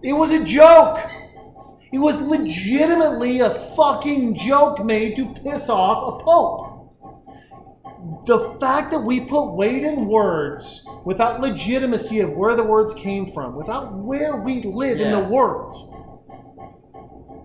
[0.03, 0.99] It was a joke.
[1.93, 6.72] It was legitimately a fucking joke made to piss off a Pope
[8.25, 13.27] the fact that we put weight in words without legitimacy of where the words came
[13.33, 15.89] from, without where we live in the world,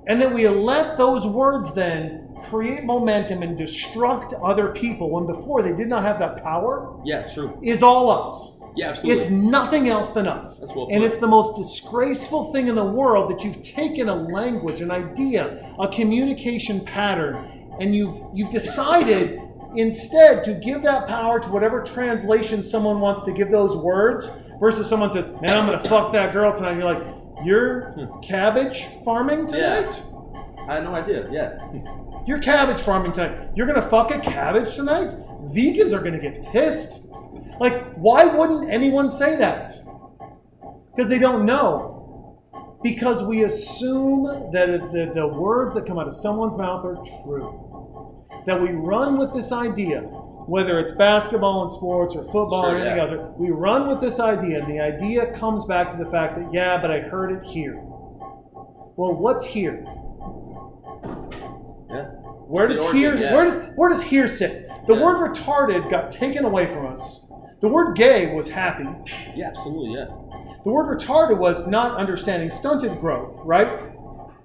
[0.08, 5.62] and that we let those words then create momentum and destruct other people when before
[5.62, 7.28] they did not have that power, yeah.
[7.28, 7.60] True.
[7.62, 8.60] is all us.
[8.76, 8.90] Yeah.
[8.90, 9.24] Absolutely.
[9.24, 10.64] It's nothing else than us.
[10.76, 14.82] Well and it's the most disgraceful thing in the world that you've taken a language,
[14.82, 19.42] an idea, a communication pattern, and you've you've decided
[19.78, 24.88] instead to give that power to whatever translation someone wants to give those words versus
[24.88, 26.72] someone says, Man, I'm gonna fuck that girl tonight.
[26.72, 27.04] And you're like,
[27.44, 28.20] You're hmm.
[28.22, 29.82] cabbage farming Yeah.
[29.82, 30.04] tonight?
[30.68, 31.28] I had no idea.
[31.32, 31.58] Yeah.
[32.28, 33.52] You're cabbage farming tonight.
[33.56, 35.16] You're gonna fuck a cabbage tonight?
[35.46, 37.08] Vegans are gonna get pissed.
[37.60, 39.72] Like, why wouldn't anyone say that?
[40.96, 41.94] Because they don't know.
[42.84, 47.67] Because we assume that the, the words that come out of someone's mouth are true.
[48.48, 52.98] That we run with this idea, whether it's basketball and sports or football or anything
[52.98, 53.04] yeah.
[53.04, 56.54] else, we run with this idea, and the idea comes back to the fact that,
[56.54, 57.76] yeah, but I heard it here.
[58.96, 59.86] Well, what's here?
[61.90, 62.06] Yeah.
[62.48, 63.36] Where does origin, here yeah.
[63.36, 64.70] where does where does here sit?
[64.88, 65.04] The Yeah.
[65.04, 67.30] word retarded got taken away from us.
[67.60, 68.88] The word gay was happy.
[69.36, 69.48] Yeah.
[69.48, 69.94] Absolutely.
[69.96, 70.06] Yeah.
[70.64, 73.70] The word retarded was not understanding stunted growth, right?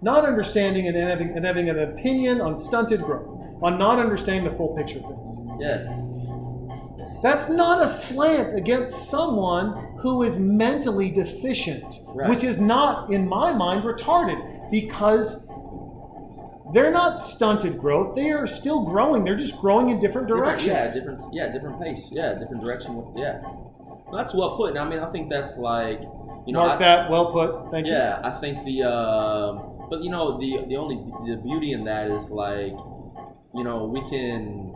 [0.02, 4.56] Not understanding and having and having an opinion on stunted growth, on not understanding the
[4.56, 5.36] full picture of things.
[5.60, 5.98] Yeah.
[7.22, 12.28] That's not a slant against someone who is mentally deficient, Right.
[12.28, 15.46] which is not, in my mind, retarded because
[16.72, 18.16] they're not stunted growth.
[18.16, 19.24] They are still growing.
[19.24, 20.74] They're just growing in different Different- directions.
[20.74, 21.20] Yeah, different.
[21.34, 22.10] Yeah, different pace.
[22.10, 23.04] Yeah, different direction.
[23.14, 24.70] Yeah, well, that's well put.
[24.70, 26.02] And I mean, I think that's like,
[26.46, 27.10] you know, Mark I, that.
[27.10, 27.70] Well put.
[27.70, 27.92] Thank you.
[27.92, 32.10] yeah, I think the, um but you know, the the only the beauty in that
[32.10, 32.74] is like,
[33.54, 34.74] you know, we can.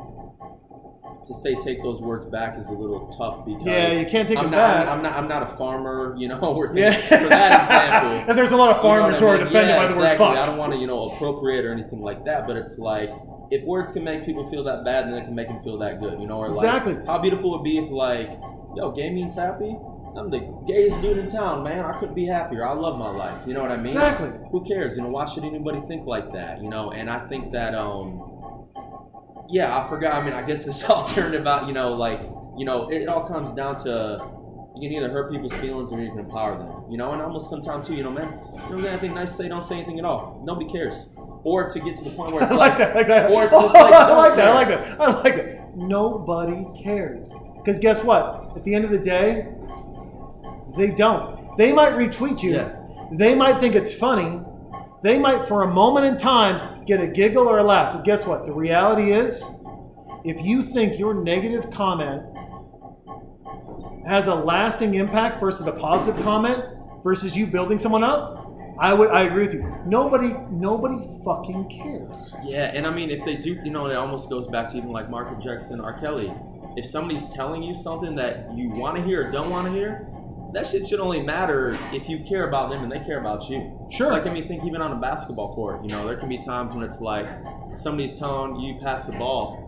[1.26, 4.38] To say take those words back is a little tough because Yeah, you can't take
[4.38, 4.86] I'm them not, back.
[4.86, 5.12] I'm, I'm not.
[5.14, 6.14] I'm not a farmer.
[6.16, 6.92] You know, we're Yeah.
[6.92, 8.10] for that example.
[8.28, 9.46] and there's a lot of You know farmers who I are mean?
[9.46, 10.24] defended Yeah, by the exactly.
[10.26, 10.38] word fuck.
[10.42, 13.10] I don't want to, you know, appropriate or anything like that, but it's like
[13.50, 16.00] if words can make people feel that bad, then it can make them feel that
[16.00, 16.38] good, you know?
[16.38, 16.94] Or Exactly.
[16.94, 18.30] like how beautiful it would be if like,
[18.76, 19.76] yo, gay means happy.
[20.16, 21.84] I'm the gayest dude in town, man.
[21.84, 22.64] I couldn't be happier.
[22.64, 23.36] I love my life.
[23.48, 23.86] You know what I mean?
[23.96, 24.30] Exactly.
[24.52, 24.96] Who cares?
[24.96, 26.62] You know, why should anybody think like that?
[26.62, 28.22] You know, and I think that um
[29.49, 30.15] yeah, I forgot.
[30.15, 32.23] I mean, I guess this all turned about, you know, like,
[32.57, 34.36] you know, it, it all comes down to
[34.78, 36.84] you can either hurt people's feelings or you can empower them.
[36.91, 39.36] You know, and almost sometimes too, you know, man, you don't got anything nice to
[39.42, 40.42] say, don't say anything at all.
[40.44, 41.15] Nobody cares.
[41.44, 42.97] Or to get to the point where it's I like, like that.
[42.97, 43.31] Like that.
[43.31, 44.49] or it's just like, I like that.
[44.49, 45.00] I like that.
[45.00, 45.76] I like that.
[45.76, 47.33] Nobody cares.
[47.57, 48.52] Because guess what?
[48.57, 49.49] At the end of the day,
[50.76, 51.57] they don't.
[51.57, 52.52] They might retweet you.
[52.52, 52.76] Yeah.
[53.12, 54.42] They might think it's funny.
[55.02, 57.94] They might, for a moment in time, get a giggle or a laugh.
[57.94, 58.47] But guess what?
[58.47, 59.44] The reality is,
[60.24, 62.23] if you think your negative comment
[64.06, 66.65] has a lasting impact versus a positive comment
[67.02, 68.44] versus you building someone up,
[68.78, 69.10] I would.
[69.10, 69.74] I agree with you.
[69.86, 70.34] Nobody.
[70.50, 72.34] Nobody fucking cares.
[72.44, 74.90] Yeah, and I mean, if they do, you know, it almost goes back to even
[74.90, 75.98] like Michael Jackson, R.
[75.98, 76.32] Kelly.
[76.76, 80.06] If somebody's telling you something that you want to hear or don't want to hear,
[80.52, 83.86] that shit should only matter if you care about them and they care about you.
[83.91, 84.10] Sure.
[84.10, 86.73] Like, I mean, think even on a basketball court, you know, there can be times
[86.73, 87.26] when it's like
[87.75, 89.62] somebody's telling you pass the ball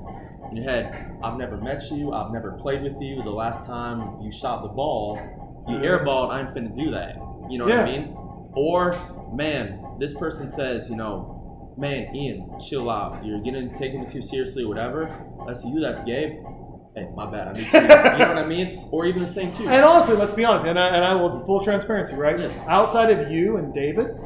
[0.50, 3.23] in your head, I've never met you, I've never played with you.
[3.23, 5.16] The last time you shot the ball,
[5.68, 5.84] you mm-hmm.
[5.84, 7.16] airballed, I ain't finna do that.
[7.50, 8.15] You know what I mean?
[8.55, 8.97] Or,
[9.34, 13.24] man, this person says, you know, man, Ian, chill out.
[13.24, 15.24] You're getting taking it too seriously or whatever.
[15.47, 16.44] That's you, that's Gabe.
[16.94, 17.49] Hey, my bad.
[17.49, 18.89] I need to, you know what I mean?
[18.91, 19.68] Or even the same too.
[19.68, 22.39] And honestly, let's be honest, and I, and I will full transparency, right?
[22.39, 22.50] Yeah.
[22.67, 24.17] Outside of you and David,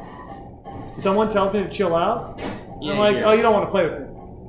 [0.95, 2.41] someone tells me to chill out.
[2.81, 3.25] Yeah, I'm like, yeah.
[3.25, 4.07] oh, you don't want to play with me.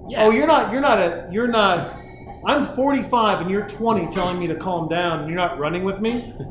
[0.08, 0.24] Yeah.
[0.24, 0.72] Oh, you're not.
[0.72, 1.28] You're not a.
[1.30, 1.98] You're not.
[2.46, 6.00] I'm 45 and you're 20, telling me to calm down, and you're not running with
[6.00, 6.34] me.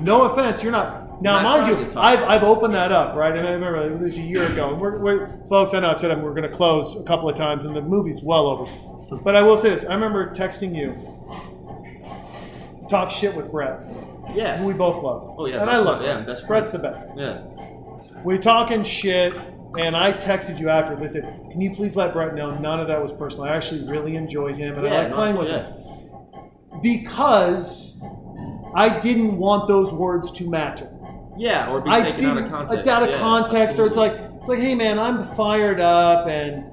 [0.00, 1.22] No offense, you're not.
[1.22, 1.98] Now, mind you.
[1.98, 3.34] I've, I've opened that up, right?
[3.34, 4.72] I remember it was a year ago.
[4.72, 7.36] And we're, we're, folks, I know I've said we're going to close a couple of
[7.36, 8.70] times, and the movie's well over.
[9.22, 10.94] But I will say this: I remember texting you,
[12.88, 13.80] talk shit with Brett,
[14.34, 14.56] Yeah.
[14.58, 15.34] who we both love.
[15.38, 16.26] Oh, yeah, and best I love friend, yeah, him.
[16.26, 16.48] best friend.
[16.48, 17.08] Brett's the best.
[17.16, 17.38] Yeah.
[18.24, 19.34] We talking shit,
[19.78, 21.02] and I texted you afterwards.
[21.02, 23.44] I said, "Can you please let Brett know none of that was personal?
[23.44, 25.66] I actually really enjoy him, and I Yeah, like no, playing with yeah.
[25.66, 28.00] him because
[28.74, 30.88] I didn't want those words to matter.
[31.36, 32.88] Yeah, or be I taken out of context.
[32.88, 34.24] out of Yeah, context, or it's absolutely.
[34.26, 36.64] like it's like, hey man, I'm fired up, and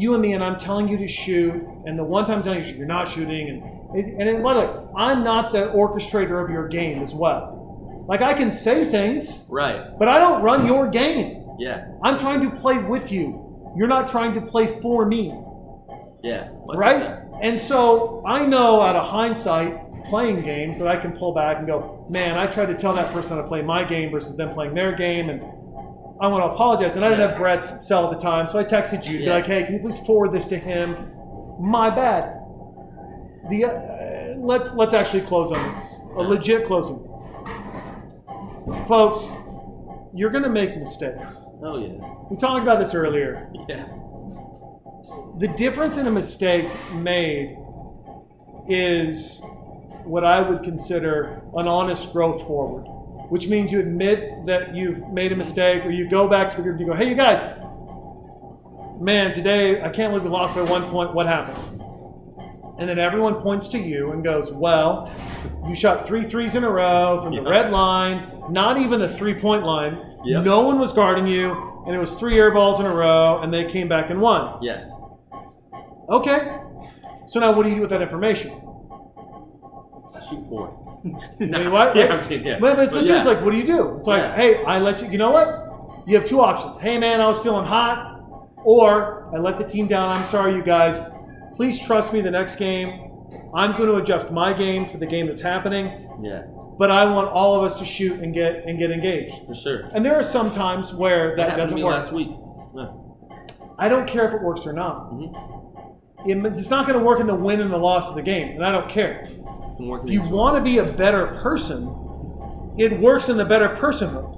[0.00, 1.54] you and me, and I'm telling you to shoot,
[1.84, 3.48] and the one time I'm telling you shoot, you're not shooting,
[3.94, 8.04] and and by the way, I'm not the orchestrator of your game as well.
[8.08, 9.80] Like I can say things, Right.
[9.98, 11.44] but I don't run your game.
[11.58, 11.86] Yeah.
[12.02, 13.72] I'm trying to play with you.
[13.76, 15.34] You're not trying to play for me,
[16.22, 16.48] Yeah.
[16.74, 17.18] Right?
[17.42, 21.66] And so I know out of hindsight, playing games, that I can pull back and
[21.66, 24.50] go, man, I tried to tell that person how to play my game versus them
[24.50, 25.42] playing their game, and
[26.20, 26.96] I want to apologize.
[26.96, 29.24] And I didn't have Brett's cell at the time, so I texted you, to be
[29.24, 29.34] Yeah.
[29.34, 30.96] like, hey, can you please forward this to him?
[31.58, 32.36] My bad.
[33.48, 36.00] The uh, let's let's actually close on this.
[36.16, 36.98] A legit closing,
[38.86, 39.28] folks.
[40.12, 41.46] You're gonna make mistakes.
[41.62, 42.04] Oh yeah.
[42.30, 43.48] We talked about this earlier.
[43.68, 43.86] Yeah.
[45.38, 47.56] The difference in a mistake made
[48.68, 49.40] is
[50.04, 52.84] what I would consider an honest growth forward,
[53.30, 56.62] which means you admit that you've made a mistake or you go back to the
[56.62, 57.40] group and you go, hey, you guys,
[59.00, 61.14] man, today I can't believe we lost by one point.
[61.14, 61.80] What happened?
[62.80, 65.12] And then everyone points to you and goes, well,
[65.68, 69.34] you shot three threes in a row from the red line, not even the three
[69.34, 69.96] point line.
[70.24, 70.44] Yep.
[70.44, 73.54] No one was guarding you, and it was three air balls in a row, and
[73.54, 74.60] they came back and won.
[74.60, 74.90] Yeah.
[76.08, 76.58] Okay.
[77.28, 78.50] So now what do you do with that information?
[80.28, 80.79] Shoot for it.
[81.40, 81.96] Mean, what?
[81.96, 82.58] Yeah, I mean, yeah.
[82.60, 83.22] But, but it's But yeah.
[83.24, 83.96] like, what do you do?
[83.96, 84.34] It's like, Yeah.
[84.36, 86.06] hey, I let you, you know what?
[86.06, 86.76] You have two options.
[86.78, 88.08] Hey, man, I was feeling hot.
[88.62, 90.10] Or I let the team down.
[90.10, 91.00] I'm sorry, you guys.
[91.56, 93.10] Please trust me the next game.
[93.54, 96.08] I'm going to adjust my game for the game that's happening.
[96.22, 96.42] Yeah,
[96.78, 99.46] But I want all of us to shoot and get and get engaged.
[99.46, 99.84] for sure.
[99.94, 101.94] And there are some times where that to doesn't work.
[101.94, 102.28] last week.
[103.78, 105.10] I don't care if it works or not.
[105.12, 105.32] Mhm.
[106.26, 108.54] It- it's not going to work in the win and the loss of the game,
[108.54, 109.24] and I don't care.
[109.70, 110.08] It's been working.
[110.08, 111.86] If you want to be a better person,
[112.76, 114.36] it works in the better personhood.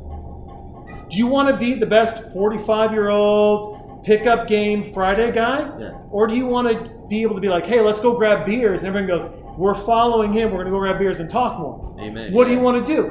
[1.08, 5.60] Do you want to be the best 45 year old pickup game Friday guy?
[5.78, 5.92] Yeah.
[6.10, 8.82] Or do you want to be able to be like, hey, let's go grab beers?
[8.82, 10.50] And everyone goes, we're following him.
[10.50, 11.96] We're going to go grab beers and talk more.
[11.98, 12.32] Amen.
[12.34, 13.04] What do you want to do?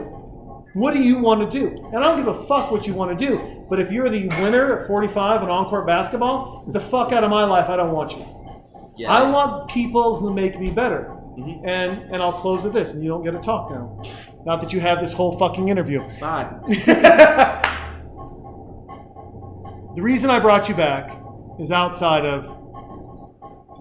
[0.73, 1.75] What do you want to do?
[1.87, 3.65] And I don't give a fuck what you want to do.
[3.67, 7.45] But if you're the winner at 45 in on-court basketball, the fuck out of my
[7.45, 7.67] life.
[7.67, 8.93] I don't want you.
[8.95, 9.11] Yeah.
[9.11, 11.17] I want people who make me better.
[11.37, 11.61] Mhm.
[11.65, 14.01] And and I'll close with this, and you don't get to talk now.
[14.45, 16.07] Not that you have this whole fucking interview.
[16.19, 16.49] Bye.
[19.93, 21.11] The reason I brought you back
[21.59, 22.45] is outside of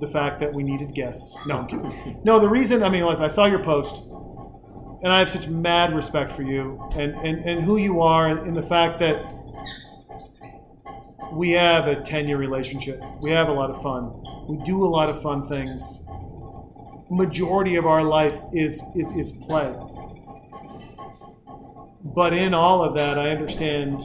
[0.00, 1.36] the fact that we needed guests.
[1.46, 2.20] No, I'm kidding.
[2.24, 4.02] No, the reason, I mean, I saw your post,
[5.04, 8.40] and I have such mad respect for you and, and, and who you are, and,
[8.40, 9.22] and the fact that
[11.32, 13.00] we have a 10 year relationship.
[13.20, 14.10] We have a lot of fun.
[14.48, 16.02] We do a lot of fun things.
[17.10, 19.74] Majority of our life is, is, is play.
[22.04, 24.02] But in all of that, I understand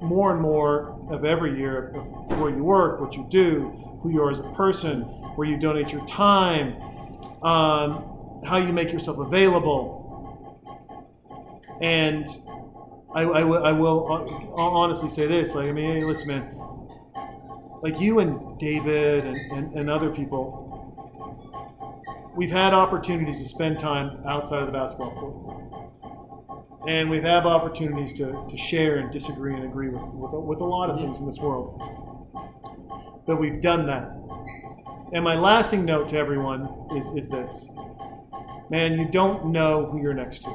[0.00, 3.70] more and more of every year of, of where you work, what you do,
[4.02, 5.00] who you are as a person,
[5.34, 6.74] where you donate your time,
[7.42, 10.04] um, how you make yourself available.
[11.80, 12.26] And
[13.14, 16.54] I, I, will- I will hon- honestly say this like, I mean, hey, listen, man,
[17.82, 20.65] like you and David and, and, and other people,
[22.36, 26.88] we've had opportunities to spend time outside of the basketball court.
[26.88, 30.64] And we've had opportunities to, to share and disagree and agree with, with, with a
[30.64, 31.80] lot of things in this world.
[33.26, 34.12] But we've done that.
[35.12, 37.68] And my lasting note to everyone is, is this
[38.68, 40.50] man, you don't know who you're next to.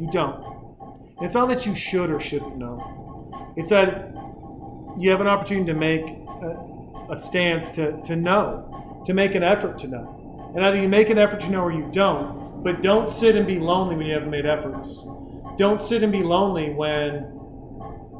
[0.00, 0.44] You don't.
[1.20, 4.14] It's not that you should or shouldn't know, it's that
[4.96, 9.42] you have an opportunity to make a, a stance to, to know, to make an
[9.42, 10.17] effort to know.
[10.54, 13.46] And either you make an effort to know or you don't, but don't sit and
[13.46, 15.04] be lonely when you haven't made efforts.
[15.56, 17.38] Don't sit and be lonely when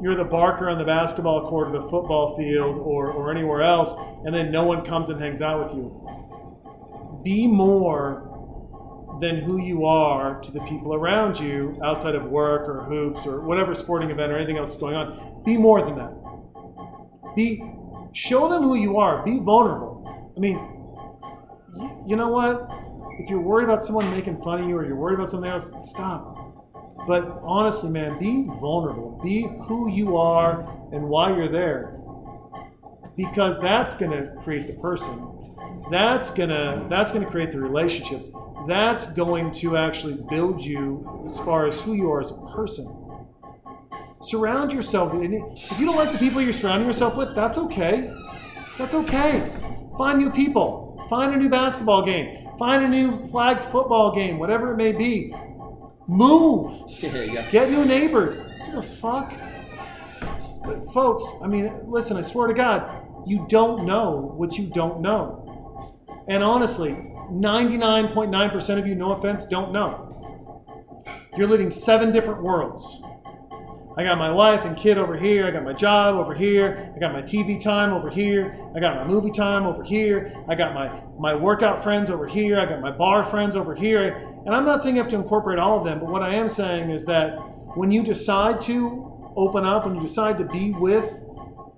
[0.01, 3.95] you're the barker on the basketball court or the football field or, or anywhere else,
[4.25, 7.21] and then no one comes and hangs out with you.
[7.23, 8.25] Be more
[9.19, 13.41] than who you are to the people around you outside of work or hoops or
[13.41, 15.43] whatever sporting event or anything else is going on.
[15.45, 16.13] Be more than that.
[17.35, 17.63] Be
[18.13, 19.23] show them who you are.
[19.23, 20.33] Be vulnerable.
[20.35, 20.78] I mean,
[22.09, 22.67] you know what?
[23.19, 25.69] If you're worried about someone making fun of you or you're worried about something else,
[25.91, 27.05] stop.
[27.05, 29.21] But honestly, man, be vulnerable.
[29.23, 31.99] Be who you are and why you're there.
[33.15, 35.35] Because that's going to create the person.
[35.91, 38.31] That's going to that's going to create the relationships.
[38.67, 42.87] That's going to actually build you as far as who you are as a person.
[44.21, 45.11] Surround yourself.
[45.13, 48.11] If you don't like the people you're surrounding yourself with, that's okay.
[48.79, 49.51] That's okay.
[49.95, 50.88] Find new people.
[51.09, 52.47] Find a new basketball game.
[52.59, 55.33] Find a new flag football game, whatever it may be.
[56.07, 56.87] Move.
[57.51, 58.41] Get new neighbors.
[58.41, 59.33] What the fuck?
[60.63, 65.01] But folks, I mean, listen, I swear to God, you don't know what you don't
[65.01, 65.95] know.
[66.27, 66.91] And honestly,
[67.31, 70.05] 99.9% of you, no offense, don't know.
[71.37, 73.01] You're living seven different worlds.
[73.99, 75.45] I got my wife and kid over here.
[75.45, 76.89] I got my job over here.
[76.95, 78.57] I got my TV time over here.
[78.73, 80.33] I got my movie time over here.
[80.47, 82.61] I got my, my workout friends over here.
[82.61, 84.25] I got my bar friends over here.
[84.45, 86.47] And I'm not saying you have to incorporate all of them, but what I am
[86.47, 87.33] saying is that
[87.75, 91.21] when you decide to open up, when you decide to be with,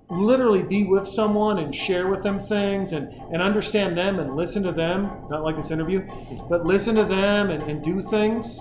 [0.08, 4.62] literally be with someone and share with them things and, and understand them and listen
[4.62, 6.06] to them, not like this interview,
[6.48, 8.60] but listen to them and, and do things,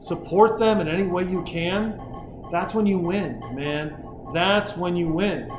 [0.00, 2.00] support them in any way you can,
[2.50, 3.96] that's when you win, man.
[4.32, 5.50] That's when you win.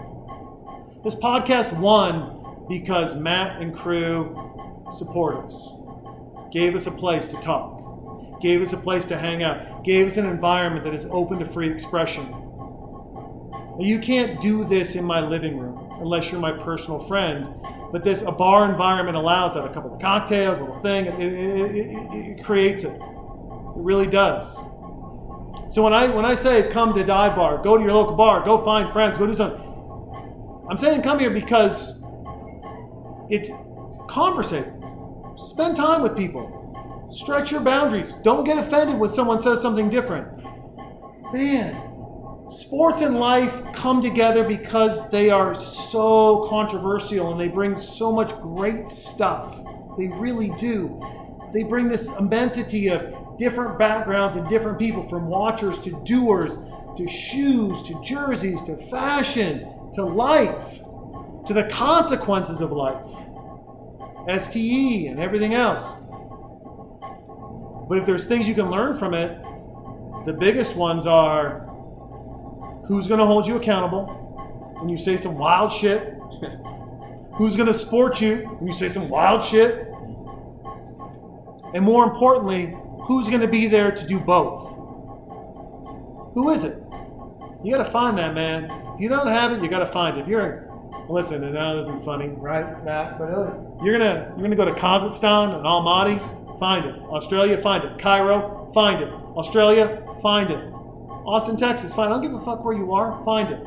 [1.04, 5.70] This podcast won because Matt and crew support us,
[6.52, 10.18] gave us a place to talk, gave us a place to hang out, gave us
[10.18, 12.26] an environment that is open to free expression.
[13.80, 17.48] You can't do this in my living room unless you're my personal friend.
[17.92, 19.64] But this a bar environment allows that.
[19.64, 22.92] A couple of cocktails, a little thing, it, it, it, it creates it.
[22.92, 23.02] It
[23.76, 24.60] really does.
[25.70, 28.44] So when I when I say come to dive bar, go to your local bar,
[28.46, 29.64] go find friends, go do something.
[30.70, 32.04] I'm saying come here because
[33.30, 33.50] it's
[34.08, 34.68] conversate.
[35.36, 37.08] Spend time with people.
[37.10, 38.14] Stretch your boundaries.
[38.24, 40.44] Don't get offended when someone says something different.
[41.34, 48.12] Man, sports and life come together because they are so controversial and they bring so
[48.12, 49.64] much great stuff.
[49.98, 51.02] They really do.
[51.54, 56.58] They bring this immensity of different backgrounds and different people from watchers to doers
[56.98, 60.80] to shoes to jerseys to fashion to life
[61.48, 63.06] to the consequences of life,
[64.28, 65.90] STE and everything else.
[67.88, 69.42] But if there's things you can learn from it,
[70.26, 71.62] the biggest ones are
[72.86, 74.08] who's going to hold you accountable
[74.80, 76.02] when you say some wild shit,
[77.36, 79.88] who's going to support you when you say some wild shit,
[81.74, 84.76] and more importantly, who's going to be there to do both?
[86.34, 86.78] Who is it?
[87.64, 88.72] You got to find that man.
[88.96, 90.22] If you don't have it, you got to find it.
[90.22, 90.68] If you're
[91.10, 93.18] listen, and that'd be funny, right, Matt?
[93.18, 93.54] But uh,
[93.84, 96.96] you're gonna you're gonna go to Kazakhstan and Almaty, find it.
[97.04, 98.00] Australia, find it.
[98.00, 99.10] Cairo, find it.
[99.10, 100.60] Australia, find it.
[101.26, 102.12] Austin, Texas, find.
[102.12, 102.16] It.
[102.16, 103.24] I don't give a fuck where you are.
[103.24, 103.60] Find it.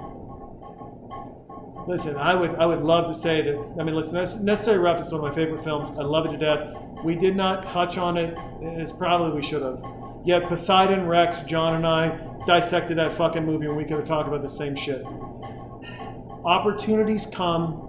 [1.87, 3.75] Listen, I would I would love to say that.
[3.79, 5.91] I mean, listen, Necessary Rough is one of my favorite films.
[5.91, 6.77] I love it to death.
[7.05, 9.83] We did not touch on it as probably we should have.
[10.25, 14.29] Yet Poseidon Rex, John and I dissected that fucking movie, and we could have talked
[14.29, 15.05] about the same shit.
[16.45, 17.87] Opportunities come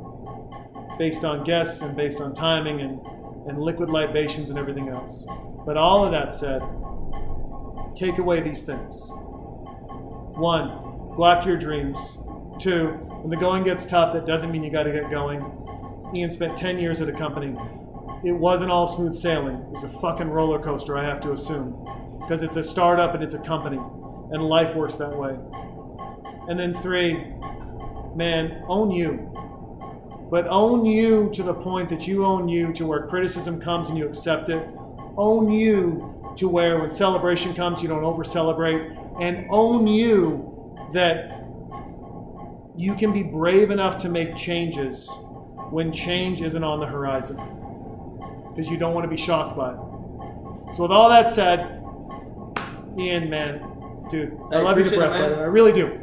[0.97, 2.99] based on guests and based on timing and,
[3.47, 5.25] and liquid libations and everything else.
[5.65, 6.61] But all of that said,
[7.95, 9.07] take away these things.
[10.37, 10.69] One,
[11.15, 11.97] go after your dreams.
[12.59, 12.87] Two,
[13.21, 15.43] when the going gets tough, that doesn't mean you got to get going.
[16.13, 17.55] Ian spent 10 years at a company.
[18.23, 19.55] It wasn't all smooth sailing.
[19.55, 21.87] It was a fucking roller coaster, I have to assume.
[22.21, 23.77] Because it's a startup and it's a company.
[23.77, 25.39] And life works that way.
[26.47, 27.13] And then three,
[28.15, 29.27] man, own you.
[30.29, 33.97] But own you to the point that you own you to where criticism comes and
[33.97, 34.67] you accept it.
[35.17, 38.97] Own you to where when celebration comes, you don't over celebrate.
[39.19, 40.47] and own you
[40.93, 41.43] that
[42.77, 45.09] you can be brave enough to make changes
[45.69, 47.60] when change isn't on the horizon
[48.61, 50.75] because you don't want to be shocked by it.
[50.75, 51.81] So, with all that said,
[52.97, 55.97] Ian, man, dude, I, I love you to breath, it, I really do.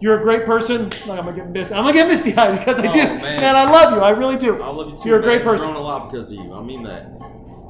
[0.00, 0.90] You're a great person.
[1.10, 1.74] I'm gonna get misty.
[1.74, 2.98] I'm gonna get misty eyed because I Oh, do.
[2.98, 3.20] man.
[3.40, 4.00] man, I love you.
[4.00, 4.62] I really do.
[4.62, 5.08] I love you too.
[5.08, 5.28] You're a man.
[5.28, 5.66] great I've person.
[5.68, 6.52] grown a lot because of you.
[6.52, 7.10] I mean that.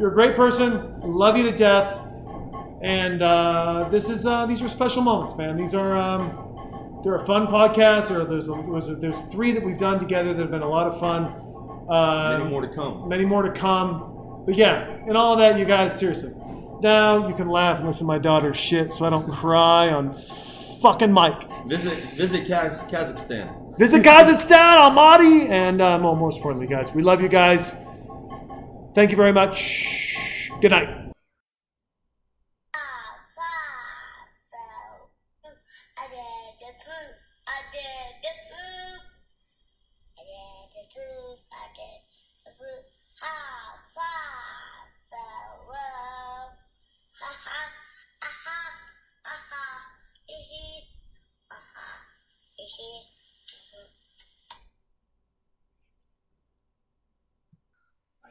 [0.01, 0.73] You're a great person.
[1.03, 2.01] I love you to death.
[2.83, 5.57] And uh, this is uh, these are special moments, man.
[5.57, 8.11] These are um, they're a fun podcast.
[8.11, 10.69] Or there's a, there's, a, there's three that we've done together that have been a
[10.69, 11.41] lot of fun.
[11.89, 13.09] Uh, Many more to come.
[13.09, 14.11] many more to come.
[14.47, 16.33] But yeah, and all that, you guys, seriously.
[16.81, 20.13] Now you can laugh and listen to my daughter's shit, so I don't cry on
[20.83, 21.35] fucking mic.
[21.67, 23.79] Visit visit Kaz- Kazakhstan.
[23.79, 27.75] Visit Kazakhstan, Almaty, and uh, more, most importantly, guys, we love you guys.
[28.95, 30.51] Thank you very much.
[30.61, 31.04] Good night.